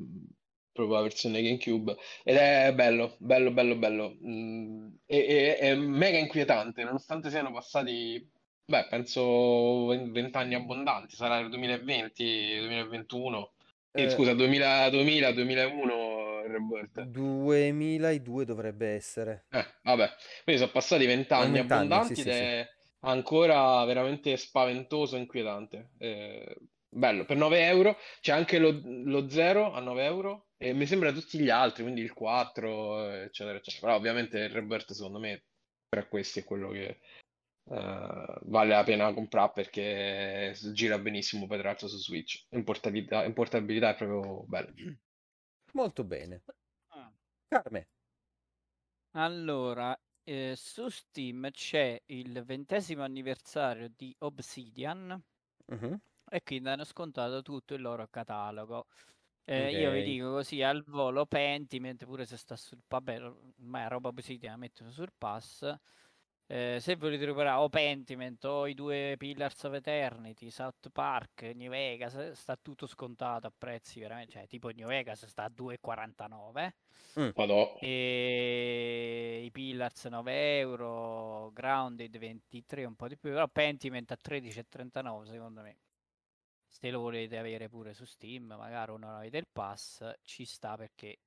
proprio 0.71 0.95
la 0.97 1.01
versione 1.03 1.41
GameCube, 1.41 1.95
ed 2.23 2.35
è 2.35 2.73
bello, 2.73 3.15
bello, 3.19 3.51
bello, 3.51 3.75
bello. 3.75 4.17
Mm, 4.25 4.87
e, 5.05 5.17
e- 5.17 5.57
è 5.57 5.75
mega 5.75 6.17
inquietante, 6.17 6.83
nonostante 6.83 7.29
siano 7.29 7.51
passati, 7.51 8.29
beh, 8.65 8.87
penso 8.89 9.87
20 9.87 10.37
anni 10.37 10.55
abbondanti, 10.55 11.15
sarà 11.15 11.39
il 11.39 11.49
2020, 11.49 12.23
2021. 12.59 13.51
Eh, 13.95 14.03
Eh, 14.03 14.09
scusa, 14.09 14.33
2000, 14.33 14.89
2000, 14.89 15.31
2001 15.31 16.43
il 16.45 16.51
Rebirth. 16.51 17.01
2002 17.01 18.45
dovrebbe 18.45 18.87
essere. 18.89 19.45
Eh, 19.49 19.65
vabbè, 19.83 20.09
quindi 20.43 20.61
sono 20.61 20.71
passati 20.73 21.05
vent'anni 21.05 21.51
20 21.53 21.71
anni, 21.73 21.73
abbondanti 21.73 22.15
sì, 22.15 22.21
ed 22.21 22.27
sì, 22.27 22.33
sì. 22.33 22.39
è 22.39 22.69
ancora 23.01 23.83
veramente 23.85 24.35
spaventoso 24.37 25.15
e 25.15 25.19
inquietante. 25.19 25.91
Eh, 25.97 26.55
bello, 26.89 27.25
per 27.25 27.37
9 27.37 27.65
euro 27.65 27.97
c'è 28.21 28.33
anche 28.33 28.59
lo, 28.59 28.81
lo 28.83 29.29
0 29.29 29.71
a 29.73 29.79
9 29.79 30.03
euro 30.03 30.47
e 30.57 30.73
mi 30.73 30.85
sembra 30.85 31.11
tutti 31.11 31.39
gli 31.39 31.49
altri, 31.49 31.83
quindi 31.83 32.01
il 32.01 32.13
4, 32.13 33.09
eccetera, 33.23 33.57
eccetera. 33.57 33.85
Però 33.87 33.95
ovviamente 33.95 34.37
il 34.39 34.49
Rebirth 34.49 34.91
secondo 34.91 35.19
me 35.19 35.43
tra 35.87 36.05
questi 36.07 36.41
è 36.41 36.43
quello 36.43 36.69
che 36.69 36.99
eh, 37.67 38.39
vale 38.43 38.69
la 38.69 38.83
pena 38.83 39.13
comprare 39.13 39.51
perché 39.53 40.55
gira 40.73 40.99
benissimo 40.99 41.47
poi 41.47 41.57
tra 41.57 41.69
l'altro 41.69 41.87
su 41.87 41.97
Switch. 41.97 42.45
In 42.49 42.63
portabilità, 42.63 43.23
in 43.23 43.33
portabilità 43.33 43.89
è 43.89 43.95
proprio 43.95 44.43
bello. 44.43 44.73
Molto 45.73 46.03
bene. 46.03 46.43
Ah. 46.89 47.11
Carme. 47.47 47.87
Allora, 49.11 49.97
eh, 50.23 50.53
su 50.55 50.89
Steam 50.89 51.49
c'è 51.51 52.01
il 52.07 52.43
ventesimo 52.43 53.03
anniversario 53.03 53.89
di 53.95 54.13
Obsidian 54.19 55.21
e 56.29 56.43
quindi 56.43 56.69
hanno 56.69 56.83
scontato 56.83 57.41
tutto 57.41 57.73
il 57.73 57.81
loro 57.81 58.07
catalogo. 58.07 58.87
Eh, 59.47 59.71
io 59.79 59.91
vi 59.91 60.01
dico 60.03 60.31
così 60.31 60.63
al 60.63 60.83
volo 60.83 61.25
Pentiment, 61.27 62.03
pure 62.05 62.25
se 62.25 62.35
sta 62.35 62.55
sul 62.55 62.81
vabbè, 62.87 63.21
ormai 63.21 63.85
è 63.85 63.87
roba 63.87 64.11
positiva, 64.11 64.51
la 64.51 64.57
mettono 64.57 64.91
sul 64.91 65.11
pass. 65.15 65.71
Eh, 66.47 66.77
se 66.79 66.95
volete 66.95 67.25
recuperare 67.25 67.59
o 67.59 67.69
Pentiment 67.69 68.43
o 68.45 68.67
i 68.67 68.75
due 68.75 69.15
Pillars 69.17 69.63
of 69.63 69.73
Eternity, 69.73 70.51
South 70.51 70.89
Park, 70.91 71.41
New 71.55 71.71
Vegas, 71.71 72.33
sta 72.33 72.55
tutto 72.55 72.85
scontato 72.85 73.47
a 73.47 73.53
prezzi 73.55 73.99
veramente, 73.99 74.33
cioè 74.33 74.47
tipo 74.47 74.69
New 74.69 74.87
Vegas 74.87 75.25
sta 75.25 75.45
a 75.45 75.51
2,49 75.51 76.73
Madò. 77.35 77.75
e 77.79 79.41
i 79.43 79.49
Pillars 79.49 80.05
9 80.05 80.59
euro, 80.59 81.49
Grounded 81.51 82.15
23, 82.15 82.85
un 82.85 82.95
po' 82.95 83.07
di 83.07 83.17
più, 83.17 83.31
però 83.31 83.47
Pentiment 83.47 84.11
a 84.11 84.17
13,39 84.21 85.25
secondo 85.25 85.61
me. 85.61 85.77
Se 86.67 86.91
lo 86.91 86.99
volete 86.99 87.39
avere 87.39 87.69
pure 87.69 87.93
su 87.95 88.05
Steam, 88.05 88.53
magari 88.55 88.91
o 88.91 88.97
non 88.97 89.15
avete 89.15 89.37
il 89.37 89.47
pass, 89.51 90.13
ci 90.21 90.45
sta 90.45 90.75
perché 90.75 91.17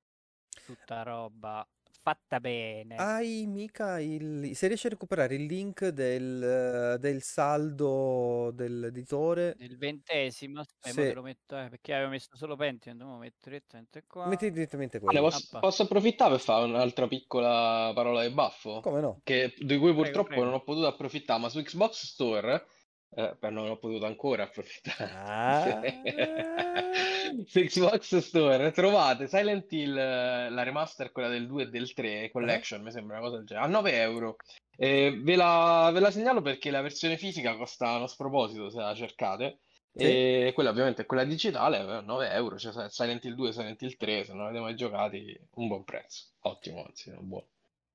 tutta 0.64 1.02
roba 1.02 1.66
fatta 2.02 2.40
bene. 2.40 2.96
Hai 2.96 3.46
mica 3.46 4.00
il... 4.00 4.54
Se 4.54 4.66
riesci 4.66 4.86
a 4.86 4.90
recuperare 4.90 5.34
il 5.34 5.44
link 5.44 5.88
del, 5.88 6.96
del 6.98 7.22
saldo 7.22 8.50
dell'editore, 8.52 9.54
Nel 9.58 9.76
ventesimo, 9.76 10.60
aspetta, 10.60 10.94
mo 10.94 11.02
se 11.02 11.06
te 11.06 11.12
lo 11.14 11.22
metto, 11.22 11.58
eh, 11.58 11.68
perché 11.68 11.94
avevo 11.94 12.10
messo 12.10 12.28
solo 12.36 12.56
Pentiment, 12.56 13.02
mo 13.02 13.18
metto 13.18 13.48
direttamente 13.48 14.04
qua. 14.06 14.26
metti 14.26 14.50
direttamente 14.50 14.98
Ne 14.98 15.04
quello. 15.04 15.20
posso, 15.20 15.46
Appa. 15.46 15.58
posso 15.60 15.82
approfittare 15.82 16.30
per 16.32 16.40
fare 16.40 16.64
un'altra 16.64 17.06
piccola 17.08 17.92
parola 17.94 18.26
di 18.26 18.32
baffo? 18.32 18.80
Come 18.80 19.00
no? 19.00 19.20
Che, 19.22 19.54
di 19.58 19.76
cui 19.78 19.92
Prego, 19.94 20.02
purtroppo 20.02 20.28
prego. 20.28 20.44
non 20.44 20.54
ho 20.54 20.62
potuto 20.62 20.86
approfittare, 20.86 21.40
ma 21.40 21.48
su 21.48 21.60
Xbox 21.62 22.04
Store, 22.06 22.66
eh, 23.10 23.36
beh, 23.38 23.50
non 23.50 23.70
ho 23.70 23.78
potuto 23.78 24.04
ancora 24.06 24.44
approfittare. 24.44 25.10
Ah. 25.14 25.80
Xbox 27.44 28.18
Store 28.18 28.70
trovate 28.72 29.28
Silent 29.28 29.72
Hill, 29.72 29.96
eh, 29.96 30.50
la 30.50 30.62
remaster, 30.62 31.10
quella 31.10 31.28
del 31.28 31.46
2 31.46 31.64
e 31.64 31.68
del 31.68 31.92
3, 31.94 32.30
Collection, 32.30 32.82
mi 32.82 32.90
sembra 32.90 33.16
una 33.16 33.24
cosa 33.24 33.38
del 33.38 33.46
genere, 33.46 33.66
a 33.66 33.70
9 33.70 34.00
euro. 34.00 34.36
Eh, 34.76 35.18
ve 35.22 35.36
la, 35.36 35.90
ve 35.92 36.00
la 36.00 36.10
segnalo 36.10 36.42
perché 36.42 36.70
la 36.70 36.82
versione 36.82 37.16
fisica 37.16 37.56
costa 37.56 37.96
uno 37.96 38.06
sproposito 38.06 38.70
se 38.70 38.78
la 38.78 38.94
cercate. 38.94 39.60
Sì. 39.92 40.04
E 40.04 40.52
quella 40.54 40.70
ovviamente 40.70 41.02
è 41.02 41.06
quella 41.06 41.24
digitale, 41.24 41.80
eh, 41.80 42.02
9 42.02 42.30
euro, 42.30 42.58
cioè 42.58 42.88
Silent 42.88 43.24
Hill 43.24 43.34
2 43.34 43.48
e 43.48 43.52
Silent 43.52 43.82
Hill 43.82 43.96
3, 43.96 44.24
se 44.24 44.32
non 44.32 44.44
avete 44.44 44.60
mai 44.60 44.76
giocati, 44.76 45.36
un 45.54 45.66
buon 45.66 45.82
prezzo. 45.84 46.26
Ottimo, 46.40 46.84
anzi, 46.84 47.08
un 47.10 47.26
buono. 47.26 47.48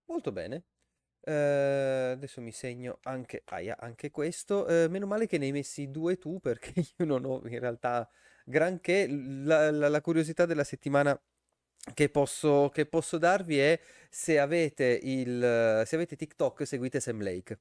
Molto 0.05 0.31
bene. 0.31 0.63
Eh, 1.25 2.11
adesso 2.11 2.41
mi 2.41 2.51
segno 2.51 2.99
anche, 3.03 3.43
aia, 3.45 3.77
anche 3.79 4.11
questo. 4.11 4.67
Eh, 4.67 4.87
meno 4.89 5.05
male 5.07 5.25
che 5.25 5.37
ne 5.37 5.45
hai 5.45 5.51
messi 5.51 5.89
due 5.89 6.17
tu 6.17 6.39
perché 6.41 6.73
io 6.75 7.05
non 7.05 7.23
ho 7.25 7.41
in 7.47 7.59
realtà 7.59 8.09
granché. 8.45 9.07
La, 9.07 9.71
la- 9.71 9.89
la 9.89 10.01
curiosità 10.01 10.45
della 10.45 10.63
settimana 10.65 11.19
che 11.93 12.09
posso, 12.09 12.69
che 12.73 12.85
posso 12.85 13.17
darvi 13.17 13.59
è 13.59 13.79
se 14.09 14.39
avete 14.39 14.99
il, 15.01 15.83
se 15.85 15.95
avete 15.95 16.15
TikTok 16.15 16.67
seguite 16.67 16.99
Sam 16.99 17.21
Lake. 17.21 17.59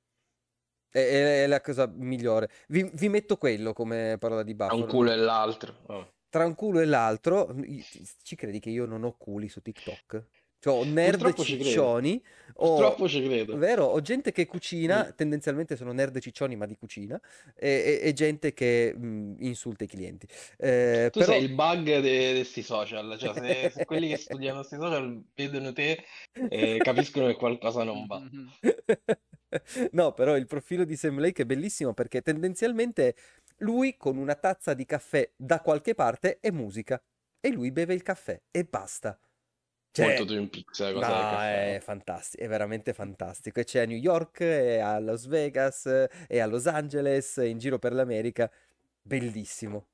È, 0.88 0.98
è- 0.98 1.42
è 1.44 1.46
la 1.46 1.60
cosa 1.60 1.86
migliore. 1.86 2.50
Vi, 2.68 2.90
vi 2.94 3.08
metto 3.08 3.36
quello 3.36 3.72
come 3.72 4.16
parola 4.18 4.42
di 4.42 4.54
baffo. 4.54 4.74
un 4.74 4.86
culo 4.86 5.12
e 5.12 5.16
l'altro. 5.16 5.76
Oh. 5.86 6.14
Tra 6.28 6.46
un 6.46 6.54
culo 6.54 6.80
e 6.80 6.86
l'altro, 6.86 7.54
ci 8.22 8.36
credi 8.36 8.58
che 8.58 8.70
io 8.70 8.86
non 8.86 9.04
ho 9.04 9.14
culi 9.18 9.48
su 9.48 9.60
TikTok? 9.60 10.26
Cioè, 10.62 10.72
ho 10.78 10.84
nerd 10.84 11.16
Purtroppo 11.18 11.42
ci 11.42 11.54
credo. 11.54 11.68
ciccioni, 11.70 12.24
ho, 12.54 12.76
Purtroppo 12.76 13.08
ci 13.08 13.20
credo. 13.24 13.56
vero, 13.56 13.84
ho 13.86 14.00
gente 14.00 14.30
che 14.30 14.46
cucina, 14.46 15.06
Mm. 15.08 15.16
tendenzialmente 15.16 15.74
sono 15.74 15.90
nerd 15.90 16.20
ciccioni, 16.20 16.54
ma 16.54 16.66
di 16.66 16.76
cucina, 16.76 17.20
e, 17.56 18.00
e- 18.00 18.08
e 18.08 18.12
gente 18.12 18.52
che 18.54 18.94
mh, 18.96 19.38
insulta 19.40 19.82
i 19.82 19.88
clienti. 19.88 20.28
Eh, 20.58 21.08
Tu 21.10 21.18
però... 21.18 21.32
sei 21.32 21.42
il 21.42 21.52
bug 21.52 21.98
di 21.98 22.34
questi 22.36 22.62
social, 22.62 23.16
cioè 23.18 23.34
se, 23.34 23.70
se 23.74 23.84
quelli 23.86 24.06
che 24.08 24.16
studiano 24.18 24.58
questi 24.58 24.76
social 24.76 25.24
vedono 25.34 25.72
te 25.72 26.04
eh, 26.48 26.76
capiscono 26.78 27.26
che 27.26 27.34
qualcosa 27.34 27.82
non 27.82 28.06
va. 28.06 28.20
Mhm. 28.20 28.50
No, 29.92 30.12
però 30.14 30.36
il 30.36 30.46
profilo 30.46 30.84
di 30.84 30.96
Sam 30.96 31.18
Lake 31.20 31.42
è 31.42 31.44
bellissimo 31.44 31.92
perché 31.92 32.22
tendenzialmente 32.22 33.16
lui 33.58 33.96
con 33.98 34.16
una 34.16 34.34
tazza 34.34 34.72
di 34.72 34.86
caffè 34.86 35.30
da 35.36 35.60
qualche 35.60 35.94
parte 35.94 36.38
è 36.40 36.50
musica 36.50 37.02
e 37.38 37.50
lui 37.50 37.70
beve 37.70 37.92
il 37.92 38.02
caffè 38.02 38.40
e 38.50 38.64
basta. 38.64 39.18
Cioè, 39.92 40.06
Molto 40.06 40.24
Twin 40.24 40.48
Peaks, 40.48 40.80
la 40.80 40.92
cosa 40.94 41.08
no, 41.08 41.40
è 41.42 41.78
fantastico, 41.82 42.42
è 42.42 42.48
veramente 42.48 42.94
fantastico. 42.94 43.60
E 43.60 43.64
c'è 43.64 43.80
a 43.80 43.84
New 43.84 43.98
York, 43.98 44.40
e 44.40 44.78
a 44.78 44.98
Las 44.98 45.26
Vegas, 45.26 45.84
e 46.26 46.40
a 46.40 46.46
Los 46.46 46.66
Angeles, 46.66 47.36
in 47.36 47.58
giro 47.58 47.78
per 47.78 47.92
l'America. 47.92 48.50
Bellissimo, 49.02 49.88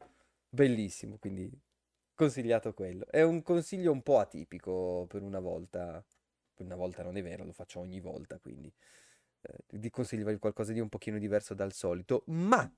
bellissimo, 0.48 1.18
quindi 1.18 1.50
consigliato 2.14 2.74
quello. 2.74 3.06
È 3.10 3.22
un 3.22 3.42
consiglio 3.42 3.90
un 3.90 4.02
po' 4.02 4.20
atipico 4.20 5.06
per 5.08 5.22
una 5.22 5.40
volta. 5.40 6.04
Per 6.54 6.64
una 6.64 6.76
volta 6.76 7.02
non 7.02 7.16
è 7.16 7.22
vero, 7.22 7.44
lo 7.44 7.52
faccio 7.52 7.80
ogni 7.80 7.98
volta, 7.98 8.38
quindi 8.38 8.72
eh, 9.42 9.78
di 9.78 9.90
consigliarvi 9.90 10.38
qualcosa 10.38 10.72
di 10.72 10.80
un 10.80 10.88
pochino 10.88 11.18
diverso 11.18 11.54
dal 11.54 11.72
solito. 11.72 12.22
Ma, 12.26 12.70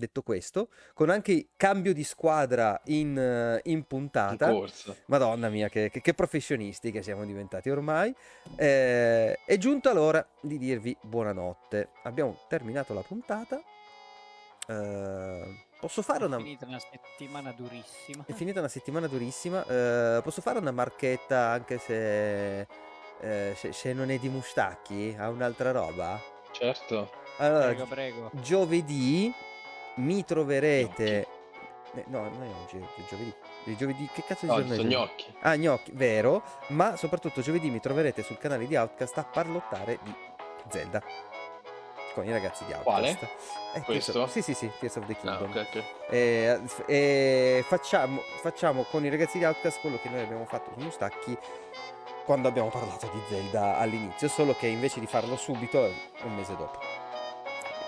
detto 0.00 0.22
questo, 0.22 0.68
con 0.94 1.10
anche 1.10 1.48
cambio 1.56 1.92
di 1.94 2.02
squadra 2.02 2.80
in, 2.86 3.16
eh, 3.16 3.60
in 3.64 3.78
In 3.78 3.84
puntata, 3.84 4.50
corsa. 4.50 4.96
Madonna 5.06 5.48
mia, 5.48 5.68
che, 5.68 5.90
che- 5.90 6.00
che 6.00 6.14
professionisti 6.14 6.90
che 6.90 7.02
siamo 7.02 7.24
diventati 7.24 7.70
ormai. 7.70 8.12
Eh, 8.56 9.38
è 9.44 9.56
giunta 9.58 9.92
l'ora 9.92 10.26
di 10.40 10.58
dirvi 10.58 10.96
buonanotte. 11.00 11.90
Abbiamo 12.02 12.36
terminato 12.48 12.92
la 12.94 13.02
puntata. 13.02 13.62
Eh, 14.66 15.64
posso 15.80 16.02
fare 16.02 16.24
È 16.24 16.26
una... 16.26 16.36
finita 16.38 16.66
una 16.66 16.78
settimana 16.80 17.52
durissima. 17.52 18.24
È 18.26 18.32
finita 18.32 18.58
una 18.60 18.68
settimana 18.68 19.06
durissima. 19.06 19.64
eh, 19.66 20.20
posso 20.22 20.40
fare 20.40 20.58
una 20.58 20.70
marchetta 20.72 21.48
anche 21.50 21.78
se, 21.78 22.60
eh, 23.20 23.52
se, 23.56 23.72
se 23.72 23.92
non 23.92 24.10
è 24.10 24.18
di 24.18 24.28
Mustacchi? 24.28 25.14
Ha 25.18 25.28
un'altra 25.28 25.70
roba? 25.72 26.20
Certo. 26.52 27.10
Allora, 27.38 27.66
Prego, 27.68 27.86
prego. 27.86 28.30
giovedì 28.42 29.32
mi 29.96 30.24
troverete... 30.24 31.20
eh, 31.94 32.04
No, 32.06 32.20
non 32.22 32.42
è 32.42 32.48
oggi, 32.64 32.78
è 32.78 33.04
giovedì. 33.08 33.34
Il 33.64 33.76
giovedì, 33.76 34.08
che 34.12 34.22
cazzo 34.24 34.46
di 34.46 34.52
No, 34.52 34.58
giorno 34.58 34.72
è 34.72 34.76
sono 34.76 34.88
gnocchi. 34.88 35.34
Ah, 35.40 35.56
gnocchi, 35.56 35.90
vero, 35.94 36.42
ma 36.68 36.96
soprattutto 36.96 37.40
giovedì 37.40 37.68
mi 37.70 37.80
troverete 37.80 38.22
sul 38.22 38.38
canale 38.38 38.66
di 38.66 38.76
Outcast 38.76 39.18
a 39.18 39.24
parlottare 39.24 39.98
di 40.02 40.14
Zelda 40.68 41.02
con 42.14 42.24
i 42.26 42.30
ragazzi 42.32 42.64
di 42.64 42.72
Quale? 42.82 43.08
Outcast. 43.08 43.22
Eh, 43.24 43.28
Tears 43.72 43.84
Questo? 43.84 44.22
of- 44.22 44.30
Sì, 44.30 44.42
sì, 44.42 44.54
sì, 44.54 44.70
Tears 44.78 44.96
of 44.96 45.06
the 45.06 45.12
Ah, 45.12 45.16
Kingdom. 45.16 45.50
ok, 45.50 45.56
ok. 45.56 45.84
E, 46.10 46.60
e 46.86 47.64
facciamo, 47.66 48.20
facciamo 48.40 48.82
con 48.84 49.04
i 49.04 49.10
ragazzi 49.10 49.38
di 49.38 49.44
Outcast 49.44 49.80
quello 49.80 49.98
che 50.00 50.08
noi 50.08 50.20
abbiamo 50.20 50.44
fatto 50.44 50.70
su 50.76 50.84
Mustacchi 50.84 51.36
quando 52.24 52.46
abbiamo 52.48 52.68
parlato 52.68 53.08
di 53.12 53.20
Zelda 53.28 53.78
all'inizio, 53.78 54.28
solo 54.28 54.54
che 54.54 54.66
invece 54.68 55.00
di 55.00 55.06
farlo 55.06 55.36
subito, 55.36 55.84
è 55.84 55.92
un 56.22 56.36
mese 56.36 56.54
dopo. 56.56 56.78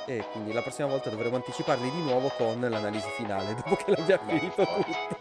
E 0.05 0.25
quindi 0.33 0.53
la 0.53 0.63
prossima 0.63 0.89
volta 0.89 1.11
dovremo 1.11 1.37
anticiparli 1.37 1.91
di 1.91 2.03
nuovo 2.03 2.29
con 2.37 2.61
l'analisi 2.61 3.09
finale, 3.17 3.55
dopo 3.63 3.77
che 3.77 3.93
l'abbiamo 3.95 4.25
Beh, 4.25 4.39
finito 4.39 4.65
tutto. 4.65 5.19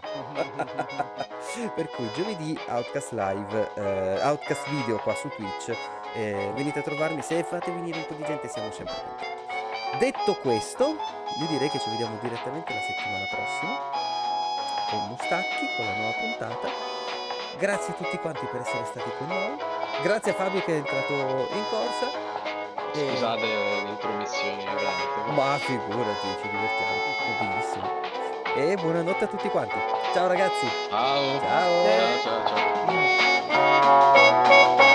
per 1.76 1.88
cui 1.90 2.10
giovedì 2.14 2.58
Outcast 2.68 3.12
Live, 3.12 3.72
eh, 3.76 4.22
Outcast 4.22 4.70
Video 4.70 4.98
qua 4.98 5.14
su 5.16 5.30
Twitch. 5.30 5.78
eh, 6.16 6.52
venite 6.56 6.80
a 6.80 6.82
trovarmi, 6.82 7.22
se 7.22 7.44
fate 7.44 7.72
venire 7.72 8.00
un 8.00 8.06
po' 8.08 8.14
di 8.16 8.24
gente 8.24 8.48
siamo 8.48 8.72
sempre 8.72 8.96
contenti. 9.06 9.40
Detto 10.00 10.36
questo, 10.36 10.96
io 11.40 11.48
direi 11.48 11.70
che 11.70 11.80
ci 11.80 11.90
vediamo 11.90 12.18
direttamente 12.22 12.74
la 12.74 12.80
settimana 12.80 13.26
prossima 13.30 13.80
con 14.90 15.08
Mustacchi, 15.10 15.76
con 15.76 15.86
la 15.86 15.96
nuova 15.96 16.14
puntata. 16.18 16.68
Grazie 17.58 17.94
a 17.94 17.96
tutti 17.98 18.18
quanti 18.18 18.46
per 18.52 18.62
essere 18.62 18.86
stati 18.86 19.10
con 19.18 19.28
noi. 19.28 19.58
Grazie 20.02 20.32
a 20.32 20.36
Fabio 20.36 20.62
che 20.62 20.74
è 20.74 20.78
entrato 20.78 21.14
in 21.14 21.64
corsa. 21.70 22.31
E- 22.94 23.08
Scusate 23.12 23.46
le 23.46 23.90
intromissioni, 23.90 24.64
veramente. 24.64 25.32
Ma 25.32 25.58
figurati, 25.60 26.28
ci 26.42 26.50
divertiamo. 26.50 27.00
E 28.54 28.76
buonanotte 28.76 29.24
a 29.24 29.28
tutti 29.28 29.48
quanti. 29.50 29.76
Ciao 30.14 30.28
ragazzi. 30.28 30.68
Ciao. 30.90 31.40
Ciao. 31.40 31.86
Ciao, 31.86 32.44
ciao, 32.46 32.48
ciao. 33.48 34.91